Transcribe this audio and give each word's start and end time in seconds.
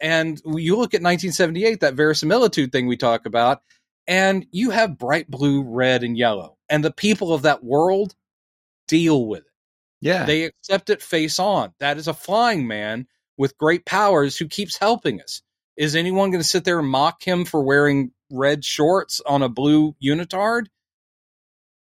and 0.00 0.40
you 0.44 0.76
look 0.76 0.94
at 0.94 1.02
1978, 1.02 1.80
that 1.80 1.94
verisimilitude 1.94 2.72
thing 2.72 2.86
we 2.86 2.96
talk 2.96 3.26
about, 3.26 3.62
and 4.06 4.46
you 4.50 4.70
have 4.70 4.98
bright 4.98 5.30
blue, 5.30 5.62
red, 5.62 6.02
and 6.02 6.16
yellow, 6.16 6.56
and 6.68 6.84
the 6.84 6.92
people 6.92 7.32
of 7.32 7.42
that 7.42 7.62
world 7.62 8.14
deal 8.86 9.26
with 9.26 9.40
it. 9.40 9.44
Yeah. 10.00 10.24
They 10.24 10.44
accept 10.44 10.90
it 10.90 11.02
face 11.02 11.38
on. 11.38 11.72
That 11.80 11.98
is 11.98 12.08
a 12.08 12.14
flying 12.14 12.66
man 12.66 13.06
with 13.36 13.58
great 13.58 13.84
powers 13.84 14.36
who 14.36 14.46
keeps 14.46 14.78
helping 14.78 15.20
us. 15.20 15.42
Is 15.76 15.94
anyone 15.94 16.30
going 16.30 16.42
to 16.42 16.48
sit 16.48 16.64
there 16.64 16.78
and 16.78 16.88
mock 16.88 17.22
him 17.22 17.44
for 17.44 17.62
wearing 17.62 18.12
red 18.30 18.64
shorts 18.64 19.20
on 19.24 19.42
a 19.42 19.48
blue 19.48 19.94
unitard? 20.02 20.66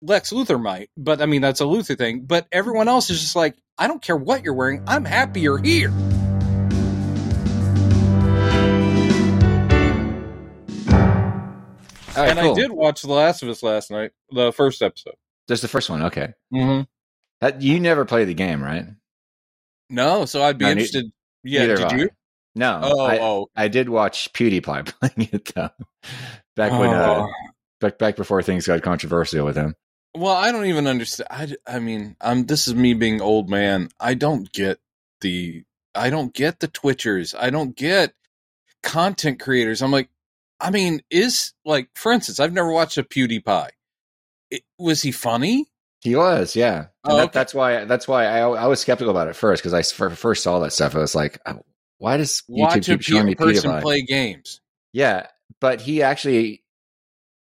Lex 0.01 0.31
Luthor 0.31 0.61
might, 0.61 0.91
but 0.95 1.21
I 1.21 1.25
mean, 1.25 1.41
that's 1.41 1.61
a 1.61 1.65
Luthor 1.65 1.97
thing. 1.97 2.21
But 2.21 2.47
everyone 2.51 2.87
else 2.87 3.09
is 3.09 3.19
just 3.19 3.35
like, 3.35 3.57
I 3.77 3.87
don't 3.87 4.01
care 4.01 4.17
what 4.17 4.43
you're 4.43 4.53
wearing. 4.53 4.83
I'm 4.87 5.05
happy 5.05 5.41
you're 5.41 5.61
here. 5.61 5.91
Right, 12.23 12.29
and 12.31 12.39
cool. 12.39 12.51
I 12.51 12.55
did 12.55 12.71
watch 12.71 13.01
The 13.01 13.11
Last 13.13 13.43
of 13.43 13.49
Us 13.49 13.61
last 13.63 13.91
night, 13.91 14.11
the 14.31 14.51
first 14.51 14.81
episode. 14.81 15.15
Just 15.47 15.61
the 15.61 15.67
first 15.67 15.89
one. 15.89 16.03
Okay. 16.03 16.33
Mm-hmm. 16.53 16.83
That, 17.41 17.61
you 17.61 17.79
never 17.79 18.05
played 18.05 18.27
the 18.27 18.33
game, 18.33 18.61
right? 18.63 18.85
No, 19.89 20.25
so 20.25 20.41
I'd 20.43 20.57
be 20.57 20.65
No, 20.65 20.69
ne- 20.69 20.71
interested. 20.73 21.11
Yeah, 21.43 21.65
did 21.67 21.79
I. 21.81 21.95
you? 21.95 22.09
No. 22.55 22.79
Oh, 22.83 22.99
I, 22.99 23.19
oh, 23.19 23.47
I 23.55 23.67
did 23.67 23.87
watch 23.89 24.31
PewDiePie 24.33 24.63
playing 24.99 25.29
it 25.31 25.53
though. 25.55 25.69
Back 26.55 26.71
when, 26.71 26.89
uh, 26.89 27.25
Oh. 27.27 27.31
back 27.79 27.97
back 27.99 28.15
before 28.15 28.41
things 28.41 28.65
got 28.67 28.81
controversial 28.81 29.45
with 29.45 29.55
him. 29.55 29.75
Well, 30.15 30.33
I 30.35 30.51
don't 30.51 30.65
even 30.65 30.87
understand. 30.87 31.27
I, 31.29 31.75
I 31.75 31.79
mean, 31.79 32.15
I'm. 32.19 32.45
This 32.47 32.67
is 32.67 32.73
me 32.73 32.95
being 32.95 33.21
old 33.21 33.49
man. 33.49 33.89
I 33.99 34.15
don't 34.15 34.51
get 34.51 34.79
the. 35.21 35.63
I 35.93 36.09
don't 36.09 36.33
get 36.33 36.59
the 36.59 36.67
Twitchers. 36.67 37.35
I 37.37 37.51
don't 37.51 37.75
get 37.75 38.13
content 38.83 39.39
creators. 39.39 39.81
I'm 39.81 39.91
like, 39.91 40.09
I 40.59 40.71
mean, 40.71 41.01
is 41.09 41.53
like, 41.65 41.89
for 41.95 42.11
instance, 42.11 42.39
I've 42.39 42.53
never 42.53 42.71
watched 42.71 42.97
a 42.97 43.03
PewDiePie. 43.03 43.69
It, 44.51 44.63
was 44.79 45.01
he 45.01 45.11
funny? 45.11 45.65
He 46.01 46.15
was, 46.15 46.55
yeah. 46.55 46.77
And 46.77 46.87
Oh, 47.05 47.17
that, 47.17 47.23
okay. 47.25 47.31
That's 47.33 47.53
why. 47.53 47.85
That's 47.85 48.07
why 48.07 48.25
I, 48.25 48.39
I 48.41 48.67
was 48.67 48.79
skeptical 48.79 49.11
about 49.11 49.27
it 49.27 49.35
first 49.35 49.61
because 49.63 49.73
I 49.73 49.81
first 50.15 50.43
saw 50.43 50.59
that 50.59 50.71
stuff. 50.73 50.95
I 50.95 50.99
was 50.99 51.15
like, 51.15 51.39
oh, 51.45 51.61
why 51.97 52.17
does 52.17 52.43
YouTube 52.43 52.43
Watch 52.49 52.85
keep 52.85 53.01
showing 53.01 53.25
me 53.25 53.35
person 53.35 53.71
PewDiePie? 53.71 53.81
play 53.81 54.01
games. 54.03 54.61
Yeah, 54.93 55.27
but 55.59 55.81
he 55.81 56.01
actually. 56.03 56.63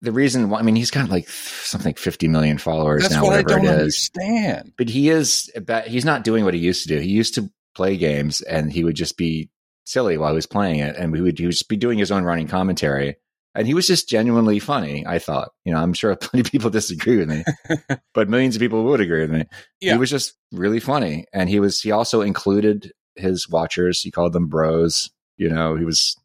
The 0.02 0.12
reason 0.12 0.50
why 0.50 0.60
I 0.60 0.64
mean 0.64 0.76
he's 0.76 0.92
got 0.92 1.10
like 1.10 1.30
something 1.30 1.94
50 1.94 2.28
million 2.28 2.58
followers 2.58 3.04
That's 3.04 3.14
now, 3.16 3.24
what 3.24 3.34
I 3.34 3.38
whatever 3.38 3.62
don't 3.62 3.66
it 3.66 3.70
is. 3.88 4.10
understand. 4.20 4.74
But 4.78 4.90
he 4.90 5.10
is. 5.10 5.50
But 5.66 5.88
he's 5.88 6.04
not 6.04 6.24
doing 6.26 6.44
what 6.44 6.54
he 6.54 6.60
used 6.60 6.84
to 6.84 6.90
do. 6.90 7.00
He 7.00 7.10
used 7.10 7.36
to 7.36 7.50
play 7.74 7.96
games 7.96 8.42
and 8.42 8.72
he 8.72 8.84
would 8.84 8.96
just 8.96 9.16
be 9.18 9.50
silly 9.86 10.18
while 10.18 10.30
he 10.30 10.36
was 10.36 10.46
playing 10.46 10.80
it, 10.80 10.96
and 10.96 11.12
we 11.12 11.22
would 11.22 11.38
he 11.38 11.46
would 11.46 11.52
just 11.52 11.70
be 11.70 11.78
doing 11.78 11.98
his 11.98 12.12
own 12.12 12.24
running 12.24 12.48
commentary. 12.48 13.18
And 13.56 13.68
he 13.68 13.76
was 13.76 13.86
just 13.86 14.10
genuinely 14.10 14.58
funny. 14.58 15.06
I 15.06 15.20
thought, 15.20 15.50
you 15.64 15.72
know, 15.72 15.80
I'm 15.80 15.94
sure 15.94 16.16
plenty 16.22 16.42
of 16.42 16.52
people 16.52 16.70
disagree 16.70 17.18
with 17.18 17.30
me, 17.30 17.44
but 18.14 18.30
millions 18.30 18.56
of 18.56 18.60
people 18.60 18.84
would 18.86 19.02
agree 19.02 19.22
with 19.22 19.32
me. 19.32 19.46
Yeah. 19.80 19.94
He 19.94 20.00
was 20.00 20.10
just 20.10 20.34
really 20.52 20.80
funny, 20.80 21.26
and 21.34 21.50
he 21.50 21.60
was. 21.60 21.82
He 21.82 21.92
also 21.92 22.22
included 22.22 22.92
his 23.16 23.50
watchers. 23.50 24.02
He 24.02 24.12
called 24.12 24.34
them 24.34 24.48
bros. 24.48 25.12
You 25.38 25.50
know, 25.50 25.76
he 25.76 25.86
was 25.86 26.18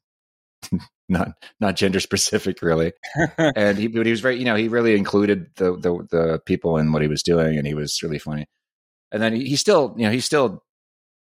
not 1.08 1.32
not 1.60 1.76
gender 1.76 2.00
specific 2.00 2.62
really, 2.62 2.92
and 3.38 3.78
he 3.78 3.88
but 3.88 4.06
he 4.06 4.12
was 4.12 4.20
very. 4.20 4.38
You 4.38 4.44
know, 4.44 4.56
he 4.56 4.68
really 4.68 4.96
included 4.96 5.50
the 5.56 5.76
the 5.76 6.06
the 6.10 6.40
people 6.46 6.78
in 6.78 6.92
what 6.92 7.02
he 7.02 7.08
was 7.08 7.22
doing, 7.22 7.58
and 7.58 7.66
he 7.66 7.74
was 7.74 8.02
really 8.02 8.18
funny. 8.18 8.46
And 9.10 9.22
then 9.22 9.34
he, 9.34 9.46
he's 9.46 9.60
still, 9.60 9.94
you 9.96 10.04
know, 10.04 10.10
he 10.12 10.20
still 10.20 10.62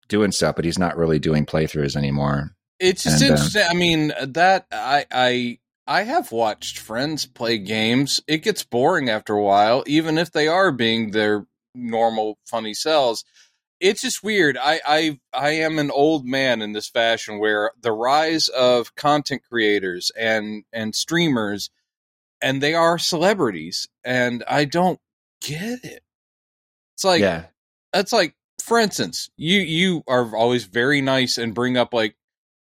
doing 0.07 0.31
stuff, 0.31 0.55
but 0.55 0.65
he's 0.65 0.79
not 0.79 0.97
really 0.97 1.19
doing 1.19 1.45
playthroughs 1.45 1.95
anymore. 1.95 2.55
It's 2.79 3.03
just 3.03 3.21
And, 3.55 3.65
uh. 3.65 3.69
I 3.69 3.73
mean, 3.73 4.13
that 4.21 4.67
I 4.71 5.05
I 5.11 5.59
I 5.87 6.03
have 6.03 6.31
watched 6.31 6.77
friends 6.77 7.25
play 7.25 7.57
games. 7.57 8.21
It 8.27 8.43
gets 8.43 8.63
boring 8.63 9.09
after 9.09 9.33
a 9.33 9.43
while, 9.43 9.83
even 9.87 10.17
if 10.17 10.31
they 10.31 10.47
are 10.47 10.71
being 10.71 11.11
their 11.11 11.47
normal 11.73 12.37
funny 12.45 12.73
selves. 12.73 13.23
It's 13.79 14.01
just 14.01 14.23
weird. 14.23 14.57
I 14.57 14.81
I 14.85 15.19
I 15.33 15.49
am 15.51 15.79
an 15.79 15.91
old 15.91 16.25
man 16.25 16.61
in 16.61 16.73
this 16.73 16.89
fashion 16.89 17.39
where 17.39 17.71
the 17.79 17.91
rise 17.91 18.47
of 18.49 18.95
content 18.95 19.43
creators 19.49 20.11
and 20.17 20.63
and 20.73 20.95
streamers 20.95 21.69
and 22.41 22.61
they 22.61 22.73
are 22.73 22.97
celebrities 22.97 23.87
and 24.03 24.43
I 24.47 24.65
don't 24.65 24.99
get 25.41 25.83
it. 25.83 26.03
It's 26.95 27.03
like 27.03 27.21
yeah, 27.21 27.45
that's 27.93 28.11
like 28.11 28.35
for 28.67 28.77
instance 28.77 29.29
you 29.37 29.59
you 29.59 30.03
are 30.07 30.35
always 30.35 30.65
very 30.65 31.01
nice 31.01 31.37
and 31.37 31.55
bring 31.55 31.77
up 31.77 31.93
like 31.93 32.15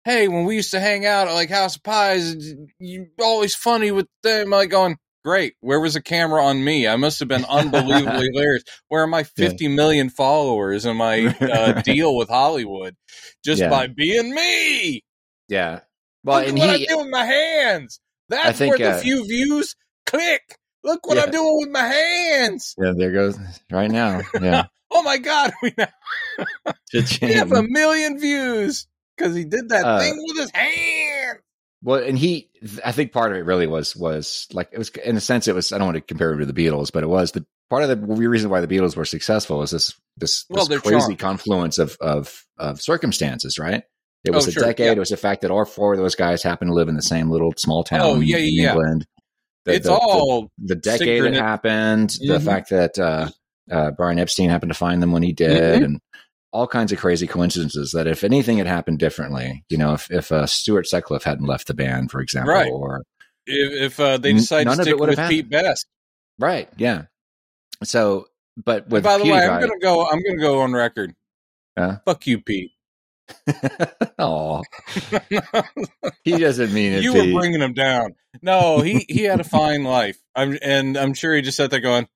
hey 0.04 0.28
when 0.28 0.44
we 0.44 0.56
used 0.56 0.72
to 0.72 0.80
hang 0.80 1.06
out 1.06 1.28
at 1.28 1.34
like 1.34 1.48
house 1.48 1.76
of 1.76 1.82
pies 1.82 2.54
you 2.78 3.06
always 3.20 3.54
funny 3.54 3.90
with 3.90 4.08
them 4.22 4.50
like 4.50 4.68
going 4.70 4.96
great 5.24 5.54
where 5.60 5.78
was 5.78 5.94
the 5.94 6.02
camera 6.02 6.44
on 6.44 6.64
me? 6.64 6.88
I 6.88 6.96
must 6.96 7.20
have 7.20 7.28
been 7.28 7.44
unbelievably 7.44 8.26
hilarious. 8.32 8.64
Where 8.88 9.04
are 9.04 9.06
my 9.06 9.22
50 9.22 9.68
million 9.68 10.10
followers 10.10 10.84
and 10.84 10.98
my 10.98 11.32
uh, 11.40 11.72
deal 11.84 12.16
with 12.16 12.28
hollywood? 12.28 12.96
Just 13.44 13.60
Yeah. 13.60 13.70
by 13.70 13.86
being 13.86 14.34
me! 14.34 15.04
Yeah. 15.48 15.80
Well, 16.24 16.38
look 16.40 16.48
and 16.48 16.58
what 16.58 16.76
he, 16.76 16.84
I 16.84 16.86
do 16.88 16.98
with 16.98 17.10
my 17.10 17.24
hands! 17.24 18.00
That's 18.28 18.58
think, 18.58 18.70
where 18.70 18.78
the 18.78 18.96
uh, 18.96 19.00
few 19.00 19.24
views 19.26 19.76
click! 20.06 20.58
Look 20.82 21.06
what 21.06 21.16
Yeah. 21.16 21.24
i'm 21.24 21.30
doing 21.30 21.56
with 21.60 21.70
my 21.70 21.84
hands! 21.86 22.74
Yeah, 22.76 22.92
there 22.96 23.12
goes 23.12 23.38
right 23.70 23.90
now. 23.90 24.22
Yeah, 24.40 24.66
oh 24.92 25.02
my 25.02 25.18
god 25.18 25.52
we 25.62 25.72
now 25.76 25.88
He 26.92 27.32
have 27.32 27.52
a 27.52 27.62
million 27.62 28.18
views 28.20 28.86
because 29.16 29.34
he 29.34 29.44
did 29.44 29.70
that 29.70 29.84
Uh, 29.84 29.98
thing 30.00 30.22
with 30.26 30.38
his 30.38 30.50
hand. 30.50 31.38
Well, 31.84 32.00
and 32.02 32.16
he, 32.16 32.48
I 32.84 32.92
think 32.92 33.10
part 33.12 33.32
of 33.32 33.38
it 33.38 33.44
really 33.44 33.66
was 33.66 33.96
was 33.96 34.46
like 34.52 34.68
it 34.72 34.78
was 34.78 34.90
in 34.90 35.16
a 35.16 35.20
sense 35.20 35.48
it 35.48 35.54
was. 35.54 35.72
I 35.72 35.78
don't 35.78 35.86
want 35.88 35.96
to 35.96 36.00
compare 36.00 36.30
him 36.32 36.38
to 36.38 36.46
the 36.46 36.52
Beatles, 36.52 36.92
but 36.92 37.02
it 37.02 37.08
was 37.08 37.32
the 37.32 37.44
part 37.70 37.82
of 37.82 37.88
the 37.88 37.96
reason 38.28 38.50
why 38.50 38.60
the 38.60 38.68
Beatles 38.68 38.94
were 38.94 39.04
successful 39.04 39.58
was 39.58 39.72
this 39.72 39.92
this, 40.16 40.44
Well, 40.48 40.66
this 40.66 40.80
crazy 40.80 40.98
charmed. 41.00 41.18
confluence 41.18 41.78
of 41.78 41.96
of 42.00 42.44
of 42.56 42.80
circumstances, 42.80 43.58
right? 43.58 43.82
It 44.24 44.30
was 44.30 44.46
Oh, 44.46 44.50
a 44.50 44.52
sure, 44.52 44.62
decade. 44.62 44.86
yeah. 44.86 44.92
It 44.92 44.98
was 44.98 45.08
the 45.08 45.16
fact 45.16 45.40
that 45.42 45.50
all 45.50 45.64
four 45.64 45.94
of 45.94 45.98
those 45.98 46.14
guys 46.14 46.42
happened 46.44 46.68
to 46.68 46.74
live 46.74 46.88
in 46.88 46.94
the 46.94 47.02
same 47.02 47.30
little 47.30 47.52
small 47.56 47.82
town. 47.82 48.00
Oh, 48.02 48.20
yeah, 48.20 48.36
in 48.36 48.48
yeah. 48.52 48.68
England. 48.70 49.06
The- 49.64 49.74
it's 49.74 49.86
the- 49.86 49.92
the- 49.94 49.98
all 49.98 50.50
the 50.58 50.76
decade 50.76 51.08
it 51.08 51.08
synchronous. 51.22 51.40
happened, 51.40 52.10
the 52.20 52.38
Mhm. 52.38 52.44
fact 52.44 52.70
that 52.70 52.96
uh, 52.98 53.28
uh, 53.70 53.90
Brian 53.92 54.18
Epstein 54.18 54.50
happened 54.50 54.70
to 54.72 54.78
find 54.78 55.02
them 55.02 55.12
when 55.12 55.22
he 55.22 55.32
did, 55.32 55.80
Mhm. 55.80 55.84
and 55.84 56.00
all 56.52 56.66
kinds 56.66 56.92
of 56.92 56.98
crazy 56.98 57.26
coincidences. 57.26 57.92
That 57.92 58.06
if 58.06 58.24
anything 58.24 58.58
had 58.58 58.66
happened 58.66 58.98
differently, 58.98 59.64
you 59.68 59.78
know, 59.78 59.94
if 59.94 60.10
if 60.10 60.30
uh, 60.32 60.46
Stuart 60.46 60.86
Sutcliffe 60.86 61.24
hadn't 61.24 61.46
left 61.46 61.66
the 61.66 61.74
band, 61.74 62.10
for 62.10 62.20
example, 62.20 62.52
Right. 62.54 62.70
or 62.70 63.02
if, 63.46 63.92
if 63.92 64.00
uh, 64.00 64.18
they 64.18 64.30
N- 64.30 64.36
none 64.50 64.76
to 64.76 64.82
stick 64.82 64.98
with 64.98 65.18
Pete 65.28 65.48
Best. 65.50 65.86
right, 66.38 66.68
yeah. 66.76 67.04
So, 67.84 68.26
but 68.62 68.84
And 68.84 68.92
with 68.92 69.02
by 69.04 69.18
the 69.18 69.24
way, 69.24 69.46
I'm 69.46 69.60
gonna 69.60 69.78
go. 69.80 70.06
I'm 70.06 70.22
gonna 70.22 70.38
go 70.40 70.60
on 70.60 70.72
record. 70.72 71.14
Huh? 71.78 71.98
Fuck 72.04 72.26
you, 72.26 72.40
Pete. 72.40 72.70
Oh, 74.18 74.62
he 76.24 76.36
doesn't 76.38 76.72
mean 76.72 76.92
it. 76.92 77.02
you 77.02 77.12
were 77.14 77.40
bringing 77.40 77.60
him 77.60 77.72
down. 77.72 78.14
No, 78.40 78.80
he 78.80 79.04
he 79.08 79.22
had 79.24 79.40
a 79.40 79.44
fine 79.44 79.84
life. 79.84 80.18
I'm 80.34 80.58
and 80.62 80.96
I'm 80.96 81.14
sure 81.14 81.34
he 81.34 81.42
just 81.42 81.56
sat 81.56 81.70
there 81.70 81.80
going, 81.80 82.08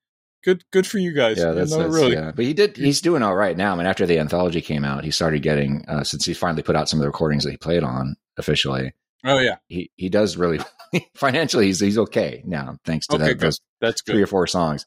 "Good, 0.43 0.63
good 0.71 0.87
for 0.87 0.97
you 0.99 1.13
guys." 1.13 1.37
Yeah, 1.37 1.51
that's, 1.51 1.71
no, 1.71 1.79
that's 1.79 1.93
really. 1.93 2.13
yeah. 2.13 2.31
But 2.35 2.45
he 2.45 2.53
did. 2.53 2.77
He's 2.77 3.01
doing 3.01 3.23
all 3.23 3.35
right 3.35 3.55
now. 3.57 3.73
I 3.73 3.77
mean, 3.77 3.85
after 3.87 4.05
the 4.05 4.19
anthology 4.19 4.61
came 4.61 4.83
out, 4.85 5.03
he 5.03 5.11
started 5.11 5.41
getting 5.41 5.83
uh, 5.87 6.03
since 6.03 6.25
he 6.25 6.33
finally 6.33 6.63
put 6.63 6.75
out 6.75 6.87
some 6.89 6.99
of 6.99 7.01
the 7.01 7.07
recordings 7.09 7.43
that 7.43 7.51
he 7.51 7.57
played 7.57 7.83
on 7.83 8.15
officially. 8.37 8.93
Oh 9.25 9.39
yeah, 9.39 9.55
He 9.67 9.91
he 9.95 10.09
does 10.09 10.37
really 10.37 10.59
financially. 11.15 11.65
He's 11.65 11.79
he's 11.79 11.97
okay 11.97 12.43
now, 12.45 12.77
thanks 12.85 13.07
to 13.07 13.15
Okay, 13.15 13.25
that, 13.25 13.33
good. 13.33 13.39
those 13.47 13.59
that's 13.81 14.01
three 14.03 14.21
or 14.21 14.27
four 14.27 14.47
songs. 14.47 14.85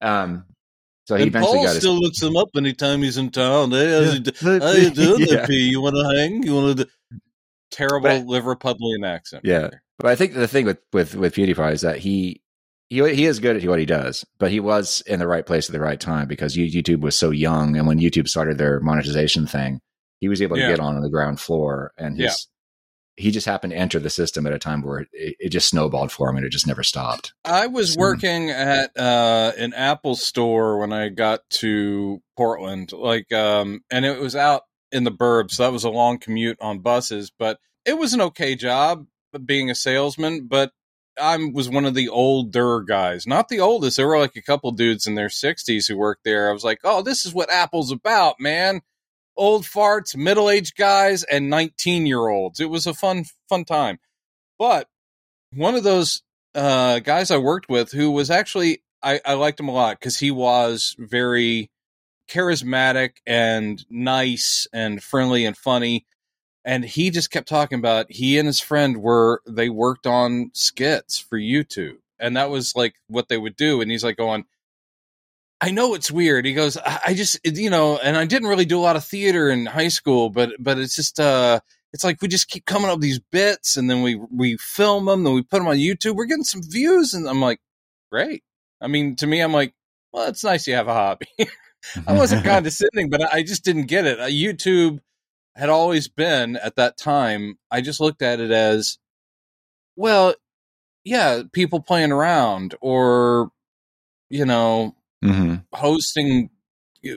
Um, 0.00 0.44
so 1.06 1.16
he 1.16 1.22
And 1.22 1.28
eventually 1.30 1.56
Paul 1.56 1.64
got 1.64 1.70
his. 1.74 1.78
still 1.82 1.98
looks 1.98 2.22
him 2.22 2.36
up 2.36 2.48
anytime 2.56 3.02
he's 3.02 3.16
in 3.18 3.30
town. 3.30 3.70
Hey, 3.72 3.90
how's 4.04 4.12
he 4.14 4.20
do- 4.20 4.32
how 4.60 4.72
you 4.72 4.90
doing, 4.90 5.20
Yeah. 5.20 5.26
there, 5.36 5.46
P? 5.46 5.68
You 5.70 5.80
want 5.80 5.96
to 5.96 6.16
hang? 6.16 6.42
You 6.42 6.54
want 6.54 6.78
to? 6.78 6.88
Terrible 7.70 8.02
But- 8.08 8.26
Liverpudlian 8.26 9.06
accent. 9.06 9.44
Yeah. 9.44 9.62
right. 9.62 9.74
But 9.98 10.06
I 10.08 10.16
think 10.16 10.34
the 10.34 10.48
thing 10.48 10.66
with 10.66 10.78
with 10.92 11.14
with 11.14 11.34
PewDiePie 11.34 11.72
is 11.72 11.80
that 11.82 11.98
he 11.98 12.42
he 12.90 12.96
he 13.14 13.24
is 13.26 13.38
good 13.40 13.56
at 13.56 13.68
what 13.68 13.78
he 13.78 13.86
does, 13.86 14.24
but 14.38 14.50
he 14.50 14.60
was 14.60 15.02
in 15.06 15.18
the 15.18 15.26
right 15.26 15.44
place 15.46 15.68
at 15.68 15.72
the 15.72 15.80
right 15.80 15.98
time 16.00 16.28
because 16.28 16.56
YouTube 16.56 17.00
was 17.00 17.16
so 17.16 17.30
young, 17.30 17.76
and 17.76 17.86
when 17.86 17.98
YouTube 17.98 18.28
started 18.28 18.58
their 18.58 18.80
monetization 18.80 19.46
thing, 19.46 19.80
he 20.20 20.28
was 20.28 20.40
able 20.42 20.56
to 20.56 20.62
Yeah. 20.62 20.70
get 20.70 20.80
on 20.80 21.00
the 21.00 21.10
ground 21.10 21.40
floor, 21.40 21.92
and 21.98 22.18
his 22.18 22.48
he 23.16 23.30
just 23.30 23.46
happened 23.46 23.70
to 23.72 23.76
enter 23.78 24.00
the 24.00 24.10
system 24.10 24.44
at 24.44 24.52
a 24.52 24.58
time 24.58 24.82
where 24.82 24.98
it, 25.12 25.36
it 25.38 25.48
just 25.50 25.68
snowballed 25.68 26.10
for 26.10 26.28
him, 26.28 26.36
and 26.36 26.44
it 26.44 26.48
just 26.50 26.66
never 26.66 26.82
stopped. 26.82 27.32
I 27.44 27.68
was 27.68 27.92
So- 27.92 28.00
working 28.00 28.50
at 28.50 28.90
uh, 28.98 29.52
an 29.56 29.72
Apple 29.72 30.16
store 30.16 30.78
when 30.78 30.92
I 30.92 31.10
got 31.10 31.48
to 31.60 32.20
Portland, 32.36 32.92
like, 32.92 33.32
um, 33.32 33.82
and 33.88 34.04
it 34.04 34.18
was 34.18 34.34
out 34.34 34.62
in 34.90 35.04
the 35.04 35.12
burbs, 35.12 35.52
so 35.52 35.62
that 35.62 35.70
was 35.72 35.84
a 35.84 35.90
long 35.90 36.18
commute 36.18 36.58
on 36.60 36.80
buses. 36.80 37.30
But 37.38 37.60
it 37.84 37.96
was 37.96 38.14
an 38.14 38.20
okay 38.20 38.56
job 38.56 39.06
being 39.46 39.70
a 39.70 39.76
salesman. 39.76 40.48
But 40.48 40.72
I 41.20 41.36
was 41.52 41.68
one 41.68 41.84
of 41.84 41.94
the 41.94 42.08
older 42.08 42.80
guys, 42.82 43.26
not 43.26 43.48
the 43.48 43.60
oldest. 43.60 43.96
There 43.96 44.08
were 44.08 44.18
like 44.18 44.36
a 44.36 44.42
couple 44.42 44.70
dudes 44.72 45.06
in 45.06 45.14
their 45.14 45.28
sixties 45.30 45.86
who 45.86 45.96
worked 45.96 46.24
there. 46.24 46.48
I 46.50 46.52
was 46.52 46.64
like, 46.64 46.80
oh, 46.84 47.02
this 47.02 47.24
is 47.26 47.32
what 47.34 47.50
Apple's 47.50 47.92
about, 47.92 48.40
man. 48.40 48.80
old 49.36 49.64
farts, 49.64 50.16
middle 50.16 50.48
aged 50.50 50.76
guys, 50.76 51.24
and 51.24 51.50
19 51.50 52.06
year 52.06 52.28
olds. 52.28 52.60
It 52.60 52.70
was 52.70 52.86
a 52.86 52.94
fun, 52.94 53.24
fun 53.48 53.64
time. 53.64 53.98
But 54.58 54.88
one 55.52 55.74
of 55.74 55.82
those 55.82 56.22
uh, 56.54 57.00
guys 57.00 57.30
I 57.30 57.38
worked 57.38 57.68
with 57.68 57.92
who 57.92 58.10
was 58.10 58.30
actually, 58.30 58.82
I, 59.02 59.20
I 59.24 59.34
liked 59.34 59.58
him 59.60 59.68
a 59.68 59.72
lot 59.72 59.98
because 59.98 60.18
he 60.18 60.30
was 60.30 60.94
very 60.98 61.70
charismatic 62.28 63.16
and 63.26 63.84
nice 63.90 64.66
and 64.72 65.02
friendly 65.02 65.44
and 65.44 65.56
funny. 65.56 66.06
And 66.64 66.84
he 66.84 67.10
just 67.10 67.30
kept 67.30 67.48
talking 67.48 67.78
about 67.78 68.10
he 68.10 68.38
and 68.38 68.46
his 68.46 68.60
friend 68.60 68.96
were, 68.98 69.42
they 69.46 69.68
worked 69.68 70.06
on 70.06 70.50
skits 70.54 71.18
for 71.18 71.38
YouTube. 71.38 71.98
And 72.18 72.36
that 72.36 72.48
was 72.48 72.74
like 72.74 72.94
what 73.08 73.28
they 73.28 73.36
would 73.36 73.56
do. 73.56 73.80
And 73.80 73.90
he's 73.90 74.04
like 74.04 74.16
going, 74.16 74.44
I 75.60 75.70
know 75.70 75.94
it's 75.94 76.10
weird. 76.10 76.46
He 76.46 76.54
goes, 76.54 76.76
I, 76.78 77.00
I 77.08 77.14
just, 77.14 77.38
you 77.44 77.70
know, 77.70 77.98
and 77.98 78.16
I 78.16 78.24
didn't 78.24 78.48
really 78.48 78.64
do 78.64 78.78
a 78.78 78.80
lot 78.80 78.96
of 78.96 79.04
theater 79.04 79.50
in 79.50 79.66
high 79.66 79.88
school, 79.88 80.30
but, 80.30 80.52
but 80.58 80.78
it's 80.78 80.96
just, 80.96 81.20
uh, 81.20 81.60
it's 81.92 82.04
like 82.04 82.20
we 82.22 82.28
just 82.28 82.48
keep 82.48 82.64
coming 82.64 82.88
up 82.88 82.96
with 82.96 83.02
these 83.02 83.20
bits 83.20 83.76
and 83.76 83.88
then 83.88 84.02
we, 84.02 84.14
we 84.14 84.56
film 84.56 85.04
them, 85.04 85.22
then 85.22 85.34
we 85.34 85.42
put 85.42 85.58
them 85.58 85.68
on 85.68 85.76
YouTube. 85.76 86.16
We're 86.16 86.24
getting 86.24 86.44
some 86.44 86.62
views. 86.62 87.14
And 87.14 87.28
I'm 87.28 87.40
like, 87.40 87.60
great. 88.10 88.42
I 88.80 88.86
mean, 88.86 89.16
to 89.16 89.26
me, 89.26 89.40
I'm 89.40 89.52
like, 89.52 89.74
well, 90.12 90.28
it's 90.28 90.44
nice 90.44 90.66
you 90.66 90.74
have 90.74 90.88
a 90.88 90.94
hobby. 90.94 91.26
I 92.06 92.14
wasn't 92.14 92.44
condescending, 92.46 93.10
but 93.10 93.22
I 93.22 93.42
just 93.42 93.64
didn't 93.64 93.86
get 93.86 94.06
it. 94.06 94.20
Uh, 94.20 94.26
YouTube 94.26 95.00
had 95.56 95.68
always 95.68 96.08
been 96.08 96.56
at 96.56 96.76
that 96.76 96.96
time. 96.96 97.58
I 97.70 97.80
just 97.80 98.00
looked 98.00 98.22
at 98.22 98.40
it 98.40 98.50
as, 98.50 98.98
well, 99.96 100.34
yeah, 101.04 101.42
people 101.52 101.80
playing 101.80 102.12
around 102.12 102.74
or, 102.80 103.50
you 104.30 104.44
know, 104.44 104.96
hmm 105.22 105.56
hosting 105.72 106.50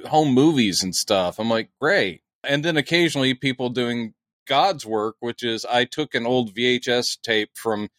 home 0.06 0.34
movies 0.34 0.84
and 0.84 0.96
stuff. 0.96 1.40
I'm 1.40 1.50
like, 1.50 1.70
great. 1.80 2.22
And 2.44 2.64
then 2.64 2.78
occasionally 2.78 3.34
people 3.34 3.70
doing 3.70 4.14
God's 4.48 4.86
work, 4.86 5.16
which 5.20 5.44
is 5.44 5.66
I 5.66 5.86
took 5.86 6.16
an 6.16 6.26
old 6.26 6.54
VHS 6.56 7.22
tape 7.22 7.52
from, 7.56 7.90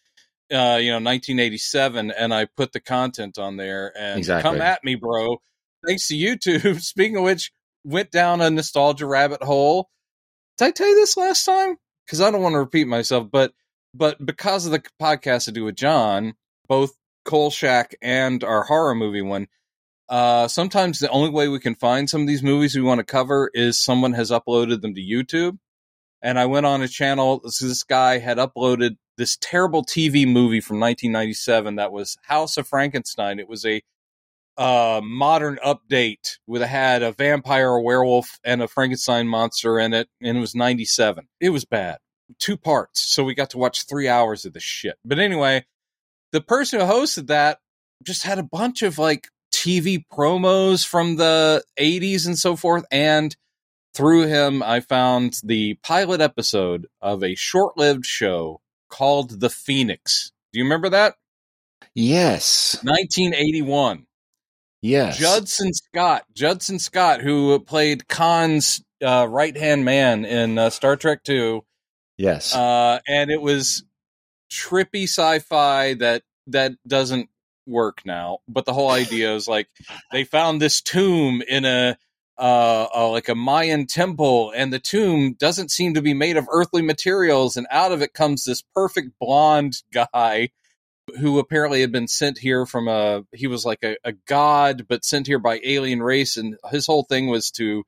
uh, 0.52 0.79
you 0.81 0.91
know, 0.91 0.96
1987 0.96 2.11
and 2.11 2.34
I 2.34 2.46
put 2.46 2.73
the 2.73 2.81
content 2.81 3.38
on 3.38 3.56
there 3.56 3.93
and 3.96 4.19
Exactly. 4.19 4.50
come 4.50 4.61
at 4.61 4.82
me, 4.84 4.94
bro. 4.94 5.38
Thanks 5.87 6.08
to 6.08 6.14
YouTube. 6.14 6.81
Speaking 6.81 7.17
of 7.17 7.25
which, 7.25 7.52
went 7.84 8.11
down 8.11 8.41
a 8.41 8.50
nostalgia 8.50 9.06
rabbit 9.06 9.43
hole. 9.43 9.88
Did 10.58 10.64
I 10.66 10.70
tell 10.72 10.88
you 10.88 10.96
this 10.96 11.16
last 11.16 11.44
time? 11.44 11.76
Because 12.05 12.20
I 12.20 12.31
don't 12.31 12.43
want 12.43 12.55
to 12.55 12.58
repeat 12.58 12.87
myself, 12.87 13.28
but 13.31 13.52
but 13.94 14.25
because 14.25 14.66
of 14.66 14.72
the 14.72 14.82
podcast 15.00 15.49
I 15.49 15.52
do 15.52 15.64
with 15.64 15.76
John, 15.76 16.34
both 16.69 16.93
Coal 17.25 17.50
Shack 17.50 17.96
and 18.02 18.43
our 18.44 18.64
horror 18.64 18.94
movie 18.94 19.22
one, 19.22 19.46
uh, 20.08 20.49
sometimes 20.49 20.99
the 20.99 21.10
only 21.10 21.31
way 21.31 21.49
we 21.49 21.60
can 21.60 21.75
find 21.75 22.08
some 22.08 22.22
of 22.22 22.26
these 22.26 22.43
movies 22.43 22.75
we 22.75 22.82
want 22.82 22.99
to 22.99 23.05
cover 23.05 23.50
is 23.55 23.81
someone 23.81 24.14
has 24.14 24.31
uploaded 24.31 24.81
them 24.81 24.94
to 24.94 25.00
YouTube. 25.00 25.58
And 26.20 26.38
I 26.38 26.46
went 26.46 26.66
on 26.66 26.82
a 26.82 26.88
channel. 26.88 27.40
So 27.46 27.66
this 27.66 27.84
guy 27.84 28.19
had 28.19 28.38
uploaded 28.38 28.96
this 29.16 29.37
terrible 29.40 29.84
TV 29.84 30.26
movie 30.26 30.60
from 30.60 30.81
1997 30.81 31.76
that 31.76 31.93
was 31.93 32.16
House 32.22 32.56
of 32.56 32.66
Frankenstein. 32.66 33.38
It 33.38 33.49
was 33.49 33.64
a 33.64 33.82
uh, 34.58 35.00
modern 35.02 35.58
update 35.64 36.37
with 36.46 36.62
had 36.62 37.02
a 37.02 37.12
vampire, 37.12 37.70
a 37.70 37.82
werewolf, 37.82 38.38
and 38.44 38.60
a 38.60 38.69
Frankenstein 38.69 39.28
monster 39.28 39.78
in 39.78 39.94
it, 39.94 40.08
and 40.20 40.37
it 40.37 40.40
was 40.40 40.55
97. 40.55 41.26
It 41.40 41.50
was 41.50 41.64
bad. 41.64 41.99
Two 42.38 42.56
parts. 42.56 43.00
So 43.00 43.25
we 43.25 43.34
got 43.34 43.50
to 43.50 43.58
watch 43.58 43.87
three 43.87 44.08
hours 44.08 44.44
of 44.44 44.52
this 44.52 44.62
shit. 44.62 44.96
But 45.05 45.19
anyway, 45.19 45.64
the 46.32 46.43
person 46.43 46.81
who 46.81 46.87
hosted 46.87 47.28
that 47.28 47.58
just 48.02 48.25
had 48.25 48.38
a 48.38 48.43
bunch 48.43 48.82
of 48.82 48.99
like 48.99 49.28
TV 49.52 50.05
promos 50.12 50.87
from 50.87 51.16
the 51.16 51.62
80s 51.78 52.26
and 52.26 52.38
so 52.38 52.56
forth. 52.56 52.84
And 52.90 53.34
through 53.94 54.26
him, 54.26 54.62
I 54.62 54.81
found 54.81 55.40
the 55.43 55.75
pilot 55.82 56.20
episode 56.20 56.87
of 57.00 57.25
a 57.25 57.34
short 57.34 57.76
lived 57.76 58.06
show 58.06 58.60
called 58.88 59.40
The 59.40 59.50
Phoenix. 59.50 60.32
Do 60.52 60.58
you 60.58 60.64
remember 60.64 60.90
that? 60.90 61.14
Yes. 61.94 62.78
1981. 62.82 64.06
Yes. 64.81 65.19
Judson 65.19 65.73
Scott, 65.75 66.25
Judson 66.35 66.79
Scott, 66.79 67.21
who 67.21 67.59
played 67.61 68.07
Khan's 68.09 68.83
uh, 69.05 69.27
right 69.29 69.57
hand 69.57 69.85
man 69.85 70.25
in 70.25 70.59
uh, 70.59 70.71
Star 70.71 70.97
Trek 70.97 71.25
Two, 71.25 71.65
Yes. 72.17 72.55
uh, 72.55 73.01
and 73.07 73.31
it 73.31 73.41
was 73.41 73.85
trippy 74.51 75.05
sci-fi 75.05 75.95
that 75.95 76.23
that 76.49 76.73
doesn't 76.87 77.29
work 77.67 78.03
now. 78.05 78.39
But 78.49 78.65
the 78.65 78.73
whole 78.73 78.91
idea 78.91 79.35
is 79.35 79.49
like 79.49 79.69
they 80.13 80.25
found 80.25 80.61
this 80.61 80.81
tomb 80.81 81.43
in 81.47 81.65
a 81.65 81.97
uh, 82.39 82.87
uh, 82.95 83.11
like 83.11 83.29
a 83.29 83.35
Mayan 83.35 83.87
temple, 83.87 84.53
and 84.55 84.73
the 84.73 84.79
tomb 84.79 85.35
doesn't 85.35 85.73
seem 85.73 85.95
to 85.95 86.03
be 86.03 86.15
made 86.15 86.37
of 86.37 86.47
earthly 86.51 86.83
materials, 86.83 87.57
and 87.57 87.67
out 87.71 87.91
of 87.91 88.01
it 88.01 88.15
comes 88.15 88.45
this 88.45 88.63
perfect 88.75 89.11
blonde 89.21 89.83
guy 89.93 90.51
who 91.20 91.38
apparently 91.38 91.81
had 91.81 91.93
been 91.93 92.08
sent 92.08 92.38
here 92.38 92.66
from 92.66 92.88
a 92.88 93.22
he 93.32 93.46
was 93.46 93.64
like 93.64 93.81
a, 93.82 93.96
a 94.05 94.12
god 94.26 94.87
but 94.88 95.05
sent 95.05 95.26
here 95.26 95.38
by 95.38 95.60
alien 95.64 96.02
race 96.02 96.37
and 96.37 96.56
his 96.70 96.87
whole 96.87 97.02
thing 97.05 97.28
was 97.28 97.50
to 97.50 97.84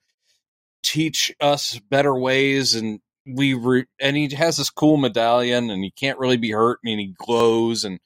teach 0.82 1.32
us 1.40 1.78
better 1.90 2.14
ways 2.14 2.75
and 2.75 3.00
we 3.26 3.55
re- 3.55 3.87
and 4.00 4.17
he 4.17 4.34
has 4.34 4.56
this 4.56 4.70
cool 4.70 4.96
medallion 4.96 5.70
and 5.70 5.84
he 5.84 5.90
can't 5.90 6.19
really 6.19 6.38
be 6.38 6.50
hurt 6.50 6.78
and 6.84 6.99
he 7.00 7.14
glows 7.19 7.84
and 7.84 8.00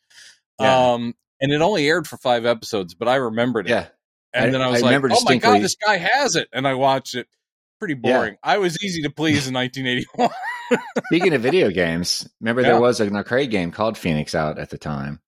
Yeah. 0.61 0.93
um 0.94 1.14
and 1.40 1.52
it 1.52 1.61
only 1.61 1.87
aired 1.87 2.06
for 2.08 2.16
five 2.16 2.44
episodes 2.46 2.94
but 2.94 3.08
i 3.08 3.16
remembered 3.16 3.66
it 3.66 3.70
yeah. 3.70 3.87
and 4.32 4.46
I- 4.46 4.50
then 4.50 4.61
i 4.62 4.66
I 4.66 4.70
was 4.70 4.82
like 4.82 4.88
remember 4.90 5.08
oh 5.12 5.22
my 5.25 5.37
god 5.37 5.62
this 5.62 5.76
guy 5.76 5.96
has 5.99 6.37
it 6.37 6.49
and 6.52 6.66
i 6.66 6.75
watched 6.75 7.14
it 7.14 7.28
pretty 7.87 8.01
Yeah. 8.03 8.17
boring 8.19 8.37
i 8.43 8.59
was 8.59 8.83
easy 8.83 9.03
to 9.03 9.11
please 9.11 9.47
in 9.49 9.55
1981 9.55 10.31
Speaking 11.07 11.35
of 11.35 11.43
video 11.43 11.71
games, 11.71 12.27
remember 12.41 12.63
Yeah. 12.63 12.69
there 12.69 12.81
was 12.81 12.99
an 13.01 13.15
arcade 13.15 13.51
game 13.51 13.71
called 13.71 13.99
Phoenix 13.99 14.35
out 14.35 14.59
at 14.59 14.71
the 14.71 14.79
time, 14.79 15.21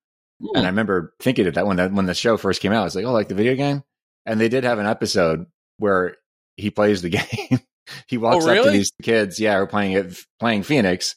and 0.54 0.64
I 0.64 0.70
remember 0.70 1.12
thinking 1.20 1.46
of 1.46 1.54
that 1.54 1.66
when 1.66 1.76
that 1.76 1.92
when 1.92 2.06
the 2.06 2.14
show 2.14 2.36
first 2.38 2.62
came 2.62 2.72
out. 2.72 2.80
I 2.80 2.84
was 2.84 2.96
like, 2.96 3.04
"Oh, 3.04 3.12
like 3.12 3.28
the 3.28 3.34
video 3.34 3.54
game," 3.54 3.82
and 4.24 4.40
they 4.40 4.48
did 4.48 4.64
have 4.64 4.78
an 4.78 4.86
episode 4.86 5.44
where 5.76 6.16
he 6.56 6.70
plays 6.70 7.02
the 7.02 7.08
game. 7.10 7.60
he 8.08 8.16
walks 8.16 8.46
Oh, 8.46 8.50
up 8.50 8.64
to 8.64 8.70
these 8.70 8.90
kids, 9.02 9.38
yeah, 9.38 9.58
we're 9.58 9.66
playing 9.66 9.92
it, 9.92 10.18
playing 10.40 10.62
Phoenix, 10.62 11.14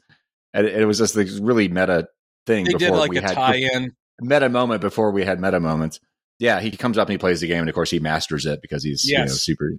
and 0.53 0.67
it, 0.67 0.81
it 0.81 0.85
was 0.85 0.97
just 0.97 1.15
this 1.15 1.39
really 1.39 1.69
meta 1.69 2.09
thing. 2.45 2.65
they 2.65 2.73
before 2.73 2.79
did 2.89 2.95
like 2.97 3.11
we 3.11 3.17
a 3.17 3.21
had 3.21 3.33
tie-in 3.35 3.93
meta 4.21 4.49
moment 4.49 4.81
before 4.81 5.11
we 5.11 5.23
had 5.23 5.39
meta 5.39 5.61
moments. 5.61 6.01
Yeah, 6.39 6.59
he 6.59 6.71
comes 6.71 6.97
up 6.97 7.07
and 7.07 7.13
he 7.13 7.17
plays 7.17 7.39
the 7.39 7.47
game, 7.47 7.61
and 7.61 7.69
of 7.69 7.73
course 7.75 7.89
he 7.89 7.99
masters 7.99 8.45
it 8.45 8.61
because 8.61 8.83
he's 8.83 9.05
you 9.05 9.17
know 9.17 9.27
super. 9.27 9.71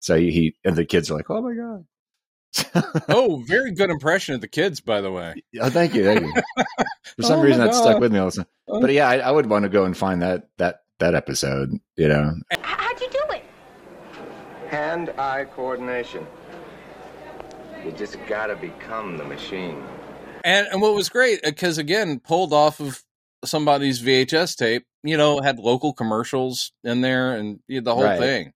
So 0.00 0.16
he, 0.16 0.30
he 0.30 0.56
and 0.64 0.76
the 0.76 0.84
kids 0.84 1.10
are 1.10 1.14
like, 1.16 1.30
"Oh 1.30 1.42
my 1.42 1.54
god!" 1.54 1.84
oh 3.10 3.42
very 3.46 3.72
good 3.72 3.90
impression 3.90 4.34
of 4.34 4.40
the 4.40 4.48
kids 4.48 4.80
by 4.80 5.02
the 5.02 5.12
way 5.12 5.34
oh, 5.60 5.68
thank 5.68 5.94
you, 5.94 6.02
thank 6.02 6.22
you. 6.22 6.32
For 7.16 7.22
some 7.22 7.40
Oh 7.40 7.42
reason, 7.42 7.60
that 7.60 7.74
stuck 7.74 8.00
with 8.00 8.10
me 8.10 8.18
all 8.18 8.30
the 8.30 8.36
time. 8.36 8.46
Oh. 8.66 8.80
But 8.80 8.92
yeah, 8.92 9.06
I, 9.08 9.18
I 9.18 9.30
would 9.30 9.46
want 9.46 9.64
to 9.64 9.68
go 9.68 9.84
and 9.84 9.96
find 9.96 10.22
that 10.22 10.48
that 10.56 10.82
that 10.98 11.14
episode. 11.14 11.78
You 11.96 12.08
know, 12.08 12.34
How'd 12.62 13.00
you 13.00 13.08
do 13.10 13.20
it? 13.34 13.44
Hand-eye 14.68 15.46
coordination. 15.54 16.26
You 17.84 17.92
just 17.92 18.16
gotta 18.26 18.56
become 18.56 19.16
the 19.18 19.24
machine. 19.24 19.82
And 20.44 20.66
and 20.68 20.80
what 20.82 20.94
was 20.94 21.08
great 21.08 21.40
uh, 21.44 21.50
because 21.50 21.78
again 21.78 22.18
pulled 22.20 22.52
off 22.52 22.80
of 22.80 23.02
somebody's 23.44 24.02
VHS 24.02 24.56
tape, 24.56 24.84
you 25.02 25.16
know, 25.16 25.40
had 25.40 25.58
local 25.58 25.92
commercials 25.92 26.72
in 26.82 27.00
there 27.02 27.34
and 27.36 27.60
you 27.68 27.80
know, 27.80 27.84
the 27.84 27.94
whole 27.94 28.04
Right. 28.04 28.18
thing. 28.18 28.52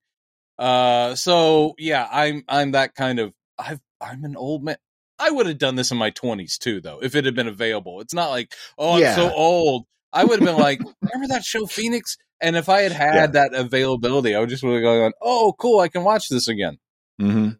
Uh, 0.59 1.15
so 1.15 1.75
yeah, 1.79 2.09
I'm 2.11 2.45
I'm 2.49 2.73
that 2.73 2.95
kind 2.95 3.19
of 3.19 3.33
I've 3.59 3.81
I'm 4.01 4.25
an 4.25 4.37
old 4.37 4.63
man. 4.65 4.77
I 5.19 5.31
would 5.31 5.47
have 5.47 5.59
done 5.59 5.77
this 5.77 5.91
in 5.93 5.99
my 5.99 6.11
20s 6.11 6.59
too, 6.59 6.81
though, 6.81 7.01
if 7.03 7.15
it 7.15 7.25
had 7.25 7.35
been 7.35 7.49
available. 7.49 8.01
It's 8.01 8.15
not 8.15 8.31
like 8.31 8.55
oh, 8.79 8.93
I'm 8.95 9.01
Yeah. 9.01 9.15
so 9.15 9.31
old. 9.33 9.85
I 10.13 10.25
would 10.25 10.37
have 10.39 10.45
been 10.45 10.57
like, 10.57 10.81
remember 11.13 11.33
that 11.35 11.45
show 11.45 11.67
Phoenix? 11.67 12.17
And 12.41 12.57
if 12.57 12.69
I 12.69 12.83
had 12.83 12.93
had 12.93 13.15
Yeah. 13.15 13.27
that 13.29 13.55
availability, 13.55 14.35
I 14.35 14.41
would 14.41 14.49
just 14.49 14.63
would 14.63 14.75
have 14.75 14.83
gone, 14.83 15.13
oh, 15.23 15.55
cool, 15.59 15.79
I 15.81 15.89
can 15.89 16.03
watch 16.05 16.29
this 16.29 16.49
again. 16.49 16.79
hmm 17.19 17.51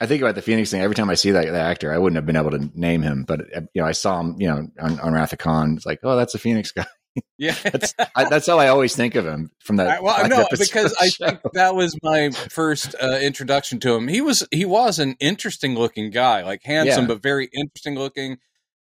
I 0.00 0.06
think 0.06 0.20
about 0.20 0.34
the 0.34 0.42
Phoenix 0.42 0.70
thing 0.72 0.80
every 0.80 0.96
time 0.96 1.10
I 1.10 1.14
see 1.14 1.30
that, 1.30 1.44
that 1.46 1.54
actor. 1.70 1.92
I 1.92 1.98
wouldn't 1.98 2.16
have 2.16 2.26
been 2.26 2.34
able 2.36 2.50
to 2.50 2.70
name 2.74 3.02
him, 3.02 3.24
but 3.24 3.42
uh, 3.56 3.60
you 3.72 3.82
know, 3.82 3.86
I 3.86 3.92
saw 3.92 4.18
him, 4.18 4.34
you 4.40 4.48
know, 4.48 4.66
on, 4.80 4.98
on 4.98 5.12
Wrath 5.12 5.32
of 5.32 5.38
Khan. 5.38 5.74
It's 5.76 5.86
like, 5.86 6.00
oh, 6.02 6.16
that's 6.16 6.34
a 6.34 6.40
Phoenix 6.40 6.72
guy. 6.72 6.86
Yeah, 7.38 7.54
That's 7.64 7.94
I, 8.16 8.28
that's 8.28 8.46
how 8.46 8.58
I 8.58 8.68
always 8.68 8.94
think 8.96 9.14
of 9.16 9.26
him 9.26 9.50
from 9.58 9.76
that. 9.76 9.98
I, 9.98 10.00
well, 10.00 10.28
no, 10.28 10.46
because 10.50 10.94
I 11.00 11.08
show. 11.08 11.26
think 11.26 11.40
that 11.54 11.74
was 11.74 11.96
my 12.02 12.30
first 12.30 12.94
uh, 13.02 13.18
introduction 13.20 13.80
to 13.80 13.94
him. 13.94 14.08
He 14.08 14.20
was 14.20 14.46
he 14.50 14.64
was 14.64 14.98
an 14.98 15.16
interesting 15.20 15.74
looking 15.74 16.10
guy, 16.10 16.42
like 16.42 16.62
handsome 16.64 17.02
Yeah. 17.04 17.08
but 17.08 17.22
very 17.22 17.50
interesting 17.52 17.96
looking. 17.96 18.38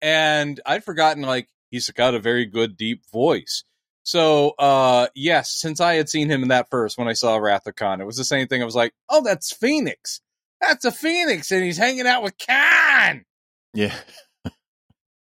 And 0.01 0.59
I'd 0.65 0.83
forgotten 0.83 1.23
like 1.23 1.47
he's 1.71 1.89
got 1.91 2.13
a 2.15 2.19
very 2.19 2.45
good 2.45 2.77
deep 2.77 3.03
voice. 3.11 3.63
So 4.03 4.49
uh 4.59 5.07
yes, 5.15 5.49
since 5.51 5.81
I 5.81 5.95
had 5.95 6.07
seen 6.09 6.29
him 6.29 6.43
in 6.43 6.49
that 6.49 6.69
first 6.69 6.97
when 6.97 7.07
I 7.07 7.13
saw 7.13 7.37
Wrath 7.37 7.67
of 7.67 7.75
Khan, 7.75 8.01
it 8.01 8.05
was 8.05 8.17
the 8.17 8.25
same 8.25 8.47
thing. 8.47 8.61
I 8.61 8.65
was 8.65 8.75
like, 8.75 8.93
oh, 9.09 9.21
that's 9.23 9.51
Phoenix. 9.53 10.21
That's 10.61 10.85
a 10.85 10.91
Phoenix, 10.91 11.51
and 11.51 11.63
he's 11.63 11.77
hanging 11.77 12.07
out 12.07 12.23
with 12.23 12.35
Khan. 12.37 13.25
yeah, 13.73 13.93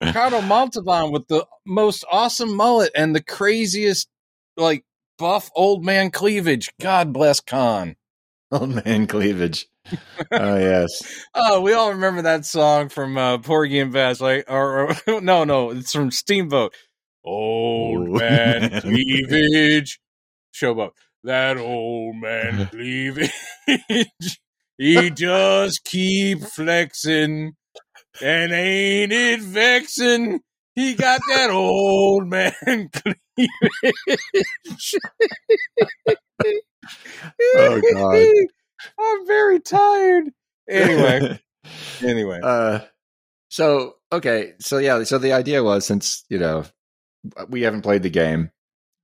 Ricardo 0.01 0.41
Montalban 0.41 1.12
with 1.12 1.27
the 1.27 1.46
most 1.65 2.03
awesome 2.12 2.55
mullet 2.55 2.91
and 2.96 3.15
the 3.15 3.24
craziest 3.24 4.08
like 4.58 4.84
buff 5.17 5.51
old 5.55 5.86
man 5.86 6.12
cleavage. 6.12 6.72
God 6.81 7.13
bless 7.13 7.39
Khan. 7.39 7.96
old 8.51 8.84
man 8.86 9.08
cleavage. 9.08 9.67
Oh 10.31 10.58
yes. 10.58 11.25
Oh, 11.34 11.62
we 11.62 11.74
all 11.74 11.91
remember 11.91 12.24
that 12.24 12.46
song 12.46 12.89
from 12.89 13.17
uh, 13.17 13.38
Porgy 13.38 13.79
and 13.79 13.93
Bess, 13.93 14.20
like, 14.20 14.46
or, 14.50 14.91
or 15.08 15.22
no, 15.22 15.46
no, 15.46 15.72
it's 15.72 15.93
from 15.93 16.12
Steamboat. 16.12 16.74
Old 17.24 18.10
Ooh. 18.10 18.13
man 18.13 18.81
cleavage, 18.81 20.00
showboat. 20.53 20.91
That 21.24 21.58
old 21.58 22.17
man 22.17 22.67
cleavage, 22.67 23.31
he 24.77 25.10
just 25.12 25.84
keep 25.86 26.41
flexing, 26.41 27.53
and 28.22 28.51
ain't 28.51 29.12
it 29.12 29.41
vexing? 29.41 30.41
He 30.75 30.96
got 30.96 31.22
that 31.30 31.50
old 31.50 32.27
man 32.27 32.53
cleavage. 32.65 34.96
Oh, 37.56 37.82
God. 37.94 38.48
I'm 39.00 39.27
very 39.27 39.60
tired. 39.60 40.30
Anyway, 40.70 41.39
anyway. 42.03 42.39
Uh, 42.41 42.80
so 43.50 43.96
okay, 44.12 44.53
so 44.60 44.77
yeah, 44.77 45.03
so 45.03 45.18
the 45.18 45.34
idea 45.34 45.63
was 45.63 45.86
since 45.86 46.24
you 46.30 46.39
know 46.39 46.63
we 47.50 47.62
haven't 47.62 47.82
played 47.82 48.03
the 48.03 48.10
game, 48.10 48.51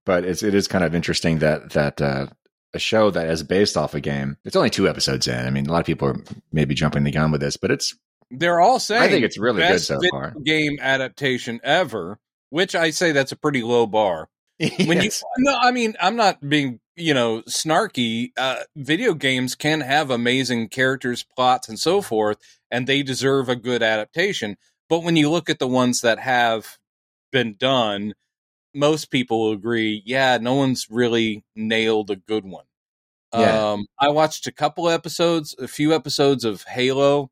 but 0.06 0.24
it's 0.24 0.44
it 0.44 0.54
is 0.54 0.68
kind 0.68 0.84
of 0.84 0.96
interesting 0.96 1.40
that 1.40 1.72
that 1.72 2.02
uh, 2.02 2.28
a 2.74 2.80
show 2.80 3.12
that 3.12 3.28
is 3.28 3.44
based 3.44 3.78
off 3.78 3.94
a 3.94 4.02
game. 4.02 4.38
It's 4.46 4.56
only 4.56 4.70
two 4.70 4.88
episodes 4.88 5.28
in. 5.28 5.46
I 5.46 5.50
mean, 5.50 5.68
a 5.68 5.72
lot 5.72 5.82
of 5.82 5.86
people 5.86 6.08
are 6.08 6.24
maybe 6.52 6.74
jumping 6.74 7.04
the 7.04 7.12
gun 7.12 7.32
with 7.32 7.42
this, 7.42 7.58
but 7.58 7.72
it's 7.72 7.96
They're 8.32 8.60
all 8.60 8.80
saying 8.80 9.04
I 9.04 9.08
think 9.10 9.24
it's 9.26 9.38
really 9.38 9.62
good 9.62 9.80
so 9.80 10.00
far. 10.12 10.34
game 10.44 10.78
adaptation 10.82 11.60
ever, 11.64 12.20
which 12.50 12.76
I 12.76 12.90
say 12.90 13.12
that's 13.12 13.32
a 13.32 13.38
pretty 13.38 13.64
low 13.64 13.86
bar. 13.88 14.30
When 14.60 15.02
Yes. 15.02 15.24
you 15.38 15.46
no, 15.46 15.58
I 15.58 15.72
mean 15.72 15.96
I'm 16.02 16.16
not 16.16 16.48
being 16.48 16.80
you 16.96 17.14
know 17.14 17.42
snarky. 17.44 18.32
Uh, 18.38 18.64
video 18.76 19.14
games 19.14 19.56
can 19.56 19.82
have 19.82 20.10
amazing 20.12 20.70
characters, 20.70 21.24
plots, 21.24 21.70
and 21.70 21.80
so 21.80 22.02
forth, 22.02 22.38
and 22.72 22.86
they 22.88 23.04
deserve 23.04 23.50
a 23.50 23.56
good 23.56 23.84
adaptation. 23.84 24.58
But 24.90 25.04
when 25.04 25.16
you 25.16 25.30
look 25.30 25.50
at 25.50 25.60
the 25.60 25.68
ones 25.68 26.02
that 26.02 26.20
have 26.20 26.78
been 27.32 27.56
done, 27.58 28.14
most 28.74 29.12
people 29.12 29.42
will 29.42 29.52
agree, 29.52 30.02
yeah, 30.06 30.38
no 30.42 30.56
one's 30.56 30.88
really 30.90 31.44
nailed 31.56 32.10
a 32.10 32.16
good 32.16 32.46
one. 32.46 32.66
Yeah. 33.34 33.74
Um, 33.74 33.86
I 34.00 34.10
watched 34.10 34.48
a 34.48 34.52
couple 34.52 34.90
episodes, 34.90 35.56
a 35.60 35.68
few 35.68 35.94
episodes 35.94 36.46
of 36.46 36.64
Halo, 36.64 37.30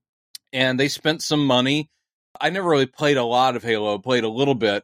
and 0.55 0.79
they 0.79 0.87
spent 0.87 1.21
some 1.21 1.45
money. 1.45 1.89
I 2.39 2.49
never 2.49 2.69
really 2.69 2.85
played 2.85 3.17
a 3.17 3.23
lot 3.23 3.55
of 3.55 3.63
Halo, 3.63 3.97
played 3.99 4.23
a 4.23 4.29
little 4.29 4.55
bit. 4.55 4.83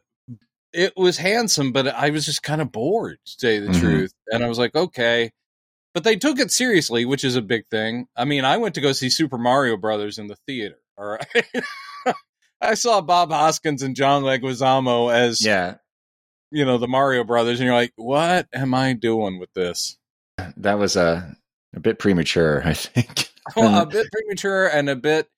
It 0.72 0.92
was 0.96 1.16
handsome, 1.18 1.72
but 1.72 1.88
I 1.88 2.10
was 2.10 2.24
just 2.24 2.42
kind 2.42 2.60
of 2.60 2.70
bored, 2.70 3.18
to 3.26 3.36
tell 3.38 3.50
you 3.50 3.60
the 3.62 3.72
Mhm. 3.72 3.80
truth. 3.80 4.12
And 4.28 4.44
I 4.44 4.48
was 4.48 4.58
like, 4.58 4.74
okay. 4.74 5.32
But 5.94 6.04
they 6.04 6.16
took 6.16 6.38
it 6.38 6.50
seriously, 6.50 7.04
which 7.04 7.24
is 7.24 7.36
a 7.36 7.42
big 7.42 7.66
thing. 7.70 8.06
I 8.16 8.24
mean, 8.24 8.44
I 8.44 8.56
went 8.56 8.74
to 8.76 8.80
go 8.80 8.92
see 8.92 9.10
Super 9.10 9.36
Mario 9.38 9.76
Brothers 9.76 10.18
in 10.18 10.28
the 10.28 10.36
theater. 10.46 10.78
All 10.96 11.06
right. 11.06 11.26
I 12.60 12.74
saw 12.74 13.00
Bob 13.00 13.30
Hoskins 13.30 13.82
and 13.82 13.96
John 13.96 14.22
Leguizamo 14.22 15.12
as, 15.12 15.44
yeah, 15.44 15.76
you 16.50 16.64
know, 16.64 16.78
the 16.78 16.86
Mario 16.88 17.24
Brothers, 17.24 17.58
and 17.60 17.66
you're 17.66 17.74
like, 17.74 17.92
what 17.96 18.46
am 18.52 18.72
I 18.74 18.92
doing 18.92 19.38
with 19.38 19.52
this? 19.54 19.98
that 20.56 20.78
was 20.78 20.96
a 20.96 21.36
a 21.74 21.80
bit 21.80 21.98
premature, 21.98 22.62
I 22.64 22.72
think. 22.74 23.30
well, 23.56 23.82
a 23.82 23.86
bit 23.86 24.06
premature 24.12 24.66
and 24.68 24.88
a 24.88 24.96
bit 24.96 25.28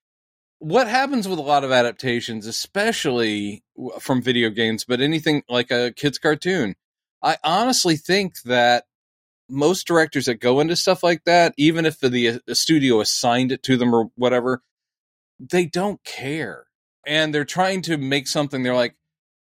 what 0.59 0.89
happens 0.89 1.29
with 1.29 1.39
a 1.39 1.43
lot 1.43 1.65
of 1.65 1.73
adaptations 1.73 2.47
especially 2.47 3.63
from 4.01 4.23
video 4.23 4.51
games 4.51 4.85
but 4.85 5.01
anything 5.01 5.43
like 5.49 5.71
a 5.71 5.93
kids 5.93 6.19
cartoon? 6.19 6.75
I 7.23 7.39
honestly 7.43 7.97
think 7.97 8.43
that 8.43 8.85
most 9.49 9.87
directors 9.87 10.27
that 10.27 10.41
go 10.41 10.61
into 10.61 10.77
stuff 10.77 11.03
like 11.03 11.25
that 11.25 11.55
even 11.59 11.85
if 11.87 12.01
the, 12.01 12.29
uh, 12.29 12.39
the 12.47 12.55
studio 12.55 13.01
assigned 13.01 13.53
it 13.53 13.63
to 13.65 13.77
them 13.77 13.95
or 13.95 14.11
whatever 14.15 14.63
they 15.39 15.67
don't 15.67 16.03
care. 16.05 16.67
And 17.07 17.35
they're 17.35 17.45
trying 17.45 17.83
to 17.83 17.97
make 17.99 18.27
something 18.29 18.63
they're 18.63 18.75
like 18.75 18.97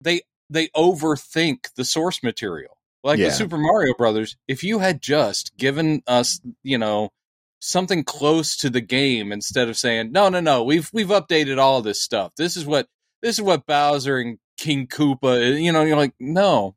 they 0.01 0.21
they 0.49 0.67
overthink 0.69 1.73
the 1.75 1.85
source 1.85 2.21
material. 2.23 2.77
Like 3.03 3.19
Yeah. 3.19 3.27
the 3.27 3.31
super 3.31 3.57
mario 3.57 3.93
brothers 3.93 4.35
if 4.47 4.63
you 4.63 4.79
had 4.79 5.01
just 5.01 5.55
given 5.57 6.01
us 6.07 6.41
you 6.63 6.77
know 6.77 7.11
something 7.59 8.03
close 8.03 8.55
to 8.57 8.69
the 8.69 8.81
game 8.81 9.31
instead 9.31 9.67
of 9.67 9.77
saying 9.77 10.11
no 10.11 10.29
no 10.29 10.39
no 10.39 10.63
we've 10.63 10.89
we've 10.93 11.07
updated 11.07 11.57
all 11.57 11.81
this 11.81 12.01
stuff. 12.01 12.33
This 12.37 12.57
is 12.57 12.65
what 12.65 12.87
this 13.21 13.37
is 13.37 13.41
what 13.41 13.65
bowser 13.65 14.17
and 14.17 14.37
king 14.57 14.87
koopa 14.87 15.61
you 15.61 15.71
know 15.71 15.83
you're 15.83 15.97
like 15.97 16.15
no. 16.19 16.75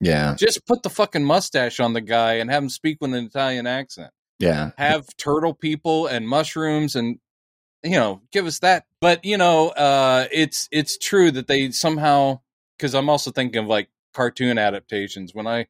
Yeah, 0.00 0.34
just 0.36 0.66
put 0.66 0.82
the 0.82 0.90
fucking 0.90 1.24
mustache 1.24 1.78
on 1.78 1.92
the 1.92 2.00
guy 2.00 2.34
and 2.34 2.50
have 2.50 2.64
him 2.64 2.68
speak 2.68 2.98
with 3.00 3.14
an 3.14 3.24
italian 3.24 3.68
accent. 3.68 4.10
Yeah, 4.40 4.72
have 4.76 5.06
turtle 5.16 5.54
people 5.54 6.08
and 6.08 6.28
mushrooms 6.28 6.96
and 6.96 7.18
you 7.84 7.92
know 7.92 8.20
give 8.32 8.46
us 8.46 8.58
that. 8.60 8.84
But 9.00 9.24
you 9.24 9.36
know 9.36 9.68
uh 9.68 10.26
it's 10.32 10.68
it's 10.72 10.98
true 10.98 11.30
that 11.30 11.46
they 11.46 11.70
somehow 11.70 12.40
because 12.76 12.96
i'm 12.96 13.08
also 13.08 13.30
thinking 13.30 13.62
of 13.62 13.68
like 13.68 13.90
cartoon 14.12 14.58
adaptations. 14.58 15.34
When 15.34 15.46
I 15.46 15.66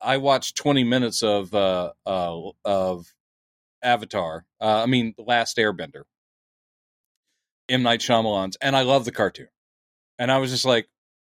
I 0.00 0.18
watched 0.18 0.56
20 0.56 0.84
minutes 0.84 1.22
of 1.22 1.54
uh 1.54 1.92
uh 2.06 2.50
of 2.64 3.12
avatar 3.82 4.44
uh 4.60 4.82
i 4.82 4.86
mean 4.86 5.14
the 5.16 5.24
last 5.24 5.56
airbender 5.56 6.02
m. 7.68 7.82
Night 7.82 8.00
Shyamalan's 8.00 8.56
and 8.60 8.76
i 8.76 8.82
love 8.82 9.04
the 9.04 9.12
cartoon. 9.12 9.48
And 10.18 10.30
i 10.30 10.38
was 10.38 10.50
just 10.50 10.64
like 10.64 10.88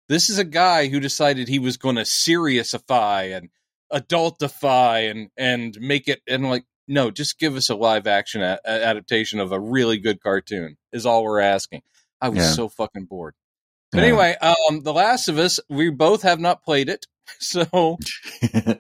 this 0.10 0.30
is 0.30 0.38
a 0.40 0.44
guy 0.46 0.88
who 0.88 1.00
decided 1.00 1.48
he 1.48 1.60
was 1.60 1.78
going 1.78 1.96
to 1.96 2.04
seriousify 2.06 3.36
and 3.36 3.50
adultify 3.92 5.10
and 5.10 5.30
and 5.38 5.78
make 5.80 6.08
it 6.08 6.22
and 6.28 6.50
like 6.50 6.66
no 6.88 7.12
just 7.12 7.40
give 7.40 7.56
us 7.56 7.70
a 7.70 7.76
live 7.76 8.08
action 8.08 8.42
a- 8.42 8.60
adaptation 8.66 9.40
of 9.40 9.52
a 9.52 9.60
really 9.60 9.98
good 9.98 10.22
cartoon 10.22 10.78
is 10.94 11.06
all 11.06 11.24
we're 11.24 11.40
asking. 11.40 11.82
I 12.22 12.30
was 12.30 12.40
Yeah. 12.40 12.52
so 12.52 12.70
fucking 12.70 13.06
bored. 13.06 13.34
But 13.92 14.00
Yeah. 14.00 14.06
anyway 14.06 14.36
um 14.42 14.82
the 14.84 14.94
last 14.94 15.28
of 15.28 15.38
us 15.38 15.60
we 15.70 15.90
both 15.90 16.22
have 16.24 16.40
not 16.40 16.64
played 16.64 16.90
it 16.90 17.08
so 17.40 17.98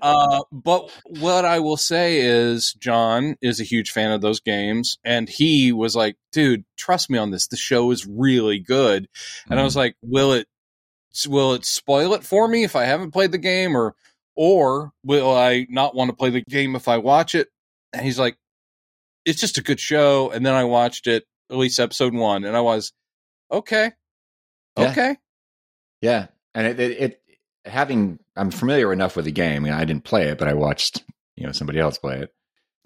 uh 0.01 0.43
but 0.51 0.89
what 1.05 1.45
i 1.45 1.59
will 1.59 1.77
say 1.77 2.19
is 2.21 2.73
john 2.73 3.35
is 3.41 3.59
a 3.59 3.65
huge 3.65 3.91
fan 3.91 4.11
of 4.11 4.21
those 4.21 4.39
games 4.39 4.97
and 5.03 5.29
he 5.29 5.71
was 5.71 5.95
like 5.95 6.15
dude 6.31 6.63
trust 6.77 7.09
me 7.09 7.17
on 7.17 7.31
this 7.31 7.47
the 7.47 7.57
show 7.57 7.91
is 7.91 8.05
really 8.05 8.59
good 8.59 9.07
and 9.49 9.59
I 9.59 9.63
was 9.63 9.75
like, 9.75 9.95
will 10.01 10.33
it 10.33 10.47
will 11.27 11.53
it 11.53 11.65
spoil 11.65 12.13
it 12.13 12.23
for 12.23 12.47
me 12.47 12.63
if 12.63 12.75
I 12.75 12.85
haven't 12.85 13.11
played 13.11 13.31
the 13.31 13.37
game 13.37 13.75
or 13.75 13.95
or 14.35 14.91
will 15.03 15.35
I 15.35 15.65
not 15.69 15.95
want 15.95 16.09
to 16.09 16.15
play 16.15 16.29
the 16.29 16.41
game 16.41 16.75
if 16.75 16.87
I 16.87 16.97
watch 16.97 17.33
it? 17.33 17.49
And 17.93 18.05
he's 18.05 18.19
like, 18.19 18.37
it's 19.25 19.39
just 19.39 19.57
a 19.57 19.63
good 19.63 19.79
show. 19.79 20.29
And 20.29 20.45
then 20.45 20.53
I 20.53 20.65
watched 20.65 21.07
it, 21.07 21.25
at 21.49 21.57
least 21.57 21.79
episode 21.79 22.13
one, 22.13 22.43
and 22.43 22.55
I 22.55 22.61
was, 22.61 22.93
okay. 23.51 23.93
Yeah. 24.77 24.91
Okay. 24.91 25.17
Yeah, 26.01 26.27
and 26.53 26.67
it, 26.67 26.79
it, 26.79 27.01
it 27.01 27.21
having 27.67 28.19
I'm 28.36 28.51
familiar 28.51 28.91
enough 28.93 29.15
with 29.15 29.25
the 29.25 29.31
game. 29.31 29.65
I, 29.65 29.86
didn't 29.86 30.03
play 30.03 30.29
it, 30.29 30.38
but 30.38 30.47
I 30.47 30.53
watched 30.53 31.03
you 31.36 31.45
know 31.45 31.51
somebody 31.51 31.79
else 31.79 31.97
play 31.97 32.19
it. 32.21 32.33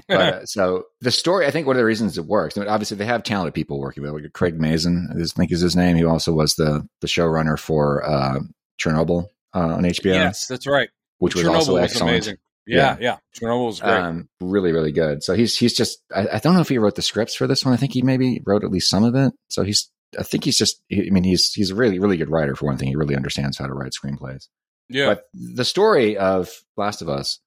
But, 0.07 0.33
uh, 0.33 0.45
so 0.45 0.85
the 1.01 1.11
story, 1.11 1.45
I 1.45 1.51
think, 1.51 1.67
one 1.67 1.75
of 1.75 1.79
the 1.79 1.85
reasons 1.85 2.17
it 2.17 2.25
works. 2.25 2.57
I 2.57 2.61
mean, 2.61 2.69
obviously, 2.69 2.97
they 2.97 3.05
have 3.05 3.23
talented 3.23 3.53
people 3.53 3.79
working 3.79 4.03
with 4.03 4.11
it. 4.11 4.23
Like 4.23 4.33
Craig 4.33 4.59
Mazin, 4.59 5.09
I 5.11 5.23
think 5.23 5.51
is 5.51 5.61
his 5.61 5.75
name. 5.75 5.95
He 5.95 6.05
also 6.05 6.33
was 6.33 6.55
the 6.55 6.87
the 7.01 7.07
showrunner 7.07 7.57
for 7.57 8.03
uh, 8.03 8.39
Chernobyl 8.79 9.27
uh, 9.53 9.59
on 9.59 9.83
HBO, 9.83 10.05
Yes, 10.13 10.47
that's 10.47 10.67
right. 10.67 10.89
which 11.19 11.35
was 11.35 11.43
Chernobyl 11.43 11.55
also 11.55 11.73
was 11.73 11.83
excellent. 11.83 12.09
amazing. 12.09 12.37
Yeah, 12.67 12.97
yeah. 12.99 13.17
Chernobyl 13.35 13.65
was 13.67 13.79
great. 13.79 13.91
Um, 13.91 14.29
really, 14.39 14.71
really 14.71 14.91
good. 14.91 15.23
So 15.23 15.33
he's 15.33 15.57
he's 15.57 15.73
just 15.73 15.99
I, 16.13 16.27
I 16.33 16.39
don't 16.39 16.53
know 16.53 16.61
if 16.61 16.69
he 16.69 16.77
wrote 16.77 16.95
the 16.95 17.01
scripts 17.01 17.35
for 17.35 17.47
this 17.47 17.65
one. 17.65 17.73
I 17.73 17.77
think 17.77 17.93
he 17.93 18.01
maybe 18.01 18.41
wrote 18.45 18.63
at 18.63 18.71
least 18.71 18.89
some 18.89 19.03
of 19.03 19.15
it. 19.15 19.33
So 19.49 19.63
he's 19.63 19.89
I 20.17 20.23
think 20.23 20.43
he's 20.43 20.57
just 20.57 20.81
he- 20.87 21.07
I 21.07 21.09
mean 21.09 21.23
he's 21.23 21.51
he's 21.53 21.71
a 21.71 21.75
really 21.75 21.99
really 21.99 22.17
good 22.17 22.29
writer 22.29 22.55
for 22.55 22.67
one 22.67 22.77
thing. 22.77 22.87
He 22.89 22.95
really 22.95 23.15
understands 23.15 23.57
how 23.57 23.65
to 23.67 23.73
write 23.73 23.93
screenplays. 23.93 24.47
Yeah. 24.91 25.07
But 25.07 25.23
the 25.33 25.65
story 25.65 26.17
of 26.17 26.49
Last 26.77 27.01
of 27.01 27.09
Us 27.09 27.39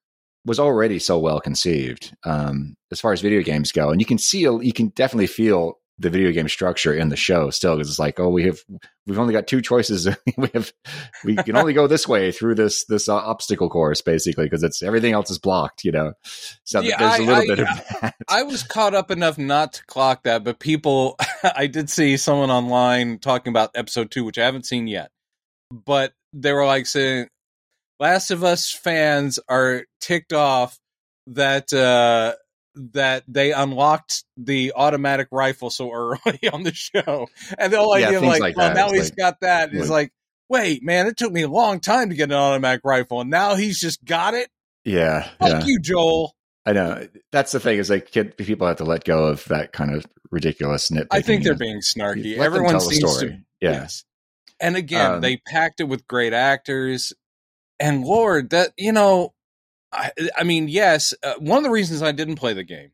was 0.46 0.60
already 0.60 0.98
so 0.98 1.18
well 1.18 1.40
conceived 1.40 2.14
um, 2.24 2.76
as 2.92 3.00
far 3.00 3.12
as 3.12 3.20
video 3.20 3.42
games 3.42 3.72
go, 3.72 3.90
and 3.90 4.00
you 4.00 4.06
can 4.06 4.18
see 4.18 4.40
you 4.40 4.72
can 4.72 4.88
definitely 4.88 5.26
feel 5.26 5.78
the 6.00 6.10
video 6.10 6.32
game 6.32 6.48
structure 6.48 6.92
in 6.92 7.08
the 7.08 7.14
show 7.16 7.50
still 7.50 7.76
because 7.76 7.88
it's 7.88 8.00
like 8.00 8.18
oh 8.18 8.28
we 8.28 8.42
have 8.46 8.58
we've 9.06 9.18
only 9.20 9.32
got 9.32 9.46
two 9.46 9.62
choices. 9.62 10.08
We 10.36 10.48
have 10.52 10.72
we 11.24 11.36
can 11.36 11.56
only 11.56 11.72
go 11.72 11.86
this 11.86 12.08
way 12.08 12.32
through 12.32 12.56
this 12.56 12.84
this 12.86 13.08
uh, 13.08 13.14
obstacle 13.14 13.70
course 13.70 14.00
basically 14.00 14.44
because 14.46 14.64
it's 14.64 14.82
everything 14.82 15.12
else 15.12 15.30
is 15.30 15.38
blocked 15.38 15.84
you 15.84 15.92
know? 15.92 16.14
So 16.64 16.80
Yeah, 16.80 16.96
there's 16.98 17.12
a 17.12 17.14
I- 17.14 17.18
little 17.26 17.34
I- 17.34 17.46
bit 17.46 17.58
of 17.60 17.66
that. 18.00 18.14
I 18.28 18.42
was 18.42 18.64
caught 18.64 18.94
up 18.94 19.12
enough 19.12 19.38
not 19.38 19.74
to 19.74 19.86
clock 19.86 20.24
that, 20.24 20.42
but 20.42 20.58
people, 20.58 21.16
I 21.44 21.68
did 21.68 21.88
see 21.88 22.16
someone 22.16 22.50
online 22.50 23.18
talking 23.20 23.52
about 23.52 23.70
episode 23.76 24.10
two, 24.10 24.24
which 24.24 24.36
I 24.38 24.44
haven't 24.44 24.66
seen 24.66 24.88
yet, 24.88 25.12
but 25.70 26.12
they 26.32 26.52
were 26.52 26.66
like 26.66 26.86
saying, 26.86 27.28
Last 28.00 28.30
of 28.30 28.42
Us 28.44 28.70
fans 28.70 29.38
are 29.48 29.84
ticked 30.00 30.32
off 30.32 30.78
that, 31.28 31.72
uh, 31.72 32.34
that 32.92 33.22
they 33.28 33.52
unlocked 33.52 34.24
the 34.36 34.72
automatic 34.74 35.28
rifle 35.30 35.70
so 35.70 35.92
early 35.92 36.48
on 36.52 36.64
the 36.64 36.74
show. 36.74 37.28
And 37.56 37.72
the 37.72 37.78
whole 37.78 37.98
Yeah, 37.98 38.08
idea 38.08 38.18
of 38.18 38.24
like, 38.24 38.40
like 38.40 38.56
well, 38.56 38.74
now 38.74 38.86
It's 38.88 38.94
he's 38.94 39.10
like- 39.10 39.16
got 39.16 39.40
that. 39.42 39.72
It's 39.72 39.88
like- 39.88 40.12
wait, 40.48 40.82
man, 40.82 41.06
it 41.06 41.16
took 41.16 41.32
me 41.32 41.42
a 41.42 41.48
long 41.48 41.80
time 41.80 42.10
to 42.10 42.14
get 42.14 42.24
an 42.30 42.32
automatic 42.36 42.82
rifle, 42.84 43.20
and 43.20 43.30
now 43.30 43.54
he's 43.54 43.80
just 43.80 44.04
got 44.04 44.34
it? 44.34 44.48
yeah 44.84 45.22
Fuck 45.40 45.48
yeah 45.48 45.64
you, 45.64 45.78
Joel. 45.80 46.34
I 46.66 46.72
know 46.74 47.08
that's 47.32 47.52
the 47.52 47.60
thing 47.60 47.78
is 47.78 47.88
like 47.90 48.10
kid, 48.10 48.36
people 48.36 48.66
have 48.66 48.76
to 48.78 48.84
let 48.84 49.04
go 49.04 49.24
of 49.26 49.44
that 49.46 49.72
kind 49.72 49.94
of 49.94 50.04
ridiculous 50.30 50.90
nitpicking. 50.90 51.06
I 51.10 51.22
think 51.22 51.44
they're 51.44 51.54
being 51.54 51.80
snarky. 51.80 52.36
Everyone 52.38 52.80
seems 52.80 53.18
to 53.20 53.38
Yeah. 53.60 53.70
Yes. 53.72 54.04
And 54.60 54.76
again, 54.76 55.12
Um, 55.12 55.20
they 55.22 55.38
packed 55.38 55.80
it 55.80 55.84
with 55.84 56.06
great 56.06 56.32
actors. 56.32 57.12
And 57.80 58.04
Lord, 58.04 58.50
that, 58.50 58.72
you 58.76 58.92
know, 58.92 59.34
I, 59.92 60.10
I 60.36 60.44
mean, 60.44 60.68
yes, 60.68 61.14
uh, 61.22 61.34
one 61.38 61.58
of 61.58 61.64
the 61.64 61.70
reasons 61.70 62.02
I 62.02 62.12
didn't 62.12 62.36
play 62.36 62.52
the 62.52 62.64
game 62.64 62.92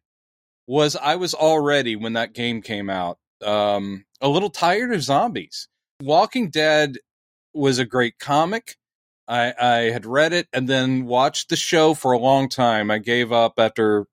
was 0.66 0.96
I 0.96 1.16
was 1.16 1.34
already, 1.34 1.96
when 1.96 2.12
that 2.14 2.32
game 2.32 2.62
came 2.62 2.88
out, 2.90 3.18
um, 3.42 4.04
a 4.20 4.28
little 4.28 4.50
tired 4.50 4.92
of 4.92 5.02
zombies. 5.02 5.68
Walking 6.02 6.50
Dead 6.50 6.98
was 7.54 7.78
a 7.78 7.84
great 7.84 8.18
comic. 8.18 8.76
I, 9.26 9.54
I 9.60 9.74
had 9.90 10.06
read 10.06 10.32
it 10.32 10.48
and 10.52 10.68
then 10.68 11.06
watched 11.06 11.48
the 11.48 11.56
show 11.56 11.94
for 11.94 12.12
a 12.12 12.18
long 12.18 12.48
time. 12.48 12.90
I 12.90 12.98
gave 12.98 13.32
up 13.32 13.54
after, 13.58 14.06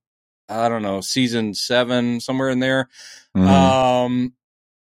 I 0.48 0.70
don't 0.70 0.84
know, 0.84 1.02
season 1.02 1.54
seven, 1.54 2.20
somewhere 2.20 2.50
in 2.50 2.60
there. 2.60 2.90
Mhm. 3.36 3.48
Um, 3.48 4.34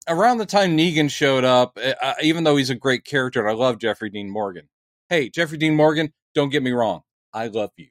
around 0.07 0.37
the 0.37 0.45
time 0.45 0.77
Negan 0.77 1.09
showed 1.09 1.43
up, 1.43 1.77
uh, 1.77 2.13
even 2.21 2.43
though 2.43 2.55
he's 2.55 2.69
a 2.69 2.75
great 2.75 3.03
character, 3.03 3.39
and 3.39 3.49
I 3.49 3.53
love 3.53 3.79
Jeffrey 3.79 4.09
Dean 4.09 4.29
Morgan. 4.29 4.69
Hey, 5.11 5.29
Jeffrey 5.29 5.57
Dean 5.59 5.75
Morgan, 5.75 6.11
don't 6.33 6.49
get 6.49 6.63
me 6.63 6.71
wrong, 6.71 7.01
I 7.33 7.47
love 7.47 7.69
you. 7.77 7.89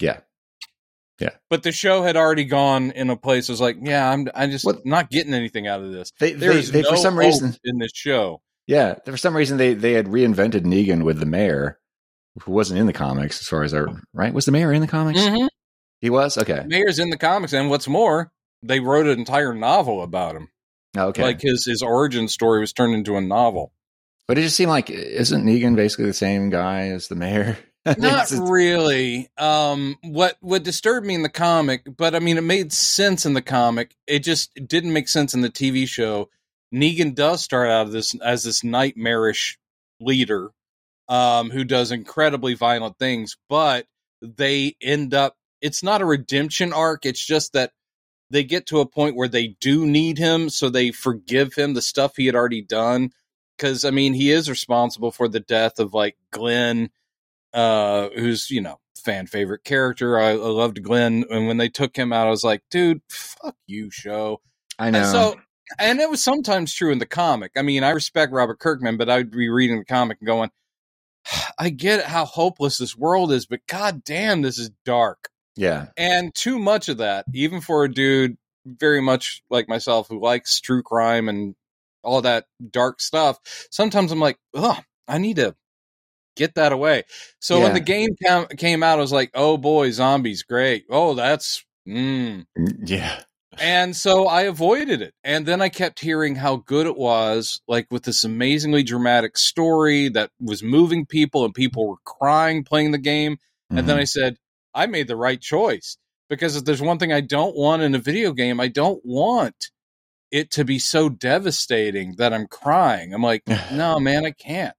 yeah. 0.00 0.20
Yeah. 1.20 1.30
But 1.50 1.62
the 1.64 1.70
show 1.72 2.02
had 2.02 2.16
already 2.16 2.44
gone 2.46 2.92
in 2.92 3.10
a 3.10 3.16
place. 3.16 3.50
I 3.50 3.52
was 3.52 3.60
like, 3.60 3.76
yeah, 3.82 4.10
I'm, 4.10 4.26
I'm 4.34 4.50
just 4.50 4.64
What- 4.64 4.86
not 4.86 5.10
getting 5.10 5.34
anything 5.34 5.66
out 5.66 5.82
of 5.82 5.92
this. 5.92 6.12
They, 6.18 6.32
they, 6.32 6.46
There's 6.46 6.70
they 6.70 6.80
no 6.80 6.90
for 6.92 6.96
some 6.96 7.18
reason, 7.18 7.54
in 7.62 7.76
this 7.78 7.90
show. 7.94 8.40
yeah, 8.66 8.94
for 9.04 9.18
some 9.18 9.36
reason 9.36 9.58
they 9.58 9.74
they 9.74 9.92
had 9.92 10.06
reinvented 10.06 10.62
Negan 10.62 11.02
with 11.04 11.18
the 11.20 11.26
mayor, 11.26 11.78
who 12.44 12.52
wasn't 12.52 12.80
in 12.80 12.86
the 12.86 12.94
comics 12.94 13.38
as 13.40 13.48
far 13.48 13.62
as 13.64 13.74
I 13.74 13.82
right. 14.14 14.32
Was 14.32 14.46
the 14.46 14.52
mayor 14.52 14.72
in 14.72 14.80
the 14.80 14.86
comics? 14.86 15.20
Mhm. 15.20 15.48
He 16.00 16.08
was 16.08 16.38
okay. 16.38 16.64
Mayor's 16.66 16.98
in 16.98 17.10
the 17.10 17.18
comics, 17.18 17.52
and 17.52 17.68
what's 17.68 17.86
more, 17.88 18.32
they 18.62 18.80
wrote 18.80 19.06
an 19.06 19.18
entire 19.18 19.52
novel 19.52 20.02
about 20.02 20.36
him. 20.36 20.48
Oh, 20.96 21.08
Okay, 21.08 21.22
Like 21.22 21.42
his 21.42 21.66
his 21.66 21.82
origin 21.82 22.28
story 22.28 22.60
was 22.60 22.72
turned 22.72 22.94
into 22.94 23.16
a 23.16 23.20
novel. 23.20 23.74
But 24.30 24.38
it 24.38 24.42
just 24.42 24.54
seemed 24.54 24.70
like 24.70 24.88
isn't 24.90 25.44
Negan 25.44 25.74
basically 25.74 26.04
the 26.04 26.12
same 26.12 26.50
guy 26.50 26.90
as 26.90 27.08
the 27.08 27.16
mayor? 27.16 27.58
Not 27.98 28.30
really. 28.30 29.28
Um, 29.36 29.98
what 30.04 30.36
what 30.38 30.62
disturbed 30.62 31.04
me 31.04 31.16
in 31.16 31.22
the 31.22 31.28
comic, 31.28 31.82
but 31.96 32.14
I 32.14 32.20
mean, 32.20 32.38
it 32.38 32.44
made 32.44 32.72
sense 32.72 33.26
in 33.26 33.34
the 33.34 33.42
comic. 33.42 33.96
It 34.06 34.20
just 34.20 34.54
didn't 34.54 34.92
make 34.92 35.08
sense 35.08 35.34
in 35.34 35.40
the 35.40 35.50
TV 35.50 35.88
show. 35.88 36.28
Negan 36.72 37.16
does 37.16 37.42
start 37.42 37.70
out 37.70 37.86
of 37.86 37.92
this 37.92 38.14
as 38.20 38.44
this 38.44 38.62
nightmarish 38.62 39.58
leader, 39.98 40.52
um, 41.08 41.50
who 41.50 41.64
does 41.64 41.90
incredibly 41.90 42.54
violent 42.54 43.00
things, 43.00 43.36
but 43.48 43.86
they 44.22 44.76
end 44.80 45.12
up. 45.12 45.34
It's 45.60 45.82
not 45.82 46.02
a 46.02 46.06
redemption 46.06 46.72
arc. 46.72 47.04
It's 47.04 47.26
just 47.26 47.54
that 47.54 47.72
they 48.30 48.44
get 48.44 48.66
to 48.66 48.78
a 48.78 48.86
point 48.86 49.16
where 49.16 49.26
they 49.26 49.56
do 49.60 49.84
need 49.86 50.18
him, 50.18 50.50
so 50.50 50.68
they 50.68 50.92
forgive 50.92 51.54
him 51.54 51.74
the 51.74 51.82
stuff 51.82 52.12
he 52.14 52.26
had 52.26 52.36
already 52.36 52.62
done. 52.62 53.10
Because 53.60 53.84
I 53.84 53.90
mean, 53.90 54.14
he 54.14 54.30
is 54.30 54.48
responsible 54.48 55.10
for 55.10 55.28
the 55.28 55.40
death 55.40 55.78
of 55.78 55.92
like 55.92 56.16
Glenn 56.30 56.90
uh, 57.52 58.08
who's 58.14 58.50
you 58.50 58.60
know 58.60 58.78
fan 58.96 59.26
favorite 59.26 59.64
character. 59.64 60.18
I, 60.18 60.30
I 60.30 60.34
loved 60.34 60.82
Glenn, 60.82 61.24
and 61.30 61.46
when 61.46 61.58
they 61.58 61.68
took 61.68 61.96
him 61.96 62.12
out, 62.12 62.26
I 62.26 62.30
was 62.30 62.44
like, 62.44 62.62
dude, 62.70 63.02
fuck 63.08 63.56
you, 63.66 63.90
show. 63.90 64.40
I 64.78 64.90
know. 64.90 65.00
And 65.00 65.08
so, 65.08 65.40
and 65.78 66.00
it 66.00 66.08
was 66.08 66.22
sometimes 66.22 66.72
true 66.72 66.90
in 66.90 66.98
the 66.98 67.06
comic. 67.06 67.52
I 67.56 67.62
mean, 67.62 67.84
I 67.84 67.90
respect 67.90 68.32
Robert 68.32 68.58
Kirkman, 68.58 68.96
but 68.96 69.10
I'd 69.10 69.30
be 69.30 69.50
reading 69.50 69.78
the 69.78 69.84
comic 69.84 70.18
and 70.20 70.26
going, 70.26 70.50
I 71.58 71.68
get 71.70 72.04
how 72.06 72.24
hopeless 72.24 72.78
this 72.78 72.96
world 72.96 73.30
is, 73.30 73.46
but 73.46 73.66
god 73.66 74.04
damn, 74.04 74.42
this 74.42 74.58
is 74.58 74.70
dark. 74.84 75.28
yeah, 75.56 75.88
And 75.96 76.34
too 76.34 76.58
much 76.58 76.88
of 76.88 76.98
that, 76.98 77.26
even 77.34 77.60
for 77.60 77.84
a 77.84 77.92
dude 77.92 78.36
very 78.66 79.00
much 79.00 79.42
like 79.50 79.68
myself 79.68 80.08
who 80.08 80.20
likes 80.20 80.60
true 80.60 80.82
crime 80.82 81.28
and 81.28 81.54
all 82.02 82.22
that 82.22 82.46
dark 82.70 83.00
stuff, 83.00 83.38
sometimes 83.70 84.12
I'm 84.12 84.20
like, 84.20 84.38
oh, 84.54 84.78
I 85.08 85.18
need 85.18 85.36
to 85.36 85.54
get 86.36 86.54
that 86.54 86.72
away. 86.72 87.04
So 87.40 87.58
Yeah. 87.58 87.64
when 87.64 87.74
the 87.74 87.80
game 87.80 88.10
cam- 88.22 88.46
came 88.56 88.82
out, 88.82 88.98
I 88.98 89.02
was 89.02 89.12
like, 89.12 89.30
oh 89.34 89.56
boy, 89.56 89.90
zombies, 89.90 90.42
great. 90.42 90.84
Oh, 90.90 91.14
that's. 91.14 91.64
Mm. 91.88 92.44
yeah, 92.84 93.22
And 93.58 93.96
so 93.96 94.26
I 94.26 94.42
avoided 94.42 95.02
it. 95.02 95.12
And 95.24 95.44
then 95.46 95.60
I 95.60 95.68
kept 95.70 95.98
hearing 95.98 96.36
how 96.36 96.56
good 96.56 96.86
it 96.86 96.96
was, 96.96 97.60
like 97.66 97.86
with 97.90 98.04
this 98.04 98.22
amazingly 98.22 98.82
dramatic 98.82 99.36
story 99.38 100.08
that 100.10 100.30
was 100.40 100.62
moving 100.62 101.06
people 101.06 101.44
and 101.44 101.54
people 101.54 101.88
were 101.88 101.96
crying 102.04 102.64
playing 102.64 102.92
the 102.92 102.98
game. 102.98 103.38
And 103.70 103.88
then 103.88 103.96
Mhm. 103.96 104.00
I 104.00 104.04
said, 104.04 104.36
I 104.74 104.86
made 104.86 105.08
the 105.08 105.16
right 105.16 105.40
choice 105.40 105.96
because 106.28 106.54
if 106.56 106.64
there's 106.64 106.82
one 106.82 106.98
thing 106.98 107.12
I 107.12 107.22
don't 107.22 107.56
want 107.56 107.82
in 107.82 107.94
a 107.94 107.98
video 107.98 108.32
game, 108.32 108.60
I 108.60 108.68
don't 108.68 109.00
want 109.04 109.70
it 110.30 110.52
to 110.52 110.64
be 110.64 110.78
so 110.78 111.08
devastating 111.08 112.16
that 112.16 112.32
I'm 112.32 112.46
crying. 112.46 113.12
I'm 113.12 113.22
like, 113.22 113.42
no, 113.72 113.98
man, 113.98 114.24
I 114.24 114.32
can't. 114.32 114.74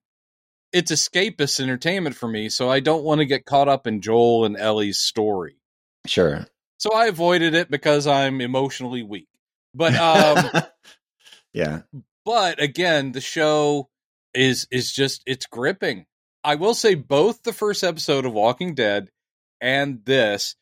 It's 0.73 0.91
escapist 0.91 1.59
entertainment 1.59 2.15
for 2.15 2.27
me, 2.27 2.49
so 2.49 2.69
I 2.69 2.79
don't 2.79 3.03
want 3.03 3.19
to 3.19 3.25
get 3.25 3.45
caught 3.45 3.67
up 3.67 3.87
in 3.87 4.01
Joel 4.01 4.45
and 4.45 4.57
Ellie's 4.57 4.99
story. 4.99 5.57
sure. 6.07 6.45
So 6.77 6.93
I 6.93 7.05
avoided 7.07 7.53
it 7.53 7.69
because 7.69 8.07
I'm 8.07 8.41
emotionally 8.41 9.03
weak. 9.03 9.27
But 9.73 9.93
um 9.95 10.63
yeah, 11.53 11.81
but 12.25 12.61
again, 12.61 13.11
the 13.11 13.21
show 13.21 13.89
is 14.33 14.67
is 14.71 14.91
just 14.91 15.21
it's 15.25 15.45
gripping. 15.45 16.05
I 16.43 16.55
will 16.55 16.73
say 16.73 16.95
both 16.95 17.43
the 17.43 17.53
first 17.53 17.83
episode 17.83 18.25
of 18.25 18.33
Walking 18.33 18.73
Dead 18.73 19.09
and 19.59 20.03
this 20.05 20.55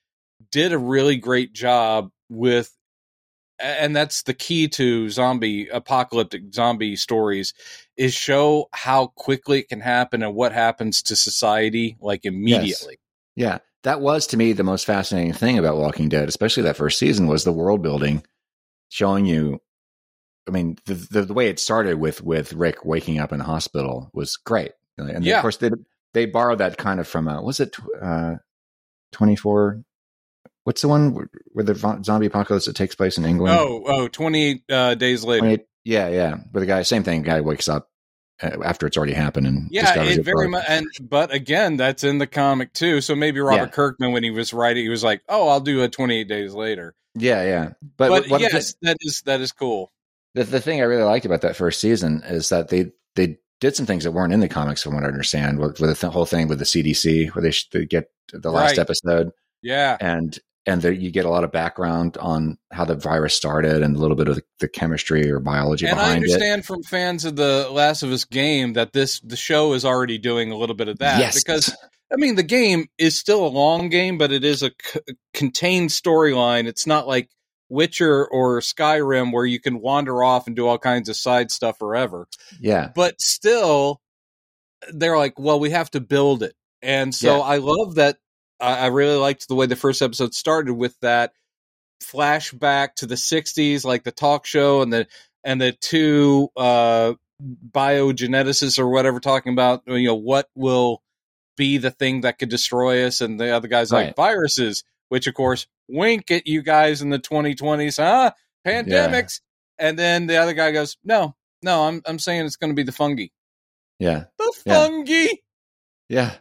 did 0.52 0.74
a 0.74 0.78
really 0.78 1.16
great 1.16 1.54
job 1.54 2.12
with 2.30 2.74
and 3.60 3.96
that's 3.96 4.24
the 4.24 4.34
key 4.34 4.68
to 4.68 5.10
zombie 5.10 5.68
apocalyptic 5.68 6.54
zombie 6.54 6.96
stories 6.96 7.54
is 7.98 8.14
show 8.14 8.70
how 8.74 9.08
quickly 9.08 9.60
it 9.60 9.70
can 9.70 9.82
happen 9.82 10.24
and 10.24 10.34
what 10.34 10.52
happens 10.52 11.04
to 11.04 11.16
society 11.16 11.98
like 12.00 12.26
immediately. 12.26 12.98
yeah. 13.36 13.60
That 13.84 14.02
was 14.02 14.28
to 14.28 14.38
me 14.38 14.52
the 14.52 14.64
most 14.64 14.86
fascinating 14.86 15.32
thing 15.32 15.58
about 15.58 15.78
Walking 15.78 16.10
Dead, 16.10 16.28
especially 16.28 16.64
that 16.64 16.76
first 16.76 17.00
season, 17.00 17.28
was 17.28 17.46
the 17.46 17.54
world 17.54 17.82
building, 17.82 18.26
showing 18.90 19.26
you. 19.26 19.62
I 20.50 20.52
mean, 20.52 20.78
the, 20.86 20.96
the 20.96 21.22
the 21.22 21.34
way 21.34 21.48
it 21.48 21.60
started 21.60 21.98
with 21.98 22.22
with 22.22 22.52
Rick 22.52 22.84
waking 22.84 23.20
up 23.20 23.32
in 23.32 23.38
the 23.38 23.46
hospital 23.46 24.10
was 24.14 24.36
great, 24.36 24.72
and 24.98 25.24
Yeah. 25.24 25.38
of 25.38 25.42
course 25.44 25.58
they 25.58 25.70
they 26.14 26.26
borrowed 26.26 26.58
that 26.58 26.78
kind 26.78 27.00
of 27.00 27.08
from 27.08 27.30
a, 27.30 27.42
was 27.42 27.62
it 27.62 27.78
uh, 28.02 28.36
twenty 29.14 29.38
four. 29.38 29.82
What's 30.70 30.84
the 30.84 30.88
one 30.88 31.16
where- 31.16 31.32
where 31.54 31.66
the 31.66 31.74
zombie 32.04 32.28
apocalypse 32.28 32.68
that 32.68 32.76
takes 32.76 32.94
place 32.94 33.18
in 33.18 33.26
England? 33.26 33.58
Oh, 33.58 33.82
oh, 33.88 34.08
28 34.08 34.62
uh, 34.70 34.94
days 34.94 35.24
later. 35.24 35.40
28 35.40 35.66
yeah, 35.84 36.10
yeah. 36.10 36.36
But 36.54 36.60
the 36.60 36.68
guy, 36.68 36.84
same 36.84 37.02
thing. 37.02 37.24
Guy 37.24 37.42
wakes 37.42 37.68
up 37.68 37.90
uh, 38.44 38.52
after 38.64 38.86
it's 38.86 38.96
already 38.96 39.14
happened 39.14 39.48
and 39.48 39.68
Yeah, 39.72 40.00
it 40.04 40.20
it 40.20 40.24
very 40.24 40.48
much. 40.48 40.64
And 40.70 40.86
but 41.02 41.34
again, 41.34 41.76
that's 41.78 42.04
in 42.04 42.20
the 42.20 42.28
comic 42.28 42.72
too. 42.74 43.02
So 43.02 43.16
maybe 43.16 43.40
Robert 43.40 43.64
Yeah. 43.64 43.68
Kirkman, 43.72 44.12
when 44.12 44.24
he 44.24 44.30
was 44.30 44.54
writing, 44.54 44.84
he 44.84 44.90
was 44.90 45.04
like, 45.04 45.24
"Oh, 45.28 45.48
I'll 45.48 45.60
do 45.60 45.82
a 45.82 45.90
28 45.90 46.28
days 46.28 46.54
later." 46.54 46.94
Yeah, 47.16 47.42
yeah. 47.44 47.70
But, 47.98 48.30
But, 48.30 48.40
yes, 48.42 48.76
that 48.84 48.98
is 49.00 49.24
that 49.24 49.42
is 49.42 49.52
cool. 49.52 49.92
the, 50.36 50.44
the 50.44 50.62
thing 50.62 50.82
I 50.82 50.84
really 50.84 51.02
liked 51.02 51.26
about 51.26 51.42
that 51.42 51.56
first 51.56 51.82
season 51.82 52.22
is 52.26 52.50
that 52.50 52.68
they 52.70 52.92
they 53.16 53.40
did 53.60 53.76
some 53.76 53.88
things 53.88 54.04
that 54.04 54.12
weren't 54.12 54.34
in 54.34 54.42
the 54.42 54.48
comics, 54.48 54.84
from 54.84 54.94
what 54.94 55.04
I 55.04 55.08
understand, 55.08 55.58
with, 55.58 55.80
with 55.80 55.90
the 55.90 55.96
th- 55.96 56.14
whole 56.14 56.26
thing 56.28 56.48
with 56.48 56.60
the 56.60 56.66
CDC, 56.66 57.34
where 57.34 57.42
they, 57.42 57.52
sh- 57.52 57.68
they 57.72 57.86
get 57.86 58.10
the 58.32 58.52
last 58.52 58.78
Right. 58.78 58.80
episode, 58.80 59.32
Yeah, 59.64 59.98
and 60.00 60.38
and 60.66 60.82
there, 60.82 60.92
you 60.92 61.10
get 61.12 61.26
a 61.26 61.30
lot 61.30 61.44
of 61.44 61.52
background 61.52 62.18
on 62.20 62.58
how 62.72 62.86
the 62.86 62.96
virus 62.96 63.34
started 63.34 63.82
and 63.82 63.96
a 63.96 64.00
little 64.00 64.16
bit 64.18 64.28
of 64.28 64.36
the, 64.36 64.44
the 64.60 64.68
chemistry 64.68 65.30
or 65.32 65.40
biology 65.40 65.86
and 65.88 65.96
behind 65.96 66.24
it. 66.24 66.30
I 66.30 66.34
understand 66.34 66.66
from 66.66 66.84
fans 66.84 67.26
of 67.26 67.36
the 67.36 67.70
Last 67.72 68.04
of 68.04 68.12
Us 68.12 68.26
game 68.26 68.74
that 68.74 68.94
this 68.94 69.20
the 69.22 69.36
show 69.38 69.74
is 69.74 69.86
already 69.86 70.18
doing 70.18 70.52
a 70.52 70.58
little 70.58 70.76
bit 70.76 70.88
of 70.90 71.00
that 71.00 71.20
yes, 71.20 71.42
because 71.42 71.76
I 72.12 72.16
mean 72.18 72.36
the 72.36 72.44
game 72.44 72.88
is 72.98 73.18
still 73.18 73.46
a 73.46 73.50
long 73.50 73.90
game, 73.90 74.18
but 74.18 74.32
it 74.32 74.44
is 74.44 74.62
a 74.64 74.72
c- 74.82 75.00
contained 75.34 75.90
storyline. 75.90 76.68
It's 76.68 76.86
not 76.88 77.08
like 77.08 77.30
Witcher 77.70 78.26
or 78.28 78.60
Skyrim 78.62 79.32
where 79.32 79.46
you 79.46 79.60
can 79.60 79.80
wander 79.80 80.24
off 80.24 80.48
and 80.48 80.56
do 80.56 80.68
all 80.68 80.78
kinds 80.80 81.08
of 81.10 81.16
side 81.16 81.52
stuff 81.52 81.78
forever. 81.80 82.28
yeah, 82.60 82.90
but 82.96 83.20
still 83.22 84.02
they're 84.94 85.18
like 85.18 85.38
well 85.38 85.60
we 85.60 85.72
have 85.72 85.92
to 85.92 86.00
build 86.00 86.42
it 86.42 86.56
and 86.82 87.14
so 87.14 87.38
Yeah. 87.38 87.44
i 87.44 87.58
love 87.58 87.96
that 87.96 88.18
I, 88.60 88.80
I 88.80 88.86
really 88.88 89.18
liked 89.18 89.48
the 89.48 89.56
way 89.56 89.66
the 89.66 89.76
first 89.76 90.02
episode 90.02 90.34
started 90.34 90.74
with 90.74 91.00
that 91.02 91.34
flashback 92.04 92.96
to 92.96 93.06
the 93.06 93.16
60s 93.16 93.84
like 93.84 94.04
the 94.04 94.12
talk 94.12 94.46
show 94.46 94.82
and 94.82 94.92
the 94.92 95.08
and 95.44 95.60
the 95.60 95.74
two 95.74 96.50
uh 96.56 97.14
biogeneticists 97.72 98.80
or 98.80 98.88
whatever 98.90 99.20
talking 99.20 99.52
about 99.54 99.84
you 99.86 100.08
know 100.08 100.16
what 100.16 100.48
will 100.56 101.02
be 101.58 101.78
the 101.78 101.92
thing 101.92 102.22
that 102.22 102.40
could 102.40 102.50
destroy 102.50 103.06
us 103.06 103.20
and 103.20 103.40
the 103.40 103.50
other 103.50 103.68
guys 103.68 103.92
like 103.92 104.16
viruses 104.16 104.84
which 105.10 105.28
of 105.28 105.34
course 105.34 105.68
wink 105.90 106.32
at 106.32 106.48
you 106.48 106.62
guys 106.62 107.02
in 107.02 107.10
the 107.10 107.20
2020s 107.20 107.98
huh? 107.98 108.32
Pandemics! 108.66 109.42
And 109.78 109.98
then 109.98 110.28
the 110.28 110.38
other 110.38 110.54
guy 110.54 110.72
goes 110.72 110.98
no 111.04 111.36
no 111.64 111.84
i'm 111.84 112.02
i'm 112.06 112.20
saying 112.20 112.46
it's 112.46 112.56
going 112.58 112.72
to 112.72 112.76
be 112.76 112.84
the 112.84 112.92
fungi. 112.92 113.28
Yeah, 114.00 114.26
the 114.38 114.54
Yeah. 114.66 114.74
fungi! 114.74 115.28
Yeah, 116.08 116.36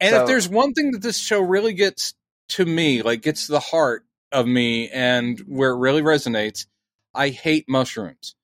and 0.00 0.14
So- 0.14 0.22
if 0.22 0.26
there's 0.26 0.48
one 0.48 0.72
thing 0.72 0.92
that 0.92 1.02
this 1.02 1.18
show 1.18 1.40
really 1.40 1.72
gets 1.74 2.14
to 2.50 2.64
me, 2.64 3.02
like 3.02 3.22
gets 3.22 3.46
to 3.46 3.52
the 3.52 3.60
heart 3.60 4.04
of 4.32 4.46
me 4.46 4.88
and 4.90 5.38
where 5.40 5.70
it 5.70 5.78
really 5.78 6.02
resonates. 6.02 6.66
I 7.14 7.28
hate 7.30 7.68
mushrooms. 7.68 8.34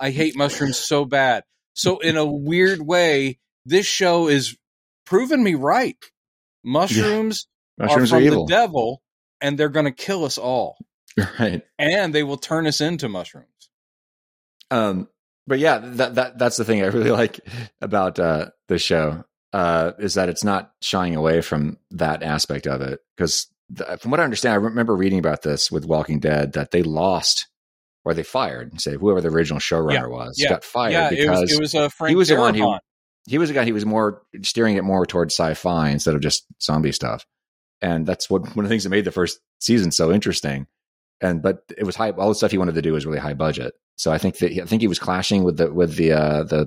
I 0.00 0.10
hate 0.10 0.36
mushrooms 0.36 0.76
so 0.78 1.04
bad. 1.04 1.44
So 1.74 1.98
in 1.98 2.16
a 2.16 2.24
weird 2.24 2.80
way, 2.80 3.38
this 3.66 3.86
show 3.86 4.28
is 4.28 4.56
proving 5.06 5.42
me 5.42 5.54
right. 5.54 5.96
Mushrooms, 6.64 7.46
Mushrooms 7.78 8.12
are 8.12 8.16
are 8.16 8.18
from 8.18 8.22
evil. 8.26 8.46
the 8.46 8.50
devil, 8.54 9.02
and 9.40 9.58
they're 9.58 9.68
going 9.68 9.84
to 9.84 9.92
kill 9.92 10.24
us 10.24 10.38
all, 10.38 10.78
Right. 11.38 11.62
and 11.78 12.14
they 12.14 12.22
will 12.22 12.38
turn 12.38 12.66
us 12.66 12.80
into 12.80 13.08
mushrooms. 13.08 13.48
Um, 14.70 15.08
but 15.46 15.58
yeah, 15.58 15.78
that 15.78 16.14
that 16.14 16.38
that's 16.38 16.56
the 16.56 16.64
thing 16.64 16.82
I 16.82 16.86
really 16.86 17.10
like 17.22 17.40
about 17.82 18.18
uh, 18.18 18.50
the 18.68 18.78
show 18.78 19.24
uh, 19.54 19.92
is 20.00 20.14
that 20.14 20.28
it's 20.28 20.42
not 20.42 20.72
shying 20.82 21.14
away 21.14 21.40
from 21.40 21.78
that 21.92 22.24
aspect 22.24 22.66
of 22.66 22.80
it. 22.80 22.98
Because 23.16 23.46
from 24.00 24.10
what 24.10 24.18
I 24.18 24.24
understand, 24.24 24.52
I 24.52 24.56
remember 24.56 24.96
reading 24.96 25.20
about 25.20 25.42
this 25.42 25.70
with 25.70 25.86
Walking 25.86 26.18
Dead 26.18 26.54
that 26.54 26.72
they 26.72 26.82
lost 26.82 27.46
or 28.04 28.14
they 28.14 28.24
fired, 28.24 28.80
say 28.80 28.96
whoever 28.96 29.20
the 29.20 29.28
original 29.28 29.60
showrunner 29.60 29.92
Yeah, 29.92 30.06
was 30.06 30.38
yeah, 30.38 30.48
got 30.50 30.64
fired 30.64 30.90
yeah, 30.92 31.08
because 31.10 31.38
it 31.38 31.42
was 31.42 31.52
it 31.52 31.60
was 31.60 31.74
a 31.74 31.88
Frank 31.88 32.10
he 32.10 32.16
was 32.16 32.28
the 32.28 32.36
one 32.36 32.54
who- 32.54 32.76
he 33.26 33.38
was 33.38 33.48
a 33.48 33.54
guy 33.54 33.64
he 33.64 33.72
was 33.72 33.86
more 33.86 34.22
steering 34.42 34.76
it 34.76 34.82
more 34.84 35.06
towards 35.06 35.32
sci-fi 35.34 35.88
instead 35.90 36.14
of 36.14 36.20
just 36.20 36.44
zombie 36.60 36.92
stuff. 36.92 37.24
And 37.80 38.04
that's 38.06 38.28
what 38.28 38.42
one 38.56 38.64
of 38.64 38.68
the 38.68 38.68
things 38.68 38.82
that 38.82 38.90
made 38.90 39.04
the 39.04 39.12
first 39.12 39.38
season 39.60 39.92
so 39.92 40.10
interesting. 40.12 40.66
And 41.20 41.42
but 41.42 41.60
it 41.78 41.84
was 41.84 41.94
high 41.96 42.10
all 42.10 42.28
the 42.28 42.34
stuff 42.34 42.50
he 42.50 42.58
wanted 42.58 42.74
to 42.74 42.82
do 42.82 42.92
was 42.92 43.06
really 43.06 43.20
high 43.20 43.34
budget. 43.34 43.72
So 43.96 44.10
i 44.12 44.18
think 44.18 44.38
that 44.38 44.50
he, 44.50 44.60
i 44.60 44.64
think 44.66 44.82
he 44.82 44.88
was 44.88 44.98
clashing 44.98 45.44
with 45.44 45.56
the 45.58 45.72
with 45.72 45.94
the 45.94 46.12
uh 46.12 46.42
the 46.42 46.66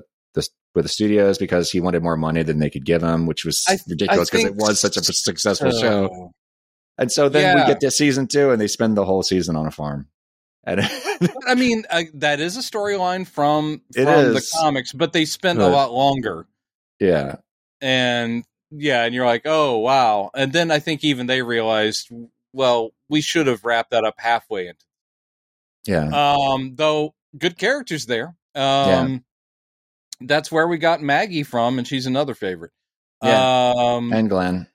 with 0.74 0.84
the 0.84 0.88
studios 0.88 1.38
because 1.38 1.70
he 1.70 1.80
wanted 1.80 2.02
more 2.02 2.16
money 2.16 2.42
than 2.42 2.58
they 2.58 2.70
could 2.70 2.84
give 2.84 3.02
him 3.02 3.26
which 3.26 3.44
was 3.44 3.64
I- 3.68 3.78
ridiculous 3.88 4.30
because 4.30 4.44
it 4.46 4.54
was 4.56 4.80
such 4.80 4.96
a 4.96 5.02
successful 5.02 5.72
so. 5.72 5.80
show 5.80 6.32
and 6.98 7.10
so 7.12 7.28
then 7.28 7.56
we 7.56 7.66
get 7.66 7.80
to 7.80 7.90
season 7.90 8.26
two 8.26 8.50
and 8.50 8.60
they 8.60 8.66
spend 8.68 8.96
the 8.96 9.04
whole 9.04 9.22
season 9.22 9.56
on 9.56 9.66
a 9.66 9.70
farm 9.70 10.08
and 10.64 10.80
I 11.46 11.54
mean, 11.54 11.84
uh, 11.88 12.02
that 12.14 12.40
is 12.40 12.56
a 12.56 12.60
storyline 12.60 13.26
from 13.26 13.80
from 13.94 14.34
the 14.34 14.46
comics, 14.60 14.92
but 14.92 15.12
they 15.14 15.24
spend 15.24 15.60
a 15.60 15.68
lot 15.68 15.92
longer. 15.92 16.46
yeah 17.00 17.36
And 17.80 18.44
yeah, 18.70 19.04
and 19.04 19.14
you're 19.14 19.24
like, 19.24 19.42
oh 19.46 19.78
wow. 19.78 20.30
And 20.34 20.52
then 20.52 20.70
I 20.70 20.78
think 20.78 21.04
even 21.04 21.26
they 21.26 21.40
realized, 21.42 22.10
well, 22.52 22.90
we 23.08 23.22
should 23.22 23.46
have 23.46 23.64
wrapped 23.64 23.92
that 23.92 24.04
up 24.04 24.16
halfway 24.18 24.68
into. 24.68 24.84
yeah 25.86 26.10
Um, 26.12 26.74
though 26.74 27.14
good 27.38 27.56
characters 27.56 28.04
there. 28.04 28.36
Um, 28.54 29.24
that's 30.20 30.50
where 30.52 30.66
we 30.68 30.78
got 30.78 31.00
Maggie 31.02 31.42
from, 31.42 31.78
and 31.78 31.86
she's 31.86 32.06
another 32.06 32.34
favorite. 32.34 32.72
Yeah. 33.22 33.72
Um, 33.76 34.12
and 34.12 34.28
glenn 34.30 34.68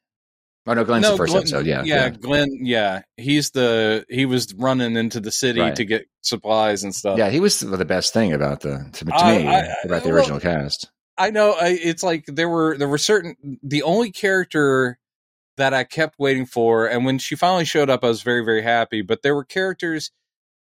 oh 0.68 0.74
no 0.74 0.84
glenn's 0.84 1.10
the 1.10 1.16
first 1.18 1.32
Glenn- 1.32 1.42
episode 1.44 1.66
yeah 1.66 1.84
yeah, 1.86 2.10
Glenn. 2.10 2.50
Yeah, 2.62 3.02
he's 3.18 3.52
the 3.52 4.06
he 4.10 4.26
was 4.26 4.54
running 4.56 4.96
into 4.98 5.20
the 5.22 5.32
city 5.32 5.60
Right. 5.62 5.76
to 5.76 5.86
get 5.86 6.08
supplies 6.22 6.84
and 6.84 6.94
stuff. 6.94 7.18
Yeah, 7.18 7.30
he 7.30 7.40
was 7.40 7.60
the 7.60 7.86
best 7.86 8.14
thing 8.14 8.34
about 8.34 8.62
the 8.62 8.90
to, 8.94 9.06
to 9.06 9.14
I- 9.16 9.38
me 9.38 9.48
I- 9.48 9.76
about 9.86 10.04
the 10.04 10.10
well- 10.10 10.18
original 10.18 10.40
cast. 10.40 10.90
I 11.18 11.30
know. 11.30 11.52
I, 11.52 11.68
it's 11.82 12.02
like 12.04 12.26
there 12.28 12.50
were 12.50 12.76
there 12.78 12.88
were 12.90 12.98
certain 12.98 13.60
the 13.62 13.84
only 13.84 14.12
character 14.12 14.98
that 15.58 15.74
I 15.74 15.84
kept 15.84 16.18
waiting 16.18 16.46
for, 16.48 16.88
and 16.88 17.06
when 17.06 17.20
she 17.20 17.36
finally 17.36 17.66
showed 17.66 17.90
up, 17.90 18.04
I 18.04 18.08
was 18.08 18.24
very 18.24 18.44
very 18.44 18.64
happy. 18.64 19.04
But 19.04 19.22
there 19.22 19.36
were 19.36 19.44
characters 19.46 20.12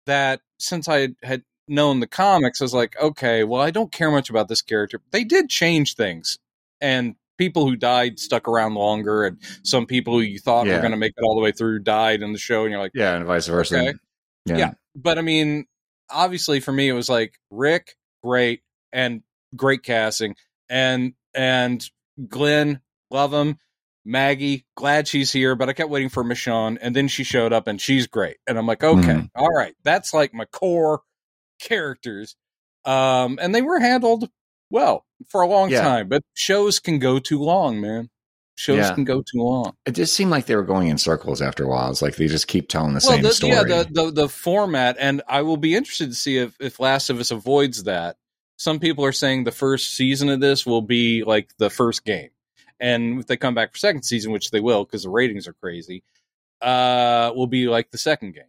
that 0.07 0.41
since 0.61 0.89
I 0.89 1.09
had 1.23 1.43
known 1.69 2.01
the 2.01 2.07
comics, 2.07 2.61
I 2.61 2.65
was 2.65 2.75
like, 2.75 2.97
okay, 3.01 3.45
well, 3.45 3.61
I 3.61 3.71
don't 3.71 3.91
care 3.93 4.11
much 4.11 4.31
about 4.31 4.49
this 4.49 4.63
character. 4.63 5.01
They 5.11 5.25
did 5.25 5.49
change 5.51 5.95
things, 5.95 6.39
and 6.81 7.15
people 7.39 7.67
who 7.69 7.77
died 7.77 8.19
stuck 8.19 8.49
around 8.49 8.75
longer, 8.75 9.25
and 9.25 9.39
some 9.63 9.87
people 9.87 10.15
who 10.15 10.21
you 10.21 10.39
thought 10.39 10.67
Yeah. 10.67 10.75
were 10.75 10.81
going 10.81 10.93
to 10.93 10.97
make 10.97 11.13
it 11.17 11.23
all 11.23 11.35
the 11.35 11.43
way 11.43 11.53
through 11.53 11.81
died 11.81 12.23
in 12.23 12.33
the 12.33 12.39
show, 12.39 12.63
and 12.63 12.71
you're 12.73 12.81
like. 12.81 12.93
Yeah, 12.95 13.15
and 13.17 13.27
vice 13.27 13.47
versa. 13.47 13.77
Okay. 13.79 13.95
Yeah. 14.47 14.57
Yeah. 14.59 14.71
but 14.95 15.19
I 15.19 15.23
mean, 15.23 15.67
obviously 16.09 16.61
for 16.61 16.73
me, 16.73 16.89
it 16.89 16.93
was 16.93 17.09
like 17.09 17.35
Rick, 17.51 17.97
great, 18.23 18.63
and 18.93 19.23
great 19.55 19.83
casting, 19.83 20.37
and 20.71 21.13
and 21.35 21.85
Glenn, 22.29 22.81
love 23.11 23.35
him. 23.35 23.59
Maggie, 24.09 24.65
glad 24.77 25.09
she's 25.09 25.33
here, 25.33 25.57
but 25.57 25.69
I 25.69 25.73
kept 25.73 25.91
waiting 25.91 26.09
for 26.09 26.23
Michonne, 26.23 26.79
and 26.81 26.95
then 26.95 27.09
she 27.09 27.25
showed 27.25 27.53
up, 27.53 27.67
and 27.67 27.81
she's 27.81 28.07
great, 28.07 28.37
and 28.47 28.57
I'm 28.57 28.67
like, 28.67 28.85
okay, 28.85 29.01
Mhm. 29.15 29.31
all 29.35 29.51
right, 29.53 29.75
that's 29.83 30.15
like 30.15 30.33
my 30.33 30.45
core 30.47 31.01
characters, 31.59 32.37
um, 32.85 33.39
and 33.41 33.55
they 33.55 33.63
were 33.63 33.79
handled 33.79 34.29
well 34.71 35.05
for 35.29 35.43
a 35.43 35.47
long 35.47 35.71
Yeah. 35.71 35.83
time, 35.83 36.09
but 36.09 36.23
shows 36.35 36.79
can 36.81 36.99
go 36.99 37.19
too 37.19 37.41
long, 37.41 37.81
man. 37.81 38.11
Shows 38.59 38.79
Yeah. 38.79 38.95
can 38.95 39.05
go 39.05 39.21
too 39.21 39.43
long. 39.43 39.77
It 39.85 39.93
just 39.93 40.15
seemed 40.15 40.31
like 40.31 40.47
they 40.47 40.57
were 40.57 40.63
going 40.63 40.89
in 40.89 40.97
circles 40.97 41.43
after 41.43 41.65
a 41.65 41.69
while. 41.69 41.91
It's 41.91 42.01
like 42.01 42.17
they 42.17 42.27
just 42.27 42.49
keep 42.49 42.69
telling 42.69 42.95
the 42.95 43.01
same 43.03 43.23
the, 43.23 43.33
story. 43.33 43.53
Yeah, 43.53 43.65
the, 43.65 43.89
the 43.91 44.11
the 44.11 44.29
format, 44.29 44.97
and 44.99 45.23
I 45.29 45.43
will 45.43 45.59
be 45.59 45.75
interested 45.75 46.09
to 46.09 46.15
see 46.15 46.39
if 46.39 46.57
if 46.59 46.81
Last 46.81 47.11
of 47.11 47.21
Us 47.21 47.31
avoids 47.31 47.85
that. 47.85 48.17
Some 48.59 48.81
people 48.81 49.05
are 49.05 49.13
saying 49.13 49.45
the 49.45 49.53
first 49.53 49.93
season 49.93 50.31
of 50.31 50.41
this 50.41 50.65
will 50.65 50.81
be 50.81 51.23
like 51.25 51.51
the 51.59 51.69
first 51.69 52.07
game, 52.07 52.31
and 52.81 53.21
if 53.21 53.27
they 53.27 53.37
come 53.37 53.55
back 53.55 53.73
for 53.73 53.79
second 53.79 54.05
season, 54.05 54.33
which 54.33 54.51
they 54.51 54.61
will 54.61 54.85
because 54.87 55.03
the 55.03 55.11
ratings 55.11 55.47
are 55.47 55.53
crazy, 55.53 56.03
uh, 56.63 57.33
will 57.37 57.47
be 57.47 57.69
like 57.69 57.91
the 57.91 57.99
second 57.99 58.33
game. 58.33 58.45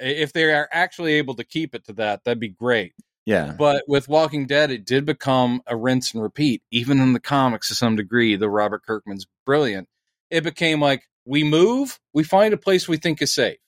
If 0.00 0.32
they 0.32 0.44
are 0.52 0.68
actually 0.72 1.14
able 1.14 1.34
to 1.34 1.44
keep 1.44 1.74
it 1.74 1.84
to 1.84 1.92
that, 1.94 2.24
that'd 2.24 2.40
be 2.40 2.48
great. 2.48 2.94
yeah. 3.26 3.52
But 3.52 3.84
with 3.86 4.08
Walking 4.08 4.46
Dead, 4.46 4.70
it 4.70 4.86
did 4.86 5.04
become 5.04 5.62
a 5.66 5.76
rinse 5.76 6.14
and 6.14 6.22
repeat, 6.22 6.62
even 6.70 7.00
in 7.00 7.12
the 7.12 7.20
comics 7.20 7.68
to 7.68 7.74
some 7.74 7.96
degree. 7.96 8.36
The 8.36 8.48
Robert 8.48 8.82
Kirkman's 8.84 9.26
brilliant. 9.44 9.88
It 10.30 10.42
became 10.42 10.80
like 10.80 11.02
we 11.26 11.44
move, 11.44 11.98
we 12.14 12.24
find 12.24 12.54
a 12.54 12.56
place 12.56 12.88
we 12.88 12.96
think 12.96 13.20
is 13.20 13.34
safe. 13.34 13.58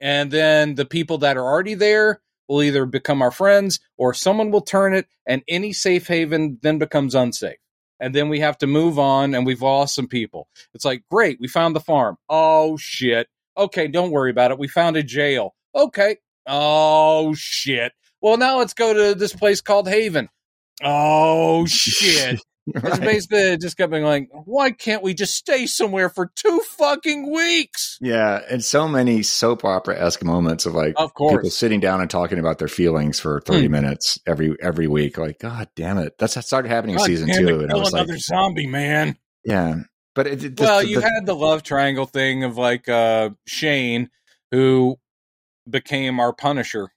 And 0.00 0.30
then 0.30 0.74
the 0.74 0.84
people 0.84 1.18
that 1.18 1.36
are 1.36 1.44
already 1.44 1.74
there 1.74 2.20
will 2.48 2.62
either 2.62 2.86
become 2.86 3.22
our 3.22 3.30
friends 3.30 3.80
or 3.96 4.14
someone 4.14 4.50
will 4.50 4.60
turn 4.60 4.94
it, 4.94 5.06
and 5.26 5.42
any 5.48 5.72
safe 5.72 6.06
haven 6.06 6.58
then 6.62 6.78
becomes 6.78 7.14
unsafe. 7.14 7.58
And 7.98 8.14
then 8.14 8.28
we 8.28 8.40
have 8.40 8.58
to 8.58 8.66
move 8.66 8.98
on, 8.98 9.34
and 9.34 9.46
we've 9.46 9.62
lost 9.62 9.94
some 9.94 10.06
people. 10.06 10.48
It's 10.74 10.84
like, 10.84 11.02
great, 11.10 11.40
we 11.40 11.48
found 11.48 11.74
the 11.74 11.80
farm. 11.80 12.18
Oh, 12.28 12.76
shit. 12.76 13.26
Okay, 13.56 13.88
don't 13.88 14.10
worry 14.10 14.30
about 14.30 14.50
it. 14.50 14.58
We 14.58 14.68
found 14.68 14.96
a 14.96 15.02
jail. 15.02 15.54
Okay. 15.74 16.16
Oh, 16.46 17.34
shit. 17.34 17.92
Well, 18.20 18.36
now 18.36 18.58
let's 18.58 18.74
go 18.74 18.92
to 18.94 19.14
this 19.18 19.32
place 19.34 19.60
called 19.60 19.88
Haven. 19.88 20.28
Oh 20.82 21.66
shit! 21.66 22.40
It's 22.74 22.98
basically 22.98 23.56
just 23.58 23.76
kept 23.76 23.92
being 23.92 24.02
like, 24.02 24.28
why 24.44 24.72
can't 24.72 25.00
we 25.00 25.14
just 25.14 25.34
stay 25.36 25.66
somewhere 25.66 26.08
for 26.10 26.32
two 26.34 26.60
fucking 26.76 27.30
weeks? 27.32 27.96
Yeah, 28.00 28.40
and 28.50 28.62
so 28.64 28.88
many 28.88 29.22
soap 29.22 29.64
opera 29.64 29.96
esque 30.04 30.24
moments 30.24 30.66
of 30.66 30.74
like 30.74 30.94
Of 30.96 31.14
course. 31.14 31.36
people 31.36 31.50
sitting 31.50 31.78
down 31.78 32.00
and 32.00 32.10
talking 32.10 32.40
about 32.40 32.58
their 32.58 32.66
feelings 32.66 33.20
for 33.20 33.40
thirty 33.42 33.66
Hmm. 33.66 33.72
minutes 33.72 34.18
every 34.26 34.56
every 34.60 34.88
week. 34.88 35.16
Like, 35.16 35.38
God 35.38 35.68
damn 35.76 35.96
it! 35.98 36.14
That's 36.18 36.34
that 36.34 36.44
started 36.44 36.68
happening 36.68 36.96
in 36.96 37.00
season 37.02 37.28
damn 37.28 37.44
it, 37.44 37.48
two, 37.48 37.60
and 37.60 37.70
I 37.72 37.76
was 37.76 37.92
like, 37.92 38.02
another 38.02 38.18
zombie 38.18 38.66
man. 38.66 39.16
yeah. 39.44 39.76
But 40.16 40.26
it, 40.26 40.42
it- 40.42 40.56
the, 40.56 40.64
well, 40.64 40.82
you 40.82 41.00
the- 41.00 41.08
had 41.08 41.26
the 41.26 41.34
love 41.36 41.62
triangle 41.62 42.06
thing 42.06 42.42
of 42.42 42.56
like 42.58 42.88
uh 42.88 43.30
Shane, 43.46 44.10
who 44.50 44.98
became 45.70 46.18
our 46.18 46.32
Punisher. 46.32 46.88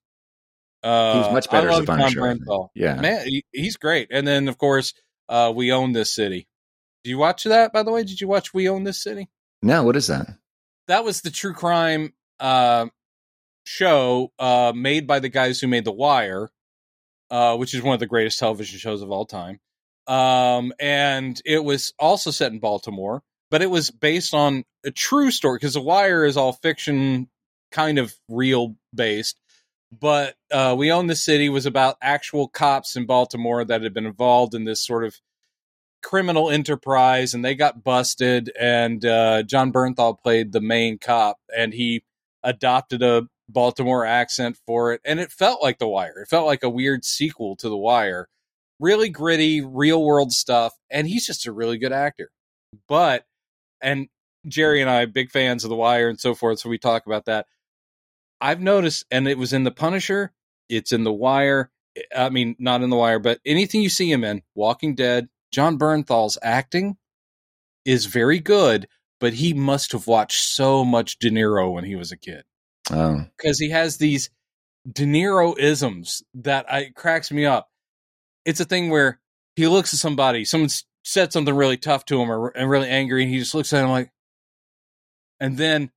Uh, 0.82 1.14
He 1.14 1.20
was 1.20 1.34
much 1.34 1.50
better 1.52 1.70
as 1.70 1.80
a 1.80 1.84
Punisher, 1.84 2.26
I 2.26 2.30
think. 2.34 2.46
Bernthal. 2.48 2.70
yeah, 2.74 2.96
Man, 2.96 3.28
he, 3.28 3.44
he's 3.52 3.76
great. 3.78 4.08
And 4.12 4.26
then 4.26 4.48
of 4.48 4.58
course, 4.58 4.94
uh, 5.28 5.52
we 5.56 5.72
own 5.72 5.92
this 5.92 6.12
city. 6.12 6.48
Did 7.04 7.10
you 7.12 7.18
watch 7.18 7.44
that? 7.44 7.72
By 7.74 7.84
the 7.84 7.92
way, 7.92 8.04
did 8.04 8.20
you 8.22 8.28
watch 8.28 8.54
We 8.54 8.68
Own 8.70 8.84
This 8.84 9.02
City? 9.04 9.30
no, 9.62 9.84
what 9.84 9.96
is 9.98 10.08
that? 10.08 10.28
that 10.88 11.04
was 11.06 11.22
the 11.22 11.30
true 11.32 11.54
crime 11.54 12.14
uh, 12.40 12.88
show 13.64 14.32
uh, 14.40 14.74
made 14.76 15.06
by 15.08 15.20
the 15.20 15.30
guys 15.30 15.60
who 15.60 15.68
made 15.68 15.86
The 15.86 15.92
Wire, 15.92 16.50
uh, 17.30 17.56
which 17.58 17.74
is 17.74 17.82
one 17.84 17.94
of 17.94 18.00
the 18.00 18.08
greatest 18.08 18.40
television 18.40 18.80
shows 18.80 19.02
of 19.02 19.12
all 19.12 19.26
time. 19.26 19.60
Um, 20.08 20.74
and 20.80 21.40
it 21.46 21.64
was 21.64 21.94
also 22.00 22.32
set 22.32 22.52
in 22.52 22.60
Baltimore, 22.60 23.22
but 23.52 23.62
it 23.62 23.70
was 23.70 23.92
based 23.92 24.34
on 24.34 24.64
a 24.86 24.92
true 24.92 25.32
story 25.32 25.58
because 25.58 25.76
The 25.76 25.82
Wire 25.82 26.26
is 26.26 26.38
all 26.38 26.54
fiction, 26.54 27.30
kind 27.72 28.00
of 28.00 28.14
real 28.28 28.76
based. 28.94 29.40
But 29.92 30.36
uh, 30.52 30.76
We 30.78 30.92
Own 30.92 31.08
the 31.08 31.16
City 31.16 31.50
was 31.50 31.66
about 31.66 31.98
actual 32.02 32.48
cops 32.48 32.96
in 32.96 33.06
Baltimore 33.06 33.64
that 33.66 33.82
had 33.82 33.94
been 33.94 34.06
involved 34.06 34.54
in 34.56 34.64
this 34.64 34.86
sort 34.86 35.04
of 35.04 35.20
criminal 36.02 36.50
enterprise 36.50 37.34
and 37.34 37.44
they 37.44 37.56
got 37.56 37.84
busted 37.84 38.52
and 38.60 39.04
uh, 39.06 39.44
Jon 39.44 39.72
Bernthal 39.72 40.18
played 40.18 40.52
the 40.52 40.62
main 40.62 40.98
cop 40.98 41.38
and 41.56 41.74
he 41.74 42.04
adopted 42.44 43.04
a 43.04 43.28
baltimore 43.50 44.06
accent 44.06 44.58
for 44.66 44.94
it 44.94 45.02
and 45.04 45.20
it 45.20 45.32
felt 45.32 45.62
like 45.62 45.80
the 45.80 45.88
wire 45.88 46.22
it 46.22 46.28
felt 46.30 46.46
like 46.46 46.62
a 46.62 46.70
weird 46.70 47.04
sequel 47.04 47.56
to 47.56 47.68
the 47.68 47.76
wire 47.78 48.28
really 48.80 49.10
gritty 49.10 49.62
real 49.62 50.04
world 50.04 50.32
stuff 50.32 50.74
and 50.90 51.08
he's 51.08 51.26
just 51.26 51.46
a 51.46 51.52
really 51.52 51.78
good 51.78 51.92
actor. 51.92 52.32
But 52.88 53.26
and 53.82 54.08
jerry 54.48 54.80
and 54.80 54.90
i 54.90 55.06
big 55.06 55.30
fans 55.32 55.66
of 55.66 55.70
the 55.70 55.76
wire 55.76 56.08
and 56.08 56.18
so 56.18 56.34
forth 56.34 56.60
so 56.60 56.70
we 56.70 56.78
talk 56.78 57.06
about 57.06 57.26
that. 57.26 57.46
I've 58.42 58.62
noticed 58.62 59.06
and 59.12 59.28
it 59.28 59.38
was 59.38 59.54
in 59.54 59.64
the 59.64 59.72
punisher 59.72 60.32
it's 60.70 60.94
in 60.94 61.04
the 61.04 61.12
wire 61.12 61.72
i 62.16 62.30
mean 62.30 62.56
not 62.58 62.82
in 62.82 62.90
the 62.90 62.96
wire 62.96 63.20
but 63.20 63.40
anything 63.46 63.82
you 63.82 63.90
see 63.90 64.10
him 64.10 64.24
in 64.24 64.42
walking 64.56 64.96
dead 64.96 65.28
Jon 65.52 65.78
Bernthal's 65.78 66.38
acting 66.42 66.98
is 67.86 68.06
very 68.06 68.40
good, 68.40 68.88
but 69.20 69.34
he 69.34 69.54
must 69.54 69.92
have 69.92 70.08
watched 70.08 70.42
so 70.42 70.86
much 70.86 71.20
De 71.20 71.30
Niro 71.30 71.74
when 71.74 71.84
he 71.84 71.96
was 71.96 72.12
a 72.12 72.18
kid. 72.18 72.44
Oh, 72.92 73.26
because 73.38 73.60
he 73.60 73.70
has 73.70 73.98
these 73.98 74.30
De 74.92 75.04
Niro 75.04 75.58
isms 75.58 76.24
that 76.36 76.72
I 76.72 76.92
cracks 76.96 77.32
me 77.32 77.46
up. 77.46 77.69
It's 78.50 78.60
a 78.60 78.66
thing 78.66 78.90
where 78.90 79.20
he 79.56 79.68
looks 79.68 79.94
at 79.94 80.00
somebody, 80.00 80.44
someone 80.44 80.70
said 81.04 81.32
something 81.32 81.54
really 81.54 81.78
tough 81.78 82.04
to 82.06 82.20
him 82.20 82.32
or 82.32 82.50
and 82.50 82.70
really 82.70 82.90
angry, 82.90 83.24
and 83.24 83.32
he 83.32 83.38
just 83.38 83.54
looks 83.54 83.72
at 83.74 83.84
him 83.84 83.92
like, 83.92 84.12
and 85.40 85.56
then 85.56 85.92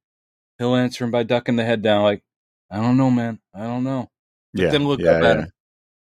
he'll 0.59 0.75
answer 0.75 1.05
him 1.05 1.11
by 1.11 1.23
ducking 1.23 1.57
the 1.57 1.65
head 1.65 1.81
down, 1.81 2.03
like, 2.03 2.23
I 2.71 2.77
don't 2.77 2.99
know, 2.99 3.11
man, 3.11 3.41
I 3.55 3.63
don't 3.63 3.85
know. 3.85 4.11
yeah. 4.53 4.71
then 4.71 4.87
look 4.87 5.01
yeah, 5.01 5.11
up 5.11 5.23
at 5.23 5.37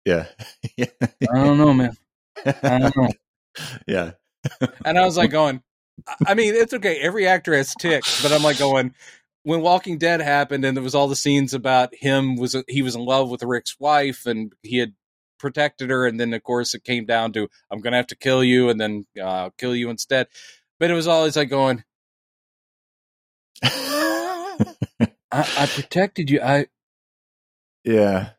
yeah. 0.05 0.25
him. 0.25 0.27
Yeah. 0.77 0.87
I 1.33 1.45
don't 1.45 1.59
know, 1.59 1.73
man. 1.73 1.97
I 2.45 2.79
don't 2.79 2.97
know. 2.97 3.09
yeah. 3.87 4.13
And 4.85 4.99
I 4.99 5.05
was 5.05 5.17
like 5.17 5.31
going, 5.33 5.63
I 6.27 6.35
mean, 6.35 6.55
it's 6.55 6.75
okay. 6.75 7.01
Every 7.01 7.27
actor 7.27 7.55
has 7.55 7.75
ticks, 7.75 8.23
but 8.23 8.31
I'm 8.31 8.43
like 8.43 8.59
going, 8.59 8.95
when 9.43 9.63
Walking 9.63 9.99
Dead 9.99 10.21
happened 10.21 10.65
and 10.65 10.77
there 10.77 10.85
was 10.85 10.95
all 10.95 11.09
the 11.09 11.17
scenes 11.17 11.55
about 11.55 11.95
him 11.95 12.37
was 12.37 12.57
he 12.69 12.83
was 12.83 12.95
in 12.95 13.05
love 13.05 13.31
with 13.31 13.43
Rick's 13.43 13.79
wife 13.79 14.27
and 14.27 14.53
he 14.63 14.79
had 14.79 14.93
protected 15.39 15.91
her, 15.91 16.07
and 16.07 16.19
then 16.19 16.33
of 16.35 16.43
course 16.43 16.75
it 16.75 16.85
came 16.85 17.07
down 17.07 17.33
to 17.35 17.49
I'm 17.71 17.81
gonna 17.81 17.97
have 17.97 18.07
to 18.09 18.17
kill 18.17 18.43
you 18.45 18.69
and 18.69 18.81
then 18.81 19.07
uh, 19.19 19.23
I'll 19.23 19.51
kill 19.53 19.75
you 19.75 19.91
instead. 19.91 20.29
But 20.79 20.91
it 20.91 20.95
was 20.95 21.07
always 21.09 21.37
like 21.37 21.49
going, 21.49 21.85
I, 23.63 25.49
I 25.57 25.67
protected 25.67 26.31
you. 26.31 26.41
I 26.41 26.67
yeah. 27.85 28.31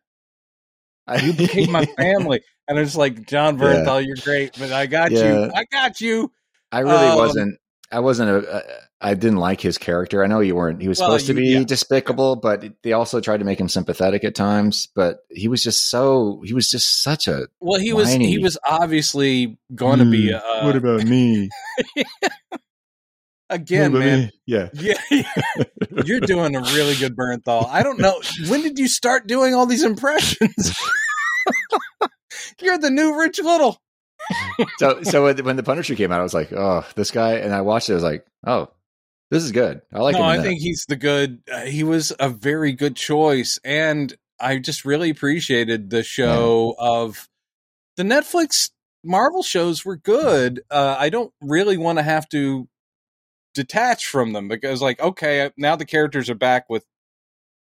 you 1.23 1.33
became 1.33 1.71
my 1.71 1.85
family, 1.97 2.41
and 2.67 2.77
it's 2.77 2.95
like 2.95 3.27
Jon 3.27 3.57
Yeah. 3.61 3.99
You're 3.99 4.17
great, 4.17 4.51
but 4.57 4.71
I 4.71 4.85
got 4.85 5.11
Yeah. 5.11 5.23
you. 5.23 5.51
I 5.53 5.65
got 5.71 6.01
you. 6.01 6.31
I 6.71 6.79
really 6.79 7.11
Um, 7.11 7.17
wasn't. 7.17 7.59
I 7.91 7.99
wasn't 7.99 8.29
a. 8.29 8.63
I 8.99 9.13
didn't 9.13 9.37
like 9.37 9.61
his 9.61 9.77
character. 9.77 10.23
I 10.23 10.27
know 10.27 10.39
you 10.39 10.55
weren't. 10.55 10.81
He 10.81 10.87
was 10.87 10.99
Well, 10.99 11.09
supposed 11.09 11.27
to 11.27 11.33
be 11.33 11.47
yeah. 11.49 11.63
despicable, 11.63 12.35
but 12.35 12.65
they 12.83 12.93
also 12.93 13.21
tried 13.21 13.37
to 13.37 13.45
make 13.45 13.59
him 13.59 13.69
sympathetic 13.69 14.23
at 14.23 14.33
times. 14.35 14.87
But 14.95 15.19
he 15.29 15.47
was 15.47 15.61
just 15.63 15.89
so. 15.89 16.41
He 16.43 16.53
was 16.53 16.69
just 16.69 17.01
such 17.03 17.27
a. 17.27 17.47
Well, 17.59 17.79
he 17.79 17.93
was 17.93 18.11
he 18.11 18.39
was 18.39 18.57
obviously 18.67 19.57
going 19.75 19.99
to 19.99 20.05
be 20.09 20.33
uh, 20.33 20.41
Hmm, 20.71 20.77
about 20.77 21.03
me? 21.05 21.49
again, 23.49 23.93
man. 23.93 24.31
Yeah. 24.49 24.69
Yeah, 24.73 24.97
you're 26.05 26.21
doing 26.21 26.55
a 26.55 26.61
really 26.61 26.95
good 26.95 27.17
Bernthal. 27.17 27.67
I 27.67 27.83
don't 27.83 27.99
know 27.99 28.21
when 28.47 28.61
did 28.61 28.79
you 28.79 28.87
start 28.87 29.27
doing 29.27 29.53
all 29.53 29.65
these 29.65 29.83
impressions. 29.83 30.73
you're 32.61 32.77
the 32.77 32.89
new 32.89 33.19
Rich 33.19 33.39
Little. 33.39 33.77
So, 34.79 35.03
so 35.03 35.33
when, 35.43 35.55
the 35.55 35.63
Punisher 35.63 35.95
came 35.95 36.11
out, 36.11 36.19
I 36.19 36.23
was 36.23 36.33
like, 36.33 36.51
oh, 36.51 36.85
this 36.95 37.11
guy, 37.11 37.35
and 37.35 37.53
I 37.53 37.61
watched 37.61 37.89
it. 37.89 37.93
I 37.93 37.95
was 37.95 38.03
like, 38.03 38.25
oh, 38.45 38.69
this 39.29 39.43
is 39.43 39.51
good. 39.51 39.81
I 39.93 39.99
like 39.99 40.13
no, 40.13 40.19
him. 40.19 40.39
I 40.39 40.41
think 40.41 40.59
he's 40.59 40.85
the 40.87 40.95
good. 40.95 41.41
Uh, 41.51 41.61
he 41.61 41.83
was 41.83 42.13
a 42.19 42.29
very 42.29 42.73
good 42.73 42.95
choice, 42.95 43.59
and 43.63 44.15
I 44.39 44.57
just 44.59 44.85
really 44.85 45.09
appreciated 45.09 45.89
the 45.89 46.03
show 46.03 46.75
of 46.77 47.27
the 47.97 48.03
Netflix 48.03 48.71
Marvel 49.03 49.43
shows 49.43 49.85
were 49.85 49.95
good. 49.95 50.61
Uh, 50.69 50.95
I 50.97 51.09
don't 51.09 51.33
really 51.41 51.77
want 51.77 51.97
to 51.97 52.03
have 52.03 52.27
to 52.29 52.67
detach 53.53 54.05
from 54.05 54.33
them 54.33 54.47
because, 54.47 54.81
like, 54.81 54.99
okay, 54.99 55.51
now 55.57 55.75
the 55.75 55.85
characters 55.85 56.29
are 56.29 56.35
back 56.35 56.69
with 56.69 56.85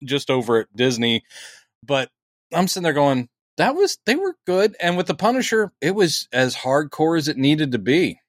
just 0.02 0.30
over 0.30 0.60
at 0.60 0.76
Disney, 0.76 1.24
but 1.82 2.10
I'm 2.52 2.68
sitting 2.68 2.84
there 2.84 2.92
going, 2.92 3.28
that 3.56 3.74
was 3.74 3.98
they 4.06 4.16
were 4.16 4.36
good, 4.46 4.76
and 4.80 4.96
with 4.96 5.06
the 5.06 5.14
Punisher, 5.14 5.72
it 5.80 5.94
was 5.94 6.28
as 6.32 6.54
hardcore 6.56 7.16
as 7.18 7.28
it 7.28 7.36
needed 7.36 7.72
to 7.72 7.78
be. 7.78 8.20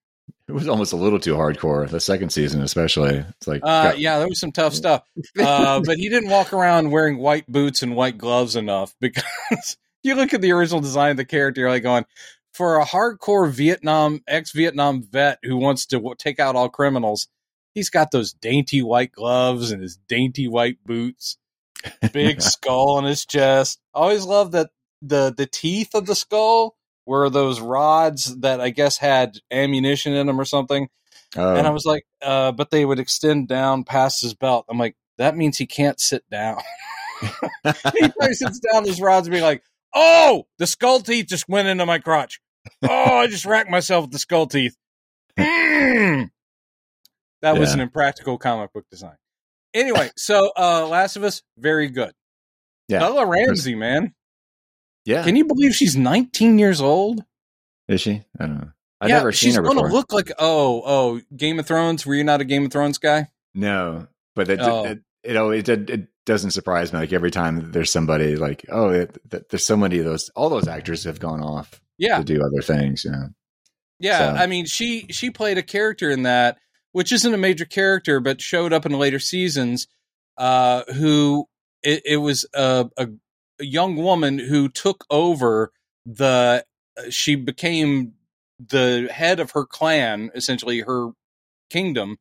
it 0.47 0.51
was 0.51 0.67
almost 0.67 0.93
a 0.93 0.97
little 0.97 1.19
too 1.19 1.33
hardcore. 1.35 1.89
The 1.89 1.99
second 1.99 2.29
season, 2.31 2.61
especially, 2.61 3.15
it's 3.15 3.47
like, 3.47 3.61
Uh, 3.63 3.91
God. 3.91 3.97
yeah, 3.97 4.19
there 4.19 4.27
was 4.27 4.39
some 4.39 4.51
tough 4.51 4.73
stuff. 4.73 5.01
Uh, 5.39 5.81
but 5.83 5.97
he 5.97 6.07
didn't 6.09 6.29
walk 6.29 6.53
around 6.53 6.91
wearing 6.91 7.17
white 7.17 7.45
boots 7.51 7.81
and 7.81 7.95
white 7.95 8.17
gloves 8.17 8.55
enough 8.55 8.93
because 9.01 9.77
you 10.03 10.13
look 10.15 10.33
at 10.33 10.41
the 10.41 10.51
original 10.51 10.79
design 10.81 11.11
of 11.11 11.17
the 11.17 11.25
character, 11.25 11.61
you're 11.61 11.69
like 11.69 11.83
going, 11.83 12.05
for 12.53 12.79
a 12.79 12.85
hardcore 12.85 13.49
Vietnam, 13.49 14.21
ex 14.27 14.51
Vietnam 14.51 15.03
vet 15.03 15.39
who 15.43 15.57
wants 15.57 15.87
to 15.87 15.97
w- 15.97 16.15
take 16.17 16.39
out 16.39 16.55
all 16.55 16.69
criminals, 16.69 17.27
he's 17.73 17.89
got 17.89 18.11
those 18.11 18.31
dainty 18.33 18.81
white 18.81 19.11
gloves 19.11 19.71
and 19.71 19.81
his 19.81 19.97
dainty 20.07 20.47
white 20.47 20.77
boots, 20.85 21.37
big 22.13 22.39
skull 22.41 22.91
on 22.97 23.03
his 23.03 23.25
chest. 23.25 23.79
I 23.93 23.99
always 23.99 24.23
love 24.25 24.51
that 24.51 24.69
the, 25.01 25.33
the 25.35 25.45
teeth 25.45 25.93
of 25.93 26.05
the 26.05 26.15
skull 26.15 26.75
were 27.05 27.29
those 27.29 27.59
rods 27.59 28.35
that 28.39 28.59
I 28.59 28.69
guess 28.69 28.97
had 28.97 29.37
ammunition 29.51 30.13
in 30.13 30.27
them 30.27 30.39
or 30.39 30.45
something 30.45 30.89
Oh, 31.35 31.55
and 31.55 31.67
I 31.67 31.71
was 31.71 31.85
like, 31.85 32.05
uh, 32.21 32.51
but 32.51 32.71
they 32.71 32.85
would 32.85 32.99
extend 32.99 33.47
down 33.47 33.83
past 33.83 34.21
his 34.21 34.33
belt. 34.33 34.65
I'm 34.69 34.77
like, 34.77 34.95
that 35.17 35.35
means 35.35 35.57
he 35.57 35.65
can't 35.65 35.99
sit 35.99 36.23
down. 36.29 36.61
he 37.21 37.29
probably 37.63 38.33
sits 38.33 38.59
down 38.59 38.85
his 38.85 39.01
rods 39.01 39.27
and 39.27 39.33
be 39.33 39.41
like, 39.41 39.63
oh, 39.93 40.47
the 40.59 40.67
skull 40.67 41.01
teeth 41.01 41.27
just 41.27 41.49
went 41.49 41.67
into 41.67 41.85
my 41.85 41.99
crotch. 41.99 42.39
Oh, 42.81 43.17
I 43.17 43.27
just 43.27 43.45
racked 43.45 43.69
myself 43.69 44.05
with 44.05 44.11
the 44.11 44.19
skull 44.19 44.47
teeth. 44.47 44.75
Mm. 45.37 46.29
That 47.41 47.57
was 47.57 47.73
an 47.73 47.81
impractical 47.81 48.37
comic 48.37 48.73
book 48.73 48.85
design. 48.89 49.17
Anyway, 49.73 50.09
so 50.15 50.51
uh 50.57 50.87
Last 50.87 51.17
of 51.17 51.23
Us, 51.23 51.43
very 51.57 51.89
good. 51.89 52.13
yeah, 52.87 52.99
Bella 52.99 53.25
Ramsey, 53.25 53.75
man. 53.75 54.13
Yeah. 55.05 55.23
Can 55.23 55.35
you 55.35 55.45
believe 55.45 55.73
she's 55.73 55.95
19 55.95 56.59
years 56.59 56.81
old? 56.81 57.23
Is 57.87 58.01
she? 58.01 58.23
I 58.39 58.45
don't 58.45 58.57
know. 58.59 58.71
I've 59.01 59.09
yeah, 59.09 59.17
never 59.17 59.31
seen 59.31 59.49
she's 59.49 59.55
her 59.55 59.61
gonna 59.61 59.81
look 59.87 60.11
like 60.13 60.31
oh, 60.39 60.81
oh, 60.85 61.21
Game 61.35 61.59
of 61.59 61.67
Thrones. 61.67 62.05
Were 62.05 62.15
you 62.15 62.23
not 62.23 62.41
a 62.41 62.45
Game 62.45 62.65
of 62.65 62.71
Thrones 62.71 62.97
guy? 62.97 63.27
No, 63.53 64.07
but 64.35 64.49
it, 64.49 64.59
Oh. 64.61 64.85
it, 64.85 64.99
know, 65.33 65.51
it, 65.51 65.67
it 65.69 65.89
it 65.89 66.07
doesn't 66.25 66.51
surprise 66.51 66.91
me. 66.93 66.99
Like 66.99 67.13
every 67.13 67.29
time 67.31 67.71
there's 67.71 67.91
somebody 67.91 68.35
like, 68.35 68.65
oh, 68.71 68.89
it, 68.89 69.17
th- 69.29 69.43
there's 69.49 69.65
so 69.65 69.77
many 69.77 69.99
of 69.99 70.05
those. 70.05 70.29
All 70.35 70.49
those 70.49 70.67
actors 70.67 71.03
have 71.03 71.19
gone 71.19 71.41
off 71.43 71.79
Yeah, 71.97 72.17
to 72.17 72.23
do 72.23 72.41
other 72.41 72.61
things. 72.63 73.03
Yeah, 73.05 73.27
Yeah, 73.99 74.17
So- 74.33 74.41
I 74.41 74.47
mean, 74.47 74.65
she 74.65 75.07
she 75.11 75.29
played 75.29 75.57
a 75.57 75.63
character 75.63 76.09
in 76.09 76.23
that, 76.23 76.57
which 76.93 77.11
isn't 77.11 77.33
a 77.33 77.37
major 77.37 77.65
character, 77.65 78.19
but 78.21 78.41
showed 78.41 78.73
up 78.73 78.85
in 78.85 78.93
later 78.93 79.19
seasons. 79.19 79.87
Uh, 80.37 80.83
who 80.93 81.47
it, 81.83 82.01
it 82.05 82.17
was 82.17 82.45
a 82.53 82.89
a 82.97 83.07
young 83.59 83.95
woman 83.95 84.39
who 84.39 84.69
took 84.69 85.05
over 85.09 85.71
the. 86.05 86.65
She 87.09 87.35
became 87.35 88.13
the 88.59 89.09
head 89.11 89.39
of 89.39 89.51
her 89.51 89.65
clan, 89.65 90.31
essentially 90.33 90.79
her 90.79 91.09
kingdom, 91.69 92.17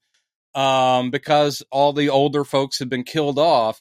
um, 0.54 1.10
because 1.10 1.62
all 1.70 1.92
the 1.92 2.08
older 2.08 2.44
folks 2.44 2.78
had 2.78 2.88
been 2.88 3.04
killed 3.04 3.38
off, 3.38 3.80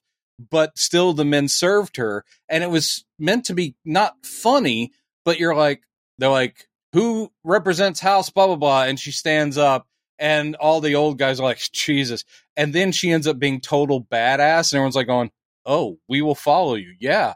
but 0.51 0.77
still 0.77 1.13
the 1.13 1.25
men 1.25 1.47
served 1.47 1.97
her, 1.97 2.23
and 2.47 2.63
it 2.63 2.69
was 2.69 3.05
meant 3.17 3.45
to 3.45 3.55
be 3.55 3.75
not 3.83 4.23
funny, 4.23 4.91
but 5.25 5.39
you're 5.39 5.55
like, 5.55 5.81
they're 6.19 6.29
like, 6.29 6.67
who 6.93 7.31
represents 7.43 7.99
house? 7.99 8.29
blah 8.29 8.47
blah 8.47 8.55
blah. 8.55 8.83
And 8.83 8.99
she 8.99 9.11
stands 9.11 9.57
up 9.57 9.87
and 10.19 10.55
all 10.55 10.79
the 10.79 10.95
old 10.95 11.17
guys 11.17 11.39
are 11.39 11.43
like 11.43 11.59
jesus. 11.71 12.23
And 12.55 12.71
then 12.73 12.91
she 12.91 13.11
ends 13.11 13.27
up 13.27 13.39
being 13.39 13.59
total 13.59 14.03
badass. 14.03 14.71
And 14.71 14.77
everyone's 14.77 14.95
like 14.95 15.07
going 15.07 15.31
oh 15.65 15.97
we 16.07 16.21
will 16.21 16.35
follow 16.35 16.75
you. 16.75 16.93
Yeah. 16.99 17.33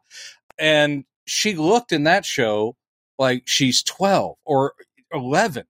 And 0.59 1.05
she 1.25 1.55
looked 1.55 1.91
in 1.91 2.03
that 2.03 2.25
show 2.25 2.75
like 3.19 3.43
she's 3.45 3.83
12 3.83 4.35
or 4.45 4.73
11 5.11 5.65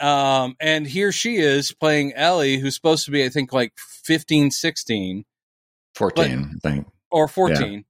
um 0.00 0.56
and 0.60 0.86
here 0.86 1.12
she 1.12 1.36
is 1.36 1.70
playing 1.72 2.12
ellie 2.14 2.58
who's 2.58 2.74
supposed 2.74 3.04
to 3.04 3.10
be 3.12 3.24
i 3.24 3.28
think 3.28 3.52
like 3.52 3.72
15 3.78 4.50
16 4.50 5.24
fourteen, 5.94 6.50
I 6.56 6.68
think. 6.68 6.86
or 7.12 7.28
14 7.28 7.84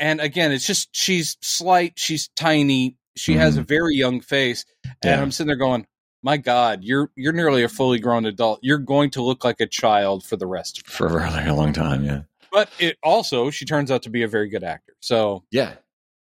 and 0.00 0.20
again 0.20 0.50
it's 0.50 0.66
just 0.66 0.88
she's 0.92 1.36
slight 1.42 1.92
she's 1.96 2.28
tiny 2.36 2.96
she 3.16 3.34
has 3.34 3.56
a 3.56 3.62
very 3.62 3.94
young 3.94 4.20
face. 4.20 4.64
And 4.84 4.92
Mm-hmm. 4.94 5.08
Yeah. 5.08 5.22
i'm 5.22 5.30
sitting 5.30 5.46
there 5.48 5.56
going 5.56 5.86
my 6.22 6.36
god 6.36 6.82
you're 6.82 7.10
you're 7.14 7.32
nearly 7.32 7.62
a 7.62 7.68
fully 7.68 7.98
grown 8.00 8.24
adult. 8.26 8.58
You're 8.62 8.78
going 8.78 9.10
to 9.10 9.22
look 9.22 9.44
like 9.44 9.60
a 9.60 9.66
child 9.66 10.24
for 10.24 10.36
the 10.36 10.46
rest 10.46 10.78
of 10.78 10.84
For 10.86 11.06
a 11.06 11.12
really 11.12 11.50
long 11.56 11.72
time. 11.72 12.02
Yeah, 12.04 12.22
but 12.54 12.70
it 12.78 12.96
also 13.02 13.50
she 13.50 13.64
turns 13.66 13.90
out 13.90 14.02
to 14.04 14.10
be 14.10 14.22
a 14.22 14.28
very 14.28 14.48
good 14.48 14.62
actor 14.64 14.94
so 15.00 15.42
yeah, 15.50 15.74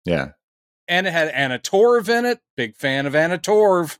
yeah. 0.06 0.28
and 0.88 1.06
it 1.06 1.12
had 1.12 1.28
anna 1.28 1.58
torv 1.58 2.08
in 2.08 2.24
it 2.24 2.40
big 2.56 2.76
fan 2.76 3.04
of 3.06 3.14
anna 3.14 3.36
torv 3.38 3.98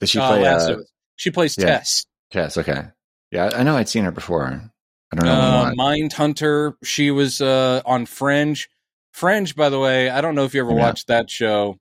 Did 0.00 0.08
she 0.08 0.18
uh, 0.18 0.28
play? 0.28 0.42
Last 0.42 0.68
Uh, 0.70 0.76
she 1.16 1.30
plays 1.30 1.56
yeah. 1.56 1.66
tess 1.78 2.04
Tess. 2.32 2.56
Okay. 2.58 2.82
Yeah, 3.30 3.50
I 3.54 3.62
know 3.62 3.76
I'd 3.76 3.88
seen 3.90 4.04
her 4.04 4.10
before. 4.10 4.46
I 4.46 5.16
don't 5.16 5.26
know. 5.26 5.32
uh, 5.32 5.72
Mindhunter 5.74 6.74
she 6.82 7.10
was 7.10 7.40
uh 7.40 7.82
on 7.86 8.06
fringe 8.06 8.68
fringe 9.12 9.54
by 9.54 9.68
the 9.68 9.78
way 9.78 10.08
i 10.08 10.20
don't 10.22 10.34
know 10.34 10.44
if 10.44 10.54
you 10.54 10.60
ever 10.62 10.70
Yeah. 10.72 10.78
watched 10.86 11.06
that 11.08 11.28
show 11.30 11.78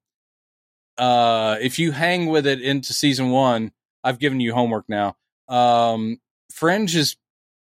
uh 0.98 1.56
if 1.62 1.80
you 1.80 1.92
hang 1.94 2.26
with 2.28 2.46
it 2.46 2.62
into 2.62 2.92
season 2.94 3.32
one 3.32 3.72
i've 4.04 4.20
given 4.20 4.40
you 4.42 4.54
homework 4.54 4.86
now 4.90 5.16
um 5.48 6.20
fringe 6.52 6.96
is 6.96 7.16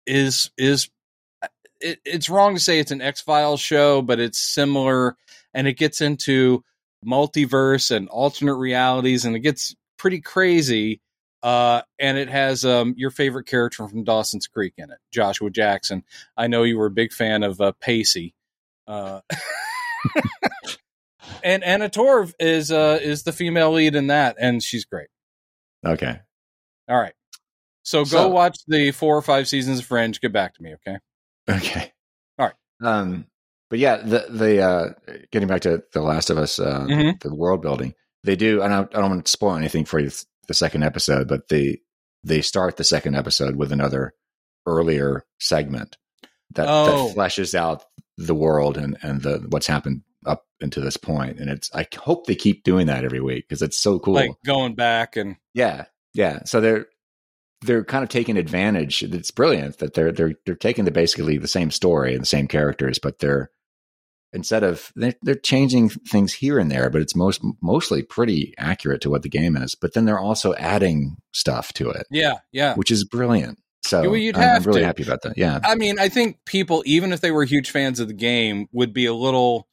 is 0.06 0.52
is 0.58 0.90
it, 1.86 2.00
it's 2.06 2.30
wrong 2.30 2.56
to 2.56 2.60
say 2.60 2.80
it's 2.80 2.92
an 2.92 3.02
x-files 3.02 3.60
show 3.62 4.02
but 4.02 4.20
it's 4.20 4.38
similar 4.40 5.16
and 5.54 5.68
it 5.68 5.74
gets 5.78 6.02
into 6.02 6.64
multiverse 7.06 7.96
and 7.96 8.10
alternate 8.10 8.56
realities 8.56 9.26
and 9.26 9.36
it 9.36 9.40
gets 9.40 9.76
pretty 9.98 10.20
crazy 10.22 11.00
Uh, 11.44 11.82
and 12.00 12.18
it 12.18 12.28
has 12.28 12.66
um, 12.66 12.96
your 12.98 13.12
favorite 13.12 13.46
character 13.46 13.88
from 13.88 14.04
Dawson's 14.04 14.48
Creek 14.48 14.74
in 14.78 14.90
it, 14.90 14.98
Joshua 15.12 15.52
Jackson. 15.52 16.04
I 16.36 16.48
know 16.48 16.64
you 16.64 16.76
were 16.80 16.88
a 16.88 16.92
big 16.92 17.14
fan 17.14 17.44
of 17.44 17.62
uh, 17.62 17.72
Pacey. 17.80 18.34
Uh, 18.88 19.22
and 21.44 21.64
Anna 21.64 21.90
Torv 21.90 22.34
is 22.40 22.72
uh, 22.72 23.00
is 23.02 23.24
the 23.24 23.32
female 23.32 23.72
lead 23.72 23.94
in 23.96 24.08
that, 24.08 24.38
and 24.40 24.62
she's 24.64 24.86
great. 24.86 25.10
Okay. 25.86 26.20
All 26.90 27.00
right. 27.00 27.14
So 27.84 28.00
go 28.00 28.06
So- 28.06 28.28
watch 28.30 28.58
the 28.68 28.90
four 28.92 29.16
or 29.16 29.22
five 29.22 29.48
seasons 29.48 29.80
of 29.80 29.86
Fringe. 29.86 30.20
Get 30.20 30.34
back 30.34 30.56
to 30.56 30.64
me, 30.64 30.74
okay? 30.76 30.98
Okay. 31.50 31.92
All 32.40 32.48
right. 32.48 32.56
Um, 32.82 33.26
but 33.70 33.80
yeah, 33.80 33.98
the 33.98 34.26
the 34.30 34.62
uh, 34.62 34.90
getting 35.32 35.48
back 35.48 35.62
to 35.62 35.84
the 35.94 36.02
Last 36.02 36.30
of 36.30 36.38
Us, 36.38 36.60
uh, 36.60 36.82
Mhm. 36.88 37.20
the 37.22 37.34
world 37.36 37.62
building, 37.62 37.94
they 38.24 38.36
do. 38.36 38.62
And 38.62 38.74
I, 38.74 38.82
I 38.82 38.84
don't 38.86 39.10
want 39.12 39.26
to 39.26 39.32
spoil 39.32 39.56
anything 39.56 39.86
for 39.86 40.00
you. 40.00 40.10
The 40.48 40.54
second 40.54 40.84
episode, 40.84 41.28
but 41.28 41.48
they 41.50 41.80
they 42.24 42.42
start 42.42 42.78
the 42.78 42.84
second 42.84 43.16
episode 43.16 43.56
with 43.56 43.72
another 43.72 44.14
earlier 44.68 45.26
segment 45.40 45.98
that, 46.54 46.68
Oh. 46.70 47.08
that 47.10 47.16
fleshes 47.16 47.56
out 47.56 47.84
the 48.18 48.36
world 48.36 48.78
and 48.78 48.98
and 49.02 49.22
the 49.22 49.46
what's 49.50 49.68
happened 49.68 50.02
up 50.26 50.46
into 50.60 50.82
this 50.82 50.98
point. 50.98 51.40
And 51.40 51.50
it's 51.50 51.70
I 51.74 51.88
hope 51.98 52.26
they 52.28 52.36
keep 52.36 52.64
doing 52.64 52.88
that 52.88 53.04
every 53.04 53.22
week 53.22 53.46
because 53.48 53.62
it's 53.62 53.78
so 53.78 54.00
cool. 54.00 54.14
Like 54.16 54.32
going 54.46 54.76
back 54.76 55.16
and 55.16 55.36
Yeah, 55.54 55.86
yeah. 56.14 56.44
So 56.46 56.62
they're 56.62 56.88
they're 57.66 57.84
kind 57.84 58.04
of 58.04 58.10
taking 58.10 58.38
advantage. 58.38 59.04
It's 59.04 59.32
brilliant 59.32 59.80
that 59.80 59.94
they're 59.94 60.12
they're 60.12 60.36
they're 60.46 60.56
taking 60.56 60.86
the 60.86 60.92
basically 60.92 61.38
the 61.38 61.48
same 61.48 61.72
story 61.72 62.14
and 62.14 62.22
the 62.22 62.28
same 62.28 62.48
characters, 62.48 63.00
but 63.00 63.20
they're 63.20 63.52
instead 64.34 64.64
of 64.64 64.92
they're, 64.96 65.16
they're 65.22 65.36
changing 65.36 65.90
things 65.90 66.34
here 66.34 66.60
and 66.60 66.70
there, 66.70 66.90
but 66.90 67.02
it's 67.02 67.16
most 67.16 67.42
mostly 67.62 68.04
pretty 68.04 68.54
accurate 68.58 69.02
to 69.02 69.10
what 69.10 69.24
the 69.24 69.30
game 69.30 69.56
is. 69.56 69.76
But 69.76 69.94
then 69.94 70.06
they're 70.06 70.20
also 70.20 70.54
adding 70.56 71.18
stuff 71.32 71.74
to 71.74 71.90
it, 71.90 72.06
yeah, 72.12 72.36
yeah. 72.52 72.76
which 72.76 72.92
is 72.92 73.04
brilliant. 73.04 73.60
So 73.84 74.02
Well, 74.10 74.18
you'd 74.18 74.36
I'm, 74.36 74.42
I'm 74.42 74.50
have 74.50 74.66
really 74.66 74.82
to. 74.82 74.86
happy 74.86 75.04
about 75.04 75.22
that. 75.24 75.38
Yeah, 75.38 75.60
I 75.64 75.76
mean, 75.76 76.00
I 76.00 76.10
think 76.10 76.40
people, 76.46 76.82
even 76.86 77.14
if 77.14 77.22
they 77.22 77.32
were 77.32 77.46
huge 77.46 77.70
fans 77.70 78.00
of 78.00 78.08
the 78.08 78.14
game, 78.16 78.68
would 78.72 78.94
be 78.94 79.06
a 79.06 79.14
little. 79.14 79.68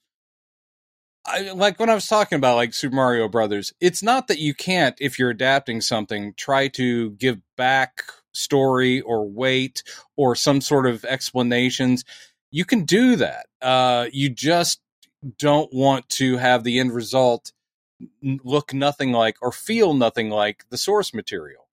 I, 1.24 1.52
like 1.52 1.78
when 1.78 1.90
I 1.90 1.94
was 1.94 2.08
talking 2.08 2.36
about 2.36 2.56
like 2.56 2.74
Super 2.74 2.96
Mario 2.96 3.28
Brothers, 3.28 3.72
it's 3.80 4.02
not 4.02 4.28
that 4.28 4.38
you 4.38 4.54
can't, 4.54 4.96
if 5.00 5.18
you're 5.18 5.30
adapting 5.30 5.80
something, 5.80 6.34
try 6.36 6.68
to 6.68 7.10
give 7.10 7.38
back 7.56 8.04
story 8.32 9.00
or 9.02 9.28
weight 9.28 9.82
or 10.16 10.34
some 10.34 10.60
sort 10.60 10.86
of 10.86 11.04
explanations. 11.04 12.04
You 12.50 12.64
can 12.64 12.84
do 12.84 13.16
that. 13.16 13.46
Uh, 13.60 14.06
you 14.12 14.30
just 14.30 14.80
don't 15.38 15.72
want 15.72 16.08
to 16.08 16.36
have 16.38 16.64
the 16.64 16.80
end 16.80 16.92
result 16.92 17.52
look 18.22 18.74
nothing 18.74 19.12
like 19.12 19.36
or 19.40 19.52
feel 19.52 19.94
nothing 19.94 20.30
like 20.30 20.64
the 20.70 20.78
source 20.78 21.14
material. 21.14 21.68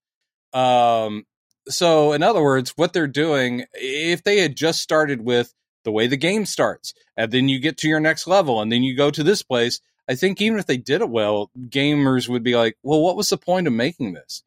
Um, 0.54 1.26
so, 1.68 2.14
in 2.14 2.24
other 2.24 2.42
words, 2.42 2.74
what 2.76 2.94
they're 2.94 3.08
doing, 3.08 3.66
if 3.74 4.24
they 4.24 4.40
had 4.40 4.56
just 4.56 4.82
started 4.82 5.22
with 5.22 5.54
the 5.84 5.92
way 5.92 6.08
the 6.08 6.18
game 6.18 6.46
starts, 6.46 6.94
and 7.16 7.32
then 7.32 7.50
you 7.50 7.60
get 7.60 7.78
to 7.80 7.88
your 7.88 8.00
next 8.00 8.28
level, 8.28 8.62
and 8.62 8.72
then 8.72 8.84
you 8.84 8.96
go 8.96 9.12
to 9.12 9.24
this 9.24 9.42
place, 9.44 9.80
I 10.08 10.16
think 10.16 10.42
even 10.42 10.60
if 10.60 10.66
they 10.66 10.78
did 10.78 11.02
it 11.02 11.10
well, 11.10 11.52
gamers 11.70 12.28
would 12.28 12.44
be 12.44 12.56
like, 12.56 12.78
well, 12.84 13.02
what 13.02 13.16
was 13.16 13.30
the 13.30 13.38
point 13.38 13.68
of 13.68 13.74
making 13.74 14.14
this? 14.14 14.44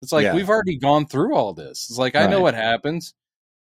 It's 0.00 0.12
like, 0.12 0.24
Yeah. 0.24 0.34
we've 0.34 0.48
already 0.48 0.78
gone 0.78 1.06
through 1.06 1.34
all 1.34 1.52
this. 1.52 1.88
It's 1.90 1.98
like, 1.98 2.16
I 2.16 2.26
know 2.26 2.40
what 2.40 2.54
happens. 2.54 3.14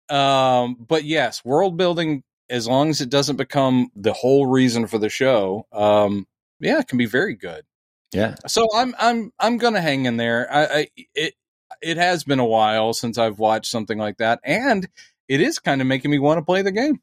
Um, 0.09 0.75
but 0.79 1.03
yes, 1.03 1.43
world 1.43 1.77
building, 1.77 2.23
as 2.49 2.67
long 2.67 2.89
as 2.89 3.01
it 3.01 3.09
doesn't 3.09 3.37
become 3.37 3.91
the 3.95 4.13
whole 4.13 4.45
reason 4.45 4.87
for 4.87 4.97
the 4.97 5.09
show, 5.09 5.67
um, 5.71 6.27
yeah, 6.59 6.79
it 6.79 6.87
can 6.87 6.97
be 6.97 7.05
very 7.05 7.35
good. 7.35 7.63
yeah, 8.11 8.35
So 8.47 8.67
I'm 8.75 8.93
I'm 8.99 9.31
I'm 9.39 9.57
gonna 9.57 9.81
hang 9.81 10.05
in 10.05 10.17
there. 10.17 10.47
I, 10.51 10.63
I 10.65 10.87
it 11.15 11.33
it 11.81 11.97
has 11.97 12.23
been 12.23 12.39
a 12.39 12.45
while 12.45 12.93
since 12.93 13.17
I've 13.17 13.39
watched 13.39 13.71
something 13.71 13.97
like 13.97 14.17
that, 14.17 14.39
and 14.43 14.87
it 15.31 15.39
is 15.41 15.59
kind 15.59 15.79
of 15.79 15.87
making 15.87 16.11
me 16.11 16.19
want 16.19 16.37
to 16.39 16.43
play 16.45 16.61
the 16.61 16.71
game. 16.71 16.99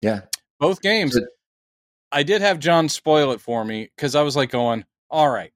yeah. 0.00 0.22
Both 0.58 0.80
games. 0.82 1.18
I 2.12 2.22
did 2.22 2.42
have 2.42 2.58
John 2.58 2.88
spoil 2.88 3.32
it 3.32 3.40
for 3.40 3.64
me 3.64 3.90
because 3.96 4.14
I 4.14 4.22
was 4.22 4.34
like 4.36 4.50
going, 4.50 4.84
all 5.10 5.28
right, 5.28 5.52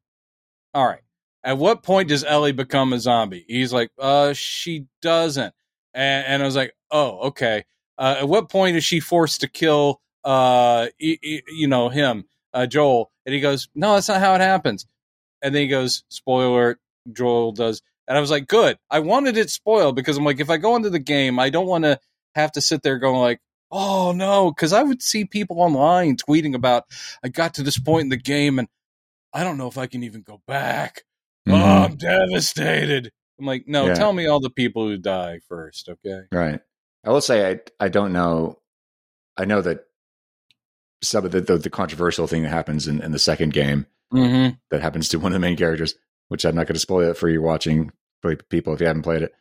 all 0.72 0.86
right. 0.86 1.00
At 1.42 1.58
what 1.58 1.82
point 1.82 2.08
does 2.08 2.24
Ellie 2.24 2.52
become 2.52 2.92
a 2.92 2.98
zombie? 3.00 3.44
He's 3.48 3.72
like, 3.72 3.90
uh, 3.98 4.32
she 4.32 4.86
doesn't, 5.02 5.52
and, 5.92 6.26
and 6.26 6.42
I 6.42 6.46
was 6.46 6.56
like, 6.56 6.74
oh, 6.90 7.18
okay. 7.28 7.64
Uh, 7.98 8.16
at 8.20 8.28
what 8.28 8.48
point 8.50 8.76
is 8.76 8.84
she 8.84 9.00
forced 9.00 9.40
to 9.42 9.48
kill, 9.48 10.00
uh, 10.24 10.88
y- 11.00 11.18
y- 11.22 11.42
you 11.48 11.68
know, 11.68 11.88
him, 11.90 12.24
uh, 12.54 12.66
Joel? 12.66 13.10
And 13.26 13.34
he 13.34 13.40
goes, 13.40 13.68
no, 13.74 13.94
that's 13.94 14.08
not 14.08 14.20
how 14.20 14.34
it 14.34 14.40
happens. 14.40 14.86
And 15.42 15.54
then 15.54 15.62
he 15.62 15.68
goes, 15.68 16.04
spoiler, 16.08 16.78
Joel 17.12 17.52
does. 17.52 17.82
And 18.06 18.16
I 18.16 18.20
was 18.20 18.30
like, 18.30 18.46
good. 18.46 18.78
I 18.90 19.00
wanted 19.00 19.36
it 19.36 19.50
spoiled 19.50 19.96
because 19.96 20.16
I'm 20.16 20.24
like, 20.24 20.40
if 20.40 20.50
I 20.50 20.56
go 20.58 20.76
into 20.76 20.90
the 20.90 20.98
game, 20.98 21.38
I 21.38 21.50
don't 21.50 21.66
want 21.66 21.84
to 21.84 21.98
have 22.34 22.52
to 22.52 22.60
sit 22.60 22.82
there 22.82 22.98
going 22.98 23.20
like, 23.20 23.40
oh 23.70 24.12
no, 24.12 24.50
because 24.50 24.72
I 24.72 24.82
would 24.82 25.02
see 25.02 25.24
people 25.24 25.60
online 25.60 26.16
tweeting 26.16 26.54
about, 26.54 26.84
I 27.24 27.28
got 27.28 27.54
to 27.54 27.62
this 27.62 27.78
point 27.78 28.02
in 28.04 28.08
the 28.10 28.16
game 28.16 28.58
and 28.58 28.68
I 29.32 29.42
don't 29.42 29.56
know 29.58 29.68
if 29.68 29.78
I 29.78 29.86
can 29.86 30.04
even 30.04 30.22
go 30.22 30.40
back. 30.46 31.02
Oh, 31.48 31.52
Mhm. 31.52 31.84
I'm 31.90 31.96
devastated. 31.96 33.10
I'm 33.38 33.46
like, 33.46 33.64
no, 33.66 33.86
Yeah. 33.86 33.94
tell 33.94 34.12
me 34.12 34.26
all 34.26 34.40
the 34.40 34.50
people 34.50 34.86
who 34.86 34.96
die 34.96 35.40
first, 35.48 35.88
okay? 35.88 36.22
Right. 36.30 36.60
I 37.04 37.10
will 37.10 37.20
say 37.20 37.50
I 37.50 37.60
I 37.84 37.88
don't 37.88 38.12
know. 38.12 38.60
I 39.36 39.44
know 39.44 39.60
that 39.62 39.84
some 41.02 41.24
of 41.24 41.32
the 41.32 41.40
the, 41.40 41.58
the 41.58 41.70
controversial 41.70 42.26
thing 42.26 42.42
that 42.44 42.50
happens 42.50 42.86
in, 42.86 43.00
in 43.02 43.12
the 43.12 43.18
second 43.18 43.52
game 43.52 43.86
Mm-hmm. 44.12 44.54
that 44.70 44.80
happens 44.82 45.08
to 45.08 45.18
one 45.18 45.32
of 45.32 45.34
the 45.34 45.40
main 45.40 45.56
characters, 45.56 45.96
which 46.28 46.44
I'm 46.44 46.54
not 46.54 46.66
going 46.66 46.74
to 46.74 46.80
spoil 46.80 47.10
it 47.10 47.16
for 47.16 47.28
you 47.28 47.42
watching 47.42 47.90
people 48.48 48.72
if 48.72 48.80
you 48.80 48.86
haven't 48.86 49.02
played 49.02 49.22
it. 49.22 49.32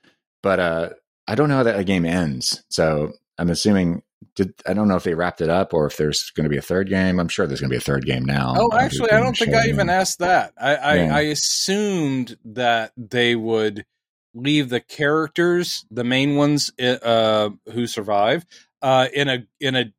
But 0.41 0.59
uh, 0.59 0.89
I 1.27 1.35
don't 1.35 1.49
know 1.49 1.57
how 1.57 1.63
that 1.63 1.85
game 1.85 2.05
ends, 2.05 2.63
so 2.69 3.13
I'm 3.37 3.49
assuming. 3.49 4.03
Did 4.35 4.53
I 4.65 4.73
don't 4.73 4.87
know 4.87 4.95
if 4.95 5.03
they 5.03 5.15
wrapped 5.15 5.41
it 5.41 5.49
up 5.49 5.73
or 5.73 5.85
if 5.85 5.97
there's 5.97 6.31
going 6.31 6.45
to 6.45 6.49
be 6.49 6.57
a 6.57 6.61
third 6.61 6.87
game. 6.87 7.19
I'm 7.19 7.27
sure 7.27 7.45
there's 7.45 7.59
going 7.59 7.69
to 7.69 7.73
be 7.73 7.77
a 7.77 7.81
third 7.81 8.05
game 8.05 8.23
now. 8.23 8.53
Oh, 8.57 8.71
actually, 8.73 9.11
I 9.11 9.19
don't 9.19 9.37
think 9.37 9.53
I 9.53 9.67
even 9.67 9.89
asked 9.89 10.19
that. 10.19 10.53
I, 10.57 10.75
I, 10.75 10.95
Yeah. 10.95 11.15
I 11.15 11.21
assumed 11.21 12.37
that 12.45 12.93
they 12.95 13.35
would 13.35 13.85
leave 14.33 14.69
the 14.69 14.79
characters, 14.79 15.85
the 15.91 16.05
main 16.05 16.35
ones 16.35 16.71
uh, 16.79 17.49
who 17.71 17.85
survive, 17.85 18.45
uh, 18.81 19.07
in 19.13 19.27
a 19.27 19.45
in 19.59 19.75
a 19.75 19.93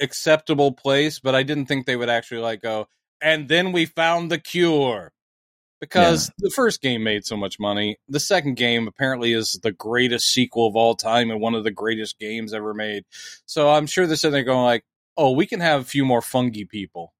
acceptable 0.00 0.72
place, 0.72 1.18
but 1.18 1.34
I 1.34 1.42
didn't 1.42 1.66
think 1.66 1.86
they 1.86 1.96
would 1.96 2.10
actually 2.10 2.40
like 2.40 2.62
go. 2.62 2.88
And 3.20 3.48
then 3.48 3.72
we 3.72 3.86
found 3.86 4.30
the 4.30 4.38
cure 4.38 5.12
because 5.80 6.30
the 6.38 6.50
first 6.50 6.80
game 6.80 7.02
made 7.02 7.24
so 7.24 7.36
much 7.36 7.58
money. 7.58 7.98
The 8.08 8.20
second 8.20 8.56
game 8.56 8.88
apparently 8.88 9.32
is 9.32 9.58
the 9.62 9.72
greatest 9.72 10.32
sequel 10.32 10.66
of 10.66 10.76
all 10.76 10.94
time 10.94 11.30
and 11.30 11.40
one 11.40 11.54
of 11.54 11.64
the 11.64 11.70
greatest 11.70 12.18
games 12.18 12.54
ever 12.54 12.74
made. 12.74 13.04
So 13.46 13.68
I'm 13.70 13.86
sure 13.86 14.06
they're 14.06 14.16
sitting 14.16 14.32
there 14.32 14.44
going 14.44 14.64
like, 14.64 14.84
"Oh, 15.16 15.32
we 15.32 15.46
can 15.46 15.60
have 15.60 15.80
a 15.82 15.84
few 15.84 16.04
more 16.04 16.22
fungi 16.22 16.62
people." 16.68 17.12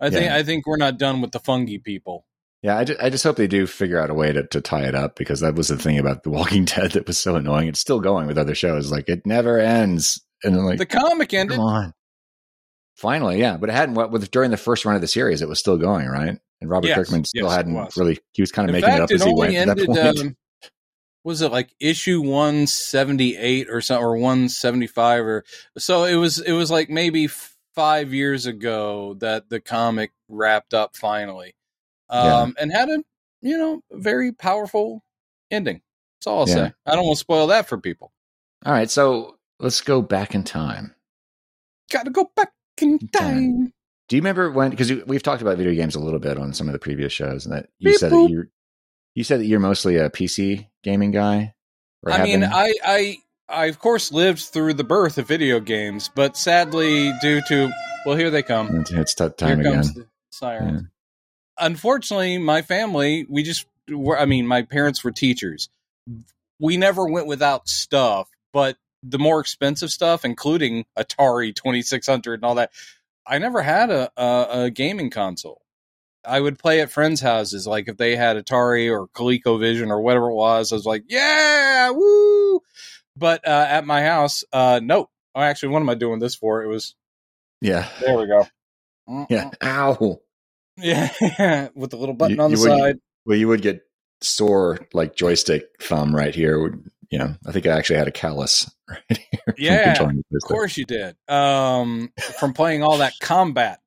I 0.00 0.10
think 0.10 0.30
I 0.30 0.42
think 0.42 0.66
we're 0.66 0.76
not 0.76 0.98
done 0.98 1.20
with 1.20 1.32
the 1.32 1.38
fungi 1.40 1.76
people. 1.82 2.26
Yeah, 2.62 2.78
I 2.78 2.84
just, 2.84 3.00
I 3.02 3.10
just 3.10 3.24
hope 3.24 3.36
they 3.36 3.46
do 3.46 3.66
figure 3.66 4.00
out 4.00 4.08
a 4.08 4.14
way 4.14 4.32
to, 4.32 4.42
to 4.46 4.60
tie 4.62 4.84
it 4.84 4.94
up 4.94 5.16
because 5.16 5.40
that 5.40 5.54
was 5.54 5.68
the 5.68 5.76
thing 5.76 5.98
about 5.98 6.22
The 6.22 6.30
Walking 6.30 6.64
Dead 6.64 6.92
that 6.92 7.06
was 7.06 7.18
so 7.18 7.36
annoying. 7.36 7.68
It's 7.68 7.78
still 7.80 8.00
going 8.00 8.26
with 8.26 8.38
other 8.38 8.54
shows. 8.54 8.90
Like 8.90 9.08
it 9.10 9.26
never 9.26 9.58
ends. 9.58 10.22
And 10.42 10.56
I'm 10.56 10.64
like, 10.64 10.78
The 10.78 10.86
comic 10.86 11.34
ended. 11.34 11.56
come 11.58 11.66
on. 11.66 11.92
Finally, 12.96 13.38
yeah. 13.38 13.56
But 13.56 13.70
it 13.70 13.72
hadn't, 13.72 13.94
what, 13.96 14.10
with, 14.10 14.30
during 14.30 14.50
the 14.50 14.56
first 14.56 14.84
run 14.84 14.94
of 14.94 15.00
the 15.00 15.08
series, 15.08 15.42
it 15.42 15.48
was 15.48 15.58
still 15.58 15.76
going, 15.76 16.06
right? 16.06 16.38
And 16.60 16.70
Robert 16.70 16.88
Yes, 16.88 16.96
Kirkman 16.96 17.24
still 17.24 17.48
yes, 17.48 17.56
hadn't 17.56 17.74
was. 17.74 17.96
really, 17.96 18.18
he 18.32 18.42
was 18.42 18.52
kind 18.52 18.68
of 18.68 18.74
In 18.74 18.80
making 18.80 18.94
fact, 18.94 19.00
it 19.00 19.02
up 19.02 19.10
it 19.10 19.14
as 19.14 19.24
he 19.24 19.34
went 19.34 19.54
at 19.56 19.66
that 19.66 19.78
ended. 19.78 19.86
point. 19.86 20.18
Um, 20.20 20.36
was 21.24 21.40
it 21.40 21.50
like 21.50 21.74
issue 21.80 22.20
one 22.20 22.66
seventy 22.66 23.36
eight 23.36 23.68
or 23.70 23.80
something, 23.80 24.04
or 24.04 24.16
one 24.16 24.48
seventy 24.50 24.86
five, 24.86 25.24
or 25.24 25.44
so? 25.78 26.04
It 26.04 26.16
was. 26.16 26.38
It 26.38 26.52
was 26.52 26.70
like 26.70 26.90
maybe 26.90 27.28
five 27.74 28.12
years 28.12 28.44
ago 28.44 29.14
that 29.14 29.48
the 29.48 29.58
comic 29.58 30.12
wrapped 30.28 30.74
up 30.74 30.96
finally, 30.96 31.54
um, 32.10 32.54
and 32.60 32.70
had 32.70 32.90
a 32.90 33.02
you 33.40 33.56
know 33.56 33.80
very 33.90 34.32
powerful 34.32 35.02
ending. 35.50 35.80
That's 36.18 36.26
all 36.26 36.40
I'll 36.40 36.46
Yeah. 36.46 36.68
say. 36.68 36.72
I 36.84 36.94
don't 36.94 37.06
want 37.06 37.16
to 37.16 37.20
spoil 37.20 37.46
that 37.46 37.68
for 37.68 37.78
people. 37.78 38.12
All 38.66 38.72
right. 38.72 38.90
So 38.90 39.38
let's 39.58 39.80
go 39.80 40.02
back 40.02 40.34
in 40.34 40.44
time. 40.44 40.94
Got 41.90 42.04
to 42.04 42.10
go 42.10 42.30
back 42.36 42.52
Time. 42.78 42.98
time. 43.12 43.72
Do 44.08 44.16
you 44.16 44.20
remember 44.20 44.50
when, 44.50 44.70
because 44.70 44.92
we've 45.06 45.22
talked 45.22 45.42
about 45.42 45.56
video 45.56 45.74
games 45.74 45.94
a 45.94 46.00
little 46.00 46.20
bit 46.20 46.38
on 46.38 46.52
some 46.52 46.68
of 46.68 46.72
the 46.72 46.78
previous 46.78 47.12
shows 47.12 47.46
and 47.46 47.54
that 47.54 47.68
you 47.78 47.90
Beep 47.90 47.98
said 47.98 48.12
boop. 48.12 48.26
that 48.26 48.32
you're, 48.32 48.48
you 49.14 49.24
said 49.24 49.40
that 49.40 49.46
you're 49.46 49.60
mostly 49.60 49.96
a 49.96 50.10
PC 50.10 50.68
gaming 50.82 51.10
guy. 51.10 51.54
or 52.02 52.12
I 52.12 52.16
have 52.16 52.24
mean, 52.24 52.40
been? 52.40 52.52
I, 52.52 52.74
I, 52.84 53.16
I 53.48 53.66
of 53.66 53.78
course 53.78 54.12
lived 54.12 54.40
through 54.40 54.74
the 54.74 54.84
birth 54.84 55.18
of 55.18 55.26
video 55.26 55.60
games, 55.60 56.10
but 56.14 56.36
sadly, 56.36 57.12
due 57.22 57.40
to 57.48 57.70
well, 58.04 58.16
here 58.16 58.30
they 58.30 58.42
come. 58.42 58.76
It's, 58.76 58.90
it's 58.90 59.14
t- 59.14 59.28
time 59.30 59.60
here 59.60 59.68
again. 59.68 59.74
comes 59.74 59.94
the 59.94 60.06
sirens. 60.30 60.82
Unfortunately, 61.58 62.38
my 62.38 62.62
family, 62.62 63.26
we 63.28 63.42
just 63.42 63.66
were. 63.88 64.18
I 64.18 64.26
mean, 64.26 64.46
my 64.46 64.62
parents 64.62 65.02
were 65.04 65.12
teachers. 65.12 65.68
We 66.58 66.76
never 66.76 67.06
went 67.06 67.26
without 67.26 67.68
stuff, 67.68 68.28
but 68.52 68.76
the 69.06 69.18
more 69.18 69.40
expensive 69.40 69.90
stuff, 69.90 70.24
including 70.24 70.84
Atari 70.98 71.54
Twenty 71.54 71.82
Six 71.82 72.06
Hundred 72.06 72.34
and 72.34 72.44
all 72.44 72.54
that, 72.56 72.70
I 73.26 73.38
never 73.38 73.62
had 73.62 73.90
a, 73.90 74.10
a, 74.16 74.46
a 74.64 74.70
gaming 74.70 75.10
console. 75.10 75.60
I 76.26 76.40
would 76.40 76.58
play 76.58 76.80
at 76.80 76.90
friends' 76.90 77.20
houses. 77.20 77.66
Like 77.66 77.86
if 77.88 77.96
they 77.98 78.16
had 78.16 78.36
Atari 78.36 78.90
or 78.90 79.08
ColecoVision 79.08 79.90
or 79.90 80.00
whatever 80.00 80.30
it 80.30 80.34
was, 80.34 80.72
I 80.72 80.76
was 80.76 80.86
like, 80.86 81.04
yeah, 81.08 81.90
woo. 81.90 82.60
But 83.16 83.46
uh, 83.46 83.66
at 83.68 83.86
my 83.86 84.02
house, 84.02 84.42
uh, 84.52 84.80
nope. 84.82 85.10
Oh, 85.34 85.40
actually, 85.40 85.70
what 85.70 85.80
am 85.80 85.88
I 85.90 85.94
doing 85.94 86.18
this 86.20 86.34
for? 86.34 86.62
It 86.62 86.68
was 86.68 86.94
Yeah. 87.60 87.86
there. 88.00 88.16
We 88.18 88.26
go. 88.26 88.46
Yeah. 89.28 89.50
Ow. 89.62 90.20
Yeah, 90.78 91.68
with 91.74 91.90
the 91.90 91.96
little 91.96 92.14
button 92.14 92.36
You- 92.36 92.42
on 92.42 92.50
the 92.52 92.56
you 92.56 92.62
would- 92.62 92.78
side. 92.78 92.96
Well, 93.26 93.38
you 93.38 93.48
would 93.48 93.62
get 93.62 93.82
sore 94.20 94.78
like 94.92 95.14
joystick 95.16 95.64
thumb 95.82 96.14
right 96.16 96.34
here. 96.34 96.58
Would 96.58 96.90
you 97.10 97.18
know? 97.18 97.34
I 97.46 97.52
think 97.52 97.66
I 97.66 97.70
actually 97.70 97.98
had 97.98 98.08
a 98.08 98.12
callus 98.12 98.70
right 98.88 98.98
here. 99.08 99.54
Yeah, 99.58 99.92
Of 100.02 100.42
course 100.42 100.76
you 100.76 100.84
did. 100.84 101.16
Um, 101.28 102.12
from 102.38 102.52
playing 102.54 102.82
all 102.82 102.98
that 102.98 103.14
combat. 103.20 103.80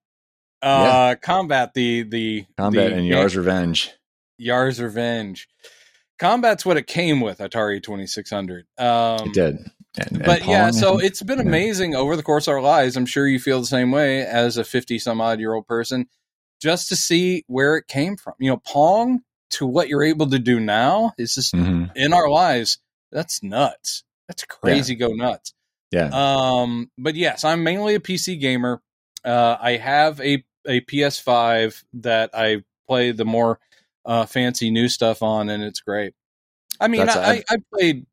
Uh, 0.61 1.15
combat 1.21 1.73
the 1.75 2.03
the 2.03 2.45
Combat 2.57 2.89
the 2.89 2.97
and 2.97 3.07
Yar's 3.07 3.35
Revenge. 3.35 3.91
Yar's 4.39 4.81
Revenge. 4.81 5.47
Combat's 6.19 6.65
what 6.65 6.77
it 6.77 6.87
came 6.87 7.21
with 7.21 7.37
Atari 7.39 7.81
Twenty 7.81 8.07
Six 8.07 8.29
Hundred. 8.31 8.65
Um, 8.77 9.27
It 9.27 9.33
did. 9.33 9.55
And, 9.99 10.11
and 10.11 10.23
but 10.25 10.45
yeah, 10.47 10.71
so 10.71 10.99
it's 10.99 11.21
been 11.21 11.37
Yeah. 11.39 11.45
amazing 11.45 11.95
over 11.95 12.15
the 12.15 12.23
course 12.23 12.47
of 12.47 12.53
our 12.53 12.61
lives. 12.61 12.97
I'm 12.97 13.05
sure 13.05 13.27
you 13.27 13.39
feel 13.39 13.59
the 13.59 13.65
same 13.67 13.91
way 13.91 14.21
as 14.25 14.57
a 14.57 14.63
50 14.63 14.99
some 14.99 15.21
odd 15.21 15.39
year 15.39 15.53
old 15.53 15.67
person, 15.67 16.07
just 16.61 16.89
to 16.89 16.95
see 16.95 17.43
where 17.47 17.77
it 17.77 17.87
came 17.87 18.15
from. 18.17 18.33
You 18.39 18.51
know, 18.51 18.57
Pong 18.57 19.21
to 19.51 19.65
what 19.65 19.87
you're 19.89 20.03
able 20.03 20.29
to 20.31 20.39
do 20.39 20.59
now 20.59 21.13
is 21.17 21.35
just 21.35 21.53
Mhm. 21.53 21.91
in 21.95 22.13
our 22.13 22.29
lives. 22.29 22.79
That's 23.11 23.43
nuts. 23.43 24.03
That's 24.27 24.43
crazy. 24.43 24.95
Go 24.95 25.09
nuts. 25.09 25.53
yeah. 25.91 26.09
Um, 26.11 26.91
but 26.97 27.15
yes, 27.15 27.43
I'm 27.43 27.63
mainly 27.63 27.95
a 27.95 27.99
PC 27.99 28.39
gamer. 28.39 28.81
Uh, 29.23 29.57
I 29.59 29.77
have 29.77 30.19
a 30.21 30.43
a 30.67 30.81
PS5 30.81 31.83
that 31.93 32.31
I 32.33 32.63
play 32.87 33.11
the 33.11 33.25
more 33.25 33.59
uh, 34.05 34.25
fancy 34.25 34.69
new 34.69 34.89
stuff 34.89 35.23
on, 35.23 35.49
and 35.49 35.63
it's 35.63 35.79
great. 35.79 36.13
I 36.79 36.87
mean, 36.87 37.07
I, 37.07 37.13
I, 37.13 37.43
I 37.49 37.57
played, 37.73 38.05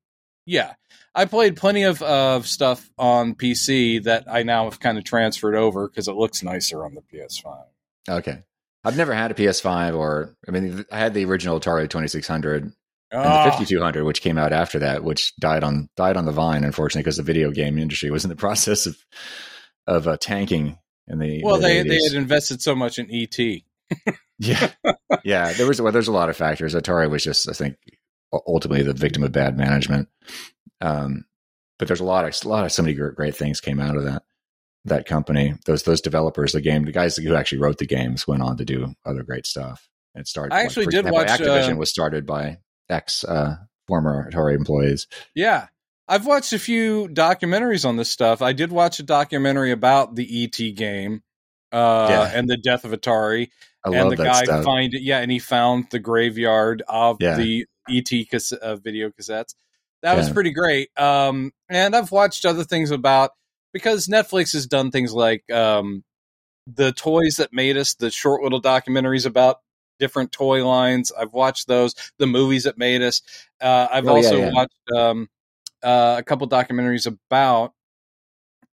yeah, 0.47 0.75
I 1.15 1.25
played 1.27 1.57
plenty 1.57 1.83
of 1.83 2.03
of 2.03 2.47
stuff 2.47 2.91
on 2.99 3.35
PC 3.35 4.05
that 4.05 4.25
I 4.31 4.43
now 4.43 4.65
have 4.65 4.81
kind 4.81 4.99
of 4.99 5.05
transferred 5.05 5.55
over 5.55 5.89
because 5.89 6.09
it 6.09 6.15
looks 6.15 6.43
nicer 6.43 6.85
on 6.85 6.95
the 6.95 7.03
PS5. 7.03 7.65
okay. 8.09 8.43
I've 8.87 8.99
never 8.99 9.15
had 9.15 9.31
a 9.31 9.35
PS5 9.35 9.97
or 9.97 10.37
I 10.47 10.51
mean 10.51 10.85
I 10.93 10.99
had 10.99 11.15
the 11.15 11.25
original 11.25 11.59
Atari 11.59 11.89
2600 11.89 12.71
and 13.15 13.25
the 13.25 13.29
Ah, 13.29 13.51
5200 13.51 14.05
which 14.05 14.23
came 14.23 14.39
out 14.39 14.53
after 14.53 14.79
that 14.81 15.05
which 15.05 15.35
died 15.37 15.65
on 15.65 15.89
died 15.97 16.17
on 16.17 16.25
the 16.25 16.33
vine 16.33 16.65
unfortunately 16.65 17.03
because 17.03 17.17
the 17.17 17.23
video 17.23 17.51
game 17.51 17.79
industry 17.79 18.11
was 18.11 18.25
in 18.25 18.31
the 18.31 18.37
process 18.45 18.87
of 18.87 18.97
of 19.87 20.09
uh, 20.09 20.17
tanking 20.19 20.79
in 21.07 21.19
the 21.19 21.43
well, 21.43 21.57
the 21.57 21.63
they 21.63 21.83
they 21.83 22.03
had 22.03 22.15
invested 22.15 22.63
so 22.63 22.75
much 22.75 22.99
in 22.99 23.11
E 23.11 23.29
ET. 23.31 24.09
Yeah, 24.39 24.71
yeah. 25.23 25.53
There 25.53 25.67
was 25.67 25.81
well, 25.81 25.93
there's 25.93 26.09
a 26.09 26.13
lot 26.13 26.29
of 26.29 26.37
factors. 26.37 26.75
Atari 26.75 27.09
was 27.09 27.23
just, 27.23 27.49
I 27.49 27.53
think, 27.53 27.77
ultimately 28.33 28.83
the 28.83 28.93
victim 28.95 29.23
of 29.23 29.33
bad 29.33 29.57
management. 29.57 30.09
Um, 30.81 31.25
but 31.79 31.89
there's 31.89 32.01
a 32.01 32.05
lot 32.05 32.25
of 32.25 32.35
a 32.45 32.49
lot 32.49 32.65
of 32.65 32.73
so 32.73 32.83
many 32.83 32.95
gr- 32.95 33.11
great 33.11 33.37
things 33.37 33.61
came 33.61 33.81
out 33.81 33.97
of 33.97 34.05
that 34.05 34.23
that 34.87 35.07
company. 35.07 35.55
Those 35.67 35.83
those 35.83 36.01
developers, 36.01 36.53
the 36.53 36.61
game, 36.61 36.85
the 36.85 36.93
guys 36.93 37.17
who 37.17 37.35
actually 37.35 37.59
wrote 37.59 37.79
the 37.79 37.87
games, 37.87 38.27
went 38.27 38.43
on 38.43 38.57
to 38.57 38.65
do 38.65 38.95
other 39.05 39.23
great 39.23 39.47
stuff. 39.47 39.89
It 40.15 40.27
started. 40.27 40.55
I 40.55 40.63
actually 40.63 40.87
did 40.87 41.11
watch, 41.11 41.29
Activision 41.29 41.75
uh, 41.75 41.77
was 41.77 41.91
started 41.91 42.27
by 42.27 42.59
ex 42.89 43.25
uh, 43.25 43.57
former 43.89 44.31
Atari 44.31 44.55
employees. 44.55 45.07
Yeah. 45.35 45.67
I've 46.07 46.27
watched 46.27 46.53
a 46.53 46.59
few 46.59 47.09
documentaries 47.09 47.87
on 47.89 47.97
this 47.97 48.11
stuff. 48.11 48.43
I 48.43 48.53
did 48.53 48.71
watch 48.71 48.99
a 48.99 49.03
documentary 49.03 49.71
about 49.71 50.15
the 50.15 50.45
ET 50.45 50.75
game 50.77 51.23
uh, 51.73 52.07
Yeah. 52.11 52.31
and 52.39 52.49
the 52.49 52.59
death 52.59 52.85
of 52.85 52.91
Atari. 52.93 53.49
I 53.85 53.89
and 53.89 53.97
love 53.97 54.11
the 54.11 54.17
that 54.17 54.25
guy 54.25 54.45
stuff. 54.45 54.65
find 54.65 54.93
it, 54.95 55.03
yeah, 55.03 55.19
and 55.21 55.31
he 55.31 55.39
found 55.39 55.87
the 55.91 55.99
graveyard 55.99 56.83
of 56.89 57.19
Yeah. 57.21 57.37
the 57.37 57.67
ET 57.89 58.25
cas- 58.31 58.53
uh, 58.53 58.77
video 58.77 59.11
cassettes. 59.11 59.55
That 60.03 60.17
was 60.19 60.29
pretty 60.29 60.53
great. 60.53 60.91
Um, 60.99 61.53
and 61.71 61.97
I've 61.97 62.13
watched 62.13 62.45
other 62.45 62.65
things 62.65 62.91
about 62.91 63.31
because 63.73 64.07
Netflix 64.07 64.53
has 64.53 64.67
done 64.67 64.91
things 64.91 65.15
like 65.15 65.51
um, 65.51 66.05
the 66.67 66.93
toys 66.93 67.37
that 67.37 67.55
made 67.55 67.79
us, 67.79 67.95
the 67.95 68.11
short 68.11 68.43
little 68.43 68.61
documentaries 68.61 69.25
about 69.25 69.57
different 69.99 70.33
toy 70.33 70.67
lines. 70.67 71.13
I've 71.13 71.33
watched 71.33 71.67
those. 71.69 71.95
The 72.19 72.27
movies 72.27 72.65
that 72.65 72.79
made 72.79 73.03
us. 73.03 73.23
Uh, 73.61 73.89
I've 73.91 74.07
Oh, 74.07 74.17
also 74.17 74.41
yeah. 74.41 74.51
watched 74.53 74.91
um, 74.97 75.29
uh, 75.83 76.17
a 76.19 76.23
couple 76.23 76.49
documentaries 76.49 77.07
about 77.07 77.73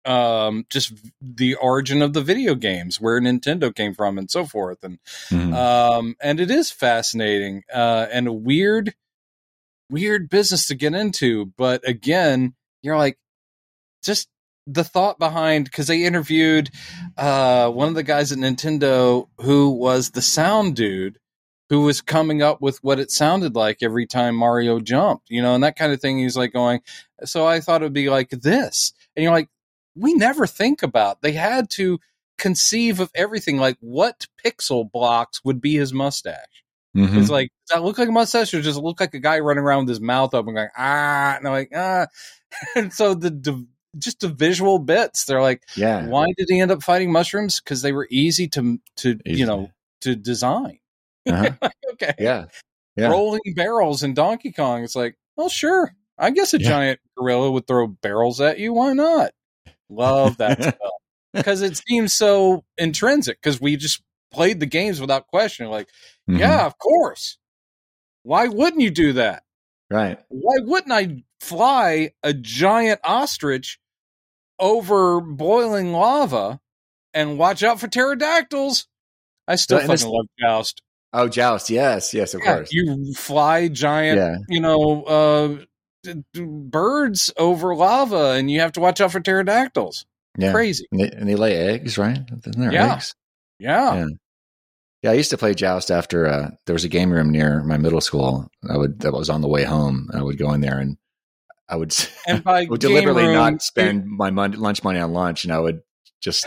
um, 0.05 0.65
just 0.69 0.93
the 1.21 1.55
origin 1.55 2.01
of 2.01 2.13
the 2.13 2.21
video 2.21 2.55
games, 2.55 2.99
where 2.99 3.19
Nintendo 3.19 3.73
came 3.73 3.93
from, 3.93 4.17
and 4.17 4.29
so 4.31 4.45
forth. 4.45 4.83
And 4.83 4.99
Mhm. 5.29 5.53
um, 5.53 6.15
and 6.21 6.39
it 6.39 6.49
is 6.49 6.71
fascinating 6.71 7.63
uh, 7.73 8.07
and 8.11 8.27
a 8.27 8.33
weird, 8.33 8.95
weird 9.89 10.29
business 10.29 10.67
to 10.67 10.75
get 10.75 10.93
into. 10.93 11.53
But 11.57 11.87
again, 11.87 12.55
you're 12.81 12.97
like, 12.97 13.17
just 14.03 14.27
the 14.73 14.83
thought 14.83 15.19
behind 15.19 15.65
because 15.65 15.87
they 15.87 16.03
interviewed 16.03 16.69
uh, 17.17 17.69
one 17.69 17.87
of 17.87 17.95
the 17.95 18.03
guys 18.03 18.31
at 18.31 18.37
Nintendo 18.37 19.27
who 19.41 19.69
was 19.69 20.11
the 20.11 20.21
sound 20.21 20.75
dude 20.75 21.17
who 21.69 21.81
was 21.81 22.01
coming 22.01 22.41
up 22.41 22.61
with 22.61 22.83
what 22.83 22.99
it 22.99 23.09
sounded 23.11 23.55
like 23.55 23.77
every 23.81 24.05
time 24.05 24.35
Mario 24.35 24.81
jumped, 24.81 25.29
you 25.29 25.41
know, 25.41 25.55
and 25.55 25.63
that 25.63 25.77
kind 25.77 25.93
of 25.93 26.01
thing. 26.01 26.19
He's 26.19 26.35
like 26.35 26.51
going, 26.51 26.81
so 27.23 27.47
I 27.47 27.61
thought 27.61 27.81
it 27.81 27.85
would 27.85 27.93
be 27.93 28.09
like 28.09 28.29
this, 28.29 28.91
and 29.15 29.23
you're 29.23 29.31
like, 29.31 29.49
we 29.95 30.13
never 30.13 30.45
think 30.47 30.83
about. 30.83 31.21
They 31.21 31.31
had 31.31 31.69
to 31.71 31.99
conceive 32.37 32.99
of 32.99 33.11
everything 33.15 33.57
like 33.57 33.77
what 33.79 34.27
pixel 34.43 34.91
blocks 34.91 35.45
would 35.45 35.61
be 35.61 35.75
his 35.75 35.93
mustache. 35.93 36.63
Mhm. 36.95 37.21
It's 37.21 37.29
like, 37.29 37.51
does 37.67 37.77
that 37.77 37.83
look 37.83 37.97
like 37.97 38.09
a 38.09 38.11
mustache 38.11 38.53
or 38.53 38.61
does 38.61 38.75
it 38.75 38.81
look 38.83 38.99
like 38.99 39.13
a 39.13 39.19
guy 39.19 39.39
running 39.39 39.63
around 39.63 39.85
with 39.85 39.89
his 39.89 40.01
mouth 40.01 40.33
open 40.33 40.55
going, 40.55 40.67
ah, 40.77 41.37
and 41.37 41.47
I'm 41.47 41.53
like, 41.53 41.71
ah. 41.75 42.07
And 42.75 42.91
so 42.91 43.13
the, 43.13 43.29
the 43.29 43.65
just 43.97 44.19
the 44.21 44.29
visual 44.29 44.79
bits, 44.79 45.25
they're 45.25 45.41
like, 45.41 45.63
yeah. 45.75 46.05
why 46.07 46.27
did 46.37 46.47
he 46.49 46.59
end 46.59 46.71
up 46.71 46.83
fighting 46.83 47.11
mushrooms? 47.11 47.59
Because 47.59 47.81
they 47.81 47.91
were 47.91 48.07
easy 48.09 48.47
to, 48.49 48.79
to, 48.97 49.19
Easy. 49.25 49.39
you 49.39 49.45
know, 49.45 49.71
to 50.01 50.15
design. 50.15 50.79
Uh-huh. 51.27 51.51
okay. 51.93 52.13
Yeah. 52.19 52.45
Yeah. 52.95 53.09
Rolling 53.09 53.41
barrels 53.55 54.03
in 54.03 54.13
Donkey 54.13 54.51
Kong. 54.51 54.83
It's 54.83 54.95
like, 54.95 55.15
well, 55.35 55.49
sure. 55.49 55.93
I 56.17 56.29
guess 56.31 56.53
a 56.53 56.59
Yeah. 56.59 56.67
giant 56.69 56.99
gorilla 57.17 57.51
would 57.51 57.67
throw 57.67 57.87
barrels 57.87 58.41
at 58.41 58.59
you. 58.59 58.73
Why 58.73 58.93
not? 58.93 59.31
Love 59.89 60.37
that 60.37 60.61
stuff 60.61 60.75
because 61.33 61.61
it 61.61 61.77
seems 61.77 62.13
so 62.13 62.63
intrinsic 62.77 63.39
because 63.41 63.59
we 63.61 63.75
just 63.77 64.01
played 64.31 64.59
the 64.59 64.65
games 64.65 65.01
without 65.01 65.27
question. 65.27 65.67
Like, 65.67 65.89
Mhm. 66.29 66.39
yeah, 66.39 66.65
of 66.65 66.77
course. 66.77 67.37
Why 68.23 68.47
wouldn't 68.47 68.81
you 68.81 68.91
do 68.91 69.13
that? 69.13 69.43
Right. 69.89 70.19
Why 70.29 70.57
wouldn't 70.59 70.91
I 70.91 71.23
fly 71.41 72.11
a 72.23 72.33
giant 72.33 72.99
ostrich 73.03 73.79
over 74.59 75.19
boiling 75.21 75.91
lava 75.91 76.59
and 77.13 77.37
watch 77.37 77.63
out 77.63 77.79
for 77.79 77.87
pterodactyls? 77.87 78.87
I 79.47 79.55
still 79.55 79.79
fucking 79.79 80.07
love 80.07 80.27
Joust. 80.39 80.81
Oh, 81.13 81.27
Joust. 81.27 81.69
Yes. 81.69 82.13
Yes. 82.13 82.33
Of 82.33 82.41
Yeah, 82.43 82.55
course. 82.55 82.69
you 82.71 83.13
fly 83.15 83.67
giant, 83.67 84.17
Yeah. 84.17 84.37
you 84.47 84.61
know, 84.61 85.03
uh, 85.03 85.65
d- 86.03 86.23
d- 86.33 86.41
birds 86.45 87.33
over 87.37 87.75
lava, 87.75 88.31
and 88.31 88.49
you 88.49 88.61
have 88.61 88.71
to 88.73 88.79
watch 88.79 89.01
out 89.01 89.11
for 89.11 89.19
pterodactyls. 89.19 90.05
Yeah. 90.37 90.53
Crazy. 90.53 90.87
And 90.91 91.01
they, 91.01 91.09
and 91.09 91.27
they 91.27 91.35
lay 91.35 91.55
eggs, 91.57 91.97
right? 91.97 92.19
Yeah. 92.57 92.93
eggs? 92.93 93.13
Yeah. 93.59 93.95
Yeah. 93.95 94.07
Yeah, 95.03 95.11
I 95.11 95.13
used 95.15 95.31
to 95.31 95.37
play 95.37 95.55
Joust 95.55 95.89
after 95.89 96.27
uh, 96.27 96.51
there 96.67 96.73
was 96.73 96.83
a 96.83 96.89
game 96.89 97.11
room 97.11 97.31
near 97.31 97.63
my 97.63 97.75
middle 97.77 98.01
school. 98.01 98.47
I 98.69 98.77
would 98.77 98.99
that 98.99 99.11
was 99.11 99.31
on 99.31 99.41
the 99.41 99.47
way 99.47 99.63
home. 99.63 100.09
I 100.13 100.21
would 100.21 100.37
go 100.37 100.53
in 100.53 100.61
there 100.61 100.77
and 100.77 100.95
I 101.71 101.75
would, 101.77 101.95
And 102.27 102.43
by 102.43 102.61
I 102.63 102.65
would 102.65 102.81
deliberately 102.81 103.23
room, 103.23 103.33
not 103.33 103.61
spend 103.61 104.05
my 104.05 104.29
mon- 104.29 104.51
lunch 104.59 104.83
money 104.83 104.99
on 104.99 105.13
lunch, 105.13 105.45
and 105.45 105.53
I 105.53 105.59
would 105.59 105.81
just 106.21 106.45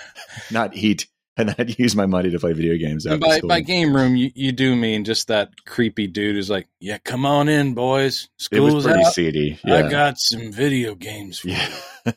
not 0.50 0.76
eat, 0.76 1.06
and 1.36 1.54
I'd 1.58 1.78
use 1.78 1.96
my 1.96 2.06
money 2.06 2.30
to 2.30 2.38
play 2.38 2.52
video 2.52 2.76
games 2.76 3.06
after 3.06 3.18
by, 3.18 3.38
school. 3.38 3.48
by 3.48 3.60
game 3.60 3.96
room, 3.96 4.16
you, 4.16 4.30
you 4.34 4.52
do 4.52 4.76
mean 4.76 5.04
just 5.04 5.28
that 5.28 5.64
creepy 5.64 6.06
dude 6.06 6.34
who's 6.36 6.50
like, 6.50 6.68
"Yeah, 6.78 6.98
come 6.98 7.24
on 7.26 7.48
in, 7.48 7.74
boys. 7.74 8.28
it 8.52 8.60
was 8.60 8.70
School's 8.72 8.84
pretty 8.84 9.04
out. 9.04 9.12
seedy. 9.14 9.58
I 9.64 9.88
got 9.88 10.18
some 10.18 10.52
video 10.52 10.94
games 10.94 11.38
for 11.38 11.48
you." 11.48 11.56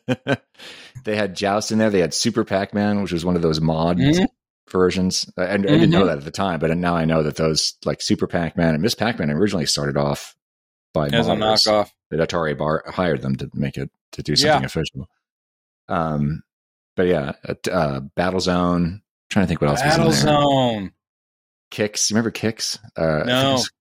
yeah. 0.08 0.36
they 1.06 1.16
had 1.16 1.36
Joust 1.36 1.72
in 1.72 1.78
there. 1.80 1.90
They 1.90 2.02
had 2.02 2.14
Super 2.14 2.44
Pac 2.44 2.74
Man, 2.74 3.02
which 3.02 3.12
was 3.12 3.24
one 3.26 3.36
of 3.36 3.42
those 3.42 3.60
mod 3.62 3.98
Mhm. 3.98 4.28
versions. 4.70 5.30
I, 5.38 5.54
I 5.54 5.58
didn't 5.58 5.90
know 5.92 6.06
that 6.06 6.18
at 6.20 6.26
the 6.26 6.32
time, 6.32 6.60
but 6.60 6.76
now 6.78 6.96
I 6.96 7.06
know 7.06 7.24
that 7.24 7.38
those 7.38 7.76
like 7.86 8.02
Super 8.02 8.28
Pac 8.28 8.58
Man 8.58 8.74
and 8.74 8.84
Miss 8.84 8.96
Pac 8.96 9.18
Man 9.18 9.30
originally 9.32 9.66
started 9.66 9.98
off 9.98 10.36
by 10.94 11.08
As 11.08 11.28
a 11.28 11.32
knockoff. 11.32 11.90
That 12.12 12.20
Atari 12.20 12.58
bar 12.58 12.84
hired 12.88 13.22
them 13.22 13.36
to 13.38 13.50
make 13.54 13.78
it 13.78 13.90
to 14.14 14.24
do 14.24 14.36
something 14.36 14.62
Yeah. 14.62 14.66
official. 14.66 15.08
Um, 15.88 16.44
but 16.96 17.08
yeah, 17.08 17.34
at, 17.44 17.68
uh, 17.68 18.02
Battle 18.16 18.40
Zone. 18.40 19.02
trying 19.30 19.46
to 19.46 19.48
think 19.48 19.62
what 19.62 19.70
else 19.70 19.82
Battle 19.82 20.08
was 20.08 20.20
in 20.22 20.26
there. 20.26 20.36
Zone. 20.42 20.92
Kicks. 21.72 22.10
You 22.10 22.16
remember 22.16 22.32
Kicks? 22.32 22.80
Uh, 22.96 23.24
No. 23.26 23.52
was- 23.54 23.72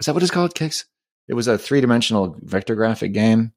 is 0.00 0.06
that 0.06 0.14
what 0.14 0.22
it's 0.24 0.32
called? 0.32 0.54
Kicks. 0.56 0.86
It 1.28 1.34
was 1.34 1.46
a 1.46 1.56
three 1.56 1.80
dimensional 1.80 2.36
vector 2.40 2.74
graphic 2.74 3.12
game. 3.12 3.52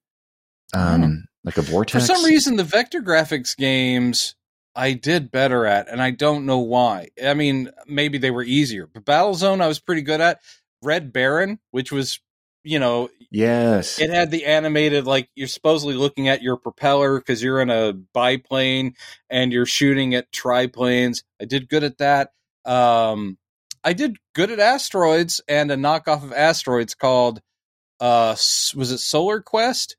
Um, 0.74 1.26
like 1.43 1.57
a 1.57 1.61
vortex. 1.63 2.05
For 2.07 2.13
some 2.13 2.24
reason, 2.24 2.55
the 2.57 2.63
vector 2.63 3.01
graphics 3.01 3.57
games 3.57 4.36
I 4.76 4.93
did 4.93 5.32
better 5.32 5.65
at, 5.65 5.89
and 5.89 6.01
I 6.01 6.11
don't 6.11 6.45
know 6.45 6.59
why. 6.59 7.09
I 7.24 7.34
mean, 7.34 7.72
maybe 7.88 8.17
they 8.19 8.32
were 8.32 8.43
easier, 8.43 8.88
but 8.88 9.03
Battlezone 9.03 9.61
I 9.61 9.67
was 9.67 9.80
pretty 9.80 10.01
good 10.03 10.22
at. 10.22 10.41
Red 10.84 11.11
Baron, 11.11 11.59
which 11.72 11.91
was, 11.91 12.19
you 12.64 12.80
know, 12.80 13.09
Yes. 13.32 13.99
it 13.99 14.09
had 14.09 14.30
the 14.30 14.45
animated 14.45 15.05
like 15.05 15.30
you're 15.36 15.47
supposedly 15.47 15.95
looking 15.95 16.28
at 16.28 16.41
your 16.41 16.57
propeller 16.57 17.18
because 17.18 17.41
you're 17.41 17.62
in 17.62 17.70
a 17.70 17.93
biplane 17.93 18.95
and 19.30 19.53
you're 19.53 19.66
shooting 19.66 20.16
at 20.16 20.32
triplanes. 20.32 21.24
I 21.41 21.45
did 21.45 21.70
good 21.70 21.84
at 21.86 21.99
that. 21.99 22.34
Um, 22.66 23.38
I 23.84 23.93
did 23.93 24.18
good 24.36 24.51
at 24.51 24.59
asteroids 24.59 25.41
and 25.47 25.72
a 25.72 25.76
knockoff 25.76 26.24
of 26.24 26.34
asteroids 26.34 26.93
called 26.93 27.41
uh, 28.01 28.32
was 28.76 28.91
it 28.91 28.97
Solar 28.97 29.41
Quest? 29.41 29.95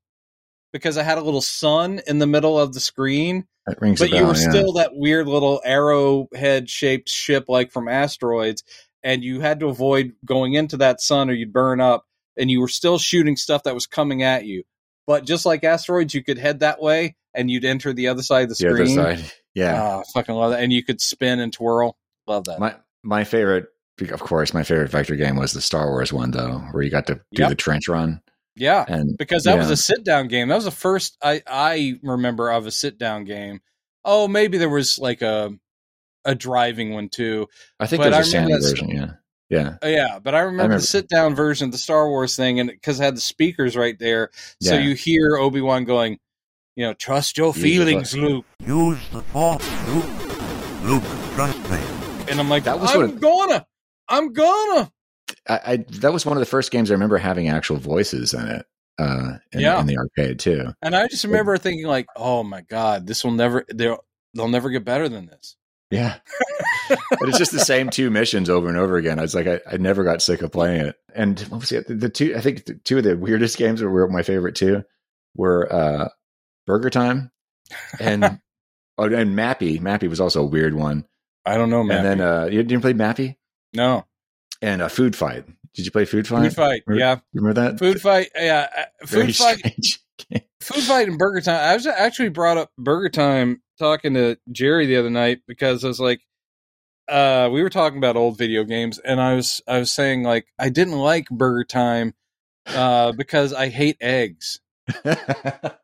Because 0.72 0.98
I 0.98 1.02
had 1.02 1.18
a 1.18 1.22
little 1.22 1.40
sun 1.40 2.00
in 2.06 2.18
the 2.18 2.26
middle 2.26 2.58
of 2.58 2.74
the 2.74 2.80
screen 2.80 3.46
that 3.66 3.80
rings 3.80 4.00
but 4.00 4.10
bell. 4.10 4.18
you 4.20 4.26
were 4.26 4.34
yeah. 4.34 4.50
still 4.50 4.72
that 4.74 4.90
weird 4.94 5.26
little 5.28 5.60
arrowhead 5.64 6.68
shaped 6.68 7.08
ship 7.08 7.44
like 7.48 7.70
from 7.70 7.88
asteroids 7.88 8.64
and 9.04 9.22
you 9.22 9.40
had 9.40 9.60
to 9.60 9.68
avoid 9.68 10.14
going 10.24 10.54
into 10.54 10.76
that 10.78 11.00
sun 11.00 11.30
or 11.30 11.32
you'd 11.32 11.52
burn 11.52 11.80
up 11.80 12.06
and 12.36 12.50
you 12.50 12.60
were 12.60 12.68
still 12.68 12.98
shooting 12.98 13.36
stuff 13.36 13.62
that 13.64 13.74
was 13.74 13.86
coming 13.86 14.22
at 14.22 14.44
you 14.44 14.62
but 15.06 15.24
just 15.26 15.44
like 15.46 15.64
asteroids 15.64 16.14
you 16.14 16.22
could 16.22 16.38
head 16.38 16.60
that 16.60 16.80
way 16.80 17.16
and 17.34 17.50
you'd 17.50 17.64
enter 17.64 17.92
the 17.92 18.08
other 18.08 18.22
side 18.22 18.44
of 18.44 18.48
the 18.50 18.54
the 18.64 18.68
other 18.68 18.86
screen 18.86 18.96
side. 18.96 19.32
Yeah. 19.54 19.82
Ah, 19.82 20.02
fucking 20.14 20.34
love 20.34 20.52
that 20.52 20.62
and 20.62 20.72
you 20.72 20.82
could 20.82 21.00
spin 21.00 21.38
and 21.40 21.52
twirl 21.52 21.96
love 22.26 22.44
that 22.44 22.58
my 22.58 22.74
my 23.02 23.24
favorite, 23.24 23.66
of 24.10 24.20
course, 24.20 24.54
my 24.54 24.62
favorite 24.62 24.90
vector 24.90 25.14
game 25.16 25.36
was 25.36 25.52
the 25.52 25.60
Star 25.60 25.88
Wars 25.90 26.10
one 26.12 26.30
though, 26.30 26.58
where 26.70 26.82
you 26.82 26.90
got 26.90 27.06
to 27.08 27.16
do 27.16 27.20
Yep. 27.42 27.48
the 27.50 27.54
trench 27.56 27.88
run 27.88 28.22
yeah 28.56 28.84
and 28.88 29.16
because 29.18 29.44
that 29.44 29.56
was 29.58 29.70
a 29.70 29.76
sit 29.76 30.04
down 30.04 30.28
game 30.28 30.48
that 30.48 30.54
was 30.54 30.66
the 30.66 30.70
first 30.70 31.16
i 31.22 31.40
i 31.46 31.94
remember 32.02 32.50
of 32.50 32.66
a 32.66 32.70
sit 32.70 32.98
down 32.98 33.24
game 33.24 33.60
oh 34.04 34.28
maybe 34.28 34.58
there 34.58 34.68
was 34.68 34.98
like 34.98 35.22
a 35.22 35.50
a 36.26 36.34
driving 36.34 36.92
one 36.92 37.08
too 37.08 37.46
I 37.80 37.86
think 37.86 38.02
there's 38.02 38.14
a 38.14 38.18
I 38.18 38.22
Sandy 38.22 38.52
that- 38.52 38.60
version. 38.62 38.88
Yeah. 38.90 39.10
Yeah. 39.52 39.76
Uh, 39.82 39.86
Yeah, 39.86 40.18
but 40.18 40.34
I 40.34 40.40
remember, 40.40 40.62
remember- 40.62 40.80
the 40.80 40.86
sit 40.86 41.08
down 41.08 41.34
version 41.34 41.66
of 41.66 41.72
the 41.72 41.78
Star 41.78 42.08
Wars 42.08 42.34
thing, 42.36 42.58
and 42.58 42.70
because 42.70 42.98
it 42.98 43.04
had 43.04 43.16
the 43.16 43.20
speakers 43.20 43.76
right 43.76 43.98
there, 43.98 44.30
so 44.60 44.76
you 44.78 44.94
hear 44.94 45.36
Obi 45.36 45.60
Wan 45.60 45.84
going, 45.84 46.18
you 46.74 46.84
know, 46.86 46.94
trust 46.94 47.36
your 47.36 47.52
Use 47.54 47.62
feelings, 47.62 48.16
Luke. 48.16 48.46
Use 48.66 48.98
the 49.12 49.20
force, 49.22 49.62
Luke. 49.88 50.82
Luke, 50.82 51.02
trust 51.34 51.58
me. 51.70 51.78
And 52.30 52.40
I'm 52.40 52.48
like, 52.48 52.64
That 52.64 52.80
was 52.80 52.90
I'm 52.92 53.00
what 53.00 53.10
it- 53.10 53.20
gonna, 53.20 53.66
I'm 54.08 54.32
gonna. 54.32 54.90
I, 55.48 55.60
I 55.66 55.76
that 56.00 56.12
was 56.12 56.24
one 56.24 56.36
of 56.36 56.40
the 56.40 56.46
first 56.46 56.70
games 56.70 56.90
I 56.90 56.94
remember 56.94 57.18
having 57.18 57.48
actual 57.48 57.76
voices 57.76 58.32
in 58.34 58.46
it. 58.48 58.66
Uh, 58.98 59.32
in, 59.52 59.60
Yeah. 59.60 59.80
in 59.80 59.86
the 59.86 59.96
arcade 59.98 60.38
too. 60.38 60.66
And 60.82 60.94
I 60.94 61.08
just 61.08 61.24
remember 61.24 61.56
thinking, 61.58 61.86
like, 61.86 62.06
oh 62.16 62.42
my 62.42 62.60
god, 62.62 63.06
this 63.06 63.24
will 63.24 63.32
never, 63.32 63.64
they'll, 63.74 64.04
they'll 64.34 64.48
never 64.48 64.70
get 64.70 64.84
better 64.84 65.08
than 65.08 65.26
this. 65.26 65.56
Yeah. 65.92 66.16
but 66.88 67.28
it's 67.28 67.38
just 67.38 67.52
the 67.52 67.60
same 67.60 67.90
two 67.90 68.10
missions 68.10 68.48
over 68.50 68.68
and 68.68 68.78
over 68.78 68.96
again. 68.96 69.18
I 69.18 69.22
was 69.22 69.34
like, 69.34 69.46
I, 69.46 69.60
I 69.70 69.76
never 69.76 70.04
got 70.04 70.22
sick 70.22 70.40
of 70.42 70.50
playing 70.50 70.86
it. 70.86 70.96
And 71.14 71.38
what 71.42 71.60
was 71.60 71.72
it? 71.72 71.86
The, 71.86 71.94
the 71.94 72.08
two, 72.08 72.34
I 72.36 72.40
think 72.40 72.64
the, 72.64 72.74
two 72.74 72.98
of 72.98 73.04
the 73.04 73.16
weirdest 73.16 73.58
games 73.58 73.82
were 73.82 74.08
my 74.08 74.22
favorite 74.22 74.54
too, 74.54 74.82
were 75.36 75.70
uh, 75.72 76.08
Burger 76.66 76.90
Time 76.90 77.30
and 78.00 78.24
oh, 78.98 79.04
and 79.04 79.36
Mappy. 79.36 79.80
Mappy 79.80 80.08
was 80.08 80.20
also 80.20 80.42
a 80.42 80.46
weird 80.46 80.74
one. 80.74 81.04
I 81.44 81.56
don't 81.56 81.70
know, 81.70 81.82
man. 81.82 81.98
And 81.98 82.20
then 82.20 82.20
uh, 82.26 82.44
you 82.46 82.62
didn't 82.62 82.82
play 82.82 82.94
Mappy 82.94 83.36
no 83.74 84.04
and 84.62 84.80
uh, 84.82 84.88
Food 84.88 85.14
Fight. 85.16 85.44
Did 85.74 85.84
you 85.86 85.90
play 85.90 86.04
Food 86.04 86.26
Fight? 86.26 86.42
food 86.44 86.54
fight, 86.54 86.82
Remember- 86.86 87.04
yeah, 87.04 87.18
Remember 87.34 87.60
that? 87.60 87.78
food 87.78 88.00
fight, 88.00 88.30
yeah, 88.34 88.68
uh, 88.76 88.82
Very 89.06 89.26
food 89.26 89.36
fight. 89.36 89.58
strange. 89.58 89.98
Food 90.60 90.84
Fight 90.84 91.08
and 91.08 91.18
Burger 91.18 91.40
Time. 91.40 91.58
I 91.70 91.74
was 91.74 91.86
actually 91.86 92.28
brought 92.28 92.56
up 92.56 92.70
Burger 92.78 93.08
Time 93.08 93.60
talking 93.82 94.14
to 94.14 94.38
Jerry 94.52 94.86
the 94.86 94.96
other 94.96 95.10
night 95.10 95.40
because 95.48 95.84
I 95.84 95.88
was 95.88 95.98
like, 96.00 96.20
uh, 97.08 97.48
we 97.52 97.62
were 97.62 97.70
talking 97.70 97.98
about 97.98 98.16
old 98.16 98.38
video 98.38 98.62
games, 98.64 98.98
and 98.98 99.20
I 99.20 99.34
was 99.34 99.60
I 99.66 99.78
was 99.78 99.92
saying 99.92 100.22
like 100.22 100.46
I 100.58 100.68
didn't 100.68 100.98
like 100.98 101.28
Burger 101.30 101.64
Time 101.64 102.14
uh, 102.66 103.12
because 103.16 103.52
I 103.52 103.68
hate 103.68 103.96
eggs. 104.00 104.60
it 105.04 105.76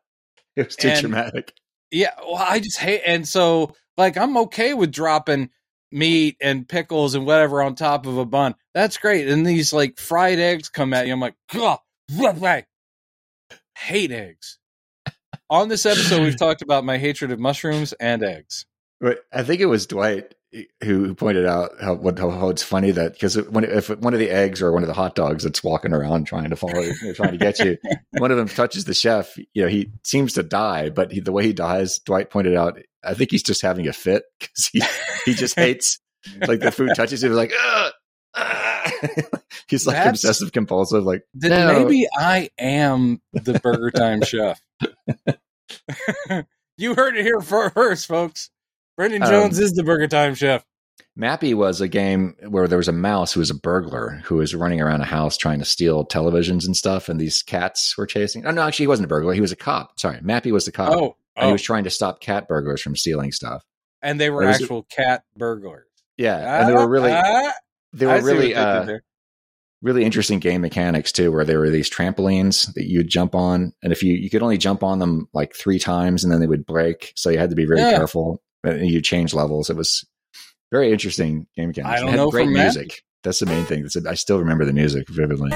was 0.55 0.75
too 0.75 0.89
And- 0.89 1.01
dramatic. 1.01 1.53
Yeah, 1.91 2.11
well, 2.19 2.35
I 2.35 2.59
just 2.59 2.77
hate, 2.77 3.01
and 3.05 3.27
so 3.27 3.75
like 3.97 4.15
I'm 4.15 4.37
okay 4.37 4.75
with 4.75 4.91
dropping 4.91 5.49
meat 5.91 6.37
and 6.39 6.69
pickles 6.69 7.15
and 7.15 7.25
whatever 7.25 7.63
on 7.63 7.73
top 7.73 8.05
of 8.05 8.17
a 8.19 8.25
bun. 8.25 8.53
That's 8.75 8.97
great. 8.99 9.27
And 9.27 9.43
these 9.43 9.73
like 9.73 9.97
fried 9.97 10.37
eggs 10.37 10.69
come 10.69 10.93
at 10.93 11.07
you. 11.07 11.13
I'm 11.13 11.19
like, 11.19 11.33
God, 11.51 11.79
hate 13.75 14.11
eggs. 14.11 14.58
On 15.49 15.67
this 15.67 15.85
episode, 15.85 16.21
we've 16.21 16.37
talked 16.39 16.61
about 16.61 16.85
my 16.85 16.97
hatred 16.97 17.31
of 17.31 17.39
mushrooms 17.39 17.93
and 17.93 18.23
eggs. 18.23 18.65
But 19.01 19.19
I 19.31 19.43
think 19.43 19.61
it 19.61 19.65
was 19.65 19.87
Dwight 19.87 20.35
who 20.83 21.13
pointed 21.13 21.45
out 21.45 21.71
how 21.79 21.93
what 21.93 22.17
how, 22.17 22.31
how 22.31 22.49
it's 22.49 22.63
funny 22.63 22.89
that 22.89 23.13
because 23.13 23.35
when 23.49 23.63
if 23.63 23.89
one 23.99 24.13
of 24.13 24.19
the 24.19 24.31
eggs 24.31 24.63
or 24.63 24.71
one 24.71 24.81
of 24.81 24.87
the 24.87 24.95
hot 24.95 25.13
dogs 25.13 25.43
that's 25.43 25.63
walking 25.63 25.93
around 25.93 26.25
trying 26.25 26.49
to 26.49 26.55
follow 26.55 26.79
you, 26.79 26.93
know, 27.03 27.13
trying 27.13 27.31
to 27.31 27.37
get 27.37 27.59
you, 27.59 27.77
one 28.17 28.31
of 28.31 28.37
them 28.37 28.47
touches 28.47 28.85
the 28.85 28.93
chef. 28.93 29.37
You 29.53 29.63
know, 29.63 29.67
he 29.67 29.91
seems 30.03 30.33
to 30.33 30.43
die, 30.43 30.89
but 30.89 31.11
he, 31.11 31.19
the 31.19 31.31
way 31.31 31.43
he 31.43 31.53
dies, 31.53 31.99
Dwight 31.99 32.31
pointed 32.31 32.55
out, 32.55 32.79
I 33.03 33.13
think 33.13 33.31
he's 33.31 33.43
just 33.43 33.61
having 33.61 33.87
a 33.87 33.93
fit 33.93 34.23
because 34.39 34.69
he 34.73 34.81
he 35.25 35.33
just 35.33 35.55
hates 35.59 35.99
like 36.47 36.59
the 36.59 36.71
food 36.71 36.91
touches 36.95 37.23
him. 37.23 37.33
Like, 37.33 37.51
"Ugh, 37.51 37.59
ah." 37.59 37.91
he's 39.67 39.85
like 39.87 39.95
That's- 39.95 40.09
obsessive 40.23 40.51
compulsive. 40.51 41.03
Like, 41.03 41.23
Then 41.33 41.51
No. 41.51 41.83
maybe 41.83 42.07
I 42.17 42.49
am 42.57 43.21
the 43.33 43.59
Burger 43.59 43.91
Time 43.91 44.21
chef. 44.23 44.59
you 46.77 46.95
heard 46.95 47.17
it 47.17 47.23
here 47.25 47.41
first, 47.41 48.07
folks. 48.07 48.49
Brendan 48.97 49.23
Um, 49.23 49.29
Jones 49.29 49.59
is 49.59 49.73
the 49.73 49.83
Burger 49.83 50.07
Time 50.07 50.35
chef. 50.35 50.65
Mappy 51.17 51.53
was 51.53 51.81
a 51.81 51.87
game 51.87 52.35
where 52.47 52.67
there 52.67 52.77
was 52.77 52.87
a 52.87 52.93
mouse 52.93 53.33
who 53.33 53.39
was 53.41 53.49
a 53.49 53.55
burglar 53.55 54.21
who 54.25 54.35
was 54.35 54.55
running 54.55 54.79
around 54.79 55.01
a 55.01 55.05
house 55.05 55.35
trying 55.37 55.59
to 55.59 55.65
steal 55.65 56.05
televisions 56.05 56.65
and 56.65 56.75
stuff, 56.77 57.09
and 57.09 57.19
these 57.19 57.41
cats 57.41 57.97
were 57.97 58.05
chasing. 58.05 58.45
Oh 58.45 58.51
no, 58.51 58.61
actually, 58.61 58.83
he 58.83 58.87
wasn't 58.87 59.05
a 59.05 59.09
burglar; 59.09 59.33
he 59.33 59.41
was 59.41 59.51
a 59.51 59.55
cop. 59.57 59.99
Sorry, 59.99 60.17
Mappy 60.19 60.51
was 60.51 60.65
the 60.65 60.71
cop. 60.71 60.93
Oh, 60.93 61.15
and 61.35 61.45
he 61.45 61.49
oh. 61.49 61.51
was 61.53 61.61
trying 61.61 61.83
to 61.85 61.89
stop 61.89 62.21
cat 62.21 62.47
burglars 62.47 62.81
from 62.81 62.95
stealing 62.95 63.31
stuff. 63.31 63.63
and 64.01 64.19
they 64.19 64.29
were 64.29 64.43
Or 64.43 64.47
was 64.47 64.59
it- 64.59 64.63
actual 64.63 64.83
cat 64.83 65.23
burglars. 65.35 65.85
Yeah, 66.17 66.59
and 66.61 66.69
they 66.69 66.73
were 66.73 66.87
really, 66.87 67.11
Ah, 67.13 67.51
they 67.93 68.05
were 68.05 68.21
really, 68.21 68.55
uh, 68.55 68.99
really 69.81 70.03
interesting 70.03 70.39
game 70.39 70.61
mechanics 70.61 71.11
too, 71.11 71.31
where 71.31 71.45
there 71.45 71.59
were 71.59 71.69
these 71.69 71.89
trampolines 71.89 72.73
that 72.73 72.85
you'd 72.85 73.07
jump 73.09 73.35
on, 73.35 73.73
and 73.81 73.91
if 73.91 74.03
you 74.03 74.13
you 74.13 74.29
could 74.29 74.43
only 74.43 74.57
jump 74.57 74.83
on 74.83 74.99
them 74.99 75.27
like 75.33 75.55
three 75.55 75.79
times, 75.79 76.23
and 76.23 76.31
then 76.33 76.39
they 76.39 76.47
would 76.47 76.65
break, 76.65 77.13
so 77.15 77.29
you 77.29 77.37
had 77.37 77.49
to 77.49 77.55
be 77.55 77.65
very 77.65 77.81
Yeah. 77.81 77.91
careful. 77.91 78.41
And 78.63 78.89
you 78.89 79.01
change 79.01 79.33
levels. 79.33 79.69
It 79.69 79.77
was 79.77 80.05
very 80.69 80.91
interesting 80.91 81.47
game 81.55 81.69
mechanics. 81.69 82.01
I 82.01 82.05
don't 82.05 82.15
know 82.15 82.29
great 82.29 82.49
music. 82.49 83.03
That's 83.23 83.39
the 83.39 83.45
main 83.45 83.63
thing. 83.63 83.87
I 84.05 84.15
still 84.15 84.39
remember 84.39 84.65
the 84.65 84.73
music 84.73 85.07
vividly. 85.07 85.51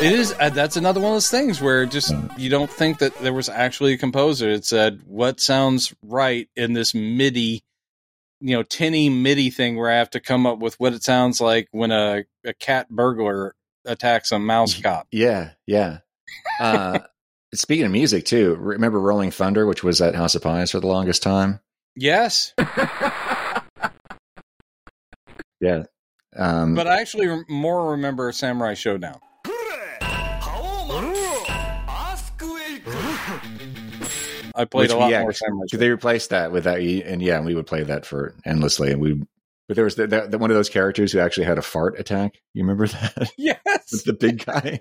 It 0.00 0.12
is. 0.12 0.32
Uh, 0.38 0.50
that's 0.50 0.76
another 0.76 1.00
one 1.00 1.10
of 1.10 1.16
those 1.16 1.28
things 1.28 1.60
where 1.60 1.84
just 1.84 2.14
you 2.36 2.48
don't 2.48 2.70
think 2.70 2.98
that 3.00 3.16
there 3.18 3.32
was 3.32 3.48
actually 3.48 3.94
a 3.94 3.98
composer. 3.98 4.48
It 4.48 4.64
said 4.64 5.00
what 5.04 5.40
sounds 5.40 5.92
right 6.02 6.48
in 6.54 6.72
this 6.72 6.94
MIDI, 6.94 7.64
you 8.40 8.56
know, 8.56 8.62
tinny 8.62 9.10
MIDI 9.10 9.50
thing 9.50 9.76
where 9.76 9.90
I 9.90 9.96
have 9.96 10.10
to 10.10 10.20
come 10.20 10.46
up 10.46 10.60
with 10.60 10.78
what 10.78 10.92
it 10.92 11.02
sounds 11.02 11.40
like 11.40 11.66
when 11.72 11.90
a, 11.90 12.22
a 12.44 12.54
cat 12.54 12.88
burglar 12.88 13.56
attacks 13.84 14.30
a 14.30 14.38
mouse 14.38 14.80
cop. 14.80 15.08
Yeah, 15.10 15.50
yeah. 15.66 15.98
Uh, 16.60 17.00
speaking 17.52 17.86
of 17.86 17.90
music 17.90 18.24
too, 18.24 18.54
remember 18.54 19.00
Rolling 19.00 19.32
Thunder, 19.32 19.66
which 19.66 19.82
was 19.82 20.00
at 20.00 20.14
House 20.14 20.36
of 20.36 20.42
Pies 20.42 20.70
for 20.70 20.78
the 20.78 20.86
longest 20.86 21.24
time? 21.24 21.58
Yes, 21.96 22.54
Yeah. 25.60 25.84
Um, 26.36 26.74
but 26.76 26.86
I 26.86 27.00
actually 27.00 27.42
more 27.48 27.90
remember 27.92 28.30
Samurai 28.30 28.74
Shodown. 28.74 29.18
I 34.58 34.64
played 34.64 34.82
Which 34.88 34.92
a 34.92 34.96
lot 34.96 35.12
act- 35.12 35.22
more 35.22 35.32
Samurai 35.32 35.66
they 35.72 35.88
replaced 35.88 36.30
that 36.30 36.50
with 36.52 36.64
that, 36.64 36.80
and 36.80 37.22
yeah, 37.22 37.40
we 37.40 37.54
would 37.54 37.66
play 37.66 37.84
that 37.84 38.04
for 38.04 38.34
endlessly, 38.44 38.90
and 38.92 39.00
we. 39.00 39.22
But 39.68 39.74
there 39.76 39.84
was 39.84 39.94
the, 39.96 40.06
the, 40.06 40.26
the- 40.28 40.38
one 40.38 40.50
of 40.50 40.56
those 40.56 40.68
characters 40.70 41.12
who 41.12 41.18
actually 41.20 41.44
had 41.46 41.58
a 41.58 41.62
fart 41.62 41.98
attack. 42.00 42.34
You 42.54 42.62
remember 42.64 42.86
that? 42.88 43.30
Yes. 43.38 44.02
The 44.02 44.12
big 44.14 44.44
guy. 44.44 44.80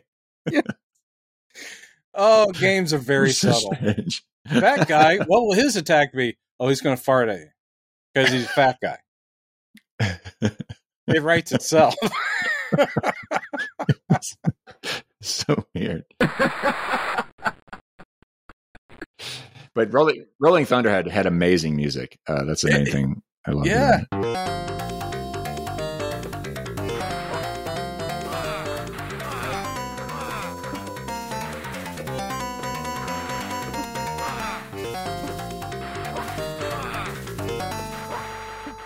Oh, 2.13 2.51
games 2.53 2.93
are 2.93 2.97
very 2.97 3.31
so 3.31 3.51
subtle. 3.51 3.75
strange. 3.75 4.23
Fat 4.47 4.87
guy. 4.87 5.17
What 5.17 5.41
will 5.45 5.53
his 5.53 5.75
attack 5.75 6.13
be? 6.13 6.37
Oh, 6.59 6.69
he's 6.69 6.81
going 6.81 6.95
to 6.97 7.01
fart 7.03 7.29
at 7.29 7.39
you 7.39 7.47
because 8.13 8.31
he's 8.31 8.45
a 8.45 8.47
fat 8.47 8.77
guy. 8.81 8.97
It 11.07 11.21
writes 11.21 11.51
itself. 11.51 11.95
so 15.21 15.65
weird. 15.75 16.05
But 19.77 19.93
Rolling, 19.93 20.25
Rolling 20.39 20.65
Thunder 20.65 20.89
had, 20.89 21.07
had 21.07 21.27
amazing 21.27 21.75
music. 21.75 22.17
Uh, 22.25 22.45
that's 22.45 22.63
the 22.63 22.71
main 22.71 22.87
thing 22.87 23.21
I 23.45 23.51
love. 23.51 23.67
Yeah. 23.67 24.05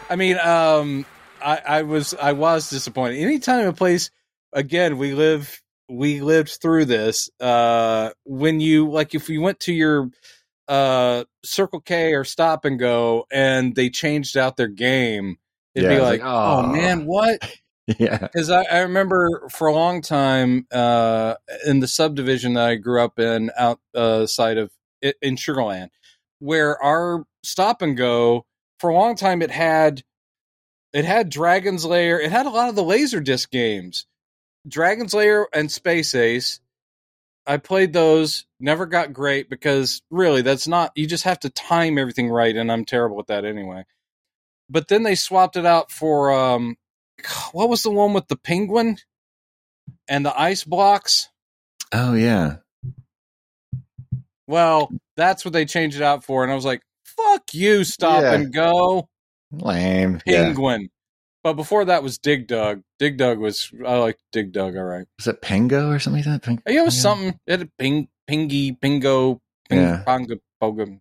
I 0.10 0.18
mean, 0.18 0.38
um, 0.39 1.06
I, 1.42 1.62
I, 1.66 1.82
was 1.84 2.14
I 2.16 2.34
was 2.34 2.70
disappointed. 2.70 3.20
Anytime 3.20 3.66
a 3.66 3.72
place, 3.72 4.12
again, 4.52 4.98
we 4.98 5.14
live 5.14 5.62
we 5.88 6.20
lived 6.20 6.60
through 6.62 6.84
this. 6.84 7.30
Uh, 7.39 8.10
when 8.26 8.60
you 8.60 8.89
like, 8.89 9.16
if 9.16 9.30
you 9.30 9.39
went 9.39 9.62
to 9.62 9.74
your 9.74 10.10
uh 10.68 11.24
Circle 11.43 11.82
K 11.82 12.14
or 12.14 12.24
Stop 12.24 12.66
and 12.66 12.80
Go, 12.80 13.26
and 13.32 13.76
they 13.76 13.89
changed 13.89 14.38
out 14.38 14.57
their 14.57 14.68
game, 14.68 15.38
it'd 15.76 15.89
Yeah, 15.89 15.95
be 15.95 16.01
like, 16.01 16.22
like, 16.22 16.30
oh 16.30 16.64
"Oh." 16.64 16.64
man, 16.64 17.05
what? 17.05 17.39
yeah. 17.99 18.18
because 18.20 18.49
I, 18.49 18.64
I 18.64 18.80
remember 18.82 19.47
for 19.49 19.68
a 19.68 19.74
long 19.74 20.01
time 20.01 20.68
uh, 20.72 21.36
in 21.66 21.80
the 21.80 21.88
subdivision 21.88 22.53
that 22.53 22.68
I 22.70 22.76
grew 22.76 23.01
up 23.01 23.20
in 23.20 23.51
outside 23.57 24.57
of 24.57 24.72
i- 25.03 25.14
in 25.22 25.36
Sugarland, 25.36 25.89
where 26.39 26.82
our 26.82 27.26
stop 27.43 27.82
and 27.82 27.97
go 27.97 28.45
for 28.80 28.89
a 28.89 28.93
long 28.93 29.16
time 29.16 29.41
it 29.41 29.51
had 29.51 30.03
it 30.93 31.05
had 31.05 31.30
Dragon's 31.30 31.86
Lair, 31.86 32.20
it 32.20 32.32
had 32.32 32.45
a 32.45 32.49
lot 32.49 32.70
of 32.70 32.76
the 32.76 32.84
Laserdisc 32.84 33.49
games, 33.49 34.05
Dragon's 34.68 35.14
Lair 35.14 35.47
and 35.53 35.72
Space 35.72 36.14
Ace. 36.16 36.59
I 37.46 37.58
played 37.58 37.94
those, 37.94 38.46
never 38.60 38.86
got 38.86 39.14
great 39.14 39.50
because 39.50 40.02
really 40.10 40.42
that's 40.42 40.68
not 40.68 40.92
you 40.96 41.08
just 41.08 41.24
have 41.24 41.39
to 41.42 41.50
time 41.50 41.98
everything 41.98 42.30
right, 42.30 42.56
and 42.56 42.72
I'm 42.72 42.86
terrible 42.86 43.20
at 43.20 43.28
that 43.28 43.46
anyway. 43.46 43.86
But 44.70 44.88
then 44.88 45.04
they 45.04 45.16
swapped 45.16 45.56
it 45.58 45.66
out 45.66 45.92
for 45.92 46.32
um, 46.32 46.78
what 47.52 47.70
was 47.70 47.84
the 47.84 47.92
one 47.92 48.14
with 48.14 48.28
the 48.28 48.38
penguin 48.38 48.98
and 50.08 50.26
the 50.26 50.39
ice 50.39 50.64
blocks? 50.64 51.30
Oh 51.92 52.14
yeah. 52.14 52.58
Well, 54.48 54.92
that's 55.18 55.46
what 55.46 55.54
they 55.54 55.66
changed 55.66 55.98
it 55.98 56.04
out 56.04 56.24
for, 56.24 56.44
and 56.44 56.52
I 56.52 56.56
was 56.56 56.66
like, 56.66 56.82
"Fuck 57.06 57.54
you, 57.54 57.84
stop 57.84 58.22
Yeah. 58.24 58.34
and 58.34 58.54
go, 58.54 59.10
Lame. 59.52 60.20
Penguin." 60.26 60.89
But 61.44 61.54
before 61.54 61.86
that 61.86 62.04
was 62.04 62.18
Dig 62.20 62.48
Dug. 62.48 62.82
Dig 63.00 63.18
Dug 63.18 63.39
was 63.39 63.72
I 63.86 63.98
like 63.98 64.18
Dig 64.32 64.52
Dug. 64.52 64.76
All 64.78 64.84
right, 64.84 65.06
Was 65.18 65.28
it 65.28 65.42
Pingo 65.42 65.94
or 65.96 66.00
something 66.00 66.24
like 66.24 66.26
that? 66.26 66.44
Ping- 66.44 66.62
yeah, 66.68 66.82
it 66.82 66.86
was 66.86 66.96
Pingo? 66.96 67.02
something. 67.02 67.39
It 67.48 67.52
had 67.52 67.62
a 67.64 67.70
ping, 67.80 68.08
pingy, 68.30 68.80
pingo, 68.80 69.39
ping, 69.70 69.80
Yeah. 69.80 70.04
ponga, 70.06 70.39
poga. 70.62 71.00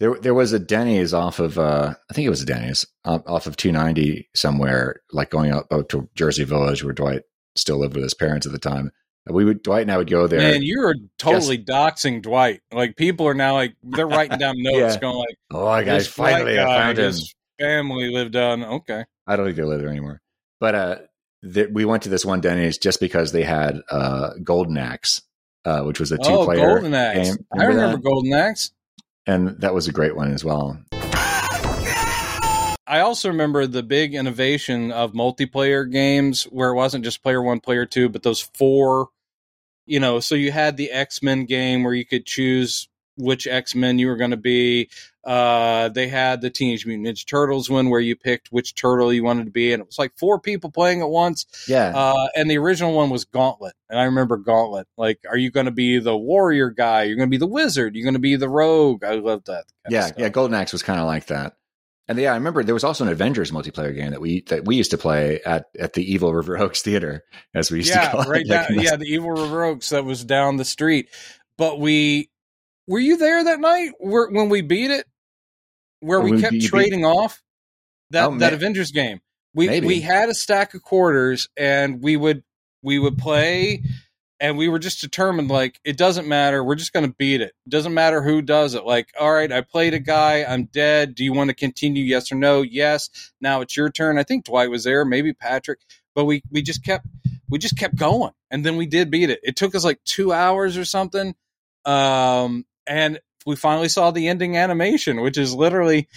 There, 0.00 0.16
there 0.20 0.34
was 0.34 0.52
a 0.52 0.58
Denny's 0.58 1.14
off 1.14 1.38
of, 1.38 1.58
uh, 1.58 1.94
I 2.10 2.12
think 2.12 2.26
it 2.26 2.30
was 2.30 2.42
a 2.42 2.46
Denny's 2.46 2.84
uh, 3.06 3.20
off 3.26 3.46
of 3.46 3.56
290 3.56 4.28
somewhere, 4.34 5.00
like 5.12 5.30
going 5.30 5.50
up, 5.50 5.66
out 5.72 5.88
to 5.90 6.10
Jersey 6.14 6.44
Village, 6.44 6.84
where 6.84 6.92
Dwight 6.92 7.22
still 7.56 7.78
lived 7.78 7.94
with 7.94 8.02
his 8.02 8.12
parents 8.12 8.44
at 8.44 8.52
the 8.52 8.58
time. 8.58 8.90
We 9.26 9.46
would 9.46 9.62
Dwight 9.62 9.82
and 9.82 9.90
I 9.90 9.96
would 9.96 10.10
go 10.10 10.26
there. 10.26 10.40
Man, 10.40 10.60
you 10.62 10.82
are 10.82 10.94
totally 11.18 11.56
doxing 11.56 12.20
Dwight. 12.20 12.60
Like 12.70 12.96
people 12.96 13.26
are 13.26 13.32
now 13.34 13.54
like 13.54 13.74
they're 13.82 14.06
writing 14.06 14.36
down 14.38 14.56
notes, 14.58 14.94
Yeah. 14.94 15.00
going 15.00 15.16
like, 15.16 15.36
oh, 15.52 15.66
I 15.66 15.84
guys, 15.84 16.04
"This 16.06 16.16
Dwight 16.16 16.32
finally 16.32 16.58
I 16.58 16.64
found 16.64 16.98
him. 16.98 17.14
Family 17.58 18.10
lived 18.10 18.36
on. 18.36 18.64
Okay, 18.64 19.04
I 19.26 19.36
don't 19.36 19.46
think 19.46 19.56
they 19.56 19.64
live 19.64 19.80
there 19.80 19.90
anymore. 19.90 20.20
But 20.60 20.74
uh, 20.74 20.96
th- 21.52 21.70
we 21.72 21.84
went 21.84 22.04
to 22.04 22.08
this 22.08 22.24
one 22.24 22.40
Denny's 22.40 22.78
just 22.78 23.00
because 23.00 23.32
they 23.32 23.44
had 23.44 23.80
uh, 23.90 24.30
Golden 24.42 24.78
Axe, 24.78 25.22
uh, 25.64 25.82
which 25.82 26.00
was 26.00 26.12
a 26.12 26.18
two 26.18 26.44
player. 26.44 26.66
Golden 26.66 26.94
Axe. 26.94 27.36
game. 27.36 27.46
I 27.52 27.64
remember 27.64 27.96
that? 27.96 28.02
Golden 28.02 28.32
Axe. 28.32 28.72
and 29.26 29.60
that 29.60 29.74
was 29.74 29.88
a 29.88 29.92
great 29.92 30.16
one 30.16 30.32
as 30.32 30.44
well. 30.44 30.78
I 32.84 33.00
also 33.00 33.28
remember 33.28 33.66
the 33.66 33.82
big 33.82 34.14
innovation 34.14 34.92
of 34.92 35.12
multiplayer 35.12 35.90
games 35.90 36.44
where 36.44 36.70
it 36.70 36.74
wasn't 36.74 37.04
just 37.04 37.22
player 37.22 37.40
one, 37.40 37.60
player 37.60 37.86
two, 37.86 38.10
but 38.10 38.22
those 38.22 38.40
four, 38.40 39.08
you 39.86 39.98
know, 39.98 40.20
so 40.20 40.34
you 40.34 40.52
had 40.52 40.76
the 40.76 40.90
X 40.90 41.22
Men 41.22 41.46
game 41.46 41.84
where 41.84 41.94
you 41.94 42.04
could 42.04 42.26
choose 42.26 42.88
which 43.16 43.46
X 43.46 43.74
Men 43.74 43.98
you 43.98 44.08
were 44.08 44.16
going 44.16 44.30
to 44.30 44.36
be. 44.36 44.88
Uh, 45.24 45.88
they 45.90 46.08
had 46.08 46.40
the 46.40 46.50
Teenage 46.50 46.84
Mutant 46.84 47.06
Ninja 47.06 47.24
Turtles 47.26 47.70
one 47.70 47.90
where 47.90 48.00
you 48.00 48.16
picked 48.16 48.48
which 48.48 48.74
turtle 48.74 49.12
you 49.12 49.22
wanted 49.22 49.44
to 49.44 49.52
be, 49.52 49.72
and 49.72 49.80
it 49.80 49.86
was 49.86 49.98
like 49.98 50.12
four 50.18 50.40
people 50.40 50.70
playing 50.70 51.00
at 51.00 51.08
once. 51.08 51.46
Yeah, 51.68 51.92
Uh, 51.94 52.26
and 52.34 52.50
the 52.50 52.58
original 52.58 52.92
one 52.92 53.08
was 53.10 53.24
Gauntlet, 53.24 53.74
and 53.88 54.00
I 54.00 54.04
remember 54.04 54.36
Gauntlet. 54.36 54.88
Like, 54.96 55.20
are 55.30 55.36
you 55.36 55.50
going 55.52 55.66
to 55.66 55.72
be 55.72 56.00
the 56.00 56.16
warrior 56.16 56.70
guy? 56.70 57.04
You're 57.04 57.16
going 57.16 57.28
to 57.28 57.30
be 57.30 57.36
the 57.38 57.46
wizard? 57.46 57.94
You're 57.94 58.02
going 58.04 58.14
to 58.14 58.20
be 58.20 58.34
the 58.34 58.48
rogue? 58.48 59.04
I 59.04 59.14
love 59.14 59.44
that. 59.44 59.64
yeah, 59.88 60.10
yeah. 60.16 60.28
Golden 60.28 60.54
Axe 60.54 60.72
was 60.72 60.82
kind 60.82 60.98
of 60.98 61.06
like 61.06 61.26
that. 61.26 61.54
And 62.08 62.18
yeah, 62.18 62.32
I 62.32 62.34
remember 62.34 62.64
there 62.64 62.74
was 62.74 62.82
also 62.82 63.04
an 63.04 63.10
Avengers 63.12 63.52
multiplayer 63.52 63.94
game 63.94 64.10
that 64.10 64.20
we 64.20 64.40
that 64.48 64.64
we 64.64 64.74
used 64.74 64.90
to 64.90 64.98
play 64.98 65.40
at 65.46 65.66
at 65.78 65.92
the 65.92 66.02
Evil 66.12 66.34
River 66.34 66.58
Oaks 66.58 66.82
Theater, 66.82 67.22
as 67.54 67.70
we 67.70 67.78
used 67.78 67.92
to 67.92 68.08
call 68.08 68.24
right 68.24 68.42
it. 68.44 68.48
down, 68.48 68.74
like 68.76 68.84
yeah, 68.86 68.96
the 68.96 69.06
Evil 69.06 69.30
River 69.30 69.62
Oaks 69.62 69.90
that 69.90 70.04
was 70.04 70.24
down 70.24 70.56
the 70.56 70.64
street. 70.64 71.08
But 71.56 71.78
we 71.78 72.28
were 72.88 72.98
you 73.00 73.16
there 73.16 73.44
that 73.44 73.60
night? 73.60 73.92
Where, 73.98 74.28
when 74.28 74.48
we 74.48 74.60
beat 74.62 74.90
it, 74.90 75.06
where 76.00 76.20
we 76.20 76.40
kept 76.40 76.52
beat- 76.52 76.64
trading 76.68 77.04
off 77.04 77.42
that 78.10 78.28
Oh, 78.28 78.38
that. 78.38 78.52
Avengers 78.52 78.90
game. 78.90 79.20
We 79.54 79.66
Maybe. 79.68 79.86
we 79.86 80.00
had 80.00 80.28
a 80.28 80.34
stack 80.34 80.74
of 80.74 80.82
quarters 80.82 81.48
and 81.56 82.02
we 82.02 82.16
would 82.16 82.42
we 82.82 82.98
would 82.98 83.18
play 83.18 83.82
and 84.40 84.56
we 84.58 84.68
were 84.68 84.78
just 84.78 85.00
determined 85.02 85.50
like 85.50 85.78
it 85.84 85.96
doesn't 85.98 86.26
matter. 86.26 86.64
We're 86.64 86.74
just 86.74 86.92
going 86.94 87.06
to 87.06 87.14
beat 87.18 87.40
it. 87.42 87.52
it 87.66 87.70
doesn't 87.70 87.92
matter 87.94 88.22
who 88.22 88.40
does 88.42 88.74
it. 88.74 88.84
Like 88.84 89.08
all 89.20 89.30
right 89.32 89.52
i 89.52 89.60
played 89.60 89.92
a 89.94 89.98
guy. 89.98 90.42
I'm 90.44 90.64
dead. 90.64 91.14
Do 91.14 91.22
you 91.22 91.32
want 91.34 91.48
to 91.50 91.54
continue? 91.54 92.02
Yes 92.02 92.32
or 92.32 92.36
no? 92.36 92.62
Yes. 92.62 93.10
Now 93.42 93.60
it's 93.60 93.76
your 93.76 93.90
turn. 93.90 94.18
I 94.18 94.22
think 94.22 94.46
dwight 94.46 94.70
was 94.70 94.84
there 94.84 95.04
maybe 95.04 95.32
patrick. 95.34 95.80
But 96.14 96.24
we 96.24 96.42
we 96.50 96.62
just 96.62 96.82
kept 96.84 97.06
we 97.48 97.58
just 97.58 97.78
kept 97.78 97.94
going. 97.96 98.32
And 98.50 98.64
then 98.66 98.76
we 98.76 98.86
did 98.86 99.10
beat 99.10 99.30
it. 99.30 99.40
It 99.42 99.54
took 99.56 99.74
us 99.74 99.84
like 99.84 100.02
two 100.04 100.32
hours 100.32 100.76
or 100.78 100.84
something. 100.86 101.34
Um 101.84 102.64
and 102.86 103.20
we 103.46 103.56
finally 103.56 103.88
saw 103.88 104.10
the 104.10 104.28
ending 104.28 104.56
animation 104.56 105.20
which 105.20 105.38
is 105.38 105.54
literally 105.54 106.08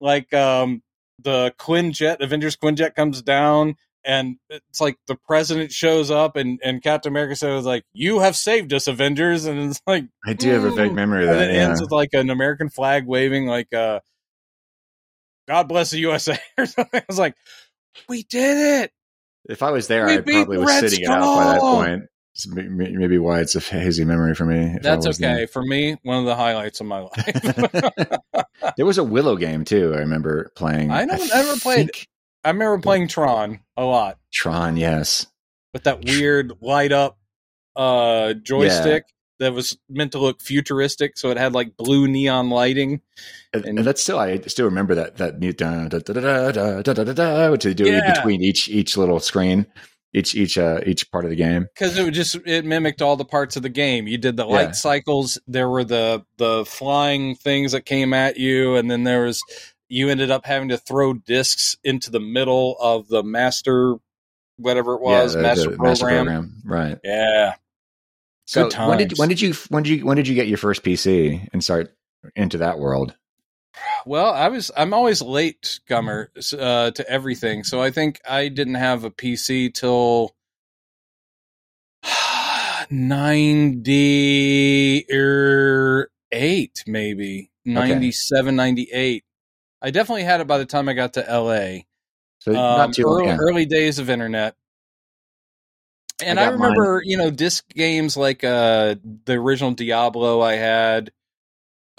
like 0.00 0.32
um 0.34 0.82
the 1.20 1.52
quinjet 1.58 2.20
avengers 2.20 2.56
quinjet 2.56 2.94
comes 2.94 3.22
down 3.22 3.74
and 4.04 4.36
it's 4.48 4.80
like 4.80 4.96
the 5.08 5.16
president 5.26 5.72
shows 5.72 6.10
up 6.10 6.36
and 6.36 6.60
and 6.62 6.82
captain 6.82 7.10
america 7.12 7.34
says 7.34 7.64
like 7.66 7.84
you 7.92 8.20
have 8.20 8.36
saved 8.36 8.72
us 8.72 8.86
avengers 8.86 9.44
and 9.44 9.58
it's 9.70 9.80
like 9.86 10.04
I 10.24 10.34
do 10.34 10.50
have 10.50 10.64
a 10.64 10.70
vague 10.70 10.92
Mm. 10.92 10.94
memory 10.94 11.24
of 11.24 11.30
that. 11.30 11.50
it 11.50 11.54
Yeah. 11.54 11.68
ends 11.68 11.80
with 11.80 11.90
like 11.90 12.10
an 12.12 12.30
american 12.30 12.68
flag 12.68 13.06
waving 13.06 13.46
like 13.46 13.72
uh 13.74 14.00
god 15.48 15.68
bless 15.68 15.90
the 15.90 15.98
usa 15.98 16.38
or 16.58 16.66
something 16.66 17.00
i 17.00 17.04
was 17.08 17.18
like 17.18 17.34
we 18.08 18.22
did 18.22 18.84
it 18.84 18.92
If 19.48 19.62
I 19.62 19.70
was 19.70 19.88
there, 19.88 20.06
We 20.06 20.14
I 20.18 20.20
probably 20.20 20.58
was 20.58 20.68
Red 20.68 20.80
sitting 20.90 21.04
it 21.04 21.08
out 21.10 21.34
by 21.34 21.44
that 21.54 21.60
point. 21.60 22.02
So 22.38 22.50
may- 22.54 22.68
may- 22.68 22.92
maybe 22.92 23.18
why 23.18 23.40
it's 23.40 23.56
a 23.56 23.60
hazy 23.60 24.04
memory 24.04 24.34
for 24.34 24.44
me. 24.44 24.76
that's 24.80 25.06
okay 25.06 25.46
for 25.46 25.60
me 25.62 25.96
one 26.04 26.18
of 26.18 26.24
the 26.24 26.36
highlights 26.36 26.80
of 26.80 26.86
my 26.86 27.00
life 27.00 28.12
there 28.76 28.86
was 28.86 28.98
a 28.98 29.04
Willow 29.04 29.36
game 29.36 29.64
too. 29.64 29.92
I 29.94 29.98
remember 29.98 30.50
playing. 30.54 30.90
I 30.90 31.04
don't- 31.04 31.20
I 31.34 31.42
never 31.42 31.56
played- 31.58 31.90
i 32.44 32.50
remember 32.50 32.78
playing 32.78 33.08
tron 33.08 33.58
a 33.76 33.84
lot 33.84 34.18
Tron. 34.32 34.76
Yes, 34.76 35.26
with 35.74 35.82
that 35.84 36.04
weird 36.04 36.52
light 36.60 36.92
up 36.92 37.18
uh 37.74 38.34
joystick 38.34 39.04
that 39.40 39.52
was 39.52 39.76
meant 39.88 40.12
to 40.12 40.18
look 40.18 40.40
futuristic 40.40 41.16
so 41.18 41.30
it 41.30 41.36
had 41.38 41.52
like 41.54 41.76
blue 41.76 42.08
neon 42.08 42.50
lighting 42.50 43.00
and, 43.52 43.64
And- 43.64 43.78
that's 43.78 44.02
still. 44.02 44.18
I 44.18 44.38
still 44.42 44.66
remember 44.66 44.94
that 44.94 45.16
that 45.16 45.38
new 45.40 45.52
da 45.52 45.88
da 45.88 45.98
da 45.98 46.12
da 46.12 46.50
da 46.52 46.82
da 46.82 46.92
da 46.92 47.04
da 47.04 47.12
da 47.12 47.56
to 47.56 47.74
do 47.74 47.84
Yeah. 47.86 48.12
between 48.14 48.42
each 48.42 48.68
each 48.68 48.96
little 48.96 49.18
screen, 49.20 49.66
each 50.12 50.34
each 50.34 50.56
uh 50.58 50.80
each 50.86 51.10
part 51.10 51.24
of 51.24 51.30
the 51.30 51.36
game. 51.36 51.66
because 51.74 51.96
it 51.98 52.02
would 52.04 52.14
just 52.14 52.36
it 52.46 52.64
mimicked 52.64 53.02
all 53.02 53.16
the 53.16 53.24
parts 53.24 53.56
of 53.56 53.62
the 53.62 53.68
game 53.68 54.06
you 54.06 54.16
did 54.18 54.36
the 54.36 54.44
light 54.46 54.68
Yeah. 54.68 54.72
cycles 54.72 55.38
there 55.46 55.68
were 55.68 55.84
the 55.84 56.24
the 56.38 56.64
flying 56.66 57.34
things 57.34 57.72
that 57.72 57.82
came 57.84 58.12
at 58.14 58.36
you 58.38 58.76
and 58.76 58.90
then 58.90 59.04
there 59.04 59.24
was 59.24 59.42
you 59.88 60.08
ended 60.08 60.30
up 60.30 60.44
having 60.46 60.68
to 60.70 60.78
throw 60.78 61.12
discs 61.14 61.76
into 61.84 62.10
the 62.10 62.20
middle 62.20 62.76
of 62.80 63.08
the 63.08 63.22
master 63.22 63.96
whatever 64.56 64.94
it 64.94 65.00
was 65.02 65.34
the- 65.34 65.42
master, 65.42 65.70
the 65.70 65.76
program. 65.76 66.60
right? 66.64 66.98
yeah 67.04 67.54
So 68.46 68.68
Good 68.70 68.78
when 68.88 68.98
did 68.98 69.18
when 69.18 69.28
did 69.28 69.40
you 69.42 69.52
when 69.68 69.82
did 69.82 69.90
you 69.98 70.06
when 70.06 70.16
did 70.16 70.26
you 70.26 70.34
get 70.34 70.48
your 70.48 70.58
first 70.58 70.82
PC 70.82 71.46
and 71.52 71.62
start 71.62 71.94
into 72.34 72.58
that 72.58 72.78
world? 72.78 73.14
Well, 74.06 74.32
I 74.32 74.48
was 74.48 74.70
I'm 74.76 74.94
always 74.94 75.20
late 75.22 75.80
comer 75.88 76.30
uh, 76.58 76.90
to 76.92 77.10
everything, 77.10 77.64
so 77.64 77.82
I 77.82 77.90
think 77.90 78.20
I 78.28 78.48
didn't 78.48 78.76
have 78.76 79.04
a 79.04 79.10
PC 79.10 79.72
till 79.74 80.34
ninety 82.90 85.04
eight, 86.32 86.84
maybe 86.86 87.50
97, 87.64 88.56
98. 88.56 89.24
I 89.80 89.90
definitely 89.90 90.24
had 90.24 90.40
it 90.40 90.46
by 90.46 90.58
the 90.58 90.66
time 90.66 90.88
I 90.88 90.94
got 90.94 91.14
to 91.14 91.20
LA. 91.20 91.80
So 92.40 92.52
Um, 92.52 92.56
not 92.56 92.94
too 92.94 93.04
early, 93.04 93.30
early 93.30 93.66
days 93.66 93.98
of 93.98 94.10
internet. 94.10 94.54
And 96.24 96.40
I 96.40 96.42
I, 96.42 96.44
got 96.46 96.58
mine- 96.58 96.70
remember, 96.70 97.02
you 97.04 97.16
know, 97.16 97.30
disc 97.30 97.68
games 97.68 98.16
like 98.16 98.42
uh, 98.42 98.96
the 99.24 99.34
original 99.34 99.72
Diablo 99.72 100.40
I 100.40 100.54
had, 100.54 101.12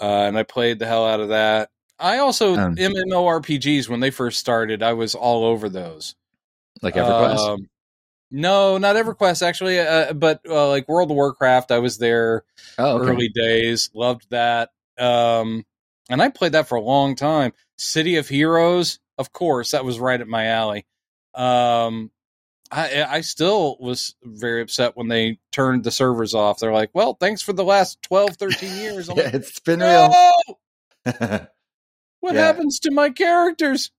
uh, 0.00 0.24
and 0.26 0.38
I 0.38 0.42
played 0.42 0.78
the 0.78 0.86
hell 0.86 1.06
out 1.06 1.20
of 1.20 1.28
that. 1.28 1.70
I 1.98 2.18
also 2.18 2.54
Um, 2.56 2.76
MMORPGs 2.76 3.88
when 3.88 4.00
they 4.00 4.10
first 4.10 4.40
started. 4.40 4.82
I 4.82 4.94
was 4.94 5.14
all 5.14 5.44
over 5.44 5.68
those. 5.68 6.14
like 6.82 6.94
EverQuest. 6.94 7.36
Um, 7.36 7.68
no, 8.30 8.78
not 8.78 8.96
EverQuest 8.96 9.46
actually, 9.46 9.80
uh, 9.80 10.12
but 10.14 10.40
uh, 10.48 10.68
like 10.68 10.88
World 10.88 11.10
of 11.10 11.16
Warcraft. 11.16 11.72
I 11.72 11.78
was 11.78 11.98
there 11.98 12.44
oh, 12.78 12.98
okay. 12.98 13.10
early 13.10 13.28
days. 13.28 13.90
Loved 13.92 14.30
that. 14.30 14.70
Um, 14.98 15.66
and 16.08 16.22
I 16.22 16.28
played 16.28 16.52
that 16.52 16.68
for 16.68 16.76
a 16.76 16.82
long 16.82 17.16
time. 17.16 17.52
City 17.76 18.16
of 18.16 18.28
Heroes. 18.28 18.98
of 19.18 19.32
course, 19.32 19.72
that 19.72 19.84
was 19.84 19.98
right 20.00 20.20
at 20.20 20.28
my 20.28 20.46
alley. 20.46 20.86
Um, 21.34 22.10
I 22.72 23.02
I 23.04 23.20
still 23.22 23.76
was 23.80 24.14
very 24.22 24.62
upset 24.62 24.96
when 24.96 25.08
they 25.08 25.38
turned 25.52 25.84
the 25.84 25.90
servers 25.90 26.34
off. 26.34 26.58
They're 26.60 26.72
like, 26.72 26.90
"Well, 26.94 27.14
thanks 27.18 27.42
for 27.42 27.52
the 27.52 27.64
last 27.64 28.00
12, 28.02 28.36
13 28.36 28.76
years." 28.76 29.08
Yeah, 29.08 29.14
like, 29.24 29.34
it's 29.34 29.58
been 29.60 29.80
real. 29.80 30.12
What 32.22 32.34
Yeah. 32.34 32.42
happens 32.42 32.78
to 32.80 32.90
my 32.90 33.08
characters? 33.10 33.90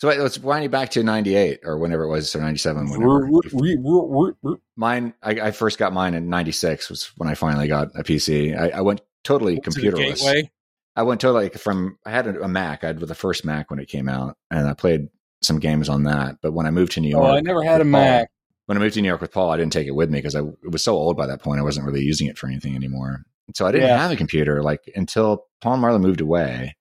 so 0.00 0.08
wait, 0.08 0.18
let's 0.18 0.38
wind 0.38 0.64
you 0.64 0.68
back 0.68 0.90
to 0.92 1.02
'98 1.04 1.60
or 1.62 1.78
whenever 1.78 2.02
it 2.04 2.08
was, 2.08 2.34
or 2.34 2.40
'97. 2.40 2.90
Whenever 2.90 4.34
mine, 4.76 5.14
I, 5.22 5.30
I 5.40 5.50
first 5.52 5.78
got 5.78 5.92
mine 5.92 6.14
in 6.14 6.28
'96 6.28 6.88
was 6.90 7.12
when 7.16 7.28
I 7.28 7.34
finally 7.34 7.68
got 7.68 7.88
a 7.94 8.02
PC. 8.02 8.58
I, 8.58 8.78
I 8.78 8.80
went 8.80 9.02
totally 9.24 9.60
To 9.60 9.70
the 9.70 9.80
computerless. 9.80 10.20
gateway. 10.24 10.50
I 10.96 11.02
went 11.04 11.20
totally 11.20 11.50
from 11.50 11.98
I 12.04 12.10
had 12.10 12.26
a, 12.26 12.42
a 12.42 12.48
Mac. 12.48 12.82
I 12.82 12.88
had 12.88 12.98
the 12.98 13.14
first 13.14 13.44
Mac 13.44 13.70
when 13.70 13.78
it 13.78 13.86
came 13.88 14.08
out, 14.08 14.36
and 14.50 14.66
I 14.66 14.74
played 14.74 15.08
some 15.42 15.58
games 15.58 15.88
on 15.88 16.04
that. 16.04 16.36
But 16.42 16.52
when 16.52 16.66
I 16.66 16.70
moved 16.70 16.92
to 16.92 17.00
New 17.00 17.08
York, 17.08 17.24
Oh, 17.24 17.36
I 17.36 17.40
never 17.40 17.62
had 17.62 17.80
a 17.80 17.84
with 17.84 17.92
Paul- 17.92 18.00
Mac. 18.02 18.28
When 18.66 18.76
I 18.78 18.80
moved 18.80 18.94
to 18.94 19.02
New 19.02 19.08
York 19.08 19.20
with 19.20 19.32
Paul, 19.32 19.50
I 19.50 19.56
didn't 19.56 19.72
take 19.72 19.88
it 19.88 19.94
with 19.96 20.10
me 20.10 20.18
because 20.18 20.36
I 20.36 20.40
it 20.40 20.70
was 20.70 20.84
so 20.84 20.94
old 20.96 21.16
by 21.16 21.26
that 21.26 21.42
point. 21.42 21.58
I 21.58 21.64
wasn't 21.64 21.86
really 21.86 22.02
using 22.02 22.28
it 22.28 22.38
for 22.38 22.46
anything 22.46 22.76
anymore. 22.76 23.22
So 23.56 23.66
I 23.66 23.72
didn't 23.72 23.88
Yeah. 23.88 23.98
have 24.00 24.12
a 24.12 24.16
computer 24.16 24.62
like 24.62 24.80
until 24.94 25.46
Paul 25.60 25.74
and 25.74 25.82
Marla 25.82 26.00
moved 26.00 26.20
away. 26.20 26.76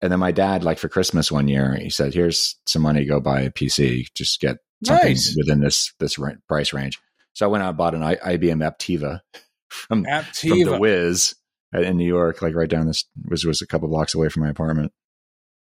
And 0.00 0.12
then 0.12 0.20
my 0.20 0.30
dad, 0.30 0.62
like 0.62 0.78
for 0.78 0.88
Christmas 0.88 1.32
one 1.32 1.48
year, 1.48 1.74
he 1.74 1.90
said, 1.90 2.14
"Here's 2.14 2.54
some 2.66 2.82
money. 2.82 3.04
Go 3.04 3.18
buy 3.18 3.40
a 3.40 3.50
PC. 3.50 4.06
Just 4.14 4.40
get 4.40 4.58
something 4.84 5.08
Nice. 5.08 5.34
within 5.36 5.58
this 5.60 5.92
this 5.98 6.16
price 6.48 6.72
range." 6.72 7.00
So 7.32 7.46
I 7.46 7.48
went 7.48 7.64
out 7.64 7.70
and 7.70 7.78
bought 7.78 7.94
an 7.96 8.04
I, 8.04 8.14
IBM 8.14 8.62
Aptiva 8.62 9.20
from 9.68 10.02
from 10.02 10.02
the 10.04 10.08
Aptiva. 10.10 10.78
Wiz 10.78 11.34
uh, 11.74 11.80
in 11.80 11.96
New 11.96 12.06
York, 12.06 12.42
like 12.42 12.54
right 12.54 12.70
down 12.70 12.86
this 12.86 13.04
was 13.28 13.44
was 13.44 13.60
a 13.60 13.66
couple 13.66 13.88
blocks 13.88 14.14
away 14.14 14.28
from 14.28 14.44
my 14.44 14.50
apartment. 14.50 14.92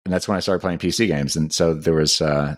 And 0.06 0.14
that's 0.14 0.28
when 0.28 0.36
I 0.38 0.42
started 0.42 0.60
playing 0.62 0.80
PC 0.80 1.08
games. 1.08 1.36
And 1.36 1.52
so 1.54 1.74
there 1.74 1.94
was 1.94 2.22
uh 2.22 2.56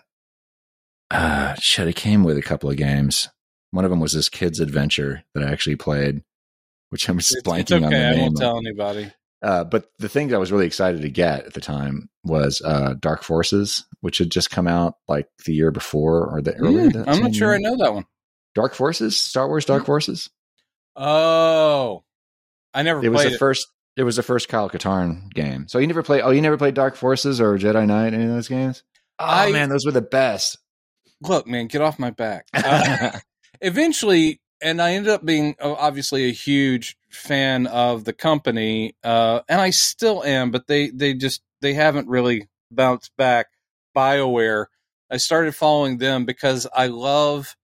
uh 1.10 1.54
shit, 1.54 1.88
it 1.88 1.96
came 1.96 2.24
with 2.24 2.36
a 2.38 2.42
couple 2.42 2.70
of 2.70 2.76
games. 2.76 3.28
One 3.70 3.84
of 3.84 3.90
them 3.90 4.00
was 4.00 4.12
this 4.12 4.28
kid's 4.28 4.60
adventure 4.60 5.24
that 5.34 5.44
I 5.44 5.50
actually 5.52 5.76
played, 5.76 6.22
which 6.90 7.08
I'm 7.08 7.18
It's, 7.18 7.32
it's 7.34 7.42
blanking 7.46 7.76
on 7.76 7.82
the 7.82 7.86
okay. 7.88 8.06
I 8.06 8.10
name. 8.12 8.20
won't 8.22 8.36
tell 8.38 8.58
anybody. 8.58 9.12
Uh, 9.42 9.64
but 9.64 9.90
the 9.98 10.08
thing 10.08 10.28
that 10.28 10.36
I 10.36 10.38
was 10.38 10.50
really 10.50 10.66
excited 10.66 11.02
to 11.02 11.08
get 11.10 11.44
at 11.46 11.54
the 11.54 11.60
time 11.60 12.08
was 12.24 12.62
uh, 12.64 12.94
Dark 12.98 13.22
Forces, 13.22 13.84
which 14.00 14.18
had 14.18 14.30
just 14.30 14.50
come 14.50 14.66
out 14.66 14.94
like 15.08 15.28
the 15.44 15.52
year 15.52 15.70
before 15.70 16.26
or 16.26 16.40
the 16.40 16.54
earlier. 16.54 16.88
Mm, 16.90 17.04
I'm 17.06 17.22
not 17.22 17.34
sure 17.34 17.54
I 17.54 17.58
know 17.58 17.76
that 17.76 17.92
one. 17.94 18.06
Dark 18.54 18.74
Forces, 18.74 19.16
Star 19.18 19.46
Wars 19.46 19.66
Dark 19.66 19.84
Forces. 19.84 20.30
Oh, 20.96 22.02
I 22.72 22.82
never 22.82 23.04
It 23.04 23.10
was 23.10 23.24
the 23.24 23.34
it. 23.34 23.38
first. 23.38 23.68
It 23.96 24.02
was 24.04 24.16
the 24.16 24.22
first 24.22 24.48
Kyle 24.48 24.68
Katarn 24.68 25.32
game. 25.32 25.68
So 25.68 25.78
you 25.78 25.86
never 25.86 26.02
played. 26.02 26.20
Oh, 26.22 26.30
you 26.30 26.42
never 26.42 26.58
played 26.58 26.74
Dark 26.74 26.96
Forces 26.96 27.40
or 27.40 27.56
Jedi 27.56 27.86
Knight? 27.86 28.12
Any 28.12 28.24
of 28.24 28.30
those 28.30 28.48
games? 28.48 28.82
Oh 29.18 29.50
man, 29.50 29.70
those 29.70 29.86
were 29.86 29.92
the 29.92 30.02
best. 30.02 30.58
Look, 31.22 31.46
man, 31.46 31.66
get 31.66 31.80
off 31.80 31.98
my 31.98 32.10
back. 32.10 32.46
Uh, 32.54 33.20
eventually, 33.62 34.40
and 34.60 34.82
I 34.82 34.92
ended 34.92 35.10
up 35.10 35.24
being 35.24 35.56
uh, 35.62 35.72
obviously 35.72 36.28
a 36.28 36.32
huge 36.32 36.96
fan 37.08 37.66
of 37.66 38.04
the 38.04 38.12
company, 38.12 38.94
uh, 39.02 39.40
and 39.48 39.60
I 39.60 39.70
still 39.70 40.22
am, 40.24 40.50
but 40.50 40.66
they 40.66 40.90
they 40.90 41.14
just 41.14 41.42
they 41.62 41.72
haven't 41.72 42.08
really 42.08 42.48
bounced 42.70 43.12
back. 43.16 43.46
Bioware. 43.96 44.66
I 45.10 45.16
started 45.16 45.54
following 45.54 45.98
them 45.98 46.26
because 46.26 46.66
I 46.74 46.88
love 46.88 47.56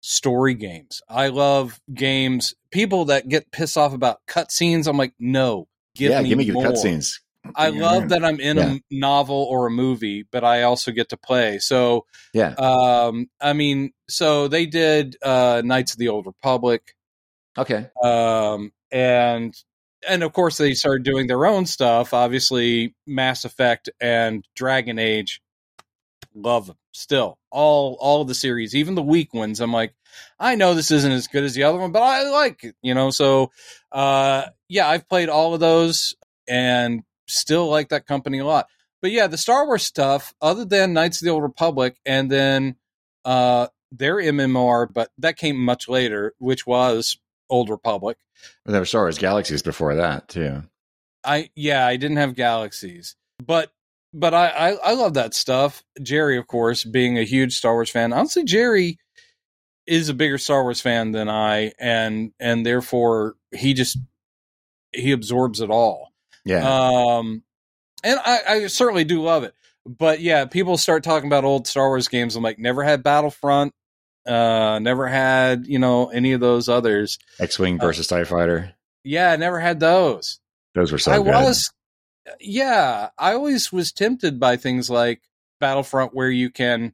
story 0.00 0.54
games. 0.54 1.02
I 1.08 1.28
love 1.28 1.80
games. 1.92 2.54
People 2.72 3.06
that 3.06 3.28
get 3.28 3.52
pissed 3.52 3.76
off 3.76 3.92
about 3.92 4.20
cutscenes, 4.26 4.86
I'm 4.88 4.96
like, 4.96 5.14
no, 5.18 5.68
give 5.96 6.12
yeah, 6.12 6.22
me 6.22 6.28
give 6.28 6.38
me 6.38 6.44
the 6.44 6.52
more. 6.52 6.64
cutscenes. 6.64 7.20
I 7.54 7.68
love 7.70 8.08
that 8.10 8.24
I'm 8.24 8.40
in 8.40 8.58
Yeah. 8.58 8.74
a 8.74 8.80
novel 8.90 9.46
or 9.48 9.66
a 9.66 9.70
movie, 9.70 10.24
but 10.30 10.44
I 10.44 10.62
also 10.62 10.90
get 10.90 11.10
to 11.10 11.16
play. 11.16 11.58
So 11.58 12.04
Yeah, 12.32 12.54
um, 12.58 13.28
I 13.40 13.52
mean, 13.52 13.92
so 14.08 14.48
they 14.48 14.66
did 14.66 15.16
uh, 15.22 15.62
Knights 15.64 15.92
of 15.92 15.98
the 15.98 16.08
Old 16.08 16.26
Republic, 16.26 16.94
okay. 17.56 17.88
um, 18.02 18.72
and 18.90 19.54
and 20.08 20.22
of 20.22 20.32
course 20.32 20.58
they 20.58 20.74
started 20.74 21.04
doing 21.04 21.26
their 21.26 21.46
own 21.46 21.66
stuff. 21.66 22.12
Obviously, 22.12 22.94
Mass 23.06 23.44
Effect 23.44 23.88
and 24.00 24.46
Dragon 24.54 24.98
Age, 24.98 25.40
love 26.34 26.66
them 26.66 26.76
still. 26.92 27.38
All 27.50 27.96
all 28.00 28.24
the 28.24 28.34
series, 28.34 28.74
even 28.74 28.94
the 28.96 29.02
weak 29.02 29.32
ones. 29.32 29.60
I'm 29.60 29.72
like, 29.72 29.94
I 30.38 30.54
know 30.56 30.74
this 30.74 30.90
isn't 30.90 31.12
as 31.12 31.28
good 31.28 31.44
as 31.44 31.54
the 31.54 31.62
other 31.64 31.78
one, 31.78 31.92
but 31.92 32.02
I 32.02 32.28
like 32.28 32.64
it. 32.64 32.74
You 32.82 32.94
know, 32.94 33.10
so 33.10 33.50
uh, 33.92 34.46
yeah, 34.68 34.88
I've 34.88 35.08
played 35.08 35.28
all 35.28 35.54
of 35.54 35.60
those 35.60 36.14
and 36.48 37.02
still 37.26 37.68
like 37.68 37.90
that 37.90 38.06
company 38.06 38.38
a 38.38 38.46
lot. 38.46 38.68
But 39.02 39.10
yeah, 39.10 39.26
the 39.26 39.38
Star 39.38 39.66
Wars 39.66 39.82
stuff, 39.84 40.34
other 40.40 40.64
than 40.64 40.92
Knights 40.92 41.20
of 41.20 41.26
the 41.26 41.30
Old 41.30 41.42
Republic, 41.42 41.98
and 42.06 42.30
then 42.30 42.76
uh, 43.24 43.68
their 43.92 44.16
MMR, 44.16 44.92
but 44.92 45.10
that 45.18 45.36
came 45.36 45.56
much 45.56 45.88
later, 45.88 46.34
which 46.38 46.66
was 46.66 47.18
Old 47.50 47.70
Republic. 47.70 48.16
Well, 48.64 48.72
there 48.72 48.80
were 48.80 48.86
Star 48.86 49.02
Wars 49.02 49.18
Galaxies 49.18 49.62
before 49.62 49.94
that 49.96 50.28
too. 50.28 50.62
I 51.24 51.50
yeah, 51.54 51.86
I 51.86 51.96
didn't 51.96 52.18
have 52.18 52.34
Galaxies, 52.34 53.16
but 53.44 53.72
but 54.14 54.32
I, 54.34 54.48
I 54.48 54.70
I 54.72 54.92
love 54.94 55.14
that 55.14 55.34
stuff. 55.34 55.82
Jerry, 56.02 56.38
of 56.38 56.46
course, 56.46 56.84
being 56.84 57.18
a 57.18 57.24
huge 57.24 57.56
Star 57.56 57.74
Wars 57.74 57.90
fan, 57.90 58.12
honestly, 58.12 58.44
Jerry 58.44 58.98
is 59.86 60.08
a 60.08 60.14
bigger 60.14 60.38
Star 60.38 60.62
Wars 60.62 60.80
fan 60.80 61.12
than 61.12 61.28
I, 61.28 61.72
and 61.78 62.32
and 62.40 62.64
therefore 62.64 63.34
he 63.54 63.74
just 63.74 63.98
he 64.96 65.12
absorbs 65.12 65.60
it 65.60 65.70
all. 65.70 66.12
Yeah, 66.44 66.66
Um, 66.66 67.42
and 68.04 68.18
I, 68.24 68.40
I 68.48 68.66
certainly 68.68 69.04
do 69.04 69.22
love 69.22 69.42
it. 69.44 69.54
But 69.84 70.20
yeah, 70.20 70.44
people 70.46 70.76
start 70.78 71.04
talking 71.04 71.28
about 71.28 71.44
old 71.44 71.66
Star 71.66 71.88
Wars 71.88 72.08
games. 72.08 72.36
I'm 72.36 72.42
like, 72.42 72.58
never 72.58 72.82
had 72.82 73.02
Battlefront, 73.02 73.72
uh, 74.26 74.78
never 74.80 75.06
had 75.06 75.66
you 75.66 75.78
know 75.78 76.08
any 76.08 76.32
of 76.32 76.40
those 76.40 76.68
others. 76.68 77.18
X-wing 77.38 77.80
uh, 77.80 77.84
versus 77.84 78.06
Tie 78.06 78.24
Fighter. 78.24 78.72
Yeah, 79.04 79.30
I 79.30 79.36
never 79.36 79.60
had 79.60 79.78
those. 79.80 80.40
Those 80.74 80.90
were 80.92 80.98
so 80.98 81.12
I 81.12 81.16
good. 81.18 81.26
was, 81.26 81.72
yeah, 82.40 83.10
I 83.16 83.34
always 83.34 83.72
was 83.72 83.92
tempted 83.92 84.40
by 84.40 84.56
things 84.56 84.90
like 84.90 85.22
Battlefront, 85.60 86.14
where 86.14 86.30
you 86.30 86.50
can 86.50 86.92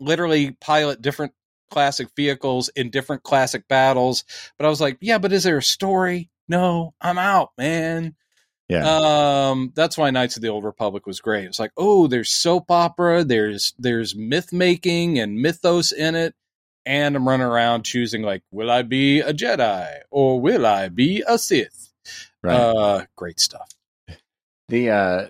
literally 0.00 0.52
pilot 0.52 1.02
different 1.02 1.32
classic 1.70 2.08
vehicles 2.16 2.68
in 2.70 2.90
different 2.90 3.22
classic 3.24 3.68
battles. 3.68 4.24
But 4.56 4.66
I 4.66 4.68
was 4.68 4.80
like, 4.80 4.98
yeah, 5.00 5.18
but 5.18 5.32
is 5.32 5.42
there 5.42 5.58
a 5.58 5.62
story? 5.62 6.30
No, 6.48 6.94
I'm 7.00 7.18
out, 7.18 7.52
man. 7.58 8.14
yeah, 8.68 9.50
Um, 9.50 9.72
that's 9.74 9.98
why 9.98 10.10
Knights 10.10 10.36
of 10.36 10.42
the 10.42 10.48
Old 10.48 10.64
Republic 10.64 11.06
was 11.06 11.20
great. 11.20 11.44
It's 11.44 11.58
like, 11.58 11.72
oh, 11.76 12.06
there's 12.06 12.30
soap 12.30 12.70
opera, 12.70 13.24
there's 13.24 13.74
there's 13.78 14.14
myth 14.16 14.52
making 14.52 15.18
and 15.18 15.40
mythos 15.40 15.92
in 15.92 16.14
it, 16.14 16.34
and 16.86 17.16
I'm 17.16 17.28
running 17.28 17.46
around 17.46 17.84
choosing 17.84 18.22
like, 18.22 18.42
will 18.50 18.70
I 18.70 18.82
be 18.82 19.20
a 19.20 19.32
Jedi 19.34 20.00
or 20.10 20.40
will 20.40 20.66
I 20.66 20.88
be 20.88 21.22
a 21.26 21.38
Sith? 21.38 21.92
right. 22.42 22.54
Uh, 22.56 23.04
great 23.16 23.40
stuff. 23.40 23.70
The 24.68 24.90
uh 24.90 25.28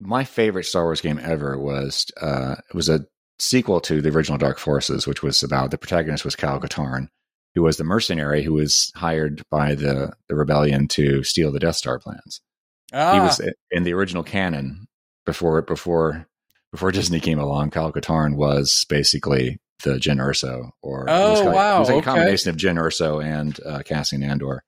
my 0.00 0.24
favorite 0.24 0.64
Star 0.64 0.84
Wars 0.84 1.00
game 1.00 1.20
ever 1.22 1.58
was 1.58 2.06
uh 2.20 2.56
it 2.68 2.74
was 2.74 2.88
a 2.88 3.06
sequel 3.38 3.80
to 3.80 4.00
the 4.00 4.10
original 4.10 4.38
Dark 4.38 4.58
Forces, 4.58 5.06
which 5.06 5.22
was 5.22 5.42
about 5.42 5.70
the 5.70 5.78
protagonist 5.78 6.24
was 6.24 6.36
Cal 6.36 6.60
Katarn, 6.60 7.08
who 7.54 7.62
was 7.62 7.76
the 7.76 7.84
mercenary 7.84 8.42
who 8.42 8.52
was 8.54 8.92
hired 8.94 9.42
by 9.50 9.74
the 9.74 10.12
the 10.28 10.34
rebellion 10.36 10.88
to 10.88 11.22
steal 11.24 11.50
the 11.52 11.58
Death 11.60 11.76
Star 11.76 11.98
plans. 11.98 12.40
Ah, 12.92 13.14
He 13.14 13.20
was 13.20 13.40
in 13.70 13.82
the 13.84 13.92
original 13.94 14.22
canon 14.22 14.86
before 15.26 15.62
before 15.62 16.26
before 16.72 16.92
Disney 16.92 17.20
came 17.20 17.38
along. 17.38 17.70
Cal 17.70 17.92
Katarn 17.92 18.36
was 18.36 18.84
basically 18.88 19.58
the 19.82 19.92
Jyn 19.94 20.18
Erso, 20.18 20.70
or 20.82 21.02
it 21.08 21.10
was 21.10 21.40
Oh, 21.40 21.44
like- 21.44 21.54
wow, 21.54 21.76
it 21.76 21.80
was 21.80 21.88
like 21.88 21.96
okay. 21.98 22.10
a 22.10 22.14
combination 22.14 22.50
of 22.50 22.56
Jyn 22.56 22.76
Erso 22.76 23.24
and 23.24 23.58
uh, 23.64 23.82
Cassian 23.82 24.22
Andor. 24.22 24.62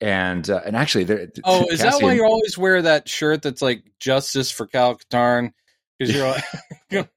And 0.00 0.50
uh, 0.50 0.60
and 0.66 0.74
actually, 0.76 1.04
there- 1.04 1.28
oh, 1.44 1.66
is 1.70 1.78
that 1.80 2.02
why 2.02 2.14
you 2.14 2.24
always 2.24 2.58
wear 2.58 2.82
that 2.82 3.08
shirt 3.08 3.42
that's 3.42 3.62
like 3.62 3.84
justice 4.00 4.50
for 4.50 4.66
Cal 4.66 4.96
Katarn? 4.96 5.52
Because 5.98 6.14
you're 6.14 6.26
like, 6.90 7.08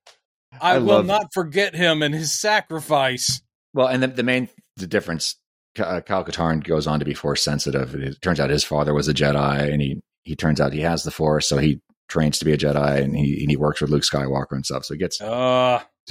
I, 0.61 0.75
I 0.75 0.77
will 0.77 0.85
love- 0.85 1.05
not 1.07 1.33
forget 1.33 1.73
him 1.75 2.03
and 2.03 2.13
his 2.13 2.39
sacrifice. 2.39 3.41
Well, 3.73 3.87
and 3.87 4.03
the, 4.03 4.07
the 4.07 4.23
main 4.23 4.49
the 4.77 4.87
difference, 4.87 5.35
uh, 5.79 6.01
Cal 6.01 6.23
Katarn 6.23 6.63
goes 6.63 6.87
on 6.87 6.99
to 6.99 7.05
be 7.05 7.13
force 7.13 7.41
sensitive. 7.43 7.95
It 7.95 8.21
turns 8.21 8.39
out 8.39 8.49
his 8.49 8.63
father 8.63 8.93
was 8.93 9.07
a 9.07 9.13
Jedi, 9.13 9.71
and 9.71 9.81
he 9.81 10.01
he 10.23 10.35
turns 10.35 10.59
out 10.61 10.73
he 10.73 10.81
has 10.81 11.03
the 11.03 11.11
force, 11.11 11.47
so 11.47 11.57
he 11.57 11.81
trains 12.09 12.39
to 12.39 12.45
be 12.45 12.51
a 12.53 12.57
Jedi, 12.57 13.01
and 13.01 13.15
he 13.15 13.41
and 13.41 13.49
he 13.49 13.57
works 13.57 13.81
with 13.81 13.89
Luke 13.89 14.03
Skywalker 14.03 14.51
and 14.51 14.65
stuff. 14.65 14.85
So 14.85 14.93
he 14.93 14.97
gets 14.99 15.19
Uh, 15.21 15.81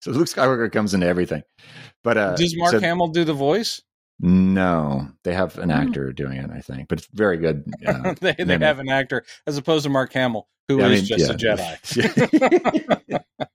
so 0.00 0.10
Luke 0.10 0.28
Skywalker 0.28 0.70
comes 0.72 0.94
into 0.94 1.06
everything. 1.06 1.42
But 2.02 2.16
uh, 2.18 2.36
does 2.36 2.56
Mark 2.56 2.72
so- 2.72 2.80
Hamill 2.80 3.08
do 3.08 3.24
the 3.24 3.32
voice? 3.34 3.82
No, 4.20 5.08
they 5.24 5.34
have 5.34 5.58
an 5.58 5.70
Hmm. 5.70 5.88
actor 5.88 6.12
doing 6.12 6.38
it, 6.38 6.48
I 6.48 6.60
think, 6.60 6.88
but 6.88 6.98
it's 6.98 7.08
very 7.12 7.36
good. 7.36 7.64
Uh, 7.86 8.14
they 8.20 8.32
they 8.38 8.58
have 8.58 8.78
an 8.78 8.88
actor 8.88 9.24
as 9.46 9.56
opposed 9.58 9.82
to 9.84 9.90
Mark 9.90 10.12
Hamill, 10.12 10.46
who 10.68 10.78
is 10.80 10.84
I 10.84 10.88
mean, 10.88 11.04
just 11.04 11.30
a. 11.30 11.34
Jedi. 11.34 13.24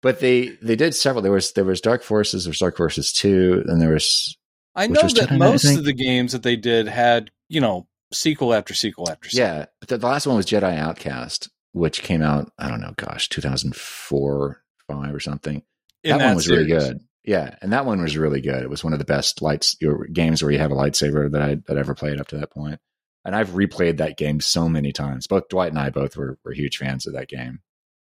but 0.00 0.20
they 0.20 0.56
they 0.62 0.76
did 0.76 0.94
several. 0.94 1.22
There 1.22 1.32
was 1.32 1.52
there 1.52 1.64
was 1.64 1.80
Dark 1.80 2.02
Forces, 2.02 2.44
there 2.44 2.50
was 2.50 2.58
Dark 2.58 2.76
Forces 2.76 3.12
two, 3.12 3.62
and 3.66 3.80
there 3.80 3.92
was 3.92 4.36
I 4.74 4.86
know 4.86 5.00
was 5.02 5.14
that 5.14 5.28
Jedi 5.28 5.38
Knight, 5.38 5.46
I 5.46 5.50
most 5.50 5.64
think? 5.64 5.78
of 5.78 5.84
the 5.84 5.92
games 5.92 6.32
that 6.32 6.42
they 6.42 6.56
did 6.56 6.88
had, 6.88 7.30
you 7.48 7.60
know, 7.60 7.86
sequel 8.12 8.54
after 8.54 8.74
sequel 8.74 9.10
after 9.10 9.28
sequel. 9.28 9.46
yeah. 9.46 9.66
But 9.80 9.88
the 9.88 10.06
last 10.06 10.26
one 10.26 10.36
was 10.36 10.46
Jedi 10.46 10.78
Outcast, 10.78 11.50
which 11.72 12.02
came 12.02 12.22
out 12.22 12.52
I 12.58 12.68
don't 12.68 12.80
know, 12.80 12.94
gosh, 12.96 13.28
2004, 13.28 14.62
five 14.88 15.14
or 15.14 15.20
something. 15.20 15.62
In 16.02 16.18
that, 16.18 16.24
one 16.24 16.34
was 16.34 16.48
really 16.48 16.66
good. 16.66 17.00
Yeah, 17.24 17.54
and 17.60 17.72
that 17.72 17.84
one 17.84 18.00
was 18.00 18.16
really 18.16 18.40
good. 18.40 18.62
It 18.62 18.70
was 18.70 18.82
one 18.82 18.94
of 18.94 18.98
the 18.98 19.04
best 19.04 19.42
lights 19.42 19.76
your 19.80 20.06
games 20.06 20.42
where 20.42 20.50
you 20.50 20.58
have 20.58 20.70
a 20.70 20.76
lightsaber 20.76 21.30
that 21.30 21.42
I 21.42 21.56
that 21.66 21.76
I 21.76 21.80
ever 21.80 21.94
played 21.94 22.20
up 22.20 22.28
to 22.28 22.38
that 22.38 22.50
point. 22.50 22.80
And 23.24 23.36
I've 23.36 23.50
replayed 23.50 23.98
that 23.98 24.16
game 24.16 24.40
so 24.40 24.68
many 24.68 24.92
times. 24.92 25.26
Both 25.26 25.48
Dwight 25.48 25.70
and 25.70 25.78
I 25.78 25.90
both 25.90 26.16
were, 26.16 26.38
were 26.42 26.52
huge 26.52 26.78
fans 26.78 27.06
of 27.06 27.12
that 27.12 27.28
game. 27.28 27.60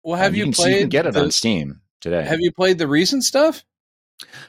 Well, 0.08 0.18
have 0.18 0.32
Um, 0.32 0.36
you, 0.38 0.44
can, 0.46 0.54
played? 0.54 0.74
You 0.74 0.80
can 0.80 0.90
get 0.90 1.06
it 1.06 1.14
the, 1.14 1.24
on 1.24 1.32
Steam 1.32 1.82
today. 2.00 2.24
Have 2.24 2.40
you 2.40 2.54
played 2.54 2.78
the 2.78 2.88
recent 2.88 3.26
stuff? 3.26 3.66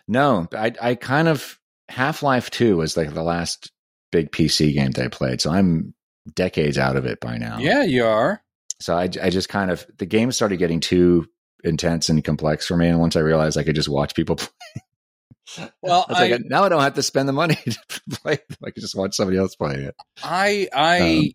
No, 0.06 0.46
I 0.52 0.72
I 0.80 0.94
kind 0.94 1.26
of 1.26 1.58
Half 1.88 2.22
Life 2.22 2.48
Two 2.50 2.76
was 2.76 2.96
like 2.96 3.12
the 3.12 3.24
last 3.24 3.72
big 4.12 4.30
PC 4.30 4.72
game 4.72 4.92
that 4.92 5.04
I 5.04 5.08
played, 5.08 5.40
so 5.40 5.50
I'm 5.50 5.94
decades 6.32 6.78
out 6.78 6.94
of 6.94 7.06
it 7.06 7.18
by 7.18 7.38
now. 7.38 7.58
Yeah, 7.58 7.82
you 7.82 8.06
are. 8.06 8.40
So 8.80 8.94
I 8.96 9.10
I 9.20 9.30
just 9.30 9.48
kind 9.48 9.72
of 9.72 9.84
the 9.98 10.06
game 10.06 10.30
started 10.30 10.58
getting 10.58 10.78
too 10.78 11.26
intense 11.64 12.08
and 12.08 12.22
complex 12.22 12.64
for 12.64 12.76
me, 12.76 12.86
and 12.86 13.00
once 13.00 13.16
I 13.16 13.20
realized 13.20 13.58
I 13.58 13.64
could 13.64 13.74
just 13.74 13.88
watch 13.88 14.14
people 14.14 14.36
play, 14.36 14.48
Well, 15.82 16.06
I 16.08 16.26
I, 16.26 16.28
like, 16.28 16.42
now 16.44 16.62
I 16.64 16.68
don't 16.68 16.82
have 16.82 16.94
to 16.94 17.02
spend 17.02 17.28
the 17.28 17.32
money 17.32 17.56
to 17.88 18.00
play. 18.22 18.38
I 18.64 18.70
can 18.70 18.80
just 18.80 18.94
watch 18.94 19.16
somebody 19.16 19.38
else 19.38 19.56
play 19.56 19.74
it. 19.74 19.96
I 20.22 20.68
I 20.72 21.00
Um, 21.00 21.30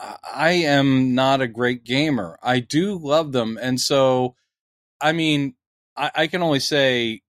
I 0.00 0.50
am 0.50 1.14
not 1.14 1.40
a 1.40 1.48
great 1.48 1.84
gamer. 1.84 2.38
I 2.42 2.60
do 2.60 2.98
love 2.98 3.32
them, 3.32 3.58
and 3.60 3.80
so 3.80 4.36
I 5.00 5.12
mean, 5.12 5.54
I, 5.96 6.10
I 6.14 6.26
can 6.28 6.42
only 6.42 6.60
say 6.60 7.22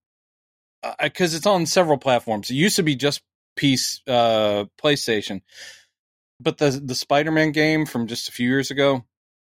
because 1.02 1.34
it's 1.34 1.46
on 1.46 1.66
several 1.66 1.98
platforms. 1.98 2.50
It 2.50 2.54
used 2.54 2.76
to 2.76 2.82
be 2.82 2.96
just 2.96 3.22
piece 3.56 4.00
uh, 4.06 4.66
PlayStation, 4.82 5.42
but 6.38 6.58
the 6.58 6.70
the 6.70 6.94
Spider 6.94 7.30
Man 7.30 7.52
game 7.52 7.86
from 7.86 8.06
just 8.06 8.28
a 8.28 8.32
few 8.32 8.48
years 8.48 8.70
ago, 8.70 9.04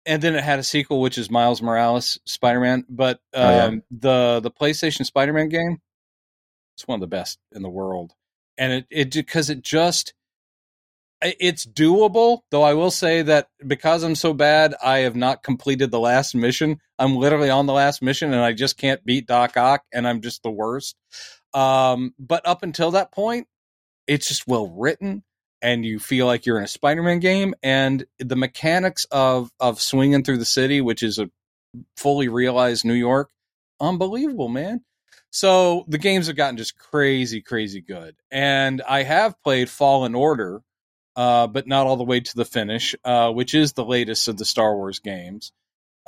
and 0.05 0.21
then 0.21 0.35
it 0.35 0.43
had 0.43 0.59
a 0.59 0.63
sequel, 0.63 0.99
which 0.99 1.17
is 1.17 1.29
Miles 1.29 1.61
Morales 1.61 2.19
Spider 2.25 2.59
Man. 2.59 2.85
But 2.89 3.19
um, 3.33 3.43
Oh, 3.43 3.49
yeah. 3.51 3.75
the 3.91 4.39
the 4.41 4.51
PlayStation 4.51 5.05
Spider 5.05 5.33
Man 5.33 5.49
game, 5.49 5.79
it's 6.75 6.87
one 6.87 6.95
of 6.95 7.01
the 7.01 7.07
best 7.07 7.39
in 7.51 7.61
the 7.61 7.69
world, 7.69 8.13
and 8.57 8.73
it 8.73 8.87
it 8.89 9.13
because 9.13 9.49
it 9.49 9.61
just 9.61 10.13
it's 11.23 11.65
doable. 11.65 12.41
Though 12.51 12.63
I 12.63 12.73
will 12.73 12.91
say 12.91 13.21
that 13.23 13.47
because 13.65 14.03
I'm 14.03 14.15
so 14.15 14.33
bad, 14.33 14.75
I 14.83 14.99
have 14.99 15.15
not 15.15 15.43
completed 15.43 15.91
the 15.91 15.99
last 15.99 16.35
mission. 16.35 16.79
I'm 16.99 17.15
literally 17.15 17.49
on 17.49 17.65
the 17.65 17.73
last 17.73 18.01
mission, 18.01 18.33
and 18.33 18.41
I 18.41 18.53
just 18.53 18.77
can't 18.77 19.03
beat 19.05 19.27
Doc 19.27 19.57
Ock, 19.57 19.83
and 19.93 20.07
I'm 20.07 20.21
just 20.21 20.43
the 20.43 20.51
worst. 20.51 20.95
Um, 21.53 22.13
but 22.19 22.45
up 22.47 22.63
until 22.63 22.91
that 22.91 23.11
point, 23.11 23.47
it's 24.07 24.27
just 24.27 24.47
well 24.47 24.67
written 24.67 25.23
and 25.61 25.85
you 25.85 25.97
feel 25.97 26.25
like 26.25 26.45
you're 26.45 26.57
in 26.57 26.65
a 26.65 26.67
Spider-Man 26.67 27.19
game 27.19 27.55
and 27.63 28.05
the 28.19 28.35
mechanics 28.35 29.05
of 29.11 29.49
of 29.59 29.81
swinging 29.81 30.23
through 30.23 30.37
the 30.37 30.45
city 30.45 30.81
which 30.81 31.01
is 31.03 31.19
a 31.19 31.29
fully 31.97 32.27
realized 32.27 32.85
New 32.85 32.93
York 32.93 33.29
unbelievable 33.79 34.49
man 34.49 34.81
so 35.31 35.85
the 35.87 35.97
games 35.97 36.27
have 36.27 36.35
gotten 36.35 36.57
just 36.57 36.77
crazy 36.77 37.41
crazy 37.41 37.81
good 37.81 38.15
and 38.29 38.81
I 38.87 39.03
have 39.03 39.41
played 39.41 39.69
Fallen 39.69 40.15
Order 40.15 40.61
uh, 41.15 41.47
but 41.47 41.67
not 41.67 41.87
all 41.87 41.97
the 41.97 42.03
way 42.03 42.19
to 42.19 42.35
the 42.35 42.45
finish 42.45 42.95
uh, 43.03 43.31
which 43.31 43.53
is 43.53 43.73
the 43.73 43.85
latest 43.85 44.27
of 44.27 44.37
the 44.37 44.45
Star 44.45 44.75
Wars 44.75 44.99
games 44.99 45.51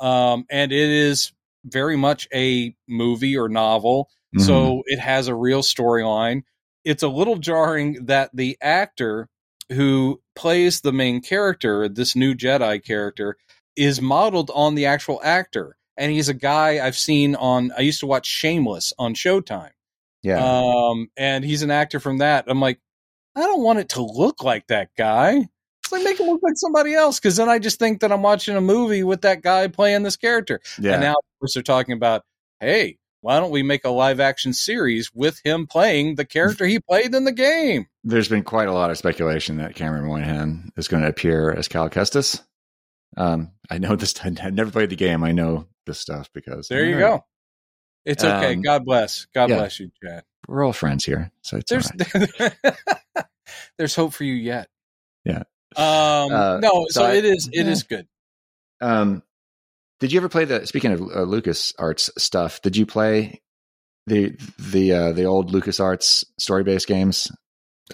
um, 0.00 0.44
and 0.50 0.72
it 0.72 0.90
is 0.90 1.32
very 1.64 1.96
much 1.96 2.28
a 2.34 2.74
movie 2.88 3.36
or 3.36 3.48
novel 3.48 4.08
Mm-hmm. 4.36 4.44
so 4.44 4.82
it 4.86 4.98
has 4.98 5.28
a 5.28 5.34
real 5.34 5.62
storyline. 5.62 6.42
It's 6.84 7.02
a 7.02 7.08
little 7.08 7.36
jarring 7.36 8.06
that 8.06 8.30
the 8.34 8.58
actor 8.60 9.28
who 9.72 10.20
plays 10.34 10.80
the 10.80 10.92
main 10.92 11.22
character, 11.22 11.88
this 11.88 12.14
new 12.14 12.34
Jedi 12.34 12.84
character, 12.84 13.36
is 13.76 14.00
modeled 14.00 14.50
on 14.54 14.74
the 14.74 14.86
actual 14.86 15.20
actor. 15.22 15.76
And 15.96 16.12
he's 16.12 16.28
a 16.28 16.34
guy 16.34 16.84
I've 16.84 16.96
seen 16.96 17.34
on, 17.34 17.72
I 17.76 17.80
used 17.80 18.00
to 18.00 18.06
watch 18.06 18.26
Shameless 18.26 18.92
on 18.98 19.14
Showtime. 19.14 19.70
yeah, 20.22 20.44
Um, 20.44 21.08
and 21.16 21.44
he's 21.44 21.62
an 21.62 21.70
actor 21.70 21.98
from 22.00 22.18
that. 22.18 22.44
I'm 22.48 22.60
like, 22.60 22.78
I 23.36 23.40
don't 23.40 23.62
want 23.62 23.78
it 23.78 23.90
to 23.90 24.02
look 24.02 24.42
like 24.42 24.66
that 24.68 24.90
guy. 24.96 25.46
It's 25.82 25.92
like 25.92 26.02
make 26.02 26.18
him 26.18 26.26
look 26.26 26.42
like 26.42 26.56
somebody 26.56 26.94
else, 26.94 27.20
because 27.20 27.36
then 27.36 27.48
I 27.48 27.58
just 27.58 27.78
think 27.78 28.00
that 28.00 28.10
I'm 28.10 28.22
watching 28.22 28.56
a 28.56 28.60
movie 28.60 29.04
with 29.04 29.22
that 29.22 29.42
guy 29.42 29.68
playing 29.68 30.02
this 30.02 30.16
character. 30.16 30.60
yeah. 30.80 30.94
And 30.94 31.02
now, 31.02 31.12
of 31.12 31.38
course, 31.38 31.54
they're 31.54 31.62
talking 31.62 31.92
about, 31.92 32.22
hey, 32.60 32.98
why 33.20 33.38
don't 33.38 33.50
we 33.50 33.62
make 33.62 33.84
a 33.84 33.90
live 33.90 34.20
action 34.20 34.52
series 34.52 35.12
with 35.14 35.40
him 35.44 35.66
playing 35.66 36.14
the 36.14 36.24
character 36.24 36.64
he 36.64 36.80
played 36.80 37.14
in 37.14 37.24
the 37.24 37.32
game? 37.32 37.86
There's 38.04 38.28
been 38.28 38.42
quite 38.42 38.68
a 38.68 38.72
lot 38.72 38.90
of 38.90 38.98
speculation 38.98 39.58
that 39.58 39.74
Cameron 39.74 40.06
Monaghan 40.06 40.72
is 40.76 40.88
going 40.88 41.02
to 41.02 41.08
appear 41.08 41.52
as 41.52 41.68
Cal 41.68 41.90
Kestis. 41.90 42.40
Um, 43.16 43.52
I 43.70 43.78
know 43.78 43.96
this. 43.96 44.14
I've 44.24 44.54
never 44.54 44.70
played 44.70 44.90
the 44.90 44.96
game. 44.96 45.22
I 45.22 45.32
know 45.32 45.66
this 45.86 45.98
stuff 45.98 46.30
because 46.32 46.68
There 46.68 46.84
you 46.84 46.98
go. 46.98 47.24
It's 48.04 48.22
okay. 48.22 48.54
Um, 48.54 48.62
God 48.62 48.84
bless. 48.84 49.26
God 49.34 49.50
yeah. 49.50 49.56
bless 49.56 49.80
you, 49.80 49.90
Chad. 50.02 50.22
We're 50.46 50.64
all 50.64 50.72
friends 50.72 51.04
here, 51.04 51.30
so 51.42 51.56
it's 51.56 51.70
There's 51.70 51.90
right. 52.40 52.52
there's 53.78 53.94
hope 53.94 54.12
for 54.12 54.24
you 54.24 54.34
yet. 54.34 54.68
Yeah. 55.24 55.42
Um. 55.76 56.32
Uh, 56.32 56.58
no. 56.60 56.86
So, 56.88 57.00
so 57.00 57.04
I- 57.06 57.14
it 57.14 57.24
is. 57.24 57.48
It 57.52 57.66
yeah. 57.66 57.72
is 57.72 57.82
good. 57.82 58.06
Um, 58.80 59.22
did 60.00 60.12
you 60.12 60.20
ever 60.20 60.28
play 60.28 60.44
the? 60.44 60.66
Speaking 60.66 60.92
of 60.92 61.00
uh, 61.00 61.22
Lucas 61.22 61.72
Arts 61.78 62.10
stuff, 62.18 62.60
did 62.62 62.76
you 62.76 62.86
play 62.86 63.40
the 64.06 64.36
the 64.58 64.92
uh, 64.92 65.12
the 65.12 65.24
old 65.24 65.50
Lucas 65.52 65.80
Arts 65.80 66.24
story 66.38 66.62
based 66.64 66.86
games, 66.86 67.30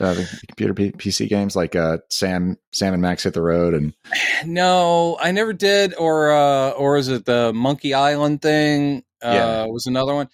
uh, 0.00 0.14
the 0.14 0.28
computer 0.48 0.74
P- 0.74 0.92
PC 0.92 1.28
games 1.28 1.57
like 1.57 1.74
uh, 1.76 1.98
Sam 2.11 2.59
Sam 2.72 2.92
and 2.92 3.03
Max 3.03 3.22
hit 3.22 3.34
the 3.34 3.42
road 3.42 3.74
and 3.74 3.94
No, 4.46 5.16
I 5.20 5.30
never 5.32 5.53
did. 5.53 5.94
Or 5.96 6.32
uh, 6.32 6.70
or 6.70 6.96
is 6.96 7.09
it 7.09 7.24
the 7.24 7.53
Monkey 7.55 7.94
Island 7.94 8.42
thing? 8.42 9.05
Uh, 9.22 9.30
Yeah. 9.32 9.66
Was 9.66 9.86
another 9.86 10.14
one. 10.14 10.28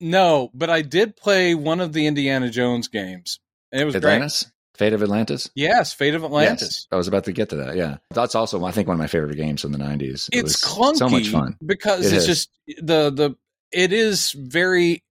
No, 0.00 0.50
but 0.54 0.70
I 0.70 0.82
did 0.82 1.16
play 1.16 1.54
one 1.54 1.80
of 1.80 1.92
the 1.92 2.06
Indiana 2.06 2.50
Jones 2.50 2.88
games, 2.88 3.40
and 3.72 3.80
it 3.80 3.84
was 3.84 3.94
great. 3.94 4.04
Atlantis, 4.04 4.50
Fate 4.76 4.92
of 4.92 5.02
Atlantis. 5.02 5.50
Yes, 5.54 5.92
Fate 5.92 6.14
of 6.14 6.24
Atlantis. 6.24 6.62
Yes, 6.62 6.86
I 6.90 6.96
was 6.96 7.08
about 7.08 7.24
to 7.24 7.32
get 7.32 7.50
to 7.50 7.56
that. 7.56 7.76
Yeah, 7.76 7.98
that's 8.10 8.34
also 8.34 8.64
I 8.64 8.72
think 8.72 8.88
one 8.88 8.96
of 8.96 8.98
my 8.98 9.06
favorite 9.06 9.36
games 9.36 9.62
from 9.62 9.72
the 9.72 9.78
'90s. 9.78 10.28
It 10.32 10.40
It's 10.40 10.42
was 10.42 10.56
clunky, 10.62 10.96
so 10.96 11.08
much 11.08 11.28
fun. 11.28 11.56
because 11.64 12.04
It 12.12 12.16
it's 12.16 12.26
is. 12.28 12.46
just 12.46 12.50
the 12.84 13.10
the 13.10 13.36
it 13.72 13.92
is 13.92 14.32
very. 14.32 15.02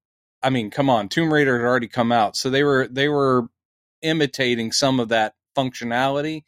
I 0.41 0.49
mean, 0.49 0.69
come 0.71 0.89
on, 0.89 1.07
Tomb 1.07 1.33
Raider 1.33 1.57
had 1.57 1.65
already 1.65 1.87
come 1.87 2.11
out, 2.11 2.35
so 2.35 2.49
they 2.49 2.63
were 2.63 2.87
they 2.89 3.07
were 3.07 3.47
imitating 4.01 4.73
some 4.73 4.99
of 4.99 5.09
that 5.09 5.33
functionality, 5.57 6.43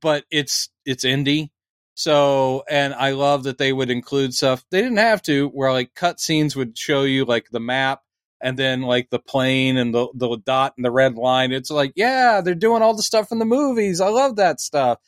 but 0.00 0.24
it's 0.30 0.70
it's 0.86 1.04
indie. 1.04 1.50
So, 1.98 2.62
and 2.70 2.94
I 2.94 3.10
love 3.10 3.42
that 3.42 3.58
they 3.58 3.72
would 3.72 3.90
include 3.90 4.32
stuff 4.32 4.64
they 4.70 4.80
didn't 4.80 4.98
have 4.98 5.20
to, 5.22 5.48
where 5.48 5.72
like 5.72 5.94
cutscenes 5.94 6.54
would 6.54 6.78
show 6.78 7.02
you 7.02 7.24
like 7.24 7.48
the 7.50 7.58
map 7.58 8.02
and 8.40 8.56
then 8.56 8.82
like 8.82 9.10
the 9.10 9.18
plane 9.18 9.76
and 9.76 9.92
the 9.92 10.06
the 10.14 10.36
dot 10.36 10.74
and 10.76 10.84
the 10.84 10.92
red 10.92 11.16
line. 11.16 11.50
It's 11.50 11.72
like, 11.72 11.92
yeah, 11.96 12.40
they're 12.40 12.54
doing 12.54 12.82
all 12.82 12.94
the 12.94 13.02
stuff 13.02 13.28
from 13.28 13.40
the 13.40 13.44
movies. 13.44 14.00
I 14.00 14.10
love 14.10 14.36
that 14.36 14.60
stuff. 14.60 15.00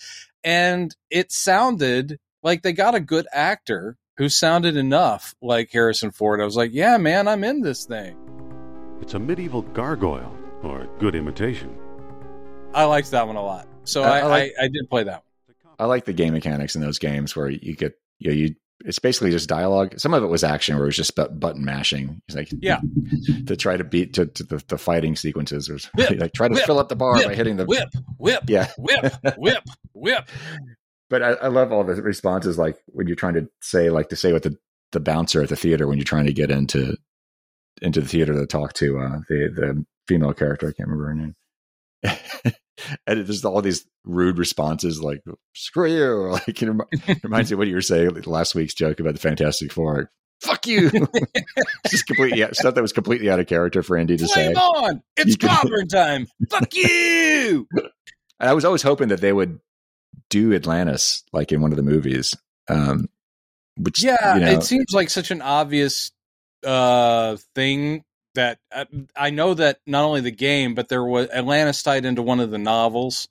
And 0.43 0.93
it 1.11 1.30
sounded 1.30 2.18
like 2.43 2.62
they 2.62 2.72
got 2.72 2.97
a 2.97 3.01
good 3.01 3.28
actor 3.32 3.97
who 4.16 4.28
sounded 4.28 4.76
enough 4.76 5.36
like 5.41 5.70
Harrison 5.70 6.11
Ford. 6.11 6.41
I 6.41 6.45
was 6.45 6.57
like, 6.57 6.72
yeah, 6.74 6.97
man, 6.97 7.28
I'm 7.28 7.45
in 7.45 7.61
this 7.61 7.84
thing. 7.84 8.16
It's 9.01 9.14
a 9.14 9.20
medieval 9.20 9.62
gargoyle, 9.62 10.36
or 10.64 10.80
a 10.80 10.88
good 10.99 11.14
imitation. 11.14 11.72
I 12.74 12.82
liked 12.86 13.12
that 13.12 13.28
one 13.28 13.36
a 13.36 13.45
lot. 13.45 13.68
So 13.84 14.03
I- 14.03 14.09
I, 14.09 14.18
I 14.18 14.26
like- 14.26 14.53
I, 14.61 14.64
I 14.64 14.68
did 14.68 14.91
play 14.91 15.05
that 15.05 15.12
one. 15.20 15.22
I 15.80 15.86
like 15.86 16.04
the 16.04 16.12
game 16.12 16.32
mechanics 16.32 16.74
in 16.74 16.82
those 16.82 16.98
games 16.98 17.34
where 17.34 17.48
you 17.48 17.74
get 17.74 17.94
you 18.18 18.30
know, 18.30 18.36
you 18.36 18.54
it's 18.84 18.98
basically 18.98 19.30
just 19.30 19.48
dialogue. 19.48 19.98
Some 19.98 20.14
of 20.14 20.22
it 20.22 20.28
was 20.28 20.42
action 20.42 20.74
where 20.76 20.84
it 20.84 20.88
was 20.88 20.96
just 20.96 21.14
bu- 21.14 21.28
button 21.28 21.64
mashing. 21.64 22.22
It's 22.28 22.36
like 22.36 22.48
Yeah. 22.60 22.80
to 23.46 23.56
try 23.56 23.76
to 23.76 23.84
beat 23.84 24.14
to, 24.14 24.26
to 24.26 24.42
the, 24.42 24.64
the 24.68 24.78
fighting 24.78 25.16
sequences 25.16 25.68
or 25.68 25.78
Whip, 25.94 26.18
like 26.18 26.32
try 26.32 26.48
to 26.48 26.54
whip, 26.54 26.64
fill 26.64 26.78
up 26.78 26.88
the 26.88 26.96
bar 26.96 27.14
whip, 27.14 27.26
by 27.26 27.34
hitting 27.34 27.56
the 27.56 27.66
Whip, 27.66 27.88
whip, 28.16 28.44
yeah. 28.48 28.68
whip, 28.78 29.12
whip, 29.36 29.64
whip. 29.92 30.28
But 31.10 31.22
I, 31.22 31.30
I 31.32 31.46
love 31.48 31.72
all 31.72 31.84
the 31.84 31.94
responses 32.00 32.56
like 32.56 32.78
when 32.86 33.06
you're 33.06 33.16
trying 33.16 33.34
to 33.34 33.48
say 33.60 33.90
like 33.90 34.08
to 34.10 34.16
say 34.16 34.32
with 34.32 34.44
the 34.44 34.56
the 34.92 35.00
bouncer 35.00 35.42
at 35.42 35.48
the 35.48 35.56
theater 35.56 35.86
when 35.86 35.98
you're 35.98 36.04
trying 36.04 36.26
to 36.26 36.32
get 36.32 36.50
into 36.50 36.96
into 37.82 38.00
the 38.00 38.08
theater 38.08 38.32
to 38.32 38.46
talk 38.46 38.72
to 38.74 38.98
uh, 38.98 39.18
the 39.28 39.50
the 39.54 39.84
female 40.08 40.32
character. 40.32 40.68
I 40.68 40.72
can't 40.72 40.88
remember 40.88 41.06
her 41.08 41.14
name. 41.14 41.34
and 43.06 43.26
there's 43.26 43.44
all 43.44 43.62
these 43.62 43.86
rude 44.04 44.38
responses 44.38 45.02
like 45.02 45.22
"screw 45.54 45.90
you," 45.90 46.30
like 46.32 46.48
it 46.48 46.62
remi- 46.62 46.84
reminds 47.22 47.50
me 47.50 47.54
of 47.54 47.58
what 47.58 47.68
you 47.68 47.74
were 47.74 47.82
saying 47.82 48.10
like, 48.10 48.26
last 48.26 48.54
week's 48.54 48.74
joke 48.74 49.00
about 49.00 49.14
the 49.14 49.20
Fantastic 49.20 49.72
Four. 49.72 50.10
Fuck 50.42 50.66
you! 50.66 50.90
just 51.88 52.06
completely 52.06 52.42
stuff 52.54 52.74
that 52.74 52.80
was 52.80 52.94
completely 52.94 53.28
out 53.28 53.40
of 53.40 53.46
character 53.46 53.82
for 53.82 53.98
Andy 53.98 54.16
to 54.16 54.26
say. 54.26 54.54
On! 54.54 55.02
It's 55.16 55.36
clobbering 55.36 55.90
time. 55.90 56.26
Fuck 56.48 56.74
you! 56.74 57.66
And 57.74 58.48
I 58.48 58.54
was 58.54 58.64
always 58.64 58.80
hoping 58.80 59.08
that 59.08 59.20
they 59.20 59.34
would 59.34 59.60
do 60.30 60.54
Atlantis 60.54 61.24
like 61.32 61.52
in 61.52 61.60
one 61.60 61.72
of 61.72 61.76
the 61.76 61.82
movies. 61.82 62.34
Um, 62.68 63.08
which 63.76 64.02
Yeah, 64.02 64.34
you 64.36 64.40
know, 64.40 64.52
it 64.52 64.62
seems 64.62 64.86
like 64.92 65.10
such 65.10 65.30
an 65.30 65.42
obvious 65.42 66.10
uh 66.64 67.36
thing 67.54 68.04
that 68.34 68.58
uh, 68.72 68.84
I 69.16 69.30
know 69.30 69.54
that 69.54 69.78
not 69.86 70.04
only 70.04 70.20
the 70.20 70.30
game, 70.30 70.74
but 70.74 70.88
there 70.88 71.04
was 71.04 71.28
Atlantis 71.30 71.82
tied 71.82 72.04
into 72.04 72.22
one 72.22 72.40
of 72.40 72.50
the 72.50 72.58
novels. 72.58 73.28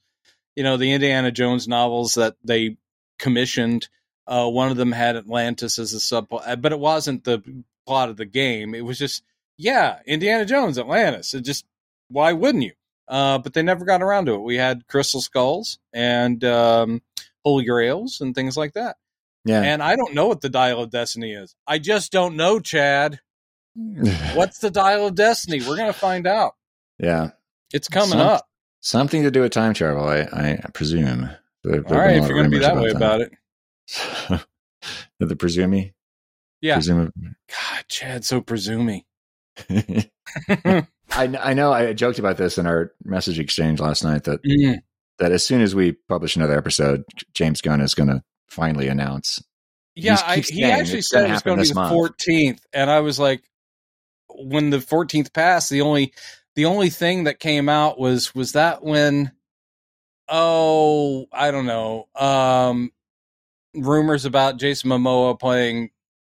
You 0.55 0.63
know, 0.63 0.77
the 0.77 0.91
Indiana 0.91 1.31
Jones 1.31 1.67
novels 1.67 2.15
that 2.15 2.35
they 2.43 2.77
commissioned. 3.17 3.87
Uh, 4.27 4.47
one 4.47 4.69
of 4.69 4.77
them 4.77 4.91
had 4.91 5.15
Atlantis 5.15 5.79
as 5.79 5.93
a 5.93 5.97
subplot, 5.97 6.61
but 6.61 6.71
it 6.71 6.79
wasn't 6.79 7.23
the 7.23 7.63
plot 7.87 8.09
of 8.09 8.17
the 8.17 8.25
game. 8.25 8.75
It 8.75 8.85
was 8.85 8.99
just, 8.99 9.23
yeah, 9.57 9.99
Indiana 10.05 10.45
Jones, 10.45 10.77
Atlantis. 10.77 11.33
It 11.33 11.41
just, 11.41 11.65
why 12.09 12.33
wouldn't 12.33 12.63
you? 12.63 12.73
Uh, 13.07 13.39
but 13.39 13.53
they 13.53 13.63
never 13.63 13.85
got 13.85 14.03
around 14.03 14.27
to 14.27 14.35
it. 14.35 14.41
We 14.41 14.57
had 14.57 14.85
Crystal 14.87 15.21
Skulls 15.21 15.79
and 15.93 16.43
um, 16.43 17.01
Holy 17.43 17.65
Grails 17.65 18.21
and 18.21 18.35
things 18.35 18.55
like 18.55 18.73
that. 18.73 18.97
Yeah. 19.45 19.61
And 19.61 19.81
I 19.81 19.95
don't 19.95 20.13
know 20.13 20.27
what 20.27 20.41
the 20.41 20.49
Dial 20.49 20.83
of 20.83 20.91
Destiny 20.91 21.31
is. 21.31 21.55
I 21.65 21.79
just 21.79 22.11
don't 22.11 22.35
know, 22.35 22.59
Chad. 22.59 23.19
What's 24.35 24.59
the 24.59 24.69
Dial 24.71 25.07
of 25.07 25.15
Destiny? 25.15 25.59
We're 25.61 25.75
going 25.77 25.91
to 25.91 25.97
find 25.99 26.27
out. 26.27 26.53
yeah. 26.97 27.31
It's 27.73 27.87
coming 27.87 28.09
Some- 28.09 28.19
up. 28.21 28.45
Something 28.81 29.23
to 29.23 29.31
do 29.31 29.41
with 29.41 29.51
time 29.51 29.73
travel, 29.73 30.07
I, 30.07 30.21
I 30.21 30.59
presume. 30.73 31.29
There- 31.63 31.85
All 31.85 31.97
right, 31.97 32.15
if 32.15 32.25
you're 32.27 32.37
going 32.37 32.49
to 32.49 32.57
be 32.57 32.59
that 32.59 32.75
way 32.77 32.89
about 32.89 33.21
it. 33.21 33.31
the 35.19 35.35
presumey? 35.35 35.93
Yeah. 36.61 36.75
Presumably. 36.75 37.11
God, 37.49 37.83
Chad, 37.89 38.23
so 38.25 38.39
presuming. 38.41 39.03
I, 40.49 40.85
I 41.11 41.53
know 41.53 41.71
I 41.73 41.93
joked 41.93 42.19
about 42.19 42.37
this 42.37 42.57
in 42.57 42.65
our 42.67 42.93
message 43.03 43.39
exchange 43.39 43.79
last 43.79 44.03
night 44.03 44.23
that, 44.25 44.41
Mm. 44.45 44.79
that 45.19 45.31
as 45.31 45.45
soon 45.45 45.61
as 45.61 45.75
we 45.75 45.93
publish 46.07 46.35
another 46.35 46.57
episode, 46.57 47.03
James 47.33 47.61
Gunn 47.61 47.81
is 47.81 47.93
going 47.95 48.09
to 48.09 48.23
finally 48.47 48.87
announce. 48.87 49.43
Yeah, 49.95 50.21
I, 50.25 50.37
he 50.39 50.63
actually 50.63 51.01
said 51.01 51.29
it 51.29 51.33
was 51.33 51.41
going 51.41 51.57
to 51.57 51.63
be 51.63 51.69
the 51.69 51.75
month. 51.75 51.93
14th, 51.93 52.59
and 52.71 52.89
I 52.89 53.01
was 53.01 53.19
like, 53.19 53.43
when 54.39 54.69
the 54.69 54.77
14th 54.77 55.33
passed, 55.33 55.69
the 55.69 55.81
only 55.81 56.13
the 56.55 56.65
only 56.65 56.89
thing 56.89 57.25
that 57.25 57.39
came 57.39 57.69
out 57.69 57.99
was 57.99 58.33
was 58.35 58.53
that 58.53 58.83
when, 58.83 59.31
oh, 60.27 61.25
I 61.31 61.51
don't 61.51 61.65
know, 61.65 62.07
um, 62.15 62.91
rumors 63.75 64.25
about 64.25 64.57
Jason 64.57 64.89
Momoa 64.89 65.39
playing 65.39 65.89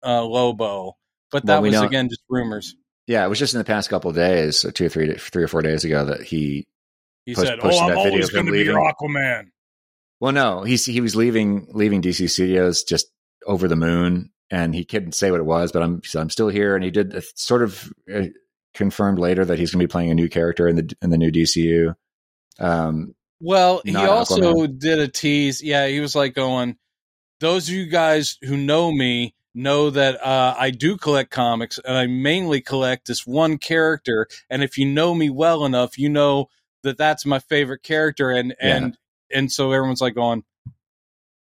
uh, 0.05 0.23
Lobo, 0.23 0.97
but 1.31 1.43
Well, 1.45 1.57
that 1.57 1.61
we 1.63 1.69
was 1.69 1.79
know- 1.81 1.87
again 1.87 2.09
just 2.09 2.21
rumors. 2.29 2.75
Yeah, 3.07 3.25
it 3.25 3.29
was 3.29 3.39
just 3.39 3.53
in 3.53 3.57
the 3.57 3.65
past 3.65 3.89
couple 3.89 4.09
of 4.09 4.15
days, 4.15 4.57
so 4.59 4.69
two 4.69 4.85
or 4.85 4.89
three, 4.89 5.13
three 5.15 5.43
or 5.43 5.47
four 5.47 5.61
days 5.61 5.83
ago, 5.83 6.05
that 6.05 6.21
he. 6.21 6.67
He 7.25 7.33
Push- 7.35 7.47
said, 7.47 7.59
"Oh, 7.61 7.69
I'm 7.69 7.97
always 7.97 8.29
going 8.29 8.45
to 8.45 8.51
be 8.51 8.59
your. 8.63 8.77
Aquaman." 8.77 9.47
Well, 10.19 10.31
no, 10.31 10.61
he's 10.63 10.85
he 10.85 11.01
was 11.01 11.15
leaving 11.15 11.67
leaving 11.73 12.01
DC 12.01 12.29
Studios 12.29 12.83
just 12.83 13.07
over 13.45 13.67
the 13.67 13.75
moon, 13.75 14.31
and 14.51 14.75
he 14.75 14.83
couldn't 14.83 15.13
say 15.13 15.31
what 15.31 15.39
it 15.39 15.45
was, 15.45 15.71
but 15.71 15.81
I'm 15.81 16.01
I'm 16.15 16.29
still 16.29 16.49
here, 16.49 16.75
and 16.75 16.83
he 16.83 16.91
did 16.91 17.15
uh, 17.15 17.21
sort 17.35 17.63
of 17.63 17.91
uh, 18.13 18.25
confirmed 18.73 19.17
later 19.17 19.45
that 19.45 19.57
he's 19.57 19.71
going 19.71 19.79
to 19.79 19.87
be 19.87 19.91
playing 19.91 20.11
a 20.11 20.15
new 20.15 20.29
character 20.29 20.67
in 20.67 20.75
the 20.75 20.93
in 21.01 21.09
the 21.09 21.17
new 21.17 21.31
DCU. 21.31 21.95
Um, 22.59 23.15
Well, 23.39 23.81
he 23.85 23.95
also 24.05 24.67
did 24.67 24.99
a 24.99 25.07
tease. 25.07 25.63
Yeah, 25.63 25.87
he 25.87 26.01
was 26.01 26.15
like 26.15 26.35
going, 26.35 26.77
"Those 27.39 27.69
of 27.69 27.73
you 27.73 27.87
guys 27.87 28.37
who 28.43 28.57
know 28.57 28.91
me 28.91 29.33
know 29.53 29.89
that 29.89 30.23
uh, 30.25 30.55
I 30.57 30.71
do 30.71 30.97
collect 30.97 31.31
comics, 31.31 31.79
and 31.79 31.97
I 31.97 32.07
mainly 32.07 32.61
collect 32.61 33.07
this 33.07 33.25
one 33.25 33.57
character. 33.57 34.27
And 34.49 34.63
if 34.63 34.77
you 34.77 34.85
know 34.85 35.13
me 35.13 35.29
well 35.29 35.65
enough, 35.65 35.97
you 35.97 36.09
know 36.09 36.49
that 36.83 36.97
that's 36.97 37.25
my 37.25 37.39
favorite 37.39 37.83
character. 37.83 38.31
And 38.31 38.53
Yeah. 38.61 38.75
and 38.75 38.97
and 39.33 39.51
so 39.51 39.71
everyone's 39.71 40.01
like 40.01 40.15
going, 40.15 40.43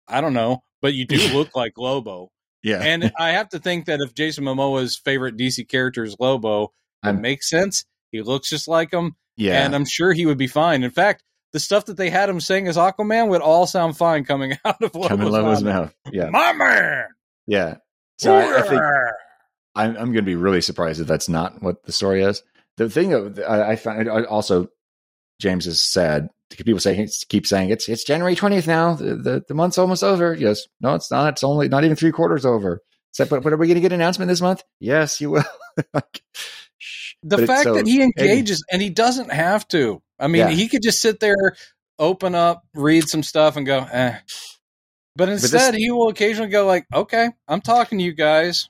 I 0.07 0.21
don't 0.21 0.33
know, 0.33 0.63
but 0.81 0.93
you 0.93 1.05
do 1.05 1.17
look 1.33 1.55
like 1.55 1.77
Lobo. 1.77 2.31
Yeah, 2.63 2.81
And 2.83 3.11
I 3.17 3.31
have 3.31 3.49
to 3.49 3.59
think 3.59 3.85
that 3.85 3.99
if 4.01 4.13
Jason 4.13 4.43
Momoa's 4.45 4.95
favorite 4.97 5.37
DC 5.37 5.67
character 5.67 6.03
is 6.03 6.15
Lobo, 6.19 6.65
it 6.65 6.69
I'm- 7.03 7.21
makes 7.21 7.49
sense. 7.49 7.85
He 8.11 8.21
looks 8.21 8.49
just 8.49 8.67
like 8.67 8.91
him 8.91 9.15
yeah, 9.37 9.63
and 9.65 9.73
I'm 9.73 9.85
sure 9.85 10.11
he 10.11 10.25
would 10.25 10.37
be 10.37 10.47
fine. 10.47 10.83
In 10.83 10.91
fact, 10.91 11.23
the 11.53 11.59
stuff 11.59 11.85
that 11.85 11.95
they 11.97 12.09
had 12.09 12.27
him 12.29 12.39
saying 12.41 12.67
as 12.67 12.75
Aquaman 12.77 13.29
would 13.29 13.41
all 13.41 13.65
sound 13.65 13.97
fine 13.97 14.25
coming 14.25 14.51
out 14.65 14.81
of 14.83 14.93
Lobo's, 14.93 15.07
coming 15.07 15.29
Lobo's 15.29 15.63
mouth. 15.63 15.93
Yeah, 16.11 16.29
My 16.29 16.51
man. 16.53 17.05
yeah. 17.47 17.75
So 18.19 18.35
I, 18.35 18.59
I 18.59 18.61
think 18.63 18.81
I'm, 19.75 19.91
I'm 19.91 19.95
going 20.11 20.15
to 20.15 20.21
be 20.23 20.35
really 20.35 20.61
surprised 20.61 20.99
if 21.01 21.07
that's 21.07 21.29
not 21.29 21.61
what 21.63 21.83
the 21.83 21.91
story 21.91 22.21
is. 22.23 22.43
The 22.77 22.89
thing 22.89 23.09
that 23.09 23.49
I, 23.49 23.71
I 23.71 23.75
found 23.77 24.09
I 24.09 24.23
also 24.23 24.67
James 25.41 25.65
has 25.65 25.81
said 25.81 26.29
people 26.51 26.79
say 26.79 27.07
keep 27.29 27.47
saying 27.47 27.69
it's 27.69 27.89
it's 27.89 28.03
January 28.03 28.35
20th 28.35 28.67
now. 28.67 28.93
The, 28.93 29.15
the 29.15 29.43
the 29.47 29.53
month's 29.53 29.77
almost 29.77 30.03
over. 30.03 30.33
Yes, 30.33 30.67
no, 30.79 30.95
it's 30.95 31.09
not. 31.11 31.33
It's 31.33 31.43
only 31.43 31.67
not 31.67 31.83
even 31.83 31.95
three 31.95 32.11
quarters 32.11 32.45
over. 32.45 32.81
So, 33.13 33.25
but, 33.25 33.43
but 33.43 33.51
are 33.51 33.57
we 33.57 33.67
going 33.67 33.75
to 33.75 33.81
get 33.81 33.91
an 33.91 33.99
announcement 33.99 34.29
this 34.29 34.39
month? 34.41 34.63
Yes, 34.79 35.19
you 35.19 35.31
will. 35.31 35.43
Like, 35.93 36.21
the 37.23 37.37
But 37.37 37.47
fact 37.47 37.63
so- 37.63 37.73
that 37.75 37.87
he 37.87 38.01
engages 38.01 38.63
and 38.71 38.81
he 38.81 38.89
doesn't 38.89 39.31
have 39.31 39.67
to. 39.69 40.01
I 40.19 40.27
mean, 40.27 40.41
Yeah. 40.41 40.49
he 40.49 40.67
could 40.67 40.81
just 40.83 41.01
sit 41.01 41.19
there, 41.19 41.55
open 41.99 42.35
up, 42.35 42.63
read 42.73 43.07
some 43.09 43.23
stuff, 43.23 43.55
and 43.57 43.65
go, 43.65 43.79
eh. 43.91 44.17
But 45.15 45.27
this- 45.27 45.43
instead, 45.43 45.75
he 45.75 45.91
will 45.91 46.09
occasionally 46.09 46.49
go 46.51 46.65
like, 46.65 46.85
"Okay, 46.93 47.29
I'm 47.47 47.61
talking 47.61 47.97
to 47.99 48.03
you 48.03 48.13
guys." 48.13 48.69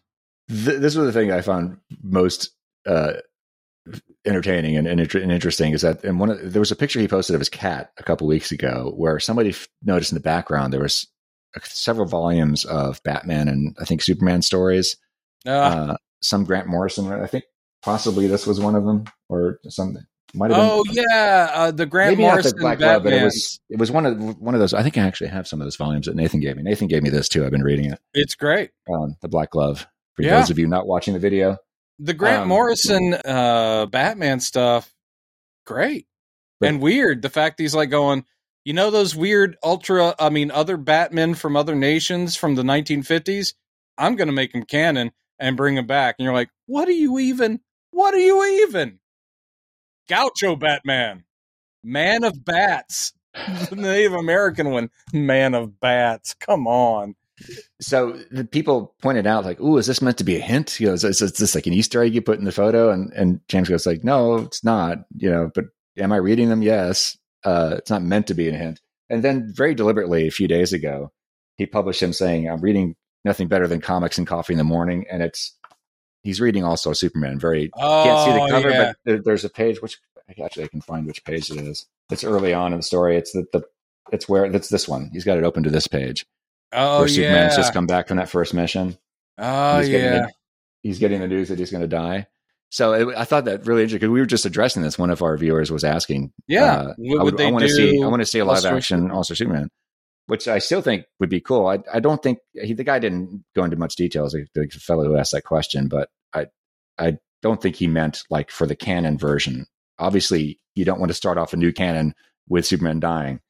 Th- 0.49 0.80
this 0.80 0.95
was 0.95 1.05
the 1.07 1.11
thing 1.13 1.32
I 1.32 1.41
found 1.41 1.78
most 2.03 2.49
uh, 2.86 3.13
entertaining 4.26 4.78
and, 4.78 4.88
and, 4.88 4.99
and 4.99 5.32
interesting 5.32 5.74
is 5.74 5.82
that 5.82 6.03
in 6.03 6.19
one 6.19 6.30
of, 6.30 6.53
there 6.53 6.59
was 6.59 6.72
a 6.72 6.76
picture 6.76 6.99
he 6.99 7.07
posted 7.07 7.34
of 7.34 7.41
his 7.41 7.49
cat 7.49 7.91
a 7.97 8.03
couple 8.03 8.28
weeks 8.28 8.51
ago 8.51 8.93
where 8.95 9.19
somebody 9.19 9.49
f- 9.49 9.67
noticed 9.84 10.11
in 10.11 10.15
the 10.15 10.19
background 10.22 10.72
there 10.72 10.82
was 10.82 11.07
several 11.63 12.05
volumes 12.07 12.63
of 12.65 13.01
Batman 13.03 13.47
and 13.47 13.76
I 13.80 13.86
think 13.86 14.01
Superman 14.01 14.41
stories. 14.41 14.95
Uh, 15.45 15.49
Uh, 15.51 15.95
some 16.22 16.43
Grant 16.43 16.67
Morrison, 16.67 17.11
I 17.11 17.26
think 17.26 17.45
possibly 17.82 18.28
this 18.28 18.45
was 18.45 18.59
one 18.59 18.76
of 18.76 18.86
them 18.86 19.05
or 19.28 19.59
something. 19.69 20.03
Might 20.36 20.51
have 20.51 20.59
been. 20.61 20.69
oh 20.69 20.84
yeah, 20.91 21.49
uh, 21.53 21.72
the 21.72 21.86
Grant 21.88 22.11
Maybe 22.11 22.22
not 22.24 22.28
the 22.30 22.34
Morrison 22.36 22.59
Black 22.59 22.78
Glove, 22.78 23.03
but 23.03 23.11
it 23.11 23.24
was 23.24 23.59
it 23.69 23.80
was 23.80 23.91
one 23.91 24.05
of 24.05 24.39
one 24.39 24.53
of 24.53 24.61
those. 24.61 24.74
I 24.74 24.82
think 24.84 24.97
I 24.97 25.01
actually 25.01 25.30
have 25.32 25.45
some 25.47 25.59
of 25.59 25.65
those 25.65 25.76
volumes 25.76 26.05
that 26.05 26.15
Nathan 26.15 26.39
gave 26.39 26.55
me. 26.55 26.63
Nathan 26.63 26.88
gave 26.88 27.03
me 27.03 27.09
this 27.09 27.28
too. 27.28 27.43
I've 27.43 27.51
been 27.51 27.63
reading 27.63 27.91
it. 27.91 27.99
It's 28.13 28.36
great. 28.36 28.69
Um, 28.93 29.17
the 29.22 29.28
Black 29.28 29.49
Glove. 29.49 29.88
For 30.15 30.22
Yeah. 30.24 30.39
those 30.39 30.49
of 30.49 30.57
you 30.59 30.67
not 30.67 30.88
watching 30.88 31.13
the 31.15 31.19
video, 31.19 31.57
The 32.04 32.14
Grant 32.16 32.43
Um, 32.43 32.47
Morrison 32.47 33.14
uh, 33.14 33.86
Batman 33.86 34.39
stuff, 34.39 34.91
great 35.68 36.08
But- 36.60 36.70
and 36.70 36.82
weird. 36.82 37.22
The 37.22 37.30
fact 37.30 37.60
he's 37.60 37.76
like 37.76 37.91
going, 37.91 38.26
you 38.66 38.74
know, 38.74 38.89
those 38.89 39.16
weird 39.16 39.56
ultra, 39.64 40.16
I 40.20 40.30
mean, 40.30 40.49
other 40.49 40.78
Batmen 40.78 41.36
from 41.36 41.56
other 41.56 41.76
nations 41.76 42.36
from 42.36 42.56
the 42.56 42.64
1950s. 42.64 43.54
I'm 43.97 44.16
going 44.16 44.28
to 44.30 44.34
make 44.34 44.52
them 44.52 44.64
canon 44.64 45.12
and 45.38 45.56
bring 45.56 45.76
them 45.76 45.86
back. 45.86 46.16
And 46.18 46.24
you're 46.24 46.34
like, 46.34 46.49
what 46.66 46.88
are 46.88 46.91
you 46.93 47.20
even? 47.20 47.60
What 47.91 48.16
are 48.16 48.20
you 48.20 48.43
even? 48.64 48.99
Gaucho 50.10 50.56
Batman, 50.56 51.24
Man 51.84 52.24
of 52.24 52.43
Bats, 52.43 53.14
the 53.70 53.76
Native 53.76 54.14
American 54.14 54.72
one, 54.72 54.89
Man 55.14 55.54
of 55.54 55.80
Bats. 55.80 56.34
Come 56.34 56.66
on. 56.68 57.16
So 57.81 58.13
the 58.31 58.45
people 58.45 58.95
pointed 59.01 59.25
out 59.27 59.45
like, 59.45 59.57
"Oh, 59.59 59.77
is 59.77 59.87
this 59.87 60.01
meant 60.01 60.17
to 60.19 60.23
be 60.23 60.35
a 60.35 60.41
hint? 60.41 60.71
He 60.71 60.85
goes, 60.85 61.03
is, 61.03 61.21
is 61.21 61.33
this 61.33 61.55
like 61.55 61.67
an 61.67 61.73
Easter 61.73 62.03
egg 62.03 62.13
you 62.13 62.21
put 62.21 62.39
in 62.39 62.45
the 62.45 62.51
photo?" 62.51 62.91
And 62.91 63.11
and 63.13 63.39
James 63.47 63.69
goes 63.69 63.85
like, 63.85 64.03
"No, 64.03 64.37
it's 64.37 64.63
not. 64.63 64.99
You 65.15 65.31
know, 65.31 65.51
but 65.53 65.65
am 65.97 66.11
I 66.11 66.17
reading 66.17 66.49
them? 66.49 66.61
Yes. 66.61 67.17
Uh, 67.43 67.75
it's 67.77 67.89
not 67.89 68.03
meant 68.03 68.27
to 68.27 68.33
be 68.33 68.49
a 68.49 68.53
hint." 68.53 68.79
And 69.09 69.23
then 69.23 69.51
very 69.53 69.75
deliberately, 69.75 70.27
a 70.27 70.31
few 70.31 70.47
days 70.47 70.71
ago, 70.73 71.11
he 71.57 71.65
published 71.65 72.01
him 72.01 72.13
saying, 72.13 72.49
"I'm 72.49 72.61
reading 72.61 72.95
nothing 73.25 73.47
better 73.47 73.67
than 73.67 73.81
comics 73.81 74.17
and 74.17 74.27
coffee 74.27 74.53
in 74.53 74.57
the 74.57 74.63
morning," 74.63 75.05
and 75.11 75.21
it's 75.23 75.57
he's 76.23 76.39
reading 76.41 76.63
All 76.63 76.77
Star 76.77 76.93
Superman. 76.93 77.39
Very 77.39 77.71
Oh, 77.75 78.03
can't 78.03 78.25
see 78.25 78.45
the 78.45 78.51
cover, 78.51 78.69
yeah. 78.69 78.85
but 78.85 78.95
there, 79.05 79.21
there's 79.23 79.45
a 79.45 79.49
page 79.49 79.81
which 79.81 79.97
actually 80.43 80.65
I 80.65 80.67
can 80.67 80.81
find 80.81 81.05
which 81.05 81.23
page 81.25 81.51
it 81.51 81.57
is. 81.57 81.87
It's 82.09 82.23
early 82.23 82.53
on 82.53 82.73
in 82.73 82.79
the 82.79 82.83
story. 82.83 83.17
It's 83.17 83.31
the, 83.33 83.45
the 83.51 83.63
it's 84.11 84.29
where 84.29 84.45
it's 84.45 84.69
this 84.69 84.87
one. 84.87 85.09
He's 85.13 85.23
got 85.23 85.37
it 85.37 85.43
open 85.43 85.63
to 85.63 85.69
this 85.69 85.87
page 85.87 86.25
oh, 86.74 86.99
where 86.99 87.07
Superman's 87.07 87.53
yeah. 87.53 87.57
just 87.57 87.74
come 87.74 87.88
back 87.88 88.07
from 88.07 88.17
that 88.17 88.30
first 88.30 88.53
mission. 88.53 88.97
oh, 89.38 89.80
he's 89.80 89.89
getting 89.89 90.05
yeah. 90.05 90.19
the, 90.19 90.32
he's 90.84 90.99
getting 90.99 91.19
the 91.22 91.28
news 91.28 91.49
that 91.49 91.59
he's 91.59 91.72
going 91.72 91.82
to 91.82 91.88
die. 91.88 92.28
So 92.69 92.93
it, 92.93 93.17
I 93.17 93.26
thought 93.26 93.45
that 93.45 93.67
really 93.67 93.84
interesting 93.84 93.99
because 93.99 94.13
we 94.13 94.22
were 94.22 94.26
just 94.26 94.45
addressing 94.45 94.82
this. 94.82 94.97
One 94.97 95.09
of 95.09 95.22
our 95.22 95.36
viewers 95.38 95.72
was 95.72 95.84
asking, 95.84 96.32
Yeah. 96.47 96.74
uh, 96.74 96.93
I, 97.19 97.24
would 97.24 97.39
I 97.39 97.51
want 97.51 97.63
to 97.65 97.69
see, 97.69 98.01
I 98.01 98.07
want 98.07 98.22
to 98.22 98.26
see 98.26 98.39
a 98.39 98.45
live 98.45 98.63
action? 98.63 99.11
All 99.11 99.24
Star 99.26 99.36
Superman, 99.36 99.69
which 100.28 100.47
I 100.47 100.59
still 100.59 100.82
think 100.82 101.03
would 101.19 101.30
be 101.30 101.41
cool. 101.41 101.67
I, 101.67 101.80
I 101.93 101.99
don't 101.99 102.24
think 102.24 102.39
he, 102.53 102.74
the 102.74 102.86
guy 102.86 102.99
didn't 102.99 103.43
go 103.55 103.65
into 103.65 103.76
much 103.76 103.95
details, 103.95 104.34
like 104.34 104.47
the 104.53 104.67
fellow 104.80 105.03
who 105.03 105.17
asked 105.17 105.34
that 105.34 105.43
question, 105.43 105.89
but 105.89 106.07
I, 106.34 106.47
I 106.97 107.17
don't 107.41 107.61
think 107.61 107.76
he 107.76 107.88
meant 107.88 108.24
like 108.30 108.49
for 108.51 108.65
the 108.65 108.76
canon 108.76 109.17
version. 109.17 109.65
Obviously, 109.99 110.57
you 110.74 110.86
don't 110.86 110.99
want 110.99 111.09
to 111.09 111.15
start 111.15 111.38
off 111.38 111.51
a 111.51 111.57
new 111.57 111.74
canon 111.74 112.13
with 112.47 112.65
Superman 112.65 113.01
dying. 113.01 113.41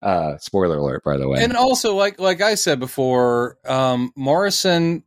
Uh, 0.00 0.38
spoiler 0.38 0.78
alert, 0.78 1.02
by 1.04 1.16
the 1.16 1.28
way. 1.28 1.42
And 1.42 1.56
also, 1.56 1.94
like 1.94 2.20
like 2.20 2.40
I 2.40 2.54
said 2.54 2.78
before, 2.78 3.58
um, 3.66 4.12
Morrison, 4.16 5.02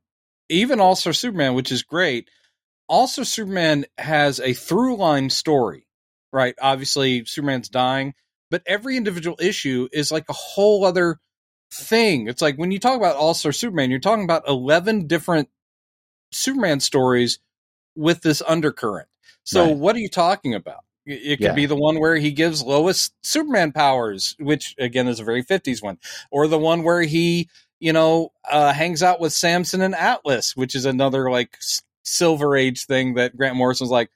even 0.50 0.80
All 0.80 0.96
Star 0.96 1.14
Superman, 1.14 1.54
which 1.54 1.72
is 1.72 1.84
great. 1.84 2.30
Also, 2.88 3.24
Superman 3.24 3.86
has 3.98 4.42
a 4.42 4.54
through 4.54 4.98
line 4.98 5.30
story, 5.30 5.88
right? 6.34 6.56
Obviously, 6.62 7.24
Superman's 7.24 7.70
dying, 7.70 8.14
but 8.50 8.64
every 8.66 8.98
individual 8.98 9.38
issue 9.40 9.88
is 9.94 10.12
like 10.12 10.26
a 10.28 10.34
whole 10.34 10.84
other 10.84 11.20
thing. 11.72 12.28
It's 12.28 12.42
like 12.42 12.58
when 12.58 12.72
you 12.72 12.80
talk 12.80 12.98
about 12.98 13.16
All 13.16 13.34
Star 13.34 13.54
Superman, 13.54 13.92
you're 13.92 14.00
talking 14.02 14.26
about 14.26 14.48
eleven 14.48 15.08
different 15.08 15.48
Superman 16.34 16.82
stories 16.82 17.40
with 17.96 18.22
this 18.22 18.42
undercurrent. 18.46 19.08
So, 19.46 19.68
Right. 19.68 19.78
what 19.78 19.96
are 19.96 20.00
you 20.00 20.10
talking 20.10 20.54
about? 20.54 20.84
It 21.06 21.38
could 21.38 21.46
Yeah. 21.46 21.54
be 21.54 21.66
the 21.66 21.76
one 21.76 22.00
where 22.00 22.16
he 22.18 22.32
gives 22.32 22.62
Lois 22.62 23.10
Superman 23.24 23.72
powers, 23.72 24.36
which 24.40 24.76
again 24.78 25.08
is 25.08 25.20
a 25.20 25.24
very 25.24 25.44
50s 25.44 25.82
one, 25.82 25.98
or 26.30 26.48
the 26.48 26.60
one 26.60 26.84
where 26.84 27.02
he 27.02 27.50
you 27.84 27.92
know, 27.94 28.32
uh, 28.48 28.72
hangs 28.72 29.02
out 29.02 29.20
with 29.20 29.34
Samson 29.34 29.82
and 29.82 29.96
Atlas, 29.96 30.56
which 30.56 30.76
is 30.76 30.86
another 30.86 31.32
like 31.32 31.56
s- 31.58 31.82
Silver 32.04 32.56
Age 32.56 32.86
thing 32.86 33.16
that 33.16 33.36
Grant 33.36 33.56
Morrison's 33.56 33.90
like, 33.90 34.12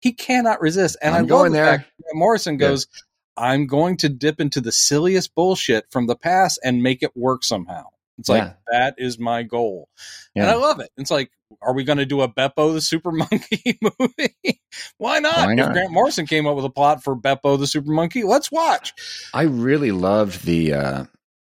he 0.00 0.12
cannot 0.12 0.60
resist. 0.60 0.98
And 1.00 1.14
I'm 1.14 1.20
I 1.20 1.20
love 1.20 1.28
going 1.28 1.52
the 1.52 1.56
there. 1.56 1.64
Grant 1.66 1.86
Morrison 2.12 2.54
Yeah. 2.56 2.68
goes, 2.68 2.86
I'm 3.34 3.66
going 3.66 3.96
to 3.96 4.10
dip 4.10 4.42
into 4.42 4.60
the 4.60 4.72
silliest 4.72 5.34
bullshit 5.34 5.86
from 5.90 6.06
the 6.06 6.16
past 6.16 6.60
and 6.62 6.82
make 6.82 7.02
it 7.02 7.16
work 7.16 7.44
somehow. 7.44 7.84
It's 8.18 8.28
like 8.28 8.42
Yeah. 8.42 8.52
that 8.70 8.94
is 8.98 9.18
my 9.18 9.42
goal, 9.44 9.88
and 10.34 10.46
I 10.48 10.54
love 10.54 10.80
it. 10.80 10.90
It's 10.96 11.10
like, 11.10 11.30
are 11.62 11.72
we 11.74 11.84
going 11.84 11.98
to 11.98 12.06
do 12.06 12.20
a 12.20 12.28
Beppo 12.28 12.72
the 12.72 12.80
Super 12.80 13.10
Monkey 13.12 13.78
movie? 13.80 14.60
Why 14.98 15.20
not? 15.20 15.46
Why 15.46 15.52
If 15.52 15.56
not? 15.58 15.72
Grant 15.72 15.92
Morrison 15.92 16.26
came 16.26 16.46
up 16.46 16.56
with 16.56 16.64
a 16.64 16.70
plot 16.70 17.02
for 17.04 17.16
Beppo 17.16 17.58
the 17.58 17.66
Super 17.66 17.92
Monkey, 17.92 18.24
let's 18.24 18.50
watch. 18.50 18.92
I 19.32 19.42
really 19.42 19.92
loved 19.92 20.44
the. 20.44 20.72
Uh, 20.74 21.04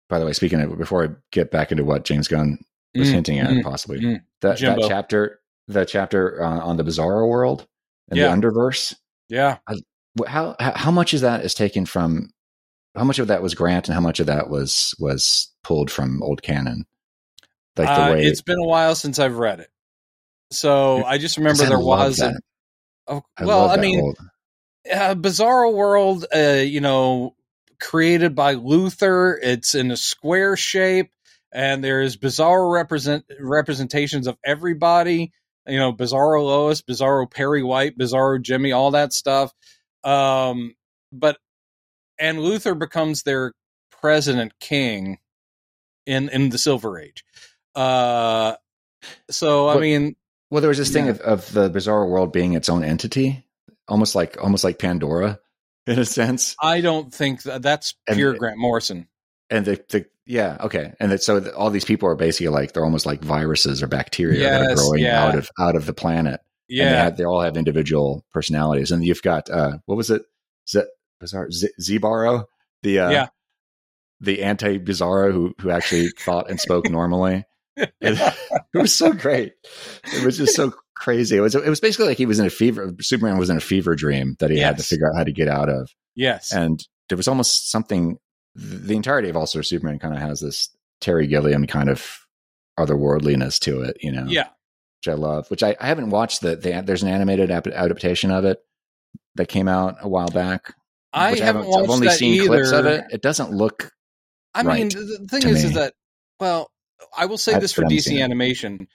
by 0.10 0.20
the 0.20 0.26
way, 0.26 0.34
speaking 0.34 0.62
of 0.62 0.78
before 0.78 1.06
I 1.06 1.10
get 1.32 1.50
back 1.52 1.72
into 1.72 1.84
what 1.86 2.04
James 2.06 2.28
Gunn 2.28 2.60
was 2.96 3.10
Mm, 3.10 3.14
hinting 3.14 3.40
at, 3.40 3.50
mm, 3.50 3.64
possibly 3.64 4.00
mm. 4.00 4.22
that 4.42 4.60
that 4.60 4.86
chapter, 4.88 5.40
the 5.68 5.86
chapter 5.86 6.44
uh, 6.44 6.60
on 6.60 6.78
the 6.78 6.84
Bizarro 6.84 7.28
world 7.28 7.66
and 8.10 8.20
Yeah. 8.20 8.36
the 8.36 8.36
Underverse. 8.42 8.96
Yeah, 9.30 9.58
How 10.28 10.56
how 10.60 10.74
how 10.76 10.92
much 10.92 11.14
is 11.14 11.22
that 11.22 11.44
is 11.46 11.54
taken 11.56 11.86
from? 11.86 12.30
How 12.96 13.04
much 13.04 13.20
of 13.20 13.28
that 13.28 13.42
was 13.42 13.56
Grant, 13.56 13.88
and 13.88 13.96
how 13.96 14.02
much 14.02 14.20
of 14.20 14.28
that 14.28 14.50
was 14.50 14.94
was 15.00 15.52
pulled 15.64 15.90
from 15.90 16.22
old 16.22 16.42
canon? 16.44 16.86
Like 17.76 17.88
the 17.88 18.04
Uh, 18.04 18.14
way 18.14 18.26
it's 18.26 18.42
been 18.42 18.60
a 18.60 18.68
while 18.68 18.94
since 18.96 19.18
I've 19.18 19.38
read 19.38 19.60
it, 19.60 19.70
so 20.52 21.04
I 21.04 21.18
just 21.18 21.38
remember 21.38 21.64
I 21.64 21.70
there 21.70 21.80
was. 21.80 22.20
A, 22.20 22.34
oh, 23.08 23.24
I 23.36 23.46
well, 23.46 23.70
I 23.70 23.78
mean, 23.78 24.02
world. 24.02 24.18
uh, 24.92 25.16
Bizarro 25.16 25.74
World, 25.74 26.26
uh, 26.36 26.62
you 26.64 26.82
know, 26.82 27.36
created 27.80 28.36
by 28.36 28.56
Luthor. 28.56 29.38
It's 29.42 29.74
in 29.74 29.90
a 29.90 29.98
square 29.98 30.56
shape, 30.56 31.12
and 31.52 31.84
there's 31.84 32.16
bizarro 32.16 32.72
represent 32.72 33.26
representations 33.40 34.28
of 34.28 34.38
everybody. 34.46 35.32
You 35.66 35.80
know, 35.80 35.94
Bizarro 35.94 36.44
Lois, 36.44 36.82
Bizarro 36.84 37.30
Perry 37.32 37.64
White, 37.64 37.98
Bizarro 37.98 38.40
Jimmy, 38.40 38.72
all 38.72 38.92
that 38.92 39.14
stuff. 39.14 39.52
Um, 40.04 40.76
but 41.12 41.38
and 42.20 42.38
Luthor 42.40 42.78
becomes 42.78 43.24
their 43.24 43.54
president 43.92 44.54
king 44.60 45.20
in 46.06 46.30
in 46.30 46.50
the 46.50 46.58
Silver 46.58 47.00
Age. 47.00 47.24
Uh, 47.76 48.56
so 49.30 49.68
I 49.70 49.74
But- 49.76 49.82
mean, 49.82 50.16
Well, 50.50 50.62
there 50.62 50.70
was 50.70 50.78
this 50.78 50.92
thing 50.92 51.10
of, 51.10 51.20
of 51.22 51.52
the 51.54 51.70
bizarre 51.70 52.06
world 52.06 52.32
being 52.32 52.54
its 52.54 52.70
own 52.70 52.84
entity, 52.84 53.44
almost 53.88 54.14
like 54.16 54.38
almost 54.42 54.64
like 54.64 54.78
Pandora, 54.80 55.40
in 55.88 55.98
a 56.00 56.06
sense. 56.06 56.56
I 56.62 56.82
don't 56.82 57.14
think 57.14 57.44
that 57.44 57.62
that's 57.62 57.96
And- 58.08 58.16
pure 58.18 58.34
Grant 58.36 58.58
Morrison. 58.58 59.08
And 59.50 59.66
the, 59.66 59.84
the 59.90 60.06
yeah, 60.26 60.58
okay, 60.62 60.94
and 61.00 61.12
that, 61.12 61.22
so 61.22 61.40
the, 61.42 61.56
all 61.56 61.70
these 61.70 61.84
people 61.86 62.08
are 62.08 62.16
basically 62.16 62.48
like 62.48 62.72
they're 62.74 62.86
almost 62.86 63.06
like 63.06 63.22
viruses 63.22 63.84
or 63.84 63.88
bacteria 63.88 64.40
that 64.50 64.72
are 64.72 64.76
growing 64.76 65.04
yeah. 65.04 65.24
out 65.26 65.36
of 65.36 65.50
out 65.60 65.76
of 65.76 65.86
the 65.86 65.94
planet. 65.94 66.40
and 66.70 66.80
they, 66.80 66.84
Yeah, 66.84 67.04
have, 67.04 67.18
they 67.18 67.26
all 67.26 67.42
have 67.42 67.58
individual 67.58 68.24
personalities. 68.32 68.92
And 68.92 69.04
you've 69.06 69.22
got 69.22 69.50
uh, 69.50 69.80
what 69.86 69.96
was 69.98 70.10
it? 70.10 70.24
Bizarre 71.24 71.50
Z- 71.52 71.70
the 72.84 73.00
uh, 73.00 73.10
Yeah. 73.10 73.28
the 74.22 74.44
anti 74.44 74.78
Bizarro 74.80 75.32
who 75.32 75.54
who 75.60 75.70
actually 75.70 76.10
thought 76.20 76.50
and 76.50 76.60
spoke 76.60 76.90
normally. 76.90 77.46
And 77.78 77.88
it 78.02 78.78
was 78.78 78.96
so 78.96 79.12
great. 79.14 79.54
It 80.14 80.24
was 80.26 80.38
just 80.38 80.56
so 80.56 80.74
crazy. 80.96 81.38
It 81.38 81.42
was 81.42 81.56
it 81.56 81.68
was 81.68 81.80
basically 81.80 82.08
like 82.08 82.18
he 82.18 82.26
was 82.26 82.40
in 82.40 82.46
a 82.46 82.50
fever. 82.52 82.94
Superman 83.02 83.38
was 83.38 83.50
in 83.50 83.58
a 83.58 83.62
fever 83.62 83.96
dream 83.96 84.36
that 84.40 84.52
he 84.52 84.60
had 84.60 84.78
to 84.78 84.84
figure 84.84 85.08
out 85.10 85.18
how 85.18 85.24
to 85.24 85.32
get 85.32 85.48
out 85.48 85.70
of. 85.70 85.90
yes. 86.16 86.54
And 86.54 86.80
there 87.10 87.18
was 87.18 87.28
almost 87.28 87.72
something. 87.72 88.18
The 88.56 88.96
entirety 88.96 89.30
of 89.30 89.36
All 89.36 89.48
Star 89.48 89.64
Superman 89.64 89.98
kind 90.00 90.14
of 90.14 90.20
has 90.22 90.40
this 90.40 90.70
Terry 91.02 91.26
Gilliam 91.28 91.66
kind 91.66 91.90
of 91.90 92.20
otherworldliness 92.80 93.60
to 93.62 93.82
it, 93.82 93.98
you 94.02 94.12
know 94.12 94.26
yeah. 94.28 94.48
which 95.00 95.08
I 95.08 95.14
love. 95.14 95.50
Which 95.50 95.64
I, 95.64 95.76
I 95.80 95.88
haven't 95.88 96.10
watched. 96.12 96.42
The, 96.42 96.56
the 96.56 96.82
there's 96.86 97.04
an 97.04 97.10
animated 97.10 97.50
adaptation 97.52 98.32
of 98.32 98.46
it 98.46 98.60
that 99.36 99.48
came 99.48 99.68
out 99.68 99.98
a 100.02 100.08
while 100.08 100.30
back. 100.30 100.74
I 101.14 101.38
haven't 101.38 101.68
watched 101.68 101.84
I've 101.84 101.90
only 101.90 102.08
that 102.08 102.18
seen 102.18 102.36
either. 102.36 102.48
clips 102.48 102.72
of 102.72 102.86
it. 102.86 103.06
It 103.12 103.22
doesn't 103.22 103.52
look. 103.52 103.92
I 104.54 104.64
mean, 104.64 104.70
right 104.70 104.92
the 104.92 105.20
the 105.22 105.28
thing 105.28 105.50
is, 105.50 105.64
is 105.64 105.74
that 105.74 105.94
well, 106.40 106.72
I 107.16 107.26
will 107.26 107.38
say 107.38 107.54
That's 107.54 107.64
this 107.64 107.74
for 107.74 107.84
DC 107.84 108.22
animation. 108.22 108.88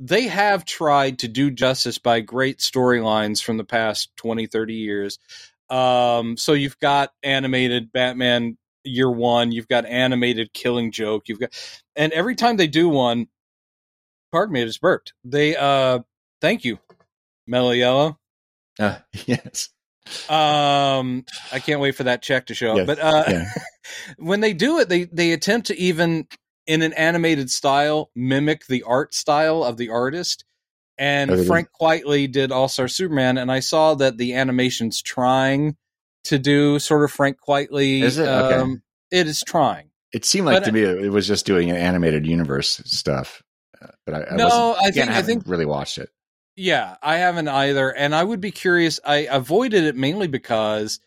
They 0.00 0.26
have 0.26 0.64
tried 0.64 1.20
to 1.20 1.28
do 1.28 1.50
justice 1.50 1.98
by 1.98 2.20
great 2.20 2.58
storylines 2.58 3.42
from 3.42 3.56
the 3.56 3.64
past 3.64 4.10
20, 4.16 4.46
30 4.46 4.74
years. 4.74 5.18
Um, 5.70 6.36
so 6.36 6.54
you've 6.54 6.78
got 6.78 7.12
animated 7.22 7.92
Batman 7.92 8.58
Year 8.84 9.10
One, 9.10 9.52
you've 9.52 9.68
got 9.68 9.86
animated 9.86 10.52
Killing 10.52 10.90
Joke, 10.92 11.28
you've 11.28 11.38
got, 11.38 11.50
and 11.94 12.12
every 12.12 12.34
time 12.34 12.56
they 12.56 12.66
do 12.66 12.88
one, 12.88 13.28
pardon 14.32 14.52
me, 14.52 14.62
I 14.62 14.66
just 14.66 14.80
burped. 14.80 15.14
They, 15.24 15.56
uh, 15.56 16.00
thank 16.40 16.64
you, 16.64 16.78
Mellow 17.46 17.70
Yellow. 17.70 18.18
Uh, 18.78 18.98
yes. 19.26 19.70
Um, 20.28 21.24
I 21.52 21.58
can't 21.58 21.80
wait 21.80 21.94
for 21.94 22.04
that 22.04 22.22
check 22.22 22.46
to 22.46 22.54
show 22.54 22.72
up. 22.72 22.76
Yes, 22.78 22.86
But 22.86 22.98
uh, 23.00 23.24
yeah. 23.28 23.44
when 24.18 24.40
they 24.40 24.52
do 24.52 24.78
it, 24.78 24.88
they 24.88 25.04
they 25.04 25.32
attempt 25.32 25.68
to 25.68 25.78
even 25.78 26.26
in 26.66 26.82
an 26.82 26.92
animated 26.92 27.50
style 27.50 28.10
mimic 28.14 28.66
the 28.66 28.82
art 28.84 29.14
style 29.14 29.62
of 29.64 29.76
the 29.76 29.90
artist. 29.90 30.44
And 30.98 31.30
do. 31.30 31.44
Frank 31.44 31.68
Quitely 31.80 32.30
did 32.30 32.52
All 32.52 32.68
Star 32.68 32.86
Superman, 32.86 33.38
and 33.38 33.50
I 33.50 33.60
saw 33.60 33.94
that 33.94 34.18
the 34.18 34.34
animation's 34.34 35.00
trying 35.02 35.76
to 36.24 36.38
do 36.38 36.78
sort 36.78 37.02
of 37.04 37.10
Frank 37.10 37.38
Quitely. 37.46 38.02
Is 38.02 38.18
it? 38.18 38.28
Okay. 38.28 38.54
Um, 38.56 38.82
it 39.10 39.26
is 39.26 39.42
trying. 39.44 39.90
It 40.12 40.24
seemed 40.24 40.46
like 40.46 40.56
But- 40.56 40.64
to 40.66 40.72
me 40.72 40.82
it 40.82 41.10
was 41.10 41.26
just 41.26 41.46
doing 41.46 41.70
an 41.70 41.76
animated 41.76 42.26
universe 42.26 42.82
stuff, 42.84 43.42
uh, 43.80 43.86
but 44.04 44.14
I, 44.14 44.24
I 44.32 44.36
No, 44.36 44.76
I 44.78 44.90
think- 44.90 45.08
I 45.08 45.12
haven't 45.12 45.26
think- 45.26 45.48
really 45.48 45.66
watched 45.66 45.96
it. 45.98 46.10
Yeah, 46.56 46.96
I 47.02 47.16
haven't 47.16 47.48
either, 47.48 47.90
and 47.90 48.14
I 48.14 48.22
would 48.24 48.40
be 48.40 48.50
curious. 48.50 49.00
I 49.04 49.26
avoided 49.30 49.84
it 49.84 49.96
mainly 49.96 50.26
because 50.28 51.00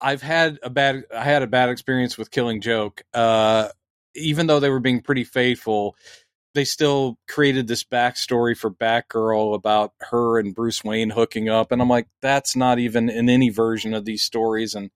I've 0.00 0.22
had 0.22 0.58
a 0.62 0.70
bad 0.70 1.04
I 1.14 1.24
had 1.24 1.42
a 1.42 1.48
bad 1.48 1.70
experience 1.70 2.18
with 2.18 2.30
Killing 2.30 2.60
Joke. 2.60 3.02
Uh, 3.14 3.68
even 4.16 4.46
though 4.48 4.60
they 4.60 4.70
were 4.70 4.80
being 4.80 5.02
pretty 5.02 5.24
faithful, 5.24 5.96
they 6.54 6.64
still 6.64 7.18
created 7.28 7.68
this 7.68 7.84
backstory 7.84 8.56
for 8.56 8.70
Batgirl 8.70 9.54
about 9.54 9.92
her 10.00 10.38
and 10.38 10.54
Bruce 10.54 10.84
Wayne 10.84 11.10
hooking 11.10 11.48
up, 11.48 11.72
and 11.72 11.82
I'm 11.82 11.88
like, 11.90 12.08
that's 12.22 12.56
not 12.56 12.78
even 12.78 13.10
in 13.10 13.28
any 13.30 13.50
version 13.50 13.94
of 13.94 14.04
these 14.06 14.22
stories, 14.24 14.74
and 14.74 14.90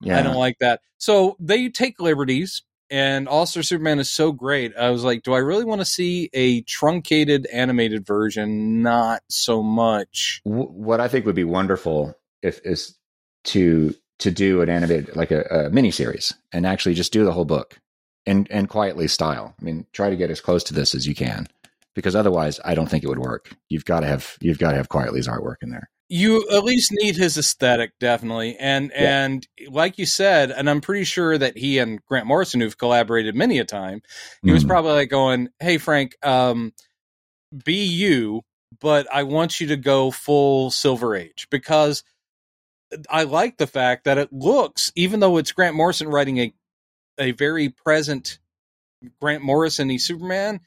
Yeah, 0.00 0.18
I 0.18 0.22
don't 0.22 0.36
like 0.36 0.58
that. 0.60 0.80
So 0.98 1.36
they 1.40 1.68
take 1.68 2.00
liberties, 2.00 2.62
and 2.90 3.28
Star 3.28 3.62
Superman 3.62 3.98
is 3.98 4.10
so 4.10 4.32
great. 4.32 4.76
I 4.76 4.90
was 4.90 5.04
like, 5.04 5.22
do 5.22 5.32
I 5.32 5.38
really 5.38 5.64
want 5.64 5.80
to 5.80 5.84
see 5.84 6.28
a 6.32 6.62
truncated 6.62 7.46
animated 7.46 8.06
version? 8.06 8.82
Not 8.82 9.22
so 9.28 9.62
much. 9.62 10.40
What 10.44 11.00
I 11.00 11.08
think 11.08 11.26
would 11.26 11.34
be 11.34 11.44
wonderful 11.44 12.14
if 12.42 12.60
is 12.64 12.96
to 13.44 13.94
to 14.18 14.30
do 14.30 14.60
an 14.60 14.68
animated 14.68 15.16
like 15.16 15.30
a, 15.30 15.42
a 15.44 15.70
mini 15.70 15.90
series 15.90 16.34
and 16.52 16.66
actually 16.66 16.94
just 16.94 17.12
do 17.12 17.24
the 17.24 17.32
whole 17.32 17.44
book 17.44 17.78
and 18.26 18.50
and 18.50 18.68
Quitely 18.68 19.08
style. 19.08 19.54
I 19.60 19.64
mean, 19.64 19.86
try 19.92 20.10
to 20.10 20.16
get 20.16 20.30
as 20.30 20.40
close 20.40 20.64
to 20.64 20.74
this 20.74 20.94
as 20.94 21.06
you 21.06 21.14
can 21.14 21.46
because 21.94 22.16
otherwise, 22.16 22.60
I 22.64 22.74
don't 22.74 22.88
think 22.88 23.04
it 23.04 23.08
would 23.08 23.18
work. 23.18 23.54
You've 23.68 23.84
got 23.84 24.00
to 24.00 24.06
have 24.06 24.36
you've 24.40 24.58
got 24.58 24.72
to 24.72 24.76
have 24.76 24.88
Quitely's 24.88 25.28
artwork 25.28 25.56
in 25.62 25.70
there. 25.70 25.90
You 26.12 26.46
at 26.50 26.64
least 26.64 26.90
need 26.92 27.16
his 27.16 27.38
aesthetic, 27.38 27.92
definitely, 28.00 28.56
and 28.58 28.92
Yeah. 28.98 29.24
and 29.24 29.48
like 29.68 29.96
you 29.98 30.06
said, 30.06 30.50
and 30.50 30.68
I'm 30.68 30.80
pretty 30.82 31.04
sure 31.04 31.38
that 31.38 31.56
he 31.56 31.78
and 31.78 32.04
Grant 32.04 32.26
Morrison, 32.26 32.60
who've 32.60 32.76
collaborated 32.76 33.36
many 33.36 33.58
a 33.60 33.64
time, 33.64 34.02
he 34.44 34.52
was 34.52 34.64
Mm. 34.64 34.68
probably 34.68 34.92
like 34.92 35.10
going, 35.10 35.48
"Hey 35.60 35.78
Frank, 35.78 36.16
um, 36.22 36.74
be 37.64 37.84
you, 37.84 38.42
but 38.80 39.06
I 39.12 39.24
want 39.24 39.60
you 39.60 39.68
to 39.68 39.76
go 39.76 40.10
full 40.10 40.70
Silver 40.72 41.16
Age 41.16 41.48
because 41.50 42.04
I 43.10 43.24
like 43.24 43.58
the 43.58 43.66
fact 43.68 44.04
that 44.04 44.18
it 44.18 44.32
looks, 44.32 44.92
even 44.96 45.20
though 45.20 45.36
it's 45.38 45.52
Grant 45.52 45.76
Morrison 45.76 46.08
writing 46.08 46.38
a 46.38 46.54
a 47.18 47.32
very 47.32 47.68
present 47.70 48.38
Grant 49.20 49.42
Morrison 49.44 49.88
y 49.88 49.96
Superman, 49.98 50.60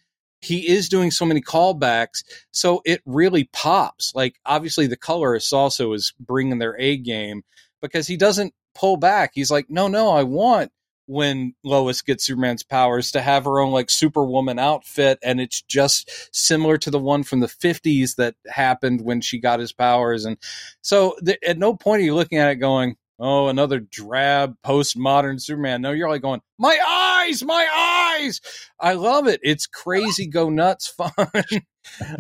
he 0.44 0.68
is 0.68 0.90
doing 0.90 1.12
so 1.12 1.26
many 1.26 1.42
callbacks, 1.42 2.24
so 2.52 2.82
it 2.86 3.02
really 3.06 3.46
pops. 3.54 4.14
Like 4.14 4.36
obviously 4.46 4.88
the 4.88 4.98
colorist 4.98 5.54
also 5.54 5.94
is 5.94 6.14
bringing 6.20 6.60
their 6.60 6.76
A 6.80 6.98
game 6.98 7.44
because 7.82 8.08
he 8.08 8.18
doesn't 8.18 8.54
pull 8.76 8.98
back. 8.98 9.32
He's 9.34 9.52
like, 9.52 9.68
no, 9.70 9.88
no, 9.88 10.12
I 10.12 10.24
want 10.24 10.72
when 11.06 11.54
Lois 11.64 12.02
gets 12.02 12.26
Superman's 12.26 12.64
powers 12.64 13.12
to 13.12 13.22
have 13.22 13.46
her 13.46 13.60
own 13.60 13.72
like 13.72 13.90
Superwoman 13.90 14.60
outfit, 14.60 15.20
and 15.24 15.40
it's 15.42 15.62
just 15.62 16.10
similar 16.36 16.78
to 16.78 16.92
the 16.92 17.00
one 17.00 17.24
from 17.24 17.40
the 17.40 17.48
'50s 17.48 18.16
that 18.16 18.36
happened 18.48 19.02
when 19.02 19.22
she 19.22 19.40
got 19.40 19.60
his 19.60 19.74
powers. 19.74 20.26
And 20.26 20.38
so, 20.82 21.16
th- 21.26 21.40
at 21.46 21.58
no 21.58 21.76
point 21.76 22.02
are 22.02 22.06
you 22.06 22.16
looking 22.16 22.38
at 22.38 22.52
it 22.52 22.56
going, 22.56 22.96
"Oh, 23.24 23.48
another 23.48 23.80
drab 23.80 24.56
postmodern 24.66 25.42
Superman." 25.42 25.82
No, 25.82 25.92
you're 25.92 26.10
like 26.10 26.22
going, 26.22 26.42
"My 26.60 26.78
eyes, 26.88 27.44
my 27.44 27.68
eyes!" 28.20 28.42
I 28.80 28.94
love 28.94 29.28
it. 29.28 29.40
It's 29.44 29.66
crazy, 29.66 30.28
go 30.28 30.50
nuts, 30.50 30.88
fun. 30.98 31.12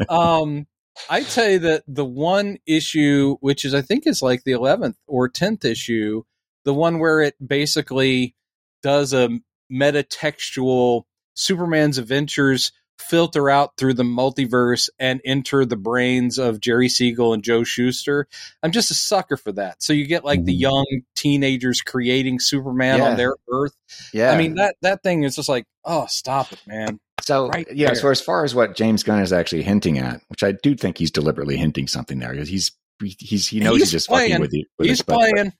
um, 0.09 0.67
I 1.09 1.23
tell 1.23 1.49
you 1.49 1.59
that 1.59 1.83
the 1.87 2.05
one 2.05 2.57
issue, 2.65 3.37
which 3.41 3.65
is 3.65 3.73
I 3.73 3.81
think 3.81 4.07
is 4.07 4.21
like 4.21 4.43
the 4.43 4.51
11th 4.51 4.95
or 5.07 5.29
10th 5.29 5.65
issue, 5.65 6.23
the 6.65 6.73
one 6.73 6.99
where 6.99 7.21
it 7.21 7.35
basically 7.45 8.35
does 8.81 9.13
a 9.13 9.29
metatextual 9.71 11.03
Superman's 11.35 11.97
adventures 11.97 12.71
filter 12.99 13.49
out 13.49 13.71
through 13.77 13.93
the 13.93 14.03
multiverse 14.03 14.89
and 14.99 15.19
enter 15.25 15.65
the 15.65 15.75
brains 15.75 16.37
of 16.37 16.59
Jerry 16.61 16.87
Siegel 16.89 17.33
and 17.33 17.43
Joe 17.43 17.63
Shuster. 17.63 18.27
I'm 18.61 18.71
just 18.71 18.91
a 18.91 18.93
sucker 18.93 19.37
for 19.37 19.51
that. 19.53 19.83
So 19.83 19.93
you 19.93 20.05
get 20.07 20.23
like 20.23 20.45
the 20.45 20.55
Mhm. 20.55 20.59
young 20.59 21.01
teenagers 21.15 21.81
creating 21.81 22.39
Superman 22.39 22.99
Yeah. 22.99 23.09
on 23.11 23.17
their 23.17 23.35
Earth. 23.51 23.75
Yeah. 24.13 24.31
I 24.31 24.37
mean 24.37 24.55
that 24.55 24.75
that 24.81 25.03
thing 25.03 25.23
is 25.23 25.35
just 25.35 25.49
like, 25.49 25.65
oh, 25.83 26.05
stop 26.07 26.51
it, 26.53 26.59
man. 26.65 26.99
So 27.21 27.47
right 27.49 27.67
yeah, 27.73 27.87
there. 27.87 27.95
so 27.95 28.09
as 28.09 28.21
far 28.21 28.43
as 28.43 28.53
what 28.55 28.75
James 28.75 29.03
Gunn 29.03 29.19
is 29.21 29.31
actually 29.33 29.63
hinting 29.63 29.97
at, 29.97 30.21
which 30.27 30.43
I 30.43 30.53
do 30.53 30.75
think 30.75 30.97
he's 30.97 31.11
deliberately 31.11 31.57
hinting 31.57 31.87
something 31.87 32.19
there 32.19 32.31
because 32.31 32.49
he's 32.49 32.71
he's 33.19 33.47
he 33.47 33.59
knows 33.59 33.73
He's 33.75 33.81
he's, 33.83 33.91
just 33.91 34.07
playing. 34.07 34.31
fucking 34.31 34.41
with 34.41 34.53
you. 34.53 34.65
With 34.77 34.87
He's 34.87 34.99
it, 35.01 35.05
but- 35.05 35.19
but- 35.19 35.31
playing. 35.31 35.53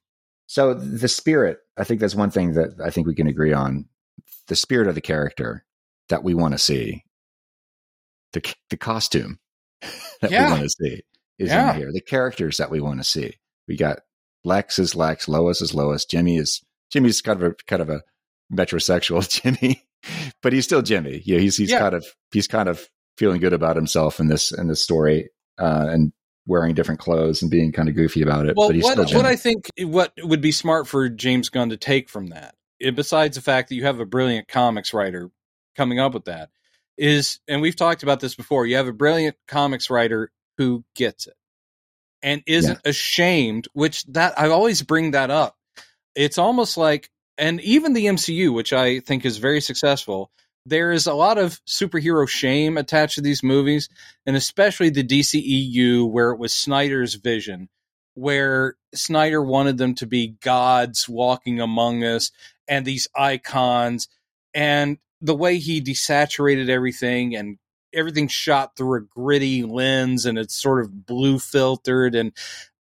So 0.48 0.74
the 0.74 1.08
spirit, 1.08 1.60
I 1.78 1.84
think 1.84 2.00
that's 2.00 2.16
one 2.16 2.30
thing 2.30 2.54
that 2.54 2.80
I 2.84 2.90
think 2.90 3.08
we 3.08 3.16
can 3.16 3.28
agree 3.28 3.54
on. 3.54 3.86
The 4.48 4.56
spirit 4.58 4.88
of 4.88 4.96
the 4.96 5.02
character 5.02 5.66
that 6.10 6.24
we 6.24 6.34
want 6.34 6.54
to 6.54 6.58
see, 6.58 7.06
the 8.34 8.54
the 8.70 8.78
costume 8.78 9.40
that 10.22 10.32
Yeah. 10.32 10.46
we 10.48 10.52
want 10.52 10.64
to 10.64 10.70
see 10.70 11.02
is 11.40 11.50
Yeah. 11.50 11.72
in 11.74 11.78
here. 11.78 11.92
The 11.92 12.02
characters 12.02 12.58
that 12.58 12.70
we 12.72 12.82
want 12.82 13.00
to 13.00 13.04
see. 13.04 13.36
We 13.68 13.78
got 13.78 14.00
Lex 14.44 14.78
is 14.80 14.96
Lex, 14.96 15.28
Lois 15.28 15.62
is 15.62 15.74
Lois, 15.74 16.06
Jimmy 16.06 16.38
is 16.38 16.62
Jimmy's 16.92 17.22
kind 17.22 17.42
of 17.42 17.52
a 17.52 17.56
kind 17.68 17.82
of 17.82 17.90
a 17.90 18.02
metrosexual 18.54 19.28
Jimmy, 19.42 19.84
but 20.42 20.54
he's 20.54 20.66
still 20.66 20.82
Jimmy. 20.82 21.22
Yeah, 21.26 21.40
he's 21.40 21.58
he's 21.58 21.72
Yeah. 21.72 21.80
kind 21.80 21.96
of 21.96 22.06
he's 22.32 22.48
kind 22.48 22.70
of 22.70 22.88
feeling 23.18 23.40
good 23.40 23.54
about 23.54 23.76
himself 23.76 24.20
in 24.20 24.28
this 24.28 24.52
in 24.52 24.68
this 24.68 24.84
story 24.84 25.30
uh, 25.58 25.88
and 25.90 26.12
wearing 26.46 26.76
different 26.76 27.00
clothes 27.00 27.42
and 27.42 27.50
being 27.50 27.72
kind 27.72 27.88
of 27.88 27.96
goofy 27.96 28.22
about 28.22 28.46
it. 28.48 28.56
Well, 28.58 28.68
but 28.68 28.76
he's 28.76 28.84
what 28.84 28.94
still 28.94 29.06
Jimmy. 29.06 29.18
what 29.18 29.26
I 29.26 29.36
think 29.36 29.66
what 29.82 30.14
would 30.24 30.42
be 30.42 30.52
smart 30.52 30.88
for 30.88 31.08
James 31.10 31.50
Gunn 31.50 31.70
to 31.70 31.78
take 31.78 32.10
from 32.10 32.28
that, 32.28 32.56
eh, 32.82 32.92
besides 32.92 33.36
the 33.38 33.42
fact 33.42 33.70
that 33.70 33.76
you 33.76 33.84
have 33.86 34.00
a 34.00 34.06
brilliant 34.06 34.48
comics 34.48 34.94
writer 34.94 35.30
coming 35.78 36.00
up 36.00 36.14
with 36.14 36.26
that, 36.26 36.50
is 36.98 37.40
and 37.48 37.62
we've 37.62 37.76
talked 37.76 38.04
about 38.04 38.20
this 38.20 38.36
before. 38.36 38.66
You 38.66 38.78
have 38.78 38.88
a 38.88 38.94
brilliant 38.94 39.36
comics 39.48 39.90
writer 39.90 40.32
who 40.58 40.84
gets 40.96 41.28
it 41.28 41.36
and 42.22 42.44
isn't 42.46 42.80
ashamed. 42.86 43.68
Which 43.74 44.04
that 44.06 44.40
I 44.40 44.50
always 44.50 44.82
bring 44.82 45.12
that 45.12 45.32
up. 45.32 45.56
It's 46.16 46.38
almost 46.38 46.78
like, 46.78 47.10
and 47.38 47.60
even 47.62 47.94
the 47.94 48.06
MCU, 48.06 48.54
which 48.54 48.74
I 48.74 49.00
think 49.00 49.26
is 49.26 49.38
very 49.38 49.62
successful. 49.62 50.32
There 50.66 50.92
is 50.92 51.08
a 51.08 51.14
lot 51.14 51.38
of 51.38 51.60
superhero 51.66 52.28
shame 52.28 52.78
attached 52.78 53.16
to 53.16 53.22
these 53.22 53.44
movies, 53.44 53.90
and 54.26 54.36
especially 54.36 54.90
the 54.90 55.04
DCEU, 55.04 56.10
where 56.10 56.32
it 56.32 56.40
was 56.40 56.54
Snyder's 56.54 57.16
vision 57.16 57.68
where 58.16 58.76
Snyder 58.94 59.42
wanted 59.42 59.78
them 59.78 59.96
to 59.96 60.06
be 60.06 60.36
gods 60.42 61.10
walking 61.10 61.60
among 61.60 62.04
us 62.04 62.32
and 62.68 62.86
these 62.86 63.08
icons 63.16 64.08
and 64.54 64.98
the 65.24 65.36
way 65.36 65.58
he 65.58 65.82
desaturated 65.82 66.70
everything 66.70 67.36
and 67.36 67.58
everything 67.94 68.28
shot 68.28 68.76
through 68.76 68.98
a 68.98 69.02
gritty 69.02 69.64
lens 69.64 70.26
and 70.26 70.38
it's 70.38 70.62
sort 70.62 70.84
of 70.84 71.06
blue 71.06 71.40
filtered 71.40 72.14
and 72.16 72.34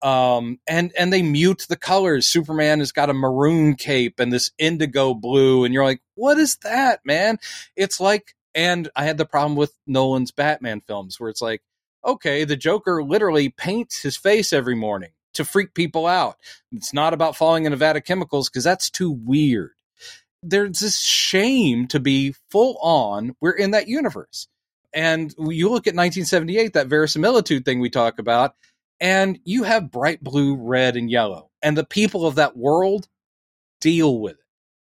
um 0.02 0.60
and 0.68 0.92
and 0.98 1.14
they 1.14 1.22
mute 1.22 1.66
the 1.70 1.78
colors. 1.78 2.28
Superman 2.28 2.80
has 2.80 2.92
got 2.92 3.10
a 3.10 3.14
maroon 3.14 3.76
cape 3.76 4.20
and 4.20 4.34
this 4.34 4.52
indigo 4.58 5.14
blue 5.14 5.64
and 5.64 5.74
you're 5.74 5.84
like 5.84 6.02
what 6.16 6.38
is 6.38 6.58
that 6.64 7.02
man? 7.06 7.38
It's 7.76 8.00
like 8.00 8.34
and 8.54 8.90
i 8.98 9.06
had 9.06 9.18
the 9.18 9.26
problem 9.26 9.56
with 9.56 9.74
nolan's 9.88 10.32
batman 10.32 10.82
films 10.82 11.18
where 11.18 11.30
it's 11.30 11.42
like 11.42 11.62
okay 12.06 12.44
the 12.44 12.58
joker 12.58 13.02
literally 13.02 13.48
paints 13.48 14.02
his 14.02 14.18
face 14.18 14.52
every 14.52 14.76
morning 14.76 15.12
to 15.34 15.46
freak 15.46 15.74
people 15.74 16.08
out. 16.08 16.38
It's 16.72 16.94
not 16.94 17.14
about 17.14 17.36
falling 17.36 17.66
in 17.66 17.74
a 17.74 17.78
vat 17.78 17.96
of 17.96 18.04
chemicals 18.04 18.50
because 18.50 18.64
that's 18.64 18.90
too 18.90 19.12
weird 19.12 19.72
there's 20.44 20.80
this 20.80 21.00
shame 21.00 21.88
to 21.88 22.00
be 22.00 22.36
full 22.50 22.78
on 22.82 23.36
we're 23.42 23.52
in 23.52 23.72
that 23.72 23.88
universe. 23.88 24.48
And 24.94 25.34
you 25.38 25.70
look 25.70 25.88
at 25.88 25.96
1978 25.96 26.74
that 26.74 26.88
verisimilitude 26.88 27.64
thing 27.64 27.80
we 27.80 27.90
talk 27.90 28.20
about 28.20 28.56
and 29.00 29.40
you 29.46 29.64
have 29.64 29.92
bright 29.92 30.24
blue 30.24 30.56
red 30.56 30.98
and 30.98 31.10
yellow 31.10 31.50
and 31.62 31.78
the 31.78 31.86
people 31.86 32.26
of 32.26 32.36
that 32.36 32.58
world 32.58 33.08
deal 33.80 34.20
with 34.20 34.34
it. 34.34 34.38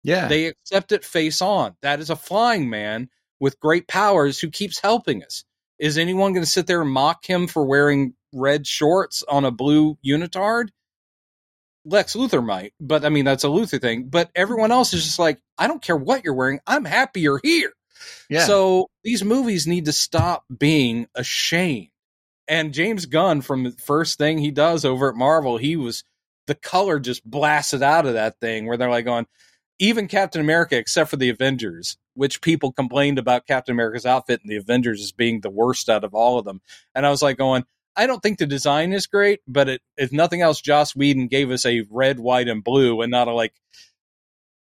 Yeah, 0.04 0.28
they 0.28 0.46
accept 0.46 0.92
it 0.92 1.04
face 1.04 1.42
on. 1.42 1.76
That 1.82 2.00
is 2.00 2.10
a 2.10 2.16
flying 2.16 2.70
man 2.70 3.10
with 3.40 3.60
great 3.60 3.88
powers 3.88 4.40
who 4.40 4.50
keeps 4.50 4.80
helping 4.80 5.24
us. 5.24 5.44
Is 5.80 5.98
anyone 5.98 6.34
going 6.34 6.46
to 6.46 6.50
sit 6.50 6.68
there 6.68 6.82
and 6.82 6.90
mock 6.90 7.26
him 7.26 7.48
for 7.48 7.66
wearing 7.66 8.14
red 8.34 8.66
shorts 8.66 9.24
on 9.28 9.46
a 9.46 9.52
blue 9.52 9.98
unitard 10.06 10.70
lex 11.88 12.16
luthor 12.16 12.46
might 12.46 12.74
but 12.80 13.06
i 13.06 13.10
mean 13.10 13.26
that's 13.26 13.44
a 13.44 13.48
luthor 13.48 13.80
thing 13.80 14.04
but 14.04 14.30
everyone 14.36 14.72
else 14.72 14.94
is 14.94 15.04
just 15.04 15.20
like 15.20 15.40
i 15.58 15.68
don't 15.68 15.82
care 15.82 15.96
what 15.96 16.24
you're 16.24 16.34
wearing 16.34 16.60
i'm 16.68 16.86
happy 16.86 17.22
you're 17.22 17.40
here 17.44 17.74
yeah. 18.30 18.46
so 18.46 18.90
these 19.04 19.24
movies 19.24 19.68
need 19.68 19.86
to 19.86 19.94
stop 19.94 20.46
being 20.56 21.08
ashamed. 21.16 21.90
And 22.48 22.74
James 22.74 23.06
Gunn, 23.06 23.42
from 23.42 23.64
the 23.64 23.72
first 23.72 24.18
thing 24.18 24.38
he 24.38 24.52
does 24.52 24.86
over 24.86 25.10
at 25.10 25.16
Marvel, 25.16 25.58
he 25.58 25.76
was 25.76 26.04
the 26.48 26.56
color 26.56 27.00
just 27.00 27.30
blasted 27.30 27.84
out 27.84 28.06
of 28.06 28.14
that 28.14 28.40
thing 28.40 28.66
where 28.66 28.78
they're 28.78 28.90
like 28.90 29.06
going, 29.06 29.28
even 29.80 30.08
Captain 30.08 30.40
America, 30.42 30.78
except 30.78 31.10
for 31.10 31.18
the 31.18 31.30
Avengers, 31.30 31.98
which 32.14 32.42
people 32.42 32.72
complained 32.72 33.20
about 33.20 33.48
Captain 33.48 33.74
America's 33.74 34.06
outfit 34.06 34.40
and 34.42 34.50
the 34.50 34.56
Avengers 34.56 35.02
as 35.02 35.12
being 35.12 35.42
the 35.42 35.50
worst 35.50 35.90
out 35.90 36.06
of 36.06 36.14
all 36.14 36.40
of 36.40 36.46
them. 36.46 36.62
And 36.96 37.06
I 37.06 37.10
was 37.10 37.22
like 37.22 37.38
going, 37.38 37.66
I 37.98 38.06
don't 38.06 38.22
think 38.22 38.38
the 38.38 38.46
design 38.46 38.94
is 38.94 39.08
great, 39.08 39.40
but 39.48 39.68
it, 39.68 39.82
if 39.98 40.12
nothing 40.14 40.42
else, 40.42 40.62
Joss 40.62 40.96
Whedon 40.96 41.28
gave 41.28 41.50
us 41.52 41.66
a 41.66 41.84
red, 41.90 42.20
white, 42.20 42.48
and 42.48 42.64
blue 42.64 43.02
and 43.02 43.10
not 43.12 43.28
a 43.28 43.34
like 43.34 43.54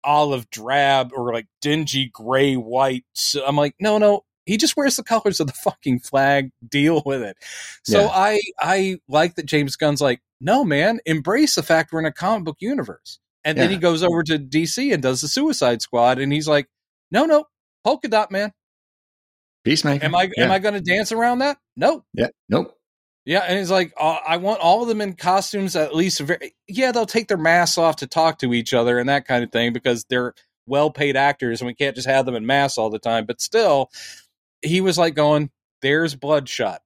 olive 0.04 0.50
drab 0.50 1.12
or 1.16 1.34
like 1.34 1.48
dingy 1.62 2.10
gray 2.14 2.56
white. 2.56 3.06
So 3.14 3.44
I'm 3.46 3.56
like, 3.56 3.74
no, 3.80 3.98
no, 3.98 4.24
he 4.46 4.58
just 4.58 4.78
wears 4.78 4.98
the 4.98 5.04
colors 5.04 5.40
of 5.40 5.48
the 5.48 5.54
fucking 5.54 6.00
flag. 6.00 6.52
Deal 6.68 7.02
with 7.06 7.22
it. 7.24 7.38
So 7.84 8.02
Yeah. 8.02 8.10
I 8.14 8.40
I 8.60 9.00
like 9.08 9.36
that 9.36 9.46
James 9.46 9.76
Gunn's 9.76 10.02
like, 10.02 10.22
no, 10.40 10.64
man, 10.64 11.00
embrace 11.06 11.56
the 11.56 11.64
fact 11.64 11.92
we're 11.92 12.00
in 12.02 12.06
a 12.06 12.12
comic 12.12 12.46
book 12.46 12.58
universe. 12.60 13.20
And 13.44 13.58
then 13.58 13.70
Yeah. 13.70 13.76
he 13.76 13.82
goes 13.82 14.04
over 14.04 14.24
to 14.24 14.38
DC 14.38 14.94
and 14.94 15.02
does 15.02 15.22
the 15.22 15.28
Suicide 15.28 15.82
Squad, 15.82 16.20
and 16.20 16.32
he's 16.32 16.48
like, 16.48 16.68
no, 17.12 17.26
no, 17.26 17.46
polka 17.84 18.08
dot 18.08 18.32
man. 18.32 18.54
Peacemaker. 19.64 20.06
Am 20.06 20.14
I 20.16 20.30
yeah. 20.36 20.44
am 20.46 20.52
I 20.52 20.60
going 20.60 20.74
to 20.76 20.82
dance 20.82 21.12
around 21.12 21.40
that? 21.40 21.58
No. 21.78 22.04
Yeah. 22.14 22.28
Nope. 22.50 22.78
Yeah, 23.26 23.40
and 23.40 23.58
he's 23.58 23.72
like, 23.72 23.94
uh, 23.98 24.18
I 24.28 24.38
want 24.38 24.60
all 24.60 24.82
of 24.82 24.90
them 24.90 25.00
in 25.00 25.14
costumes 25.14 25.76
at 25.76 25.96
least. 25.96 26.20
Very, 26.20 26.54
yeah, 26.68 26.92
they'll 26.92 27.06
take 27.06 27.30
their 27.30 27.38
masks 27.38 27.78
off 27.78 27.98
to 27.98 28.08
talk 28.08 28.40
to 28.40 28.54
each 28.54 28.74
other 28.74 29.00
and 29.00 29.08
that 29.08 29.26
kind 29.26 29.44
of 29.44 29.52
thing 29.52 29.72
because 29.72 30.04
they're 30.10 30.34
well-paid 30.68 31.16
actors, 31.16 31.62
and 31.62 31.68
we 31.68 31.74
can't 31.74 31.96
just 31.96 32.08
have 32.08 32.26
them 32.26 32.36
in 32.36 32.46
masks 32.46 32.78
all 32.78 32.90
the 32.90 33.00
time. 33.00 33.26
But 33.26 33.40
still, 33.42 33.90
he 34.62 34.82
was 34.82 34.98
like 34.98 35.16
going, 35.16 35.52
"There's 35.82 36.16
Bloodsport. 36.16 36.80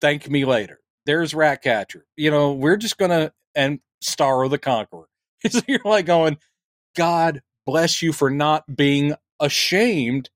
Thank 0.00 0.28
me 0.30 0.44
later. 0.44 0.80
There's 1.04 1.34
Ratcatcher. 1.34 2.06
You 2.16 2.30
know, 2.30 2.52
we're 2.52 2.76
just 2.76 2.96
gonna 2.96 3.32
and 3.54 3.80
Starro 4.02 4.48
the 4.48 4.58
Conqueror." 4.58 5.08
so 5.50 5.60
you're 5.68 5.80
like 5.84 6.06
going, 6.06 6.38
"God 6.96 7.42
bless 7.66 8.00
you 8.00 8.12
for 8.14 8.30
not 8.30 8.64
being 8.74 9.14
ashamed 9.38 10.30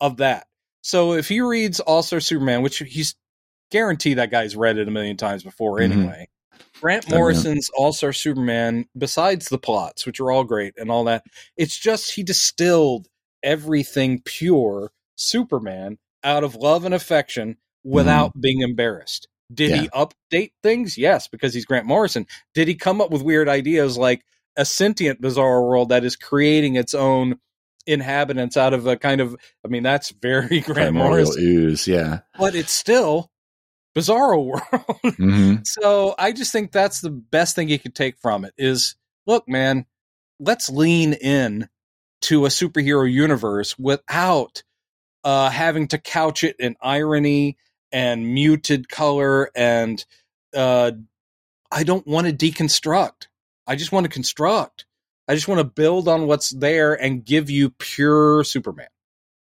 of 0.00 0.18
that." 0.18 0.46
So 0.82 1.12
if 1.12 1.28
he 1.28 1.42
reads 1.42 1.80
All 1.80 2.02
Star 2.02 2.20
Superman, 2.20 2.62
which 2.62 2.78
he's 2.78 3.14
guarantee 3.70 4.14
that 4.14 4.30
guy's 4.30 4.56
read 4.56 4.78
it 4.78 4.88
a 4.88 4.90
million 4.90 5.16
times 5.16 5.42
before 5.42 5.78
Mhm. 5.78 5.92
anyway. 5.92 6.28
Grant 6.80 7.04
Oh, 7.06 7.10
yeah. 7.10 7.16
Morrison's 7.18 7.70
All 7.76 7.92
Star 7.92 8.12
Superman, 8.12 8.86
besides 8.96 9.48
the 9.48 9.58
plots, 9.58 10.06
which 10.06 10.20
are 10.20 10.30
all 10.30 10.44
great 10.44 10.74
and 10.76 10.90
all 10.90 11.04
that, 11.04 11.24
it's 11.56 11.76
just 11.78 12.12
he 12.12 12.22
distilled 12.22 13.08
everything 13.42 14.20
pure 14.24 14.90
Superman 15.16 15.98
out 16.24 16.44
of 16.44 16.54
love 16.54 16.84
and 16.84 16.94
affection 16.94 17.56
without 17.84 18.32
being 18.40 18.60
embarrassed. 18.60 19.28
Did 19.52 19.70
he 19.80 19.88
update 19.88 20.52
things? 20.62 20.98
Yes, 20.98 21.26
because 21.26 21.54
he's 21.54 21.64
Grant 21.64 21.86
Morrison. 21.86 22.26
Did 22.54 22.68
he 22.68 22.74
come 22.74 23.00
up 23.00 23.10
with 23.10 23.22
weird 23.22 23.48
ideas 23.48 23.96
like 23.96 24.22
a 24.56 24.64
sentient 24.64 25.20
bizarre 25.20 25.62
world 25.62 25.88
that 25.88 26.04
is 26.04 26.16
creating 26.16 26.76
its 26.76 26.92
own 26.94 27.38
inhabitants 27.86 28.56
out 28.56 28.74
of 28.74 28.86
a 28.86 28.96
kind 28.96 29.20
of 29.20 29.34
I 29.64 29.68
mean 29.68 29.82
that's 29.82 30.10
very 30.10 30.60
Grant 30.60 30.64
Primordial 30.94 31.08
Morrison, 31.08 31.42
ooze. 31.42 31.88
Yeah. 31.88 32.20
but 32.38 32.54
it's 32.54 32.72
still 32.72 33.30
bizarro 33.98 34.44
world. 34.72 35.16
hmm 35.16 35.56
So 35.64 36.14
I 36.18 36.32
just 36.32 36.52
think 36.52 36.72
that's 36.72 37.00
the 37.00 37.10
best 37.10 37.54
thing 37.54 37.68
you 37.68 37.78
could 37.78 37.94
take 37.94 38.18
from 38.18 38.44
it 38.44 38.54
is 38.56 38.96
look, 39.26 39.48
man, 39.48 39.86
let's 40.38 40.70
lean 40.70 41.12
in 41.14 41.68
to 42.22 42.46
a 42.46 42.48
superhero 42.48 43.10
universe 43.10 43.78
without 43.78 44.62
uh, 45.24 45.50
having 45.50 45.88
to 45.88 45.98
couch 45.98 46.44
it 46.44 46.56
in 46.58 46.76
irony 46.80 47.56
and 47.92 48.34
muted 48.34 48.88
color 48.88 49.50
and 49.54 50.04
uh, 50.54 50.92
I 51.70 51.84
don't 51.84 52.06
want 52.06 52.26
to 52.26 52.32
deconstruct. 52.32 53.26
I 53.66 53.76
just 53.76 53.92
want 53.92 54.04
to 54.04 54.10
construct. 54.10 54.86
I 55.28 55.34
just 55.34 55.48
want 55.48 55.58
to 55.58 55.64
build 55.64 56.08
on 56.08 56.26
what's 56.26 56.50
there 56.50 56.94
and 56.94 57.24
give 57.24 57.50
you 57.50 57.70
pure 57.70 58.42
Superman. 58.44 58.88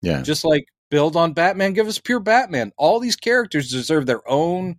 Yeah. 0.00 0.22
Just 0.22 0.44
like 0.44 0.66
build 0.96 1.14
on 1.14 1.34
Batman, 1.34 1.74
give 1.74 1.88
us 1.88 1.98
pure 1.98 2.20
Batman. 2.20 2.72
All 2.78 3.00
these 3.00 3.16
characters 3.16 3.70
deserve 3.70 4.06
their 4.06 4.26
own 4.26 4.76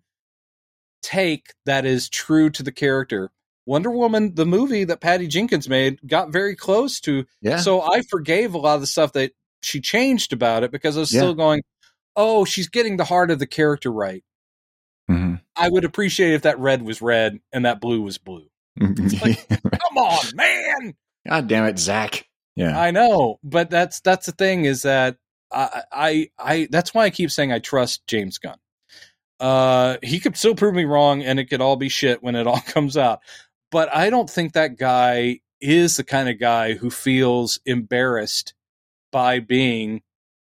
take 1.04 1.54
that 1.68 1.86
is 1.86 2.10
true 2.10 2.50
to 2.50 2.64
the 2.64 2.72
character. 2.72 3.30
Wonder 3.68 3.92
Woman, 3.92 4.34
the 4.34 4.44
movie 4.48 4.84
that 4.86 5.00
Patty 5.00 5.28
Jenkins 5.28 5.70
made, 5.70 6.00
got 6.08 6.32
very 6.32 6.56
close 6.56 7.00
to. 7.02 7.26
Yeah. 7.40 7.58
So 7.58 7.84
I 7.84 8.02
forgave 8.10 8.56
a 8.56 8.58
lot 8.58 8.74
of 8.74 8.82
the 8.82 8.88
stuff 8.88 9.14
that 9.14 9.34
she 9.62 9.80
changed 9.80 10.34
about 10.34 10.64
it 10.64 10.72
because 10.72 10.98
I 10.98 11.02
was 11.02 11.14
Yeah. 11.14 11.20
still 11.20 11.36
going, 11.36 11.62
oh, 12.16 12.46
she's 12.46 12.68
getting 12.68 12.98
the 12.98 13.04
heart 13.06 13.30
of 13.30 13.38
the 13.38 13.46
character 13.46 13.92
right. 13.92 14.24
Mhm. 15.08 15.40
I 15.56 15.70
would 15.70 15.86
appreciate 15.86 16.34
if 16.34 16.42
that 16.42 16.58
red 16.58 16.82
was 16.82 17.00
red 17.00 17.42
and 17.54 17.64
that 17.66 17.80
blue 17.80 18.02
was 18.02 18.18
blue. 18.18 18.48
Come 18.80 19.98
on, 19.98 20.36
man. 20.36 20.96
God 21.30 21.48
damn 21.48 21.66
it, 21.66 21.78
Zach. 21.78 22.26
Yeah. 22.56 22.76
I 22.76 22.90
know, 22.90 23.38
but 23.44 23.70
that's 23.70 24.00
that's 24.00 24.26
the 24.26 24.32
thing 24.32 24.66
is 24.66 24.82
that 24.82 25.18
I 25.52 25.84
I, 25.92 26.30
I 26.38 26.68
that's 26.72 26.94
why 26.94 27.04
I 27.04 27.10
keep 27.10 27.32
saying 27.32 27.52
I 27.52 27.60
trust 27.60 28.06
James 28.08 28.38
Gunn. 28.38 28.58
Uh, 29.40 29.98
he 30.02 30.20
could 30.20 30.36
still 30.36 30.56
prove 30.56 30.74
me 30.74 30.86
wrong, 30.86 31.24
and 31.24 31.40
it 31.40 31.46
could 31.46 31.62
all 31.62 31.76
be 31.76 31.90
shit 31.90 32.24
when 32.24 32.36
it 32.36 32.48
all 32.48 32.60
comes 32.66 32.98
out. 32.98 33.20
But 33.72 33.94
I 33.94 34.10
don't 34.10 34.30
think 34.30 34.54
that 34.54 34.78
guy 34.78 35.42
is 35.60 35.98
the 35.98 36.04
kind 36.04 36.30
of 36.30 36.40
guy 36.40 36.74
who 36.74 36.90
feels 36.90 37.60
embarrassed 37.66 38.54
by 39.12 39.40
being 39.40 40.02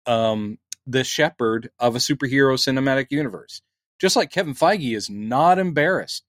um, 0.05 0.57
the 0.85 1.03
shepherd 1.03 1.69
of 1.79 1.95
a 1.95 1.99
superhero 1.99 2.55
cinematic 2.55 3.07
universe. 3.09 3.61
Just 3.99 4.15
like 4.15 4.31
Kevin 4.31 4.53
Feige 4.53 4.95
is 4.95 5.09
not 5.09 5.59
embarrassed. 5.59 6.23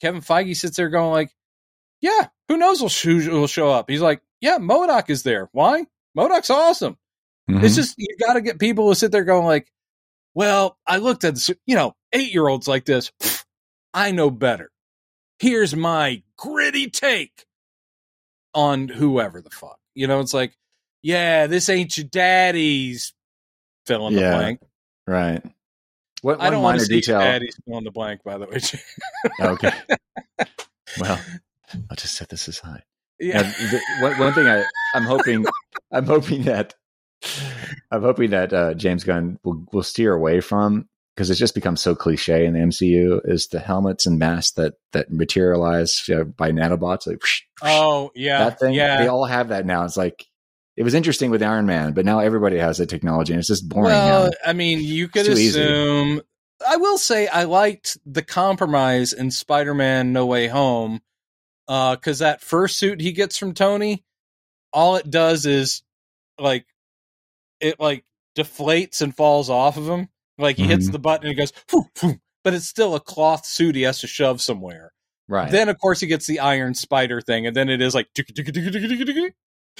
Kevin 0.00 0.20
Feige 0.20 0.56
sits 0.56 0.76
there 0.76 0.90
going 0.90 1.10
like, 1.10 1.34
"Yeah, 2.00 2.28
who 2.48 2.58
knows 2.58 2.80
who 3.02 3.30
will 3.30 3.46
show 3.46 3.70
up?" 3.70 3.88
He's 3.88 4.02
like, 4.02 4.20
"Yeah, 4.40 4.58
MODOK 4.58 5.08
is 5.08 5.22
there. 5.22 5.48
Why? 5.52 5.86
MODOK's 6.16 6.50
awesome." 6.50 6.98
Mhm. 7.50 7.62
It's 7.62 7.74
just 7.76 7.94
you 7.98 8.16
got 8.18 8.34
to 8.34 8.40
get 8.40 8.58
people 8.58 8.88
to 8.88 8.94
sit 8.94 9.12
there 9.12 9.24
going 9.24 9.44
like, 9.44 9.70
"Well, 10.34 10.78
I 10.86 10.96
looked 10.98 11.24
at 11.24 11.34
this, 11.34 11.50
you 11.66 11.74
know 11.76 11.94
eight 12.12 12.32
year 12.32 12.48
olds 12.48 12.66
like 12.68 12.84
this. 12.84 13.10
Pfft, 13.20 13.44
I 13.94 14.10
know 14.12 14.30
better. 14.30 14.70
Here's 15.38 15.74
my 15.76 16.22
gritty 16.38 16.88
take 16.90 17.44
on 18.54 18.88
whoever 18.88 19.40
the 19.42 19.50
fuck. 19.50 19.78
You 19.94 20.06
know, 20.06 20.20
it's 20.20 20.32
like, 20.34 20.56
yeah, 21.02 21.46
this 21.48 21.68
ain't 21.68 21.96
your 21.98 22.06
daddy's 22.06 23.12
fill 23.86 24.06
in 24.08 24.14
the 24.14 24.20
blank. 24.20 24.60
right. 25.06 25.42
What 26.22 26.40
I 26.40 26.48
don't 26.50 26.62
want 26.62 26.76
minor 26.76 26.78
to 26.78 26.86
see 26.86 27.00
detail? 27.00 27.18
daddy's 27.18 27.56
fill 27.66 27.76
in 27.78 27.84
the 27.84 27.90
blank. 27.90 28.22
By 28.24 28.38
the 28.38 28.46
way, 28.46 28.58
Okay. 29.40 29.72
well, 30.98 31.20
I'll 31.90 31.96
just 31.96 32.14
set 32.16 32.30
this 32.30 32.48
aside. 32.48 32.82
yeah, 33.20 33.42
Now, 33.42 33.52
the, 33.52 33.80
one, 34.00 34.18
one 34.18 34.32
thing 34.32 34.46
I, 34.46 34.64
I'm 34.94 35.02
hoping, 35.04 35.44
I'm 35.92 36.06
hoping 36.06 36.44
that, 36.44 36.74
I'm 37.90 38.02
hoping 38.02 38.30
that 38.30 38.52
uh, 38.52 38.74
James 38.74 39.04
Gunn 39.04 39.38
will 39.44 39.66
will 39.72 39.82
steer 39.82 40.12
away 40.12 40.40
from 40.40 40.88
because 41.14 41.30
it's 41.30 41.38
just 41.38 41.54
become 41.54 41.76
so 41.76 41.94
cliche 41.94 42.44
in 42.44 42.54
the 42.54 42.60
MCU 42.60 43.20
is 43.24 43.46
the 43.48 43.60
helmets 43.60 44.06
and 44.06 44.18
masks 44.18 44.52
that 44.52 44.74
that 44.92 45.12
materialize 45.12 46.06
you 46.08 46.16
know, 46.16 46.24
by 46.24 46.50
nanobots 46.50 47.06
like 47.06 47.22
whoosh, 47.22 47.42
whoosh, 47.62 47.70
oh 47.72 48.10
yeah, 48.14 48.38
that 48.44 48.58
thing. 48.58 48.74
yeah. 48.74 49.00
They 49.00 49.08
all 49.08 49.24
have 49.24 49.48
that 49.48 49.66
now. 49.66 49.84
It's 49.84 49.96
like 49.96 50.26
it 50.76 50.82
was 50.82 50.94
interesting 50.94 51.30
with 51.30 51.42
Iron 51.42 51.66
Man, 51.66 51.92
but 51.92 52.04
now 52.04 52.18
everybody 52.18 52.58
has 52.58 52.78
that 52.78 52.88
technology, 52.88 53.32
and 53.32 53.38
it's 53.38 53.48
just 53.48 53.68
boring. 53.68 53.92
Well, 53.92 54.24
now. 54.24 54.30
I 54.44 54.52
mean, 54.54 54.80
you 54.80 55.08
could 55.08 55.26
too 55.26 55.32
easy. 55.32 55.60
assume. 55.60 56.22
I 56.66 56.76
will 56.76 56.98
say 56.98 57.26
I 57.26 57.44
liked 57.44 57.98
the 58.06 58.22
compromise 58.22 59.12
in 59.12 59.30
Spider-Man: 59.30 60.12
No 60.12 60.26
Way 60.26 60.48
Home, 60.48 61.00
because 61.66 62.18
that 62.18 62.40
first 62.40 62.78
suit 62.78 63.00
he 63.00 63.12
gets 63.12 63.38
from 63.38 63.54
Tony, 63.54 64.04
all 64.72 64.96
it 64.96 65.08
does 65.08 65.46
is 65.46 65.82
like 66.40 66.66
it 67.64 67.80
like 67.80 68.04
deflates 68.36 69.00
and 69.02 69.16
falls 69.16 69.48
off 69.50 69.76
of 69.76 69.88
him. 69.88 70.08
Like 70.38 70.56
he 70.56 70.64
hits 70.64 70.88
Mhm. 70.88 70.92
the 70.92 70.98
button 70.98 71.26
and 71.28 71.32
it 71.32 71.40
goes, 71.40 71.52
"Phew, 71.68 71.84
phew," 71.94 72.20
but 72.42 72.54
it's 72.54 72.66
still 72.68 72.94
a 72.94 73.00
cloth 73.00 73.46
suit 73.46 73.74
he 73.74 73.82
has 73.82 74.00
to 74.00 74.06
shove 74.06 74.40
somewhere. 74.40 74.92
Right. 75.28 75.50
Then 75.50 75.68
of 75.68 75.78
course 75.78 76.00
he 76.00 76.06
gets 76.06 76.26
the 76.26 76.40
Iron 76.40 76.74
Spider 76.74 77.20
thing, 77.20 77.46
and 77.46 77.54
then 77.56 77.68
it 77.68 77.80
is 77.80 77.94
like. 77.94 78.08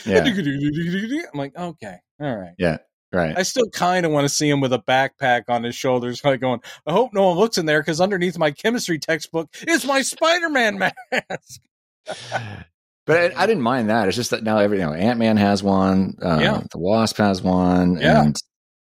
yeah. 0.07 0.25
I'm 0.25 1.39
like, 1.39 1.57
okay, 1.57 1.97
all 2.21 2.37
right. 2.37 2.55
Yeah. 2.59 2.79
Right. 3.13 3.37
I 3.39 3.43
still 3.45 3.69
kind 3.71 4.05
of 4.05 4.11
want 4.11 4.25
to 4.25 4.29
see 4.29 4.49
him 4.51 4.61
with 4.61 4.73
a 4.73 4.81
backpack 4.81 5.43
on 5.49 5.63
his 5.63 5.77
shoulders, 5.77 6.21
like 6.25 6.41
going, 6.41 6.61
I 6.87 6.93
hope 6.93 7.13
no 7.13 7.29
one 7.29 7.37
looks 7.39 7.59
in 7.59 7.67
there 7.67 7.81
because 7.81 8.01
underneath 8.01 8.37
my 8.39 8.51
chemistry 8.51 8.99
textbook 8.99 9.55
is 9.69 9.85
my 9.85 10.03
Spider 10.03 10.49
Man 10.49 10.79
mask. 11.13 11.61
But 13.07 13.35
I, 13.37 13.43
I 13.43 13.47
didn't 13.47 13.63
mind 13.63 13.91
that. 13.91 14.09
It's 14.09 14.17
just 14.17 14.31
that 14.31 14.43
now 14.43 14.59
every 14.59 14.79
you 14.79 14.85
know 14.87 14.93
Ant 14.95 15.19
Man 15.19 15.37
has 15.37 15.63
one, 15.63 16.17
uh, 16.23 16.39
Yeah. 16.41 16.63
the 16.73 16.79
Wasp 16.79 17.19
has 17.19 17.43
one, 17.43 17.99
Yeah. 17.99 18.23
and 18.23 18.37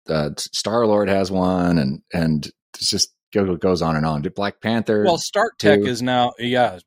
uh, 0.10 0.32
Star 0.38 0.86
Lord 0.86 1.08
has 1.10 1.32
one, 1.32 1.78
and 1.78 2.02
and 2.14 2.50
it's 2.76 2.90
just 2.90 3.14
go, 3.34 3.56
goes 3.56 3.82
on 3.82 3.96
and 3.96 4.06
on. 4.06 4.22
Did 4.22 4.36
Black 4.36 4.60
Panther? 4.62 5.04
Well, 5.06 5.18
Stark 5.18 5.58
Tech 5.58 5.80
is 5.82 6.02
now, 6.02 6.34
yeah, 6.40 6.80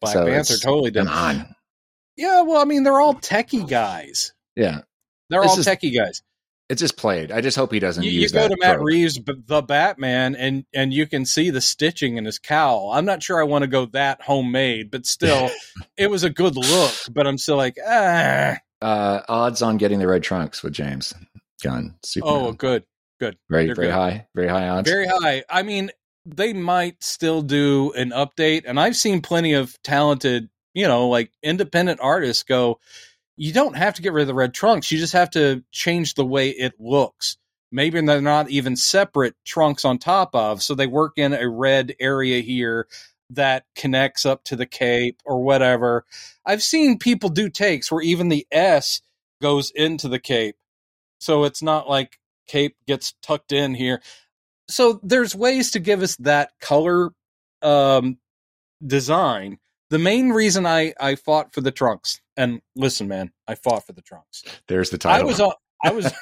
Black 0.00 0.12
so 0.14 0.26
Panther 0.26 0.56
totally 0.56 0.90
did. 0.92 1.06
on. 1.08 1.54
Yeah, 2.16 2.42
well, 2.42 2.60
I 2.60 2.64
mean, 2.64 2.82
they're 2.84 3.00
all 3.00 3.14
techie 3.14 3.68
guys. 3.68 4.32
Yeah, 4.56 4.80
They're 5.30 5.42
This 5.42 5.50
all 5.52 5.58
is- 5.60 5.66
techie 5.66 5.96
guys. 5.96 6.22
It's 6.68 6.80
just 6.80 6.96
played. 6.96 7.32
I 7.32 7.40
just 7.40 7.56
hope 7.56 7.72
he 7.72 7.78
doesn't 7.78 8.02
You, 8.04 8.10
you 8.10 8.28
go 8.28 8.46
to 8.46 8.56
Matt 8.60 8.74
trope. 8.76 8.86
Reeves, 8.86 9.18
the 9.24 9.62
Batman, 9.62 10.36
and 10.36 10.64
and 10.74 10.92
you 10.92 11.06
can 11.06 11.24
see 11.24 11.50
the 11.50 11.60
stitching 11.60 12.16
in 12.16 12.24
his 12.24 12.38
cowl. 12.38 12.90
I'm 12.92 13.04
not 13.04 13.22
sure 13.22 13.40
I 13.40 13.44
want 13.44 13.62
to 13.62 13.68
go 13.68 13.86
that 13.86 14.20
homemade, 14.22 14.90
but 14.90 15.06
still, 15.06 15.50
it 15.96 16.10
was 16.10 16.24
a 16.24 16.30
good 16.30 16.56
look. 16.56 16.94
But 17.10 17.26
I'm 17.26 17.38
still 17.38 17.56
like, 17.56 17.76
ah, 17.86 18.56
Uh, 18.82 19.20
odds 19.28 19.62
on 19.62 19.78
getting 19.78 19.98
the 19.98 20.06
red 20.06 20.22
trunks 20.22 20.62
with 20.62 20.74
James 20.74 21.14
Gunn. 21.62 21.94
Superman. 22.04 22.36
oh, 22.36 22.52
good, 22.52 22.84
good. 23.18 23.38
very 23.48 23.66
they're 23.66 23.74
very 23.74 23.86
good. 23.88 23.94
high, 23.94 24.26
very 24.34 24.48
high 24.48 24.68
odds. 24.68 24.90
Very 24.90 25.06
high. 25.06 25.44
I 25.48 25.62
mean, 25.62 25.90
they 26.26 26.52
might 26.52 27.02
still 27.02 27.40
do 27.40 27.92
an 27.92 28.10
update, 28.10 28.64
and 28.66 28.78
I've 28.78 28.96
seen 28.96 29.22
plenty 29.22 29.54
of 29.54 29.74
talented, 29.82 30.50
you 30.74 30.86
know, 30.86 31.08
like 31.08 31.32
independent 31.42 32.00
artists 32.02 32.42
go. 32.42 32.78
You 33.38 33.52
don't 33.52 33.76
have 33.76 33.94
to 33.94 34.02
get 34.02 34.12
rid 34.12 34.22
of 34.22 34.28
the 34.28 34.34
red 34.34 34.52
trunks. 34.52 34.90
You 34.90 34.98
just 34.98 35.12
have 35.12 35.30
to 35.30 35.62
change 35.70 36.14
the 36.14 36.26
way 36.26 36.50
it 36.50 36.74
looks. 36.80 37.38
Maybe 37.70 38.00
they're 38.00 38.20
not 38.20 38.50
even 38.50 38.74
separate 38.74 39.34
trunks 39.44 39.84
on 39.84 39.98
top 39.98 40.34
of, 40.34 40.62
so 40.62 40.74
they 40.74 40.88
work 40.88 41.12
in 41.16 41.32
a 41.32 41.48
red 41.48 41.94
area 42.00 42.40
here 42.40 42.88
that 43.30 43.64
connects 43.76 44.26
up 44.26 44.42
to 44.44 44.56
the 44.56 44.66
cape 44.66 45.20
or 45.24 45.42
whatever. 45.42 46.04
I've 46.44 46.62
seen 46.62 46.98
people 46.98 47.28
do 47.28 47.48
takes 47.48 47.92
where 47.92 48.02
even 48.02 48.28
the 48.28 48.46
S 48.50 49.02
goes 49.40 49.70
into 49.70 50.08
the 50.08 50.18
cape. 50.18 50.56
So 51.20 51.44
it's 51.44 51.62
not 51.62 51.88
like 51.88 52.18
cape 52.48 52.76
gets 52.86 53.14
tucked 53.22 53.52
in 53.52 53.74
here. 53.74 54.02
So 54.68 54.98
there's 55.02 55.34
ways 55.34 55.72
to 55.72 55.78
give 55.78 56.02
us 56.02 56.16
that 56.16 56.50
color 56.60 57.10
um, 57.62 58.18
design. 58.84 59.58
The 59.90 59.98
main 59.98 60.30
reason 60.30 60.66
I, 60.66 60.92
I 61.00 61.14
fought 61.14 61.54
for 61.54 61.60
the 61.60 61.70
trunks, 61.70 62.20
and 62.36 62.60
listen, 62.76 63.08
man, 63.08 63.32
I 63.46 63.54
fought 63.54 63.86
for 63.86 63.92
the 63.92 64.02
trunks. 64.02 64.44
There's 64.66 64.90
the 64.90 64.98
title. 64.98 65.20
I 65.20 65.24
was 65.26 65.40
on, 65.40 65.52
I 65.82 65.92
was, 65.92 66.12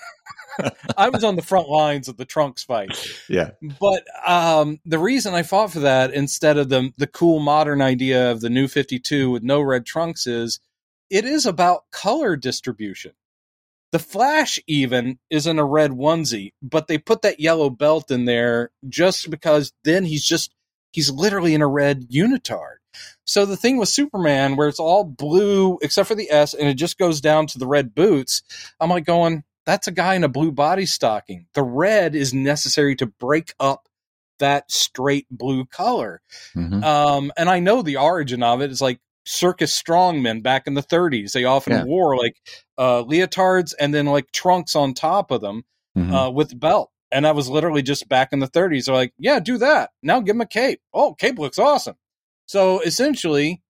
I 0.97 1.09
was 1.09 1.25
on 1.25 1.37
the 1.37 1.43
front 1.43 1.69
lines 1.69 2.09
of 2.09 2.17
the 2.17 2.25
trunks 2.25 2.63
fight. 2.63 2.97
yeah, 3.29 3.51
But 3.81 4.05
um, 4.27 4.79
the 4.85 4.99
reason 4.99 5.35
I 5.35 5.43
fought 5.43 5.73
for 5.73 5.81
that 5.81 6.13
instead 6.15 6.59
of 6.59 6.69
the 6.69 6.93
the 6.97 7.07
cool 7.07 7.41
modern 7.41 7.83
idea 7.83 8.31
of 8.31 8.41
the 8.41 8.51
new 8.51 8.69
52 8.69 9.31
with 9.31 9.43
no 9.43 9.61
red 9.61 9.85
trunks 9.85 10.27
is 10.27 10.61
it 11.11 11.25
is 11.25 11.47
about 11.47 11.85
color 11.91 12.37
distribution. 12.37 13.13
The 13.93 13.99
Flash 13.99 14.59
even 14.67 15.19
is 15.31 15.47
in 15.47 15.59
a 15.59 15.65
red 15.65 15.93
onesie, 15.93 16.53
but 16.61 16.89
they 16.89 16.99
put 16.99 17.23
that 17.23 17.41
yellow 17.41 17.71
belt 17.71 18.11
in 18.11 18.25
there 18.25 18.71
just 18.89 19.31
because 19.31 19.73
then 19.85 20.05
he's 20.05 20.25
just 20.25 20.55
he's 20.93 21.11
literally 21.11 21.55
in 21.55 21.63
a 21.63 21.69
red 21.69 22.09
unitard. 22.11 22.77
So 23.25 23.45
the 23.45 23.57
thing 23.57 23.77
with 23.79 23.89
Superman 23.89 24.57
where 24.57 24.69
it's 24.69 24.79
all 24.81 25.05
blue 25.05 25.79
except 25.83 26.09
for 26.09 26.15
the 26.15 26.31
S 26.31 26.55
and 26.55 26.69
it 26.69 26.75
just 26.75 26.99
goes 26.99 27.21
down 27.21 27.47
to 27.49 27.59
the 27.59 27.67
red 27.67 27.95
boots, 27.95 28.43
I'm 28.81 28.91
like 28.91 29.05
going 29.05 29.45
that's 29.65 29.89
a 29.89 29.93
guy 29.93 30.15
in 30.15 30.23
a 30.23 30.29
blue 30.29 30.53
body 30.53 30.87
stocking. 30.87 31.47
The 31.55 31.63
red 31.65 32.15
is 32.15 32.33
necessary 32.33 32.95
to 32.97 33.07
break 33.07 33.53
up 33.59 33.89
that 34.39 34.71
straight 34.71 35.27
blue 35.31 35.65
color. 35.65 36.21
Mhm. 36.55 36.85
Um, 36.85 37.33
and 37.37 37.49
I 37.49 37.59
know 37.59 37.83
the 37.83 37.97
origin 37.97 38.43
of 38.45 38.61
it 38.61 38.71
is 38.71 38.81
like 38.81 39.01
circus 39.25 39.81
strongmen 39.83 40.41
back 40.43 40.69
in 40.69 40.75
the 40.75 40.83
30s. 40.83 41.33
They 41.33 41.45
often 41.45 41.73
Yeah. 41.73 41.85
wore 41.85 42.17
like 42.17 42.37
uh, 42.79 43.03
leotards 43.03 43.75
and 43.81 43.93
then 43.93 44.07
like 44.07 44.31
trunks 44.31 44.77
on 44.77 44.95
top 44.95 45.31
of 45.33 45.41
them 45.41 45.65
Mhm. 45.99 46.29
uh, 46.29 46.31
with 46.31 46.59
belt. 46.61 46.93
And 47.11 47.25
that 47.25 47.35
was 47.35 47.49
literally 47.49 47.83
just 47.83 48.09
back 48.09 48.33
in 48.33 48.39
the 48.39 48.47
30s. 48.47 48.85
They're 48.87 48.95
like, 48.95 49.15
yeah, 49.19 49.41
do 49.41 49.59
that. 49.59 49.91
Now 50.03 50.21
give 50.21 50.37
him 50.37 50.43
a 50.43 50.47
cape. 50.47 50.81
Oh, 50.93 51.15
cape 51.15 51.39
looks 51.39 51.59
awesome. 51.59 51.97
So 52.47 52.81
essentially, 52.81 53.63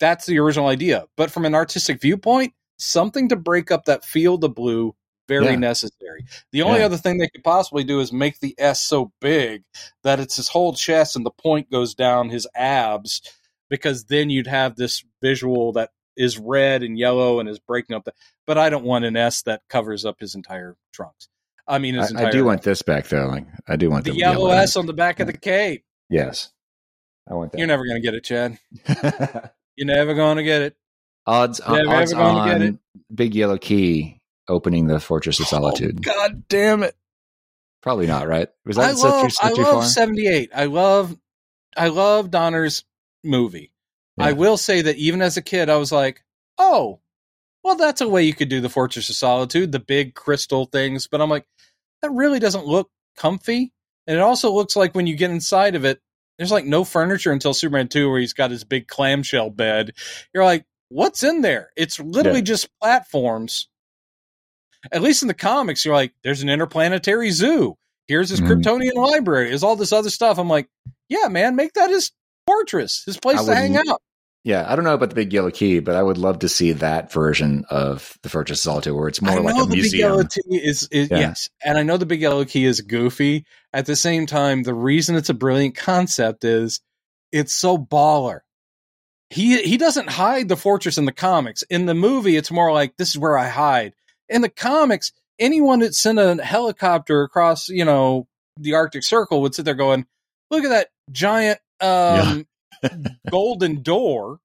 that's 0.00 0.26
the 0.26 0.38
original 0.38 0.66
idea. 0.68 1.06
But 1.16 1.30
from 1.30 1.44
an 1.44 1.54
artistic 1.54 2.00
viewpoint, 2.00 2.52
something 2.78 3.28
to 3.28 3.36
break 3.36 3.70
up 3.70 3.84
that 3.84 4.04
field 4.04 4.44
of 4.44 4.54
blue, 4.54 4.94
very 5.28 5.46
Yeah. 5.46 5.56
necessary. 5.56 6.26
The 6.52 6.62
only 6.62 6.80
Yeah. 6.80 6.86
other 6.86 6.96
thing 6.98 7.18
they 7.18 7.28
could 7.28 7.44
possibly 7.44 7.84
do 7.84 8.00
is 8.00 8.12
make 8.12 8.40
the 8.40 8.54
S 8.58 8.80
so 8.80 9.12
big 9.20 9.62
that 10.02 10.20
it's 10.20 10.36
his 10.36 10.48
whole 10.48 10.74
chest 10.74 11.16
and 11.16 11.24
the 11.24 11.30
point 11.30 11.70
goes 11.70 11.94
down 11.94 12.28
his 12.28 12.46
abs, 12.54 13.22
because 13.70 14.04
then 14.06 14.28
you'd 14.28 14.46
have 14.48 14.76
this 14.76 15.02
visual 15.22 15.72
that 15.72 15.90
is 16.16 16.38
red 16.38 16.82
and 16.82 16.98
yellow 16.98 17.40
and 17.40 17.48
is 17.48 17.58
breaking 17.58 17.96
up 17.96 18.04
the. 18.04 18.12
But 18.46 18.58
I 18.58 18.68
don't 18.68 18.84
want 18.84 19.04
an 19.04 19.16
S 19.16 19.42
that 19.42 19.62
covers 19.68 20.04
up 20.04 20.20
his 20.20 20.34
entire 20.34 20.76
trunks. 20.92 21.28
I 21.66 21.78
mean, 21.78 21.94
his 21.94 22.08
I, 22.08 22.10
entire. 22.10 22.26
I 22.26 22.30
do 22.30 22.44
want 22.44 22.62
this 22.62 22.82
back 22.82 23.08
though. 23.08 23.26
Like 23.26 23.46
I 23.66 23.76
do 23.76 23.88
want 23.90 24.04
the 24.04 24.10
the, 24.10 24.18
yellow 24.18 24.50
S 24.50 24.76
on 24.76 24.86
the 24.86 24.92
back 24.92 25.20
of 25.20 25.26
the 25.26 25.32
cape. 25.36 25.84
Yes, 26.10 26.52
I 27.28 27.34
want 27.34 27.52
that. 27.52 27.58
You're 27.58 27.66
never 27.66 27.84
going 27.84 27.96
to 27.96 28.02
get 28.02 28.14
it, 28.14 28.24
Chad. 28.24 28.58
You're 29.76 29.86
never 29.86 30.14
going 30.14 30.36
to 30.36 30.42
get 30.42 30.62
it. 30.62 30.76
odds 31.26 31.60
Never 31.66 31.88
odds 31.88 32.12
ever 32.12 32.22
get 32.22 32.62
on 32.62 32.78
Big 33.14 33.34
Yellow 33.34 33.58
Key 33.58 34.20
opening 34.48 34.86
the 34.86 35.00
Fortress 35.00 35.40
of 35.40 35.46
oh, 35.46 35.48
Solitude? 35.48 35.98
Oh, 36.06 36.12
God 36.12 36.48
damn 36.48 36.82
it! 36.82 36.94
Probably 37.82 38.06
not, 38.06 38.28
right? 38.28 38.48
Was 38.64 38.76
that 38.76 38.90
I 38.90 38.94
so 38.94 39.08
love, 39.08 39.22
too, 39.24 39.30
so 39.30 39.46
I 39.46 39.50
love 39.50 39.72
far? 39.74 39.84
78. 39.84 40.50
I 40.54 40.64
love, 40.66 41.16
I 41.76 41.88
love 41.88 42.30
Donner's 42.30 42.84
movie. 43.22 43.72
I 44.18 44.32
will 44.32 44.56
say 44.56 44.82
that 44.82 44.96
even 44.96 45.22
as 45.22 45.36
a 45.36 45.42
kid, 45.42 45.68
I 45.68 45.76
was 45.76 45.90
like, 45.90 46.22
oh, 46.56 47.00
well, 47.64 47.76
that's 47.76 48.00
a 48.00 48.08
way 48.08 48.22
you 48.22 48.34
could 48.34 48.48
do 48.48 48.60
the 48.60 48.68
Fortress 48.68 49.08
of 49.08 49.16
Solitude, 49.16 49.72
the 49.72 49.80
big 49.80 50.14
crystal 50.14 50.66
things. 50.66 51.08
But 51.08 51.20
I'm 51.20 51.30
like, 51.30 51.46
that 52.02 52.10
really 52.10 52.38
doesn't 52.38 52.66
look 52.66 52.90
comfy. 53.16 53.72
And 54.06 54.16
it 54.16 54.20
also 54.20 54.52
looks 54.52 54.76
like 54.76 54.94
when 54.94 55.06
you 55.06 55.16
get 55.16 55.30
inside 55.30 55.74
of 55.74 55.84
it, 55.84 56.00
there's 56.38 56.50
like 56.52 56.64
no 56.64 56.84
furniture 56.84 57.32
until 57.32 57.54
Superman 57.54 57.88
2, 57.88 58.10
where 58.10 58.20
he's 58.20 58.32
got 58.32 58.50
his 58.50 58.64
big 58.64 58.88
clamshell 58.88 59.50
bed. 59.50 59.92
You're 60.34 60.44
like, 60.44 60.64
what's 60.88 61.22
in 61.22 61.40
there? 61.42 61.70
It's 61.76 61.98
literally 62.00 62.38
Yeah. 62.40 62.44
just 62.44 62.68
platforms. 62.80 63.68
At 64.92 65.02
least 65.02 65.22
in 65.22 65.28
the 65.28 65.34
comics, 65.34 65.84
you're 65.84 65.94
like, 65.94 66.12
there's 66.22 66.42
an 66.42 66.48
interplanetary 66.50 67.30
zoo. 67.30 67.76
Here's 68.06 68.28
his 68.28 68.40
Mhm. 68.40 68.48
Kryptonian 68.62 68.94
library. 68.94 69.48
There's 69.48 69.62
all 69.62 69.76
this 69.76 69.92
other 69.92 70.10
stuff. 70.10 70.38
I'm 70.38 70.48
like, 70.48 70.68
yeah, 71.08 71.28
man, 71.28 71.56
make 71.56 71.72
that 71.74 71.88
his 71.90 72.10
fortress, 72.46 73.02
his 73.06 73.16
place 73.16 73.40
I 73.40 73.44
to 73.46 73.54
hang 73.54 73.76
out. 73.88 74.02
Yeah, 74.44 74.70
I 74.70 74.76
don't 74.76 74.84
know 74.84 74.92
about 74.92 75.08
the 75.08 75.14
Big 75.14 75.32
Yellow 75.32 75.50
Key, 75.50 75.78
but 75.80 75.94
I 75.96 76.02
would 76.02 76.18
love 76.18 76.40
to 76.40 76.50
see 76.50 76.72
that 76.72 77.10
version 77.10 77.64
of 77.70 78.18
the 78.22 78.28
Fortress 78.28 78.58
of 78.58 78.62
Solitude, 78.62 78.94
where 78.94 79.08
it's 79.08 79.22
more 79.22 79.32
I 79.38 79.38
like 79.38 79.56
know 79.56 79.62
a 79.62 79.66
the 79.66 79.80
big 79.80 79.92
yellow 79.94 80.16
museum. 80.18 80.28
key 80.50 80.56
is, 80.68 80.86
is 80.92 81.10
Yeah. 81.10 81.18
yes, 81.18 81.48
and 81.64 81.78
I 81.78 81.82
know 81.82 81.96
the 81.96 82.04
big 82.04 82.20
yellow 82.20 82.44
key 82.44 82.66
is 82.66 82.82
goofy. 82.82 83.46
At 83.72 83.86
the 83.86 83.96
same 83.96 84.26
time, 84.26 84.62
the 84.62 84.74
reason 84.74 85.16
it's 85.16 85.30
a 85.30 85.34
brilliant 85.34 85.76
concept 85.76 86.44
is 86.44 86.80
it's 87.32 87.54
so 87.54 87.78
baller. 87.78 88.40
He 89.30 89.62
he 89.62 89.78
doesn't 89.78 90.10
hide 90.10 90.48
the 90.48 90.56
fortress 90.56 90.98
in 90.98 91.06
the 91.06 91.12
comics. 91.12 91.62
In 91.70 91.86
the 91.86 91.94
movie, 91.94 92.36
it's 92.36 92.50
more 92.50 92.70
like 92.70 92.98
this 92.98 93.08
is 93.10 93.18
where 93.18 93.38
I 93.38 93.48
hide. 93.48 93.94
In 94.28 94.42
the 94.42 94.50
comics, 94.50 95.10
anyone 95.38 95.78
that 95.80 95.94
sent 95.94 96.18
a 96.18 96.42
helicopter 96.44 97.22
across, 97.22 97.70
you 97.70 97.86
know, 97.86 98.28
the 98.58 98.74
Arctic 98.74 99.04
Circle 99.04 99.40
would 99.40 99.54
sit 99.54 99.64
there 99.64 99.74
going, 99.74 100.04
"Look 100.50 100.64
at 100.64 100.68
that 100.68 100.88
giant 101.10 101.58
um, 101.80 102.46
golden 103.30 103.82
door." 103.82 104.38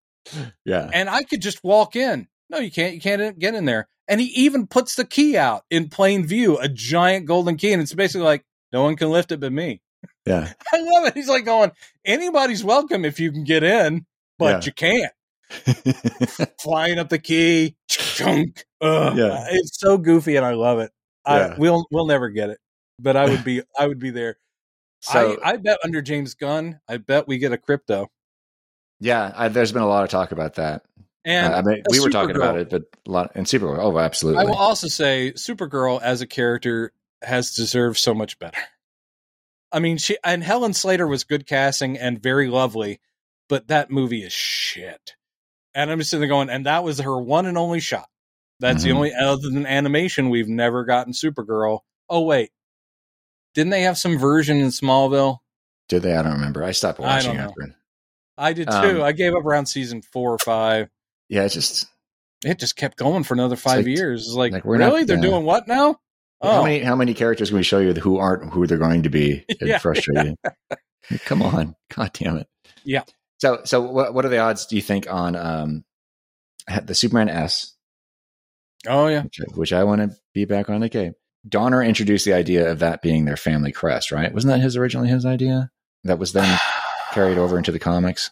Yeah, 0.65 0.89
and 0.93 1.09
I 1.09 1.23
could 1.23 1.41
just 1.41 1.63
walk 1.63 1.95
in. 1.95 2.27
No, 2.49 2.59
you 2.59 2.71
can't. 2.71 2.93
You 2.95 3.01
can't 3.01 3.37
get 3.39 3.55
in 3.55 3.65
there. 3.65 3.87
And 4.07 4.19
he 4.19 4.27
even 4.43 4.65
puts 4.67 4.95
the 4.95 5.05
key 5.05 5.37
out 5.37 5.63
in 5.69 5.87
plain 5.89 6.25
view, 6.25 6.57
a 6.57 6.67
giant 6.67 7.27
golden 7.27 7.57
key, 7.57 7.73
and 7.73 7.81
it's 7.81 7.93
basically 7.93 8.25
like 8.25 8.43
no 8.73 8.81
one 8.83 8.95
can 8.95 9.11
lift 9.11 9.31
it 9.31 9.39
but 9.39 9.51
me. 9.51 9.81
yeah, 10.25 10.51
I 10.73 10.81
love 10.81 11.05
it. 11.05 11.13
He's 11.13 11.29
like 11.29 11.45
going, 11.45 11.71
anybody's 12.05 12.63
welcome 12.63 13.05
if 13.05 13.19
you 13.19 13.31
can 13.31 13.43
get 13.43 13.63
in, 13.63 14.05
but 14.39 14.65
Yeah. 14.65 14.65
you 14.65 14.73
can't. 14.73 15.13
Flying 16.61 16.99
up 16.99 17.09
the 17.09 17.19
key, 17.19 17.75
chunk. 17.87 18.65
Ugh. 18.81 19.17
Yeah. 19.17 19.25
Uh, 19.25 19.45
it's 19.51 19.79
so 19.79 19.97
goofy, 19.97 20.35
and 20.35 20.45
I 20.45 20.53
love 20.53 20.79
it. 20.79 20.91
I 21.25 21.39
Yeah. 21.39 21.55
we'll 21.57 21.85
we'll 21.91 22.05
never 22.07 22.29
get 22.29 22.49
it, 22.49 22.59
but 22.99 23.15
I 23.15 23.29
would 23.29 23.43
be 23.43 23.61
I 23.77 23.87
would 23.87 23.99
be 23.99 24.09
there. 24.11 24.37
so 25.01 25.37
I, 25.43 25.51
I 25.51 25.57
bet 25.57 25.77
under 25.83 26.01
James 26.01 26.33
Gunn, 26.35 26.79
I 26.87 26.97
bet 26.97 27.27
we 27.27 27.37
get 27.37 27.51
a 27.53 27.57
Krypto. 27.57 28.07
Yeah, 28.99 29.31
I, 29.35 29.47
there's 29.49 29.71
been 29.71 29.81
a 29.81 29.87
lot 29.87 30.03
of 30.03 30.09
talk 30.09 30.31
about 30.31 30.55
that. 30.55 30.83
And 31.25 31.53
Uh, 31.53 31.57
I 31.57 31.61
mean, 31.61 31.83
we 31.89 31.99
were 31.99 32.09
talking 32.09 32.35
about 32.35 32.57
it, 32.57 32.69
but 32.69 32.83
a 33.07 33.11
lot 33.11 33.31
and 33.35 33.45
Supergirl. 33.45 33.79
Oh, 33.79 33.99
absolutely. 33.99 34.41
I 34.41 34.45
will 34.45 34.55
also 34.55 34.87
say 34.87 35.33
Supergirl 35.35 36.01
as 36.01 36.21
a 36.21 36.27
character 36.27 36.93
has 37.21 37.53
deserved 37.53 37.97
so 37.97 38.13
much 38.13 38.39
better. 38.39 38.59
I 39.71 39.79
mean, 39.79 39.97
she 39.97 40.17
and 40.23 40.43
Helen 40.43 40.73
Slater 40.73 41.05
was 41.05 41.25
good 41.25 41.45
casting 41.45 41.97
and 41.97 42.21
very 42.21 42.47
lovely, 42.47 42.99
but 43.49 43.67
that 43.67 43.91
movie 43.91 44.23
is 44.23 44.33
shit. 44.33 45.15
And 45.75 45.91
I'm 45.91 45.99
just 45.99 46.09
sitting 46.09 46.21
there 46.21 46.29
going, 46.29 46.49
and 46.49 46.65
that 46.65 46.83
was 46.83 46.99
her 46.99 47.17
one 47.21 47.45
and 47.45 47.57
only 47.57 47.79
shot. 47.79 48.07
That's 48.59 48.83
the 48.83 48.89
Mhm. 48.89 48.95
only 48.95 49.13
other 49.13 49.49
than 49.49 49.65
animation 49.65 50.29
we've 50.29 50.47
never 50.49 50.85
gotten 50.85 51.13
Supergirl. 51.13 51.79
Oh 52.09 52.21
wait, 52.23 52.51
didn't 53.53 53.69
they 53.69 53.81
have 53.83 53.97
some 53.97 54.17
version 54.17 54.57
in 54.57 54.69
Smallville? 54.69 55.39
Did 55.87 56.01
they? 56.01 56.15
I 56.15 56.23
don't 56.23 56.33
remember. 56.33 56.63
I 56.63 56.71
stopped 56.71 56.99
I 56.99 57.03
watching 57.03 57.37
after. 57.37 57.75
I 58.39 58.53
did 58.53 58.67
too. 58.69 58.73
Um, 58.77 59.01
I 59.01 59.11
gave 59.11 59.33
up 59.35 59.43
around 59.45 59.65
season 59.67 60.01
four 60.01 60.31
or 60.33 60.37
five. 60.39 60.89
Yeah, 61.27 61.43
it's 61.43 61.53
just 61.53 61.85
It 62.45 62.57
just 62.59 62.75
kept 62.75 62.97
going 62.97 63.23
for 63.23 63.33
another 63.33 63.55
five 63.57 63.85
like- 63.85 63.87
years. 63.97 64.21
It's 64.27 64.33
like, 64.35 64.53
like, 64.53 64.65
we're 64.65 64.77
not- 64.77 64.85
really? 64.93 65.03
They're 65.03 65.17
yeah. 65.17 65.21
doing 65.23 65.43
what 65.45 65.67
now? 65.67 65.97
how 66.41 66.61
Oh, 66.61 66.63
many 66.63 66.79
how 66.79 66.95
many 66.95 67.13
characters 67.13 67.49
can 67.49 67.57
we 67.57 67.63
show 67.63 67.79
you 67.79 67.93
who 67.93 68.17
aren't 68.17 68.53
who 68.53 68.65
they're 68.65 68.77
going 68.77 69.03
to 69.03 69.09
be 69.09 69.43
and 69.59 69.67
Yeah, 69.69 69.77
frustrate 69.77 70.35
you? 71.11 71.17
Come 71.25 71.41
on, 71.41 71.75
God 71.93 72.11
damn 72.13 72.37
it. 72.37 72.47
Yeah. 72.85 73.03
So 73.39 73.59
so 73.65 73.81
what 73.81 74.13
what 74.13 74.25
are 74.25 74.29
the 74.29 74.37
odds? 74.39 74.65
Do 74.65 74.75
you 74.77 74.81
think 74.81 75.11
on 75.11 75.35
um 75.35 75.83
the 76.85 76.95
Superman 76.95 77.27
S, 77.29 77.73
oh 78.87 79.07
yeah. 79.07 79.23
which, 79.23 79.39
I- 79.41 79.53
which 79.55 79.73
I 79.73 79.83
want 79.83 80.01
to 80.01 80.15
be 80.33 80.45
back 80.45 80.69
on 80.69 80.79
the 80.79 80.87
game? 80.89 81.13
Donner 81.47 81.81
introduced 81.83 82.25
the 82.25 82.33
idea 82.33 82.71
of 82.71 82.79
that 82.79 83.01
being 83.01 83.25
their 83.25 83.37
family 83.37 83.71
crest, 83.71 84.11
right? 84.11 84.33
Wasn't 84.33 84.51
that 84.53 84.59
his 84.61 84.75
originally 84.77 85.09
his 85.09 85.25
idea? 85.25 85.71
That 86.05 86.19
was 86.19 86.31
then 86.33 86.57
carried 87.13 87.37
over 87.37 87.57
into 87.57 87.71
the 87.71 87.79
comics. 87.79 88.31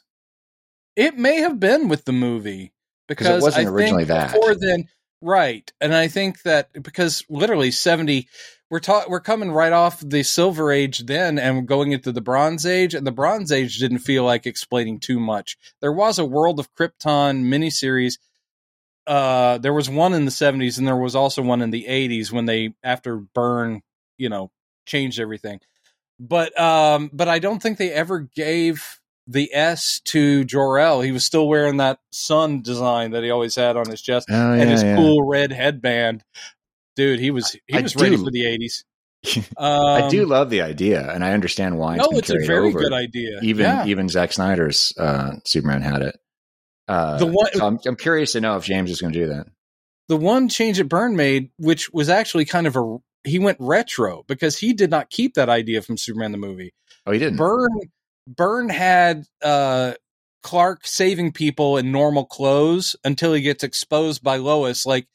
It 0.96 1.18
may 1.18 1.42
have 1.42 1.60
been 1.60 1.90
with 1.90 2.06
the 2.06 2.12
movie 2.12 2.74
because 3.08 3.28
it 3.28 3.42
wasn't 3.42 3.68
I 3.68 3.72
originally 3.72 4.04
that. 4.06 4.34
Before 4.34 4.56
then, 4.56 4.88
right? 5.22 5.72
And 5.80 5.94
I 5.94 6.08
think 6.08 6.42
that 6.44 6.70
because 6.82 7.24
literally 7.30 7.72
seventy, 7.72 8.28
we're 8.70 8.80
ta- 8.80 9.06
we're 9.08 9.20
coming 9.20 9.52
right 9.52 9.72
off 9.72 10.02
the 10.04 10.24
Silver 10.24 10.72
Age 10.72 11.06
then, 11.06 11.40
and 11.40 11.68
going 11.68 11.92
into 11.92 12.12
the 12.12 12.22
Bronze 12.22 12.66
Age, 12.66 12.94
and 12.94 13.06
the 13.06 13.12
Bronze 13.12 13.52
Age 13.52 13.78
didn't 13.78 14.00
feel 14.00 14.24
like 14.24 14.46
explaining 14.46 15.00
too 15.00 15.20
much. 15.20 15.58
There 15.82 15.94
was 15.94 16.20
a 16.20 16.26
World 16.26 16.60
of 16.60 16.74
Krypton 16.74 17.44
miniseries. 17.46 18.18
Uh, 19.06 19.58
there 19.60 19.74
was 19.74 19.90
one 19.90 20.14
in 20.14 20.26
the 20.26 20.32
seventies, 20.32 20.78
and 20.78 20.88
there 20.88 20.98
was 20.98 21.16
also 21.16 21.42
one 21.42 21.62
in 21.62 21.72
the 21.72 21.88
eighties 21.88 22.32
when 22.32 22.46
they 22.46 22.74
after 22.84 23.18
Byrne, 23.18 23.82
you 24.18 24.30
know, 24.30 24.52
changed 24.86 25.20
everything. 25.20 25.60
But 26.20 26.60
um, 26.60 27.10
but 27.14 27.28
I 27.28 27.40
don't 27.40 27.62
think 27.62 27.78
they 27.78 27.92
ever 27.92 28.20
gave 28.36 28.84
the 29.28 29.50
S 29.54 30.02
to 30.06 30.44
Jor-El. 30.46 31.02
He 31.02 31.12
was 31.12 31.24
still 31.26 31.48
wearing 31.48 31.78
that 31.78 32.00
sun 32.12 32.62
design 32.62 33.12
that 33.12 33.24
he 33.24 33.30
always 33.30 33.56
had 33.56 33.76
on 33.78 33.90
his 33.90 34.02
chest 34.02 34.28
Oh 34.32 34.52
and 34.54 34.62
yeah, 34.62 34.66
his 34.68 34.84
yeah. 34.84 34.96
cool 34.96 35.24
red 35.28 35.52
headband. 35.52 36.24
Dude, 36.96 37.20
he 37.20 37.30
was 37.32 37.52
he 37.68 37.78
I 37.78 37.82
was 37.82 37.96
ready 37.96 38.16
do- 38.16 38.24
for 38.26 38.32
the 38.32 38.46
eighties. 38.48 38.84
Um, 39.26 39.34
I 39.58 40.08
do 40.10 40.26
love 40.26 40.50
the 40.50 40.62
idea, 40.62 41.08
and 41.14 41.24
I 41.24 41.34
understand 41.34 41.78
why 41.78 41.96
it's 41.96 42.04
no, 42.04 42.10
been 42.10 42.20
it's 42.20 42.30
a 42.30 42.40
very 42.48 42.70
over. 42.70 42.80
good 42.80 42.94
idea. 42.94 43.40
Even 43.44 43.66
yeah. 43.66 43.86
even 43.86 44.10
Zack 44.10 44.32
Snyder's 44.34 44.94
uh, 44.98 45.34
Superman 45.46 45.82
had 45.82 46.02
it. 46.02 46.18
Uh, 46.88 47.18
The 47.20 47.26
one- 47.28 47.52
so 47.54 47.66
I'm, 47.66 47.80
I'm 47.86 47.96
curious 47.98 48.32
to 48.32 48.42
know 48.42 48.56
if 48.58 48.64
James 48.64 48.90
is 48.90 49.02
going 49.02 49.14
to 49.14 49.20
do 49.20 49.28
that. 49.28 49.48
the 50.08 50.16
one 50.18 50.48
change 50.50 50.78
that 50.78 50.86
Byrne 50.88 51.16
made, 51.18 51.50
which 51.58 51.92
was 51.92 52.08
actually 52.10 52.46
kind 52.46 52.66
of 52.66 52.76
a 52.78 52.98
he 53.28 53.40
went 53.40 53.58
retro 53.60 54.24
because 54.28 54.58
he 54.58 54.74
did 54.74 54.90
not 54.90 55.10
keep 55.10 55.36
that 55.36 55.50
idea 55.50 55.82
from 55.82 55.98
Superman 55.98 56.32
the 56.32 56.38
movie. 56.38 56.74
Oh, 57.06 57.12
he 57.12 57.20
didn't. 57.20 57.38
Byrne 57.38 57.92
Byrne 58.28 58.70
had 58.70 59.26
uh, 59.42 59.94
Clark 60.44 60.86
saving 60.86 61.32
people 61.32 61.78
in 61.78 61.92
normal 61.92 62.26
clothes 62.26 62.96
until 63.04 63.34
he 63.34 63.42
gets 63.42 63.64
exposed 63.64 64.24
by 64.24 64.38
Lois. 64.38 64.86
Like 64.86 65.08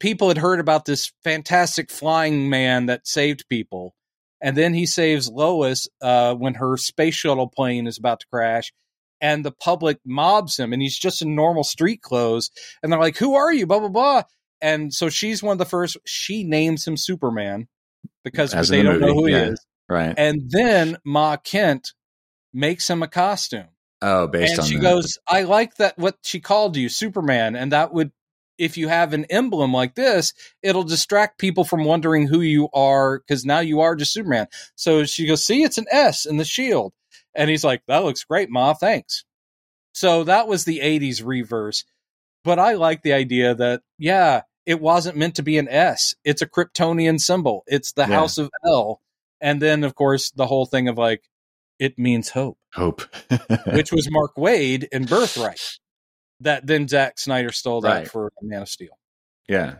people 0.00 0.28
had 0.28 0.38
heard 0.38 0.60
about 0.60 0.84
this 0.84 1.12
fantastic 1.22 1.90
flying 1.90 2.48
man 2.48 2.86
that 2.86 3.06
saved 3.06 3.48
people, 3.48 3.94
and 4.40 4.56
then 4.56 4.74
he 4.74 4.86
saves 4.86 5.30
Lois 5.30 5.88
uh, 6.00 6.34
when 6.34 6.54
her 6.54 6.76
space 6.76 7.14
shuttle 7.14 7.48
plane 7.48 7.86
is 7.86 7.98
about 7.98 8.20
to 8.20 8.26
crash. 8.32 8.72
And 9.20 9.44
the 9.44 9.52
public 9.52 10.00
mobs 10.04 10.58
him, 10.58 10.72
and 10.72 10.82
he's 10.82 10.98
just 10.98 11.22
in 11.22 11.34
normal 11.34 11.64
street 11.64 12.02
clothes. 12.02 12.50
And 12.82 12.92
they're 12.92 13.00
like, 13.00 13.16
"Who 13.16 13.34
are 13.34 13.52
you?" 13.52 13.66
Blah 13.66 13.78
blah 13.78 13.88
blah. 13.88 14.22
And 14.64 14.94
so 14.94 15.10
she's 15.10 15.42
one 15.42 15.52
of 15.52 15.58
the 15.58 15.64
first. 15.66 15.98
She 16.06 16.42
names 16.42 16.86
him 16.86 16.96
Superman 16.96 17.68
because 18.24 18.54
As 18.54 18.70
they 18.70 18.78
the 18.78 18.84
don't 18.84 19.00
know 19.00 19.12
who 19.14 19.28
yeah. 19.28 19.44
he 19.44 19.50
is 19.52 19.66
right. 19.90 20.14
and 20.16 20.50
then 20.50 20.96
Ma 21.04 21.36
Kent 21.36 21.92
makes 22.52 22.88
him 22.88 23.02
a 23.02 23.08
costume. 23.08 23.68
oh, 24.00 24.26
based 24.26 24.52
and 24.52 24.60
on 24.60 24.66
she 24.66 24.76
that. 24.76 24.82
goes, 24.82 25.18
I 25.28 25.42
like 25.42 25.76
that 25.76 25.98
what 25.98 26.16
she 26.22 26.40
called 26.40 26.76
you, 26.76 26.88
Superman, 26.88 27.56
and 27.56 27.72
that 27.72 27.92
would 27.92 28.10
if 28.56 28.76
you 28.76 28.88
have 28.88 29.12
an 29.12 29.24
emblem 29.26 29.72
like 29.72 29.94
this, 29.96 30.32
it'll 30.62 30.84
distract 30.84 31.38
people 31.38 31.64
from 31.64 31.84
wondering 31.84 32.26
who 32.26 32.40
you 32.40 32.68
are 32.72 33.18
because 33.18 33.44
now 33.44 33.58
you 33.60 33.80
are 33.80 33.96
just 33.96 34.12
Superman. 34.12 34.46
So 34.76 35.04
she 35.04 35.26
goes, 35.26 35.44
See, 35.44 35.62
it's 35.62 35.78
an 35.78 35.86
S 35.90 36.24
in 36.24 36.36
the 36.36 36.44
shield. 36.44 36.92
And 37.34 37.50
he's 37.50 37.64
like, 37.64 37.82
That 37.88 38.04
looks 38.04 38.24
great, 38.24 38.48
Ma, 38.50 38.72
thanks. 38.72 39.24
So 39.92 40.24
that 40.24 40.48
was 40.48 40.64
the 40.64 40.80
80s 40.80 41.22
reverse. 41.24 41.84
But 42.44 42.58
I 42.58 42.74
like 42.74 43.02
the 43.02 43.14
idea 43.14 43.54
that, 43.54 43.82
yeah, 43.98 44.42
it 44.66 44.80
wasn't 44.80 45.16
meant 45.16 45.36
to 45.36 45.42
be 45.42 45.58
an 45.58 45.68
S. 45.68 46.14
It's 46.24 46.42
a 46.42 46.46
Kryptonian 46.46 47.20
symbol. 47.20 47.64
It's 47.66 47.92
the 47.92 48.02
Yeah. 48.02 48.14
House 48.16 48.38
of 48.38 48.50
L. 48.66 49.00
And 49.40 49.60
then, 49.60 49.84
of 49.84 49.94
course, 49.94 50.30
the 50.30 50.46
whole 50.46 50.64
thing 50.66 50.88
of 50.88 50.96
like, 50.98 51.22
it 51.78 51.98
means 51.98 52.30
hope, 52.30 52.56
Hope. 52.72 53.02
which 53.66 53.92
was 53.92 54.08
Mark 54.10 54.36
Waid 54.36 54.84
in 54.92 55.04
Birthright. 55.06 55.60
That 56.40 56.66
then 56.66 56.88
Zack 56.88 57.18
Snyder 57.18 57.52
stole 57.52 57.80
that 57.82 57.90
Right. 57.94 58.08
for 58.10 58.32
Man 58.42 58.62
of 58.62 58.68
Steel. 58.68 58.96
yeah. 59.48 59.76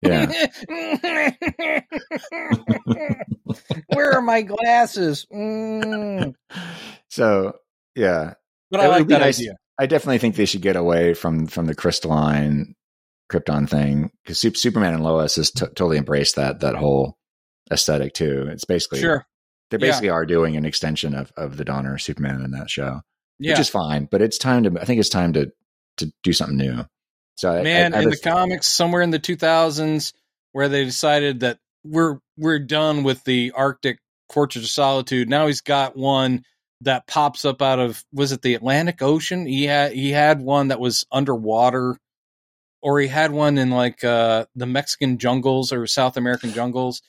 Yeah. 0.00 0.30
Where 3.88 4.12
are 4.12 4.22
my 4.22 4.42
glasses? 4.42 5.26
Mm. 5.34 6.34
So 7.08 7.54
yeah, 7.94 8.34
But 8.70 8.80
It 8.80 8.84
I 8.84 8.86
like 8.88 9.06
that 9.08 9.20
nice- 9.20 9.38
idea. 9.40 9.56
I 9.80 9.86
definitely 9.86 10.18
think 10.18 10.34
they 10.36 10.44
should 10.44 10.62
get 10.62 10.76
away 10.76 11.14
from 11.14 11.46
from 11.46 11.66
the 11.66 11.74
crystalline 11.74 12.74
Krypton 13.30 13.68
thing 13.68 14.10
because 14.24 14.38
Superman 14.60 14.94
and 14.94 15.02
Lois 15.04 15.36
has 15.36 15.50
t- 15.50 15.66
totally 15.66 15.98
embraced 15.98 16.36
that 16.36 16.60
that 16.60 16.74
whole 16.74 17.16
aesthetic 17.70 18.14
too. 18.14 18.48
It's 18.50 18.64
basically 18.64 19.00
Sure. 19.00 19.26
they 19.70 19.76
Yeah. 19.76 19.86
basically 19.88 20.08
are 20.10 20.24
doing 20.26 20.56
an 20.56 20.64
extension 20.64 21.14
of 21.14 21.32
of 21.36 21.56
the 21.56 21.64
Donner 21.64 21.98
Superman 21.98 22.42
in 22.42 22.52
that 22.52 22.70
show, 22.70 23.02
Yeah. 23.38 23.52
which 23.52 23.60
is 23.60 23.68
fine. 23.68 24.06
But 24.10 24.22
it's 24.22 24.38
time 24.38 24.62
to 24.64 24.80
I 24.80 24.84
think 24.84 25.00
it's 25.00 25.08
time 25.10 25.32
to 25.34 25.52
to 25.98 26.12
do 26.22 26.32
something 26.32 26.56
new. 26.56 26.84
So 27.36 27.62
Man, 27.62 27.92
I, 27.94 27.98
I 27.98 28.00
in 28.02 28.10
have 28.10 28.18
the 28.20 28.30
comics, 28.30 28.66
somewhere 28.68 29.02
in 29.02 29.10
the 29.10 29.18
2000s, 29.20 30.12
where 30.52 30.68
they 30.68 30.84
decided 30.84 31.40
that 31.40 31.58
we're 31.84 32.18
we're 32.36 32.58
done 32.58 33.02
with 33.04 33.22
the 33.24 33.52
Arctic 33.54 33.98
Fortress 34.32 34.64
of 34.64 34.70
Solitude. 34.70 35.28
Now 35.28 35.46
he's 35.46 35.60
got 35.60 35.96
one 35.96 36.44
that 36.82 37.06
pops 37.06 37.44
up 37.44 37.60
out 37.60 37.78
of 37.78 38.04
was 38.12 38.32
it 38.32 38.40
the 38.42 38.54
Atlantic 38.54 39.02
Ocean? 39.02 39.46
He 39.46 39.64
had 39.64 39.92
he 39.92 40.10
had 40.12 40.40
one 40.40 40.68
that 40.68 40.80
was 40.80 41.04
underwater, 41.12 41.96
or 42.82 43.00
he 43.00 43.08
had 43.08 43.32
one 43.32 43.58
in 43.58 43.70
like 43.70 44.04
uh, 44.04 44.46
the 44.54 44.66
Mexican 44.66 45.18
jungles 45.18 45.72
or 45.72 45.86
South 45.86 46.16
American 46.16 46.52
jungles, 46.52 47.02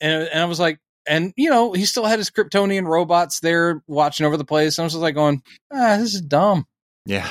and 0.00 0.28
and 0.28 0.42
I 0.42 0.46
was 0.46 0.60
like. 0.60 0.78
And 1.10 1.32
you 1.38 1.48
know 1.48 1.72
he 1.72 1.86
still 1.86 2.04
had 2.04 2.18
his 2.18 2.30
Kryptonian 2.30 2.86
robots 2.86 3.40
there 3.40 3.82
watching 3.86 4.26
over 4.26 4.36
the 4.36 4.44
place. 4.44 4.76
And 4.76 4.82
I 4.82 4.84
was 4.84 4.92
just 4.92 5.00
like 5.00 5.14
going, 5.14 5.42
ah, 5.72 5.96
this 5.96 6.12
is 6.12 6.20
dumb. 6.20 6.66
yeah, 7.06 7.30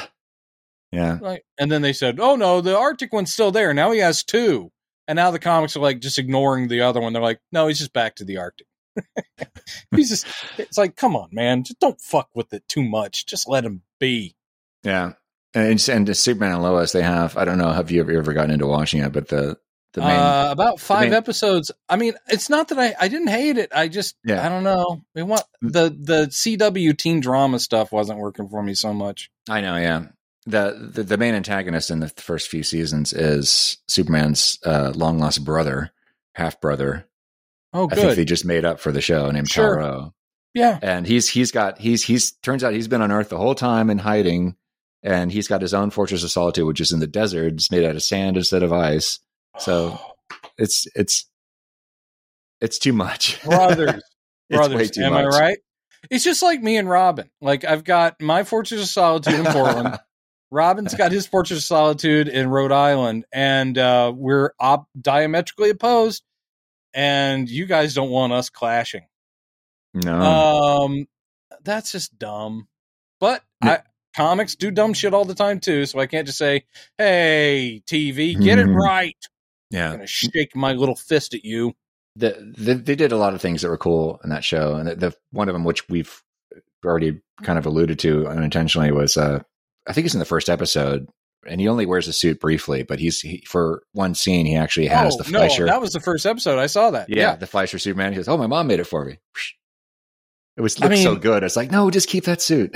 yeah. 0.91 1.19
Like, 1.21 1.45
and 1.59 1.71
then 1.71 1.83
they 1.83 1.93
said, 1.93 2.19
"Oh 2.19 2.35
no, 2.35 2.61
the 2.61 2.75
Arctic 2.75 3.13
one's 3.13 3.31
still 3.31 3.51
there. 3.51 3.75
Now 3.75 3.91
he 3.91 3.99
has 3.99 4.23
two. 4.23 4.71
And 5.07 5.15
now 5.15 5.31
the 5.31 5.39
comics 5.39 5.75
are 5.77 5.79
like 5.79 5.99
just 5.99 6.19
ignoring 6.19 6.67
the 6.67 6.81
other 6.81 6.99
one. 6.99 7.13
They're 7.13 7.21
like, 7.21 7.39
"No, 7.51 7.67
he's 7.67 7.77
just 7.77 7.93
back 7.93 8.15
to 8.15 8.25
the 8.25 8.37
Arctic." 8.37 8.67
he's 9.95 10.09
just. 10.09 10.25
It's 10.57 10.77
like, 10.77 10.95
come 10.95 11.15
on, 11.15 11.29
man, 11.31 11.63
just 11.63 11.79
don't 11.79 12.01
fuck 12.01 12.29
with 12.33 12.53
it 12.53 12.67
too 12.67 12.83
much. 12.83 13.25
Just 13.25 13.47
let 13.47 13.63
him 13.63 13.83
be. 13.99 14.35
Yeah, 14.83 15.13
and 15.53 15.89
and 15.89 16.17
Superman 16.17 16.53
and 16.53 16.63
Lois, 16.63 16.91
they 16.91 17.01
have. 17.01 17.37
I 17.37 17.45
don't 17.45 17.57
know. 17.57 17.71
Have 17.71 17.91
you 17.91 18.01
ever, 18.01 18.11
ever 18.11 18.33
gotten 18.33 18.51
into 18.51 18.67
watching 18.67 19.01
it? 19.01 19.11
But 19.11 19.27
the 19.29 19.57
the 19.93 20.01
main, 20.01 20.11
uh, 20.19 20.49
about 20.51 20.79
five 20.79 21.05
main- 21.09 21.13
episodes. 21.13 21.71
I 21.89 21.95
mean, 21.95 22.13
it's 22.27 22.49
not 22.49 22.67
that 22.69 22.77
I 22.79 22.95
I 22.99 23.07
didn't 23.07 23.27
hate 23.29 23.57
it. 23.57 23.71
I 23.73 23.87
just 23.87 24.15
Yeah. 24.25 24.45
I 24.45 24.49
don't 24.49 24.63
know. 24.63 25.03
We 25.15 25.23
want 25.23 25.43
the 25.61 25.89
the 25.89 26.27
CW 26.29 26.97
teen 26.97 27.19
drama 27.19 27.59
stuff 27.59 27.91
wasn't 27.91 28.19
working 28.19 28.47
for 28.49 28.61
me 28.61 28.73
so 28.75 28.93
much. 28.93 29.31
I 29.49 29.61
know. 29.61 29.75
Yeah, 29.77 30.07
the, 30.45 30.89
the 30.93 31.03
the 31.03 31.17
main 31.17 31.33
antagonist 31.35 31.89
in 31.89 31.99
the 32.01 32.09
first 32.09 32.49
few 32.49 32.63
seasons 32.63 33.13
is 33.13 33.77
Superman's 33.87 34.59
uh, 34.65 34.91
long 34.95 35.17
lost 35.19 35.43
brother, 35.43 35.91
half 36.35 36.59
brother. 36.61 37.07
Oh, 37.73 37.87
good. 37.87 37.97
I 37.99 38.01
think 38.01 38.15
they 38.15 38.25
just 38.25 38.45
made 38.45 38.65
up 38.65 38.79
for 38.79 38.91
the 38.91 39.01
show 39.01 39.29
named 39.31 39.49
Sure. 39.49 39.75
Taro. 39.77 40.13
Yeah. 40.53 40.79
and 40.81 41.05
he's 41.05 41.29
he's 41.29 41.51
got 41.51 41.77
he's 41.79 42.03
he's 42.03 42.31
turns 42.31 42.63
out 42.63 42.73
he's 42.73 42.87
been 42.87 43.01
on 43.01 43.11
Earth 43.11 43.29
the 43.29 43.37
whole 43.37 43.55
time 43.55 43.89
in 43.89 43.97
hiding, 43.99 44.55
and 45.07 45.31
he's 45.31 45.47
got 45.47 45.61
his 45.61 45.73
own 45.73 45.89
fortress 45.89 46.23
of 46.23 46.31
solitude, 46.31 46.65
which 46.67 46.81
is 46.81 46.91
in 46.91 46.99
the 46.99 47.07
desert. 47.07 47.53
It's 47.53 47.71
made 47.71 47.85
out 47.85 47.95
of 47.95 48.03
sand 48.03 48.37
instead 48.37 48.61
of 48.63 48.73
ice. 48.73 49.19
So 49.57 49.99
it's 50.57 50.85
it's 50.95 51.25
it's 52.61 52.77
too 52.79 52.93
much, 52.93 53.41
brothers, 53.45 53.93
It's 53.95 54.03
way 54.49 54.57
brothers. 54.57 54.91
too 54.91 55.03
Am 55.03 55.13
much. 55.13 55.33
I 55.33 55.39
right? 55.39 55.57
It's 56.11 56.23
just 56.23 56.43
like 56.43 56.61
me 56.61 56.77
and 56.77 56.89
Robin. 56.89 57.29
Like 57.41 57.63
I've 57.65 57.83
got 57.83 58.21
my 58.21 58.43
Fortress 58.43 58.81
of 58.81 58.87
Solitude 58.87 59.33
in 59.35 59.45
Portland. 59.45 59.97
Robin's 60.51 60.93
got 60.95 61.11
his 61.11 61.27
Fortress 61.27 61.59
of 61.59 61.65
Solitude 61.65 62.27
in 62.29 62.47
Rhode 62.49 62.71
Island, 62.71 63.25
and 63.33 63.77
uh, 63.77 64.13
we're 64.15 64.51
op- 64.59 64.87
diametrically 64.99 65.69
opposed. 65.71 66.23
And 66.93 67.49
you 67.49 67.65
guys 67.65 67.93
don't 67.93 68.09
want 68.09 68.31
us 68.33 68.49
clashing. 68.49 69.05
no, 69.93 70.15
Um, 70.19 71.05
that's 71.63 71.91
just 71.91 72.17
dumb. 72.17 72.67
But 73.19 73.43
Yeah. 73.63 73.71
I, 73.71 73.79
comics 74.17 74.55
do 74.55 74.71
dumb 74.71 74.93
shit 74.93 75.13
all 75.13 75.23
the 75.25 75.35
time 75.35 75.59
too, 75.59 75.85
so 75.85 75.99
I 75.99 76.07
can't 76.07 76.25
just 76.25 76.37
say, 76.39 76.65
"Hey, 76.97 77.81
TV, 77.87 78.33
get 78.41 78.59
it 78.59 78.65
Mhm. 78.67 78.75
right." 78.75 79.15
I'm 79.71 79.77
yeah. 79.77 79.91
gonna 79.91 80.07
shake 80.07 80.55
my 80.55 80.73
little 80.73 80.95
fist 80.95 81.33
at 81.33 81.45
you. 81.45 81.73
The, 82.15 82.53
the, 82.57 82.73
they 82.73 82.95
did 82.95 83.11
a 83.11 83.17
lot 83.17 83.33
of 83.35 83.41
things 83.41 83.61
that 83.61 83.69
were 83.69 83.77
cool 83.77 84.19
in 84.23 84.31
that 84.31 84.43
show, 84.43 84.75
and 84.75 84.87
the, 84.89 84.95
the 84.95 85.15
one 85.31 85.47
of 85.49 85.53
them, 85.53 85.63
which 85.63 85.87
we've 85.87 86.21
already 86.85 87.21
kind 87.43 87.59
of 87.59 87.65
alluded 87.65 87.99
to 87.99 88.27
unintentionally, 88.27 88.91
was 88.91 89.17
uh, 89.17 89.41
I 89.87 89.93
think 89.93 90.05
it's 90.05 90.15
in 90.15 90.19
the 90.19 90.25
first 90.25 90.49
episode, 90.49 91.07
and 91.47 91.61
he 91.61 91.67
only 91.67 91.85
wears 91.85 92.07
a 92.07 92.13
suit 92.13 92.39
briefly, 92.39 92.81
but 92.83 92.99
he's 92.99 93.19
he, 93.19 93.43
for 93.47 93.83
one 93.91 94.15
scene 94.15 94.45
he 94.47 94.55
actually 94.55 94.87
has 94.87 95.13
oh 95.13 95.21
the 95.23 95.29
no, 95.31 95.39
Fleischer. 95.39 95.65
that 95.65 95.79
was 95.81 95.91
the 95.93 95.99
first 95.99 96.25
episode. 96.25 96.57
I 96.59 96.65
saw 96.67 96.89
that. 96.91 97.07
yeah, 97.09 97.35
the 97.35 97.45
Fleischer 97.45 97.77
Superman. 97.77 98.13
He 98.13 98.17
goes, 98.17 98.27
"Oh, 98.27 98.37
my 98.37 98.47
mom 98.47 98.65
made 98.67 98.79
it 98.79 98.85
for 98.85 99.05
me." 99.05 99.19
It 100.57 100.61
was 100.61 100.81
I 100.81 100.87
looked 100.87 100.97
so 101.01 101.11
mean- 101.11 101.19
good. 101.21 101.43
It's 101.43 101.55
like, 101.55 101.71
no, 101.71 101.89
just 101.91 102.09
keep 102.09 102.25
that 102.25 102.41
suit. 102.41 102.75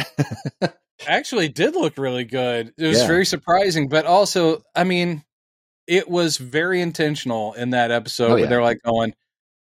actually 1.08 1.50
did 1.50 1.76
look 1.76 1.98
really 1.98 2.24
good. 2.24 2.74
It 2.78 2.88
was 2.88 3.00
Yeah. 3.02 3.08
very 3.08 3.26
surprising, 3.26 3.90
but 3.90 4.06
also, 4.06 4.62
I 4.76 4.84
mean, 4.84 5.24
it 5.88 6.08
was 6.08 6.38
very 6.38 6.80
intentional 6.80 7.54
in 7.54 7.72
that 7.72 7.90
episode 7.92 8.32
Oh, 8.32 8.36
where 8.36 8.48
they're 8.48 8.62
like 8.62 8.82
going, 8.84 9.14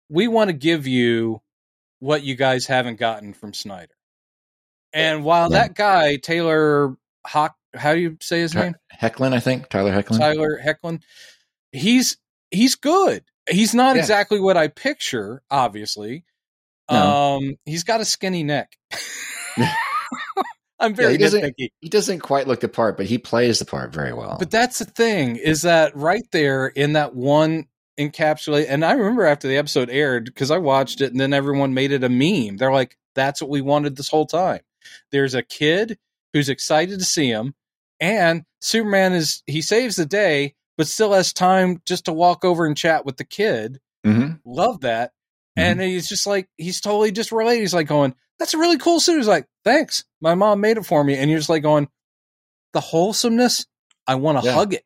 "We 0.09 0.27
want 0.27 0.49
to 0.49 0.53
give 0.53 0.85
you 0.87 1.41
what 1.99 2.23
you 2.23 2.35
guys 2.35 2.67
haven't 2.67 2.97
gotten 2.99 3.33
from 3.33 3.53
Snyder." 3.53 3.93
And 4.93 5.23
while 5.23 5.51
Yeah. 5.51 5.59
that 5.63 5.73
guy 5.75 6.17
Taylor 6.17 6.95
Hock, 7.25 7.55
how 7.75 7.93
do 7.95 7.99
you 7.99 8.17
say 8.21 8.39
his 8.41 8.53
name? 8.53 8.75
Hoechlin, 9.01 9.33
I 9.33 9.39
think 9.39 9.69
Tyler 9.69 9.91
Hoechlin. 9.91 10.19
Tyler 10.19 10.61
Hoechlin. 10.63 11.01
He's 11.71 12.17
he's 12.51 12.75
good. 12.75 13.23
He's 13.49 13.73
not 13.73 13.95
Yeah. 13.95 14.01
exactly 14.01 14.39
what 14.39 14.57
I 14.57 14.67
picture, 14.67 15.41
obviously. 15.49 16.23
No. 16.89 17.37
Um, 17.37 17.55
he's 17.65 17.83
got 17.83 18.01
a 18.01 18.05
skinny 18.05 18.43
neck. 18.43 18.75
I'm 20.79 20.91
Yeah, 20.91 20.95
very 20.95 21.11
he 21.13 21.17
doesn't- 21.17 21.41
nitpicky. 21.41 21.69
He 21.79 21.89
doesn't 21.89 22.19
quite 22.19 22.47
look 22.47 22.61
the 22.61 22.67
part, 22.67 22.97
but 22.97 23.05
he 23.05 23.17
plays 23.17 23.59
the 23.59 23.65
part 23.65 23.93
very 23.93 24.13
well. 24.13 24.37
But 24.39 24.49
that's 24.51 24.79
the 24.79 24.85
thing 24.85 25.35
is 25.35 25.61
that 25.61 25.95
right 25.95 26.23
there 26.31 26.67
in 26.67 26.93
that 26.93 27.15
one 27.15 27.67
encapsulate, 27.99 28.65
and 28.67 28.83
I 28.83 28.93
remember 28.93 29.25
after 29.25 29.47
the 29.47 29.57
episode 29.57 29.89
aired 29.89 30.25
because 30.25 30.49
I 30.49 30.57
watched 30.57 31.01
it, 31.01 31.11
and 31.11 31.19
then 31.19 31.33
everyone 31.33 31.73
made 31.73 31.91
it 31.91 32.03
a 32.03 32.09
meme. 32.09 32.57
They're 32.57 32.71
like, 32.71 32.97
"That's 33.15 33.41
what 33.41 33.51
we 33.51 33.61
wanted 33.61 33.95
this 33.95 34.09
whole 34.09 34.25
time." 34.25 34.61
There's 35.11 35.35
a 35.35 35.43
kid 35.43 35.99
who's 36.33 36.49
excited 36.49 36.97
to 36.97 37.05
see 37.05 37.27
him, 37.29 37.53
and 37.99 38.43
Superman 38.61 39.13
is 39.13 39.43
he 39.45 39.61
saves 39.61 39.97
the 39.97 40.05
day, 40.07 40.55
but 40.77 40.87
still 40.87 41.13
has 41.13 41.31
time 41.31 41.79
just 41.85 42.05
to 42.05 42.13
walk 42.13 42.43
over 42.43 42.65
and 42.65 42.75
chat 42.75 43.05
with 43.05 43.17
the 43.17 43.23
kid. 43.25 43.79
Mhm. 44.03 44.39
Love 44.45 44.81
that, 44.81 45.11
and 45.55 45.81
he's 45.81 46.07
just 46.07 46.25
like 46.27 46.49
he's 46.57 46.81
totally 46.81 47.11
just 47.11 47.31
related. 47.31 47.61
He's 47.61 47.73
like 47.73 47.87
going, 47.87 48.15
"That's 48.39 48.53
a 48.53 48.57
really 48.57 48.77
cool 48.77 48.99
suit." 48.99 49.17
He's 49.17 49.27
like, 49.27 49.47
"Thanks, 49.65 50.03
my 50.21 50.35
mom 50.35 50.61
made 50.61 50.77
it 50.77 50.85
for 50.85 51.03
me," 51.03 51.15
and 51.17 51.29
you're 51.29 51.39
just 51.39 51.49
like 51.49 51.63
going, 51.63 51.87
"The 52.73 52.79
wholesomeness." 52.81 53.65
I 54.07 54.15
want 54.15 54.39
to 54.39 54.45
Yeah. 54.45 54.53
hug 54.53 54.73
it. 54.73 54.83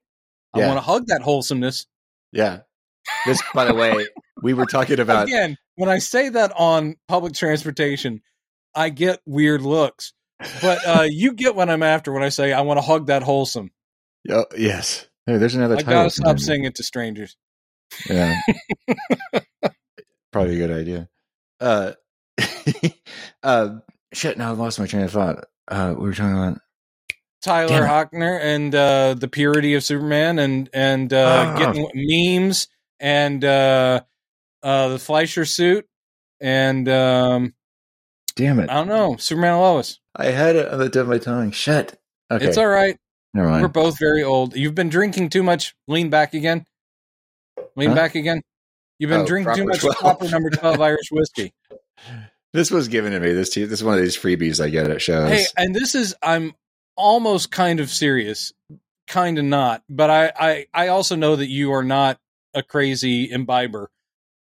I 0.54 0.60
Yeah. 0.60 0.68
want 0.68 0.78
to 0.78 0.82
hug 0.82 1.08
that 1.08 1.22
wholesomeness. 1.22 1.86
yeah. 2.32 2.60
This, 3.26 3.42
by 3.54 3.66
the 3.66 3.74
way, 3.76 4.08
we 4.42 4.54
were 4.56 4.66
talking 4.66 5.00
about. 5.00 5.28
Again, 5.28 5.58
when 5.76 5.90
I 5.90 6.00
say 6.00 6.30
that 6.30 6.52
on 6.56 6.96
public 7.08 7.34
transportation, 7.34 8.22
I 8.74 8.90
get 8.90 9.22
weird 9.28 9.62
looks. 9.62 10.12
But 10.62 10.80
uh, 10.88 11.02
you 11.10 11.34
get 11.34 11.56
what 11.56 11.70
I'm 11.70 11.84
after 11.84 12.12
when 12.12 12.24
I 12.24 12.30
say 12.30 12.52
I 12.52 12.62
want 12.62 12.78
to 12.78 12.82
hug 12.82 13.08
that 13.08 13.22
wholesome. 13.22 13.70
Oh, 14.30 14.46
yes. 14.58 15.06
Hey, 15.28 15.38
there's 15.38 15.54
another 15.54 15.76
time. 15.78 15.90
I 15.90 15.94
gotta 15.94 16.10
stop 16.10 16.40
saying 16.40 16.64
it 16.66 16.76
to 16.76 16.84
strangers. 16.84 17.38
Yeah. 18.10 18.36
Probably 20.36 20.62
a 20.62 20.68
good 20.68 20.78
idea. 20.78 21.08
Uh, 21.62 21.94
uh, 23.42 23.76
shit. 24.14 24.38
Now 24.38 24.50
I 24.50 24.52
lost 24.54 24.80
my 24.80 24.86
train 24.86 25.04
of 25.04 25.12
thought. 25.12 25.46
Uh, 25.66 25.96
we 25.98 26.04
were 26.10 26.14
talking 26.14 26.34
about. 26.38 26.60
Tyler. 27.42 27.88
Hockner 27.88 28.38
and 28.44 28.76
uh, 28.76 29.14
the 29.14 29.30
purity 29.30 29.76
of 29.76 29.84
Superman 29.86 30.40
and 30.40 30.70
and 30.74 31.14
uh, 31.14 31.54
Ah. 31.56 31.58
getting 31.58 31.90
memes 31.96 32.68
and 33.00 33.46
uh, 33.46 34.02
uh, 34.62 34.88
the 34.90 35.00
Fleischer 35.00 35.46
suit 35.46 35.88
and 36.42 36.90
um, 36.90 37.54
Damn 38.36 38.60
it! 38.60 38.70
I 38.70 38.74
don't 38.74 38.90
know 38.90 39.16
Superman 39.16 39.58
Lois. 39.60 40.02
I 40.18 40.26
had 40.32 40.58
it 40.58 40.68
on 40.68 40.80
the 40.80 40.90
tip 40.90 41.04
of 41.04 41.08
my 41.08 41.18
tongue. 41.18 41.52
Shit. 41.52 41.98
Okay. 42.30 42.46
It's 42.46 42.58
all 42.58 42.68
right. 42.68 42.98
Never 43.34 43.48
mind. 43.48 43.62
We're 43.62 43.70
both 43.70 43.98
very 44.00 44.24
old. 44.24 44.54
You've 44.54 44.76
been 44.76 44.90
drinking 44.90 45.30
too 45.30 45.44
much. 45.44 45.76
Lean 45.88 46.10
back 46.10 46.34
again. 46.34 46.66
Lean 47.78 47.90
Huh? 47.92 47.96
back 47.96 48.16
again. 48.16 48.42
You've 49.00 49.10
been 49.10 49.22
Oh, 49.22 49.26
drinking 49.26 49.56
too 49.56 49.66
much 49.66 49.80
12. 49.82 49.98
proper 49.98 50.30
number 50.30 50.50
twelve 50.50 50.80
Irish 50.82 51.12
whiskey. 51.12 51.54
This 52.54 52.72
was 52.72 52.88
given 52.88 53.12
to 53.12 53.20
me. 53.20 53.34
This 53.34 53.54
this 53.54 53.70
is 53.70 53.84
one 53.84 53.96
of 53.98 54.02
these 54.02 54.18
freebies 54.18 54.64
I 54.64 54.70
get 54.70 54.90
at 54.90 55.02
shows. 55.02 55.30
Hey, 55.30 55.46
and 55.58 55.76
this 55.76 55.94
is 55.94 56.16
I'm 56.24 56.54
almost 56.96 57.52
kind 57.52 57.82
of 57.82 57.90
serious, 57.90 58.54
kind 59.08 59.38
of 59.38 59.44
not, 59.44 59.84
but 59.90 60.10
I, 60.10 60.32
I 60.40 60.66
I 60.74 60.88
also 60.88 61.18
know 61.18 61.36
that 61.36 61.50
you 61.50 61.74
are 61.74 61.84
not 61.84 62.18
a 62.54 62.64
crazy 62.64 63.30
imbiber. 63.30 63.92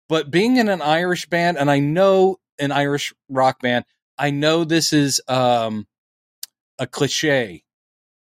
But 0.09 0.29
being 0.29 0.57
in 0.57 0.69
an 0.69 0.83
Irish 0.83 1.25
band, 1.25 1.57
and 1.57 1.71
I 1.71 1.79
know 1.79 2.37
an 2.59 2.71
Irish 2.71 3.15
rock 3.29 3.61
band, 3.61 3.83
I 4.15 4.29
know 4.29 4.63
this 4.63 4.93
is 4.93 5.19
um 5.27 5.87
a 6.77 6.85
cliche, 6.85 7.63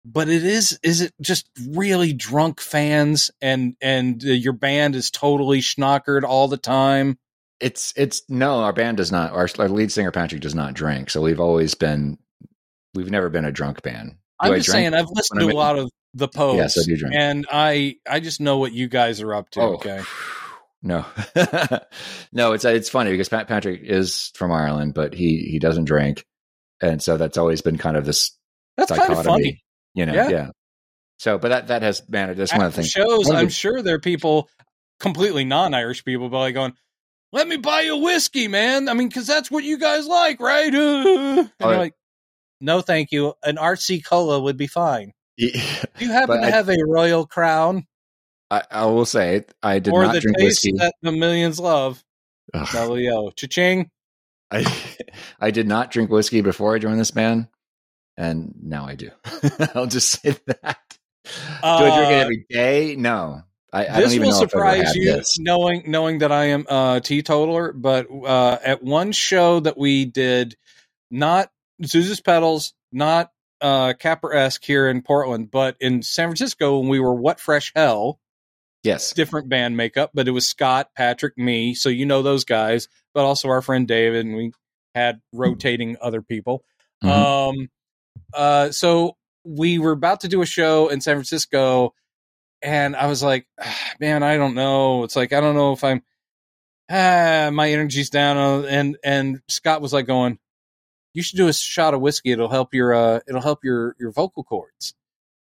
but 0.06 0.30
it 0.30 0.44
is 0.44 0.80
is 0.84 1.02
it 1.02 1.14
just 1.20 1.50
really 1.68 2.14
drunk 2.14 2.62
fans 2.62 3.32
and 3.42 3.76
and 3.82 4.24
uh, 4.24 4.28
your 4.28 4.54
band 4.54 4.96
is 4.96 5.10
totally 5.10 5.62
schnockered 5.62 6.24
all 6.24 6.48
the 6.48 6.58
time? 6.58 7.18
It's 7.60 7.94
it's 7.98 8.22
no, 8.30 8.60
our 8.60 8.74
band 8.74 8.98
does 8.98 9.12
not. 9.12 9.32
Our, 9.32 9.50
our 9.58 9.70
lead 9.70 9.92
singer 9.92 10.12
Patrick 10.12 10.42
does 10.42 10.54
not 10.56 10.76
drink, 10.76 11.10
so 11.10 11.22
we've 11.22 11.40
always 11.40 11.74
been. 11.74 12.20
We've 12.94 13.12
never 13.12 13.30
been 13.30 13.46
a 13.46 13.52
drunk 13.52 13.82
band. 13.82 14.16
I'm 14.40 14.52
I 14.52 14.58
just 14.58 14.68
drink 14.68 14.76
saying 14.76 14.94
I've 14.94 15.10
listened 15.10 15.40
to 15.40 15.48
a 15.48 15.54
lot 15.56 15.78
of 15.78 15.90
the 16.14 16.28
posts. 16.28 16.76
Yes, 16.76 16.78
I 16.78 16.84
do 16.86 16.98
drink. 16.98 17.16
And 17.18 17.46
I 17.52 17.98
I 18.08 18.20
just 18.20 18.40
know 18.40 18.58
what 18.58 18.74
you 18.74 18.88
guys 18.88 19.22
are 19.22 19.34
up 19.34 19.50
to. 19.52 19.62
Oh, 19.62 19.74
Okay. 19.76 20.02
No, 20.84 21.04
no, 22.32 22.52
it's 22.52 22.64
it's 22.64 22.92
funny 22.92 23.10
because 23.10 23.28
Pat 23.28 23.48
Patrick 23.48 23.82
is 23.82 24.32
from 24.36 24.52
Ireland, 24.52 24.94
but 24.94 25.16
he 25.16 25.40
he 25.50 25.58
doesn't 25.58 25.86
drink, 25.86 26.28
and 26.80 27.02
so 27.02 27.18
that's 27.18 27.40
always 27.40 27.64
been 27.64 27.80
kind 27.80 27.98
of 27.98 28.06
this 28.06 28.38
That's 28.78 28.92
kind 28.92 29.02
dichotomy, 29.02 29.20
of 29.20 29.26
funny. 29.26 29.64
You 29.96 30.06
know. 30.06 30.14
Yeah. 30.14 30.30
Yeah. 30.30 30.50
So, 31.18 31.38
but 31.40 31.50
that 31.50 31.68
that 31.70 31.82
has 31.82 32.08
man, 32.08 32.36
that's 32.36 32.52
one 32.54 32.62
of 32.66 32.74
the 32.76 32.82
things. 32.82 32.90
shows, 32.90 33.30
I'm 33.32 33.50
sure 33.50 33.82
there 33.82 33.96
are 33.96 34.00
people, 34.00 34.50
completely 35.00 35.46
non-Irish 35.46 36.06
people, 36.06 36.30
but 36.30 36.40
like 36.40 36.54
going, 36.54 36.74
"Let 37.32 37.48
me 37.48 37.58
buy 37.58 37.82
you 37.82 37.96
a 37.96 37.98
whiskey, 37.98 38.48
man." 38.48 38.88
I 38.90 38.94
mean, 38.94 39.08
because 39.08 39.26
that's 39.26 39.50
what 39.50 39.64
you 39.64 39.80
guys 39.80 40.06
like, 40.08 40.40
right? 40.40 40.74
Uh, 40.76 41.46
Oh, 41.62 41.70
like, 41.70 41.94
"No, 42.62 42.82
thank 42.82 43.12
you. 43.12 43.34
An 43.44 43.56
RC 43.56 44.06
cola 44.06 44.40
would 44.42 44.58
be 44.58 44.68
fine." 44.68 45.14
Do 45.38 45.48
you 46.00 46.12
happen 46.12 46.42
to 46.42 46.48
I- 46.48 46.52
have 46.52 46.70
a 46.70 46.78
Royal 46.86 47.26
Crown 47.26 47.88
I, 48.52 48.64
I 48.70 48.86
will 48.86 49.06
say 49.06 49.44
I 49.64 49.80
did 49.80 49.92
not 49.94 49.98
drink. 49.98 50.04
or 50.04 50.04
not 50.06 50.14
the 50.14 50.20
drink 50.22 50.38
taste 50.38 50.50
whiskey. 50.66 50.72
that 50.78 50.94
the 51.02 51.12
millions 51.12 51.60
love? 51.60 52.04
Ugh. 52.54 52.68
Mellow 52.74 52.96
yellow, 52.96 53.32
cha-ching. 53.32 53.90
I 54.52 54.66
I 55.40 55.52
did 55.52 55.68
not 55.68 55.92
drink 55.92 56.10
whiskey 56.12 56.42
before 56.42 56.76
I 56.76 56.80
joined 56.80 57.00
this 57.00 57.12
band, 57.12 57.48
and 58.18 58.54
now 58.62 58.86
I 58.86 58.96
do. 58.96 59.12
I'll 59.76 59.88
just 59.88 60.22
say 60.22 60.32
that. 60.46 60.78
do 61.26 61.30
I 61.64 61.96
drink 61.96 62.12
it 62.12 62.16
Uh, 62.16 62.22
every 62.22 62.46
day? 62.50 62.96
No, 62.96 63.42
I, 63.74 63.84
I 63.84 63.88
don't 63.88 64.02
this 64.02 64.14
even 64.14 64.28
will 64.30 64.36
know 64.36 64.42
if 64.44 64.56
I've 64.56 64.62
ever 64.62 64.76
surprise 64.84 64.96
you 64.96 65.06
this. 65.06 65.38
knowing 65.40 65.84
knowing 65.88 66.20
that 66.20 66.32
I 66.32 66.46
am 66.46 66.66
a 66.70 67.02
teetotaler, 67.04 67.74
but 67.74 68.08
uh, 68.12 68.58
at 68.64 68.84
one 68.84 69.12
show 69.12 69.60
that 69.60 69.78
we 69.78 70.06
did, 70.06 70.56
not 71.12 71.52
Zuzu's 71.84 72.22
Pedals, 72.22 72.74
not 72.92 73.32
uh, 73.62 73.94
Capper 74.00 74.34
esque 74.34 74.64
here 74.64 74.88
in 74.88 75.02
Portland, 75.02 75.50
but 75.52 75.76
in 75.80 76.02
San 76.04 76.28
Francisco 76.30 76.80
when 76.80 76.90
we 76.90 77.00
were 77.00 77.14
What 77.16 77.40
Fresh 77.40 77.72
Hell, 77.76 78.20
Yes, 78.84 79.14
different 79.14 79.50
band 79.50 79.76
makeup, 79.76 80.12
but 80.14 80.28
it 80.28 80.32
was 80.32 80.48
Scott, 80.48 80.90
Patrick, 80.96 81.38
me, 81.38 81.74
so 81.74 81.90
you 81.90 82.06
know 82.06 82.22
those 82.22 82.46
guys, 82.46 82.88
but 83.16 83.26
also 83.26 83.48
our 83.50 83.62
friend 83.64 83.88
David, 83.88 84.26
and 84.26 84.36
we 84.36 84.52
had 84.94 85.22
rotating 85.34 85.98
other 86.00 86.22
people. 86.22 86.64
Mhm. 87.04 87.10
Um, 87.10 87.70
uh, 88.34 88.72
so 88.72 89.18
we 89.44 89.80
were 89.80 89.92
about 89.92 90.22
to 90.22 90.28
do 90.28 90.42
a 90.42 90.46
show 90.46 90.90
in 90.90 91.02
San 91.02 91.16
Francisco, 91.16 91.94
and 92.62 92.96
I 92.96 93.08
was 93.08 93.24
like, 93.24 93.48
"Ah, 93.62 93.92
man, 94.00 94.24
I 94.24 94.38
don't 94.38 94.56
know. 94.56 95.04
It's 95.04 95.16
like 95.16 95.34
I 95.34 95.42
don't 95.42 95.56
know 95.56 95.74
if 95.74 95.84
I'm. 95.84 96.04
Ah, 96.90 97.50
my 97.54 97.72
energy's 97.72 98.10
down, 98.10 98.38
uh, 98.38 98.68
and 98.68 98.98
and 99.04 99.42
Scott 99.48 99.82
was 99.82 99.94
like 99.94 100.08
going, 100.08 100.40
"You 101.14 101.24
should 101.24 101.38
do 101.38 101.48
a 101.48 101.54
shot 101.54 101.94
of 101.94 102.02
whiskey. 102.02 102.32
It'll 102.32 102.50
help 102.50 102.74
your 102.74 102.94
uh, 102.94 103.20
it'll 103.28 103.42
help 103.42 103.64
your 103.64 103.96
your 104.00 104.12
vocal 104.12 104.44
cords." 104.44 104.96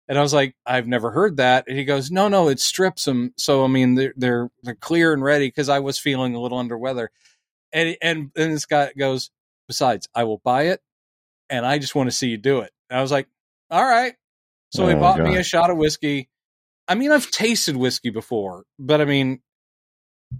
And 0.08 0.18
I 0.18 0.22
was 0.22 0.34
like, 0.34 0.56
"I've 0.66 0.88
never 0.88 1.12
heard 1.12 1.38
that." 1.38 1.66
And 1.68 1.78
he 1.78 1.86
goes, 1.86 2.12
"No, 2.12 2.28
no, 2.28 2.50
it 2.50 2.60
strips 2.60 3.06
them. 3.06 3.34
So 3.38 3.64
I 3.64 3.68
mean, 3.68 3.96
they're 3.96 4.14
they're 4.18 4.52
they're 4.64 4.76
clear 4.76 5.14
and 5.14 5.24
ready." 5.24 5.48
Because 5.48 5.70
I 5.70 5.80
was 5.80 6.00
feeling 6.00 6.36
a 6.36 6.42
little 6.42 6.58
under 6.60 6.78
weather, 6.78 7.12
and 7.72 7.98
and 8.02 8.32
and 8.36 8.62
Scott 8.62 8.94
goes, 8.98 9.32
"Besides, 9.68 10.10
I 10.16 10.26
will 10.26 10.40
buy 10.40 10.64
it, 10.64 10.82
and 11.54 11.66
I 11.66 11.78
just 11.78 11.96
want 11.96 12.10
to 12.10 12.16
see 12.16 12.28
you 12.30 12.38
do 12.38 12.60
it." 12.62 12.72
And 12.90 13.00
I 13.00 13.02
was 13.02 13.12
like, 13.12 13.28
"All 13.70 13.84
right." 13.86 14.16
So 14.72 14.88
he 14.88 14.96
Oh, 14.96 15.00
bought 15.00 15.20
me 15.20 15.38
a 15.38 15.44
shot 15.44 15.70
of 15.70 15.78
whiskey. 15.78 16.30
I 16.88 16.96
mean, 16.96 17.12
I've 17.12 17.30
tasted 17.32 17.78
whiskey 17.78 18.10
before, 18.10 18.66
but 18.80 19.02
I 19.02 19.06
mean, 19.06 19.42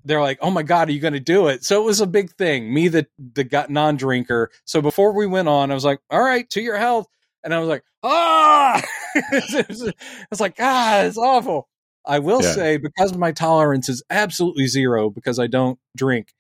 they're 0.06 0.22
like, 0.22 0.40
"Oh 0.42 0.52
my 0.52 0.64
god, 0.64 0.90
are 0.90 0.92
you 0.92 1.00
going 1.00 1.14
to 1.14 1.20
do 1.20 1.48
it?" 1.48 1.64
So 1.64 1.82
it 1.82 1.86
was 1.86 2.02
a 2.02 2.08
big 2.08 2.32
thing. 2.32 2.74
Me, 2.74 2.88
the 2.88 3.08
the 3.18 3.66
non-drinker. 3.70 4.52
So 4.66 4.82
before 4.82 5.14
we 5.14 5.28
went 5.28 5.48
on, 5.48 5.72
I 5.72 5.74
was 5.74 5.86
like, 5.86 6.00
"All 6.10 6.22
right, 6.22 6.50
to 6.52 6.62
your 6.62 6.78
health," 6.78 7.08
and 7.44 7.54
I 7.54 7.60
was 7.60 7.70
like, 7.70 7.84
"Ah!" 8.04 8.82
it's 9.16 10.42
like, 10.42 10.56
"Ah, 10.60 11.02
it's 11.04 11.18
awful." 11.18 11.68
I 12.06 12.20
will 12.20 12.42
Yeah. 12.42 12.54
say, 12.54 12.78
because 12.78 13.16
my 13.18 13.32
tolerance 13.32 13.88
is 13.88 14.04
absolutely 14.10 14.68
zero, 14.68 15.10
because 15.10 15.40
I 15.40 15.48
don't 15.48 15.80
drink, 15.96 16.34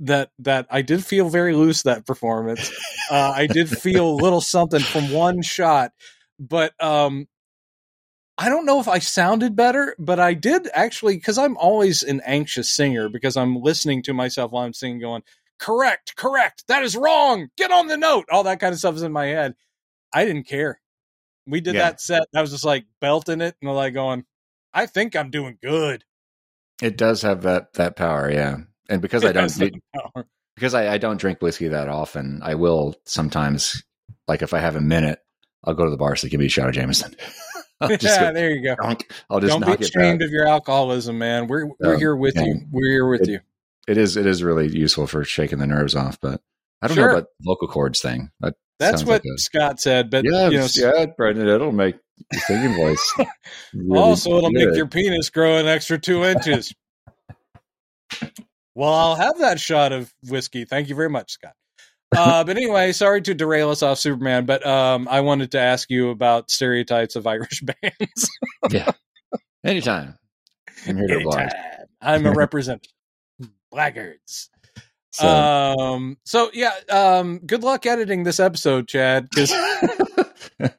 that 0.00 0.30
that 0.40 0.66
I 0.70 0.82
did 0.82 1.04
feel 1.04 1.28
very 1.28 1.54
loose 1.54 1.82
that 1.82 2.06
performance. 2.06 2.70
uh, 3.10 3.32
I 3.34 3.46
did 3.46 3.68
feel 3.68 4.10
a 4.10 4.16
little 4.22 4.40
something 4.40 4.80
from 4.80 5.10
one 5.10 5.42
shot, 5.42 5.92
but 6.38 6.72
um, 6.82 7.28
I 8.36 8.48
don't 8.48 8.66
know 8.66 8.80
if 8.80 8.88
I 8.88 8.98
sounded 8.98 9.54
better, 9.54 9.94
but 9.98 10.18
I 10.18 10.34
did 10.34 10.68
actually 10.74 11.16
because 11.16 11.38
I'm 11.38 11.56
always 11.56 12.02
an 12.02 12.20
anxious 12.24 12.68
singer 12.68 13.08
because 13.08 13.36
I'm 13.36 13.56
listening 13.56 14.02
to 14.04 14.12
myself 14.14 14.50
while 14.50 14.64
I'm 14.64 14.72
singing, 14.74 14.98
going, 15.00 15.22
"Correct, 15.58 16.16
correct, 16.16 16.64
that 16.66 16.82
is 16.82 16.96
wrong. 16.96 17.48
Get 17.56 17.70
on 17.70 17.86
the 17.86 17.96
note." 17.96 18.26
All 18.30 18.42
that 18.44 18.58
kind 18.60 18.72
of 18.72 18.78
stuff 18.80 18.96
is 18.96 19.02
in 19.02 19.12
my 19.12 19.26
head. 19.26 19.54
I 20.12 20.24
didn't 20.24 20.44
care. 20.48 20.80
We 21.46 21.60
did 21.60 21.74
Yeah. 21.76 21.82
that 21.90 22.00
set. 22.00 22.22
I 22.34 22.40
was 22.40 22.50
just 22.50 22.64
like 22.64 22.86
belting 23.00 23.40
it 23.40 23.54
and 23.62 23.70
like 23.72 23.94
going, 23.94 24.24
"I 24.72 24.86
think 24.86 25.14
I'm 25.14 25.30
doing 25.30 25.58
good." 25.62 26.04
it 26.82 26.96
does 26.98 27.22
have 27.22 27.42
that 27.42 27.72
that 27.74 27.94
power, 27.94 28.28
yeah. 28.32 28.56
And 28.88 29.00
because 29.02 29.24
I 29.24 29.32
don't 29.32 29.52
because 30.56 30.74
I, 30.74 30.92
I 30.94 30.98
don't 30.98 31.18
drink 31.20 31.40
whiskey 31.42 31.68
that 31.68 31.88
often, 31.88 32.40
I 32.42 32.54
will 32.54 32.94
sometimes, 33.06 33.82
like 34.28 34.42
if 34.42 34.54
I 34.54 34.58
have 34.60 34.76
a 34.76 34.80
minute, 34.80 35.18
I'll 35.64 35.74
go 35.74 35.84
to 35.84 35.90
the 35.90 35.96
bar. 35.96 36.16
So 36.16 36.28
give 36.28 36.38
me 36.40 36.46
a 36.46 36.50
shot 36.50 36.68
of 36.68 36.74
Jameson. 36.74 37.14
Yeah, 37.80 37.96
go, 37.98 38.32
there 38.32 38.50
you 38.52 38.62
go. 38.62 38.76
"Donk." 38.76 39.10
I'll 39.28 39.40
just 39.40 39.60
Don't 39.60 39.78
be 39.78 39.84
ashamed 39.84 40.22
of 40.22 40.30
your 40.30 40.46
alcoholism, 40.46 41.18
man. 41.18 41.48
We're 41.48 41.66
we're 41.78 41.94
Um, 41.94 41.98
here 41.98 42.14
with 42.16 42.34
yeah. 42.36 42.44
you. 42.44 42.60
We're 42.70 42.90
here 42.90 43.06
with 43.08 43.22
It- 43.22 43.28
you. 43.28 43.40
It 43.88 43.98
is 43.98 44.16
it 44.16 44.24
is 44.26 44.42
really 44.42 44.68
useful 44.68 45.06
for 45.06 45.24
shaking 45.24 45.58
the 45.58 45.66
nerves 45.66 45.94
off, 45.94 46.18
but 46.20 46.40
I 46.80 46.86
don't 46.86 46.94
Sure. 46.94 47.08
know 47.08 47.16
about 47.18 47.28
vocal 47.42 47.68
cords 47.68 48.00
thing. 48.00 48.30
That 48.40 48.54
That's 48.78 49.02
what 49.02 49.22
like 49.24 49.34
a- 49.34 49.38
Scott 49.38 49.80
said, 49.80 50.08
but 50.08 50.24
yeah, 50.24 50.48
you 50.48 50.58
know, 50.58 50.68
yeah, 50.72 51.06
Brendan, 51.14 51.48
it'll 51.48 51.72
make 51.72 51.96
your 52.32 52.40
singing 52.42 52.74
voice. 52.76 53.12
really 53.74 53.98
also 54.00 54.38
it'll 54.38 54.50
make 54.52 54.74
your 54.76 54.86
penis 54.86 55.28
grow 55.28 55.58
an 55.58 55.66
extra 55.66 55.98
two 55.98 56.24
inches. 56.24 56.72
well, 58.74 58.92
I'll 58.92 59.14
have 59.16 59.38
that 59.38 59.60
shot 59.60 59.92
of 59.92 60.12
whiskey. 60.28 60.64
Thank 60.64 60.88
you 60.88 60.94
very 60.94 61.10
much, 61.10 61.32
Scott. 61.32 61.54
Uh, 62.16 62.44
but 62.44 62.56
anyway, 62.56 62.92
sorry 62.92 63.20
to 63.22 63.34
derail 63.34 63.70
us 63.70 63.82
off 63.82 63.98
Superman, 63.98 64.46
but 64.46 64.64
um, 64.66 65.08
I 65.10 65.20
wanted 65.20 65.50
to 65.52 65.58
ask 65.60 65.90
you 65.90 66.10
about 66.10 66.50
stereotypes 66.50 67.16
of 67.16 67.26
Irish 67.26 67.60
bands. 67.82 68.30
yeah. 68.70 68.92
Anytime. 69.64 70.16
I'm 70.86 70.96
here 70.96 71.06
to 71.08 71.16
oblige. 71.18 71.40
Anytime. 71.40 71.86
I'm 72.00 72.26
a 72.26 72.32
representative. 72.32 72.92
Blackguards. 73.72 74.50
So, 75.10 75.26
um. 75.28 76.16
So 76.24 76.50
yeah. 76.52 76.72
Um. 76.90 77.38
Good 77.38 77.62
luck 77.64 77.86
editing 77.86 78.22
this 78.22 78.38
episode, 78.38 78.86
Chad, 78.86 79.28
because 79.30 79.52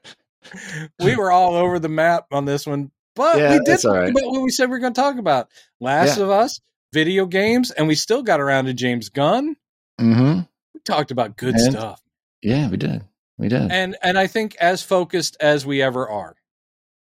we 1.02 1.16
were 1.16 1.30
all 1.30 1.54
over 1.54 1.78
the 1.78 1.88
map 1.88 2.26
on 2.32 2.44
this 2.44 2.66
one. 2.66 2.90
But 3.14 3.38
Yeah, 3.38 3.52
we 3.52 3.60
did 3.64 3.80
talk 3.80 3.92
right. 3.94 4.10
about 4.10 4.30
what 4.30 4.42
we 4.42 4.50
said 4.50 4.70
we 4.70 4.76
are 4.76 4.80
going 4.80 4.92
to 4.94 5.00
talk 5.00 5.18
about: 5.18 5.48
Last 5.80 6.18
Yeah. 6.18 6.24
of 6.24 6.30
Us, 6.30 6.60
video 6.92 7.26
games, 7.26 7.70
and 7.70 7.88
we 7.88 7.94
still 7.94 8.22
got 8.22 8.40
around 8.40 8.66
to 8.66 8.74
James 8.74 9.08
Gunn. 9.08 9.56
Mm-hmm. 10.00 10.40
We 10.74 10.80
talked 10.84 11.10
about 11.10 11.36
good 11.36 11.54
And- 11.54 11.72
stuff, 11.72 12.00
Yeah, 12.42 12.68
we 12.68 12.76
did. 12.76 13.02
We 13.38 13.48
did. 13.48 13.70
and 13.70 13.96
and 14.02 14.18
I 14.18 14.26
think 14.28 14.56
as 14.56 14.82
focused 14.82 15.36
as 15.40 15.66
we 15.66 15.82
ever 15.82 16.08
are. 16.08 16.36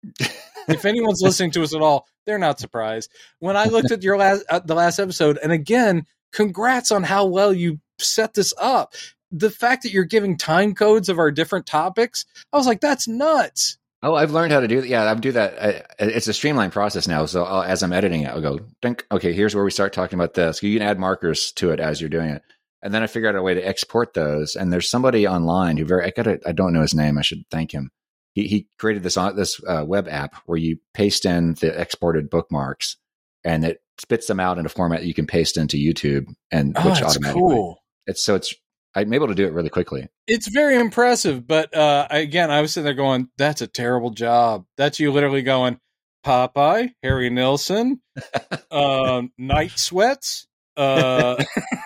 if 0.67 0.85
anyone's 0.85 1.21
listening 1.23 1.49
to 1.51 1.63
us 1.63 1.73
at 1.73 1.81
all, 1.81 2.05
they're 2.27 2.37
not 2.37 2.59
surprised. 2.59 3.09
When 3.39 3.57
I 3.57 3.65
looked 3.65 3.91
at 3.91 4.03
your 4.03 4.15
last 4.17 4.43
uh, 4.49 4.59
the 4.59 4.75
last 4.75 4.99
episode, 4.99 5.39
and 5.41 5.51
again, 5.51 6.05
congrats 6.31 6.91
on 6.91 7.01
how 7.03 7.25
well 7.25 7.51
you 7.51 7.79
set 7.97 8.35
this 8.35 8.53
up. 8.61 8.93
The 9.31 9.49
fact 9.49 9.81
that 9.83 9.91
you're 9.91 10.03
giving 10.05 10.37
time 10.37 10.75
codes 10.75 11.09
of 11.09 11.17
our 11.17 11.31
different 11.31 11.65
topics, 11.65 12.25
I 12.53 12.57
was 12.57 12.67
like, 12.67 12.79
that's 12.81 13.07
nuts. 13.07 13.78
Oh, 14.01 14.15
I've 14.15 14.31
learned 14.31 14.53
how 14.53 14.61
to 14.61 14.67
do 14.67 14.81
that. 14.81 14.87
Yeah, 14.87 15.09
I 15.09 15.13
do 15.15 15.33
that. 15.33 15.61
I, 15.61 15.83
it's 15.99 16.27
a 16.27 16.33
streamlined 16.33 16.71
process 16.71 17.07
now. 17.07 17.25
So 17.25 17.43
I'll, 17.43 17.63
as 17.63 17.83
I'm 17.83 17.91
editing 17.91 18.21
it, 18.21 18.29
I'll 18.29 18.41
go, 18.41 18.59
Dink, 18.81 19.05
okay, 19.11 19.33
here's 19.33 19.53
where 19.53 19.63
we 19.63 19.71
start 19.71 19.91
talking 19.91 20.17
about 20.17 20.35
this. 20.35 20.63
You 20.63 20.77
can 20.77 20.87
add 20.87 20.99
markers 20.99 21.51
to 21.53 21.71
it 21.71 21.79
as 21.81 21.99
you're 21.99 22.09
doing 22.09 22.29
it. 22.29 22.41
And 22.81 22.93
then 22.93 23.03
I 23.03 23.07
figured 23.07 23.35
out 23.35 23.39
a 23.39 23.43
way 23.43 23.55
to 23.55 23.67
export 23.67 24.13
those. 24.13 24.55
And 24.55 24.71
there's 24.71 24.89
somebody 24.89 25.27
online 25.27 25.75
who 25.75 25.83
very, 25.83 26.05
I 26.05 26.11
got 26.11 26.27
I 26.47 26.53
don't 26.53 26.71
know 26.71 26.81
his 26.81 26.93
name. 26.95 27.17
I 27.17 27.23
should 27.23 27.43
thank 27.51 27.73
him. 27.73 27.91
He, 28.35 28.47
he 28.47 28.67
created 28.77 29.03
this, 29.03 29.17
on 29.17 29.35
this 29.35 29.59
uh, 29.67 29.83
web 29.85 30.07
app 30.07 30.35
where 30.45 30.57
you 30.57 30.77
paste 30.93 31.25
in 31.25 31.55
the 31.55 31.77
exported 31.77 32.29
bookmarks 32.29 32.95
and 33.43 33.65
it 33.65 33.81
spits 33.97 34.27
them 34.27 34.39
out 34.39 34.57
in 34.57 34.65
a 34.65 34.69
format 34.69 35.03
you 35.03 35.13
can 35.13 35.27
paste 35.27 35.57
into 35.57 35.75
YouTube 35.75 36.27
and 36.51 36.77
Oh, 36.77 36.89
which 36.89 36.99
that's 37.01 37.17
automatically. 37.17 37.41
cool. 37.41 37.83
It's 38.07 38.23
so 38.23 38.35
it's, 38.35 38.53
I'm 38.95 39.13
able 39.13 39.27
to 39.27 39.35
do 39.35 39.45
it 39.45 39.53
really 39.53 39.69
quickly. 39.69 40.07
It's 40.27 40.47
very 40.47 40.75
impressive, 40.77 41.47
but 41.47 41.75
uh, 41.75 42.07
again, 42.09 42.49
I 42.51 42.61
was 42.61 42.73
sitting 42.73 42.85
there 42.85 42.93
going, 42.93 43.29
"That's 43.37 43.61
a 43.61 43.67
terrible 43.67 44.09
job." 44.11 44.65
That's 44.77 44.99
you 44.99 45.11
literally 45.11 45.41
going, 45.43 45.79
Popeye, 46.25 46.91
Harry 47.03 47.29
Nilsson, 47.29 48.01
um, 48.71 49.31
night 49.37 49.77
sweats, 49.77 50.47
uh, 50.77 51.35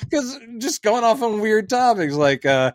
because 0.00 0.38
just 0.58 0.82
going 0.82 1.04
off 1.04 1.22
on 1.22 1.40
weird 1.40 1.68
topics 1.68 2.14
like 2.14 2.46
uh, 2.46 2.72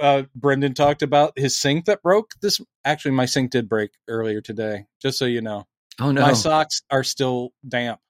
uh, 0.00 0.22
Brendan 0.34 0.74
talked 0.74 1.02
about 1.02 1.38
his 1.38 1.56
sink 1.56 1.84
that 1.86 2.02
broke. 2.02 2.32
This 2.42 2.60
actually, 2.84 3.12
my 3.12 3.26
sink 3.26 3.50
did 3.52 3.68
break 3.68 3.90
earlier 4.08 4.40
today. 4.40 4.86
Just 5.00 5.18
so 5.18 5.24
you 5.26 5.42
know, 5.42 5.66
Oh, 6.00 6.12
no. 6.12 6.22
my 6.22 6.32
socks 6.32 6.82
are 6.90 7.04
still 7.04 7.52
damp. 7.66 8.00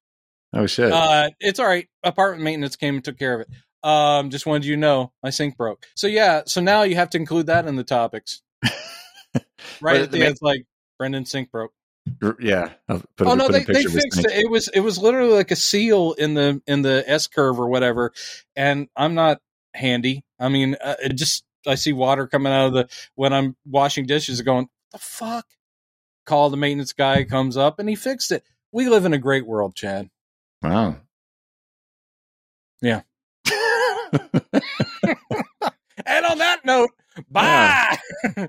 oh, 0.55 0.67
shit. 0.67 0.93
Uh, 0.93 1.31
it's 1.41 1.59
all 1.61 1.67
right. 1.67 1.89
Apartment 2.03 2.45
maintenance 2.45 2.77
came 2.77 2.95
and 2.97 3.05
took 3.05 3.19
care 3.19 3.35
of 3.35 3.41
it. 3.43 3.49
Um, 3.83 4.31
just 4.31 4.45
wanted 4.47 4.65
you 4.67 4.75
to 4.75 4.81
know 4.81 5.13
my 5.23 5.31
sink 5.31 5.57
broke. 5.57 5.87
So 5.95 6.07
yeah, 6.07 6.43
so 6.47 6.61
now 6.61 6.83
you 6.83 6.97
have 6.97 7.11
to 7.11 7.19
include 7.19 7.47
that 7.47 7.67
in 7.67 7.77
the 7.77 7.85
topics. 7.85 8.43
Right 9.81 10.01
at 10.01 10.11
the 10.11 10.19
end, 10.23 10.33
it's 10.33 10.43
like 10.43 10.67
Brendan 10.99 11.25
sink 11.25 11.51
broke. 11.51 11.73
Yeah. 12.41 12.71
I'll 12.89 13.03
put 13.17 13.27
a- 13.27 13.31
oh 13.31 13.35
no, 13.35 13.49
they, 13.49 13.61
they 13.61 13.65
picture 13.65 13.89
of 13.89 13.95
his 13.95 14.03
fixed 14.05 14.25
it. 14.27 14.33
It 14.33 14.51
was 14.51 14.69
it 14.69 14.81
was 14.81 14.99
literally 14.99 15.33
like 15.35 15.51
a 15.51 15.57
seal 15.57 16.13
in 16.13 16.35
the 16.35 16.61
in 16.67 16.83
the 16.83 17.05
S 17.07 17.27
curve 17.27 17.59
or 17.61 17.69
whatever. 17.69 18.13
And 18.57 18.89
I'm 18.97 19.15
not 19.15 19.41
handy. 19.75 20.25
I 20.39 20.49
mean, 20.49 20.77
uh, 20.83 20.97
it 21.03 21.15
just 21.15 21.45
I 21.67 21.75
see 21.77 21.93
water 21.93 22.27
coming 22.27 22.53
out 22.53 22.67
of 22.69 22.73
the 22.73 22.89
when 23.15 23.33
I'm 23.33 23.57
washing 23.67 24.07
dishes, 24.07 24.41
going 24.43 24.69
the 24.93 24.99
fuck. 24.99 25.47
Call 26.27 26.51
the 26.51 26.57
maintenance 26.57 26.93
guy, 26.93 27.25
comes 27.25 27.57
up 27.57 27.79
and 27.79 27.89
he 27.89 27.95
fixed 27.97 28.33
it. 28.33 28.45
We 28.73 28.89
live 28.89 29.05
in 29.05 29.13
a 29.15 29.19
great 29.19 29.47
world, 29.47 29.75
Chad. 29.75 30.11
Wow. 30.63 30.97
Yeah. 32.83 33.03
And 36.07 36.27
on 36.27 36.39
that 36.39 36.65
note, 36.65 36.91
bye. 37.31 37.99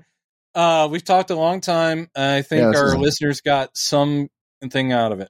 uh, 0.54 0.88
we've 0.90 1.04
talked 1.04 1.30
a 1.30 1.36
long 1.36 1.60
time. 1.60 2.08
I 2.16 2.42
think 2.42 2.60
Yeah, 2.62 2.78
our 2.80 2.88
is- 2.94 2.96
listeners 2.96 3.40
got 3.40 3.76
something 3.76 4.30
out 4.92 5.12
of 5.12 5.20
it. 5.20 5.28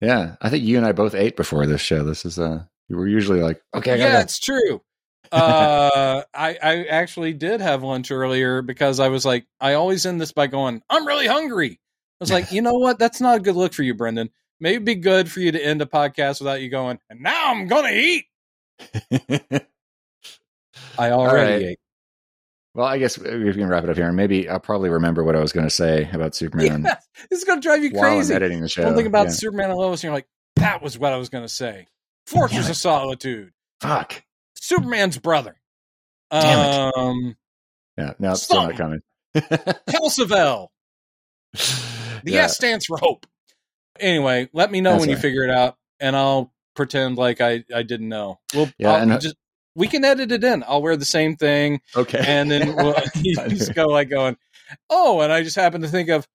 yeah. 0.00 0.36
I 0.40 0.50
think 0.50 0.64
you 0.64 0.76
and 0.76 0.86
I 0.86 0.92
both 0.92 1.14
ate 1.14 1.36
before 1.36 1.66
this 1.66 1.80
show. 1.80 2.04
This 2.04 2.24
is 2.24 2.38
uh 2.38 2.64
we 2.88 2.96
were 2.96 3.08
usually 3.08 3.40
like, 3.40 3.62
okay, 3.74 3.92
I 3.92 3.96
yeah, 3.96 4.08
gotta 4.12 4.24
it's 4.24 4.38
true. 4.38 4.82
Uh, 5.32 6.22
I 6.34 6.58
I 6.62 6.84
actually 6.84 7.32
did 7.32 7.62
have 7.62 7.82
lunch 7.82 8.10
earlier 8.10 8.60
because 8.60 9.00
I 9.00 9.08
was 9.08 9.24
like, 9.24 9.46
I 9.62 9.72
always 9.74 10.04
end 10.04 10.20
this 10.20 10.32
by 10.32 10.46
going, 10.46 10.82
I'm 10.90 11.06
really 11.06 11.26
hungry. 11.26 11.80
I 12.20 12.22
was 12.22 12.30
like, 12.30 12.52
you 12.52 12.60
know 12.60 12.74
what? 12.74 12.98
That's 12.98 13.18
not 13.18 13.38
a 13.38 13.40
good 13.40 13.56
look 13.56 13.72
for 13.72 13.82
you, 13.82 13.94
Brendan. 13.94 14.28
Maybe 14.60 14.74
it'd 14.74 14.84
be 14.84 14.94
good 14.96 15.32
for 15.32 15.40
you 15.40 15.50
to 15.52 15.58
end 15.64 15.80
a 15.80 15.86
podcast 15.86 16.40
without 16.40 16.60
you 16.60 16.68
going, 16.68 16.98
and 17.08 17.22
now 17.22 17.50
I'm 17.50 17.66
gonna 17.66 17.92
eat. 17.92 18.26
I 20.98 21.10
already 21.10 21.52
right. 21.52 21.70
ate. 21.72 21.78
Well, 22.74 22.86
I 22.86 22.98
guess 22.98 23.18
we 23.18 23.52
can 23.52 23.68
wrap 23.68 23.84
it 23.84 23.90
up 23.90 23.96
here. 23.96 24.06
And 24.06 24.16
maybe 24.16 24.48
I'll 24.48 24.58
probably 24.60 24.88
remember 24.88 25.22
what 25.24 25.36
I 25.36 25.40
was 25.40 25.52
going 25.52 25.66
to 25.66 25.70
say 25.70 26.08
about 26.12 26.34
Superman 26.34 26.84
Yeah, 26.84 26.96
this 27.28 27.38
is 27.40 27.44
gonna 27.44 27.60
drive 27.60 27.84
you 27.84 27.90
while 27.90 28.04
I'm 28.04 28.16
crazy. 28.16 28.34
editing 28.34 28.60
the 28.62 28.68
show. 28.68 28.82
Something 28.82 29.06
about 29.06 29.26
Yeah. 29.26 29.32
Superman 29.32 29.70
and 29.70 29.78
Lois, 29.78 30.00
and 30.00 30.04
you're 30.04 30.14
like, 30.14 30.26
that 30.56 30.82
was 30.82 30.98
what 30.98 31.12
I 31.12 31.16
was 31.16 31.28
gonna 31.28 31.48
say. 31.48 31.86
Fortress 32.26 32.68
of 32.70 32.76
Solitude, 32.76 33.52
Fuck. 33.80 34.22
Superman's 34.56 35.18
brother. 35.18 35.56
Damn 36.30 36.92
Um, 36.96 37.36
Yeah, 37.98 38.14
no, 38.18 38.32
it's 38.32 38.42
still 38.42 38.62
not 38.62 38.76
coming. 38.76 39.00
Kelsevel. 39.36 40.68
The 42.24 42.30
Yeah. 42.32 42.42
S 42.44 42.54
stands 42.54 42.86
for 42.86 42.96
hope. 42.98 43.26
Anyway, 43.98 44.48
let 44.52 44.70
me 44.70 44.80
know 44.80 44.92
That's 44.92 45.00
when 45.00 45.10
you 45.10 45.16
figure 45.16 45.42
it 45.44 45.50
out, 45.50 45.76
and 46.00 46.14
I'll 46.16 46.52
pretend 46.76 47.16
like 47.18 47.40
I, 47.40 47.64
I 47.74 47.82
didn't 47.82 48.08
know. 48.08 48.38
Well, 48.54 48.70
Yeah, 48.78 48.92
I'll 48.92 49.02
and- 49.10 49.20
just 49.20 49.34
we 49.74 49.86
can 49.88 50.04
edit 50.04 50.32
it 50.32 50.44
in. 50.44 50.64
I'll 50.66 50.82
wear 50.82 50.96
the 50.96 51.04
same 51.04 51.36
thing, 51.36 51.80
Okay. 51.96 52.22
and 52.26 52.50
then 52.50 52.74
we'll 52.76 52.94
you 53.22 53.36
just 53.48 53.74
go 53.74 53.86
like 53.86 54.08
going, 54.10 54.36
oh, 54.90 55.20
and 55.20 55.32
I 55.32 55.42
just 55.42 55.56
happen 55.56 55.80
to 55.82 55.88
think 55.88 56.08
of, 56.08 56.26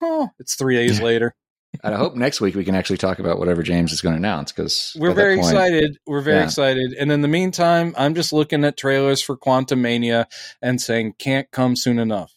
oh, 0.00 0.28
it's 0.38 0.54
three 0.54 0.76
days 0.76 1.00
later. 1.00 1.34
and 1.82 1.94
I 1.94 1.98
hope 1.98 2.14
next 2.14 2.40
week 2.42 2.54
we 2.54 2.64
can 2.64 2.74
actually 2.74 2.98
talk 2.98 3.18
about 3.18 3.38
whatever 3.38 3.62
James 3.62 3.92
is 3.92 4.02
going 4.02 4.12
to 4.14 4.18
announce 4.18 4.52
because 4.52 4.94
We're 4.98 5.14
very 5.14 5.38
excited. 5.38 5.96
We're 6.06 6.20
very 6.20 6.38
Yeah. 6.38 6.44
excited. 6.44 6.92
And 6.98 7.10
in 7.10 7.22
the 7.22 7.28
meantime, 7.28 7.94
I'm 7.96 8.14
just 8.14 8.32
looking 8.32 8.62
at 8.64 8.76
trailers 8.76 9.22
for 9.22 9.36
Quantumania 9.38 10.26
and 10.60 10.80
saying 10.80 11.14
can't 11.18 11.50
come 11.50 11.74
soon 11.76 11.98
enough. 11.98 12.32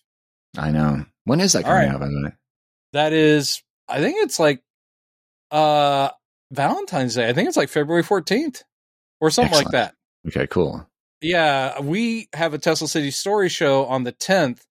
I 0.58 0.72
know. 0.72 1.06
When 1.26 1.42
is 1.42 1.52
that 1.52 1.64
coming 1.64 1.78
right. 1.80 1.90
out? 1.90 2.00
By 2.00 2.08
the 2.08 2.22
way, 2.24 2.32
That 2.94 3.12
is, 3.12 3.62
I 3.90 4.00
think 4.00 4.18
it's 4.24 4.40
like 4.40 4.62
uh 5.52 6.10
Valentine's 6.52 7.16
Day. 7.16 7.28
I 7.28 7.34
think 7.34 7.48
it's 7.50 7.58
like 7.58 7.70
February 7.70 8.04
14th 8.04 8.64
or 9.20 9.30
something 9.32 9.54
like 9.54 9.72
that. 9.72 9.96
Okay, 10.28 10.48
cool. 10.48 10.88
Yeah, 11.22 11.80
we 11.82 12.30
have 12.34 12.54
a 12.54 12.58
Tesla 12.58 12.88
City 12.88 13.12
Story 13.12 13.50
show 13.50 13.86
on 13.86 14.04
the 14.04 14.12
10th. 14.12 14.62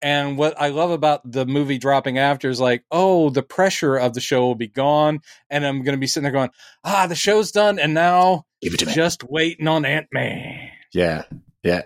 And 0.00 0.36
what 0.36 0.60
I 0.60 0.68
love 0.70 0.90
about 0.90 1.20
the 1.30 1.46
movie 1.46 1.78
dropping 1.78 2.18
after 2.18 2.50
is 2.50 2.60
like, 2.60 2.84
oh, 2.90 3.30
the 3.30 3.42
pressure 3.42 3.96
of 3.96 4.14
the 4.14 4.20
show 4.20 4.42
will 4.42 4.56
be 4.56 4.66
gone. 4.66 5.20
And 5.48 5.64
I'm 5.64 5.84
going 5.84 5.94
to 5.94 6.00
be 6.00 6.08
sitting 6.08 6.24
there 6.24 6.32
going, 6.32 6.50
ah, 6.82 7.06
the 7.06 7.14
show's 7.14 7.52
done. 7.52 7.78
And 7.78 7.94
now 7.94 8.44
to 8.62 8.86
me. 8.86 8.92
just 8.94 9.22
waiting 9.22 9.68
on 9.68 9.84
Ant 9.84 10.08
Man. 10.12 10.70
yeah, 10.92 11.22
yeah. 11.62 11.82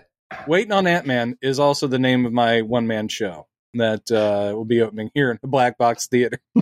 Waiting 0.47 0.71
on 0.71 0.87
Ant 0.87 1.05
Man 1.05 1.37
is 1.41 1.59
also 1.59 1.85
the 1.87 1.99
name 1.99 2.25
of 2.25 2.33
my 2.33 2.61
one 2.63 2.87
man 2.87 3.07
show 3.07 3.47
that 3.75 4.11
uh, 4.11 4.53
will 4.55 4.65
be 4.65 4.81
opening 4.81 5.11
here 5.13 5.31
in 5.31 5.37
the 5.41 5.47
Black 5.47 5.77
Box 5.77 6.07
Theater. 6.07 6.39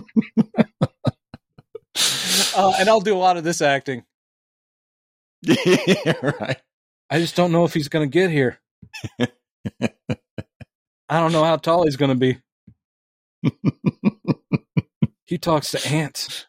uh, 2.54 2.72
and 2.78 2.88
I'll 2.88 3.00
do 3.00 3.16
a 3.16 3.18
lot 3.18 3.36
of 3.36 3.44
this 3.44 3.60
acting. 3.60 4.04
right. 6.40 6.60
I 7.10 7.18
just 7.18 7.36
don't 7.36 7.52
know 7.52 7.64
if 7.64 7.74
he's 7.74 7.88
going 7.88 8.08
to 8.08 8.12
get 8.12 8.30
here. 8.30 8.58
I 11.08 11.20
don't 11.20 11.32
know 11.32 11.44
how 11.44 11.56
tall 11.56 11.84
he's 11.84 11.96
going 11.96 12.10
to 12.10 12.14
be. 12.14 12.38
he 15.26 15.38
talks 15.38 15.70
to 15.70 15.88
ants. 15.88 16.46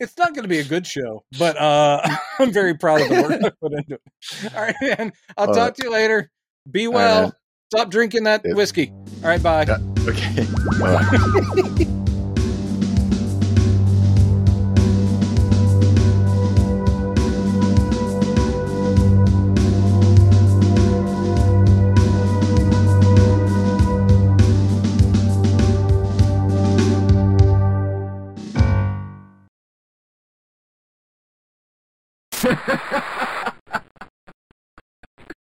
it's 0.00 0.16
not 0.16 0.34
going 0.34 0.42
to 0.42 0.48
be 0.48 0.58
a 0.58 0.64
good 0.64 0.86
show, 0.86 1.24
but 1.38 1.56
uh, 1.58 2.00
I'm 2.38 2.52
very 2.52 2.74
proud 2.74 3.02
of 3.02 3.08
the 3.08 3.22
work 3.22 3.44
I 3.44 3.50
put 3.60 3.72
into 3.72 3.94
it. 3.94 4.54
All 4.54 4.62
right, 4.62 4.74
man. 4.80 5.12
I'll 5.36 5.48
All 5.48 5.54
talk 5.54 5.64
right. 5.64 5.74
to 5.76 5.84
you 5.84 5.92
later. 5.92 6.30
Be 6.70 6.88
well. 6.88 7.34
Stop 7.72 7.90
drinking 7.90 8.24
that 8.24 8.42
whiskey. 8.44 8.90
All 9.22 9.28
right, 9.28 9.42
bye. 9.42 9.64
Okay. 10.06 10.46
Bye. 10.78 11.98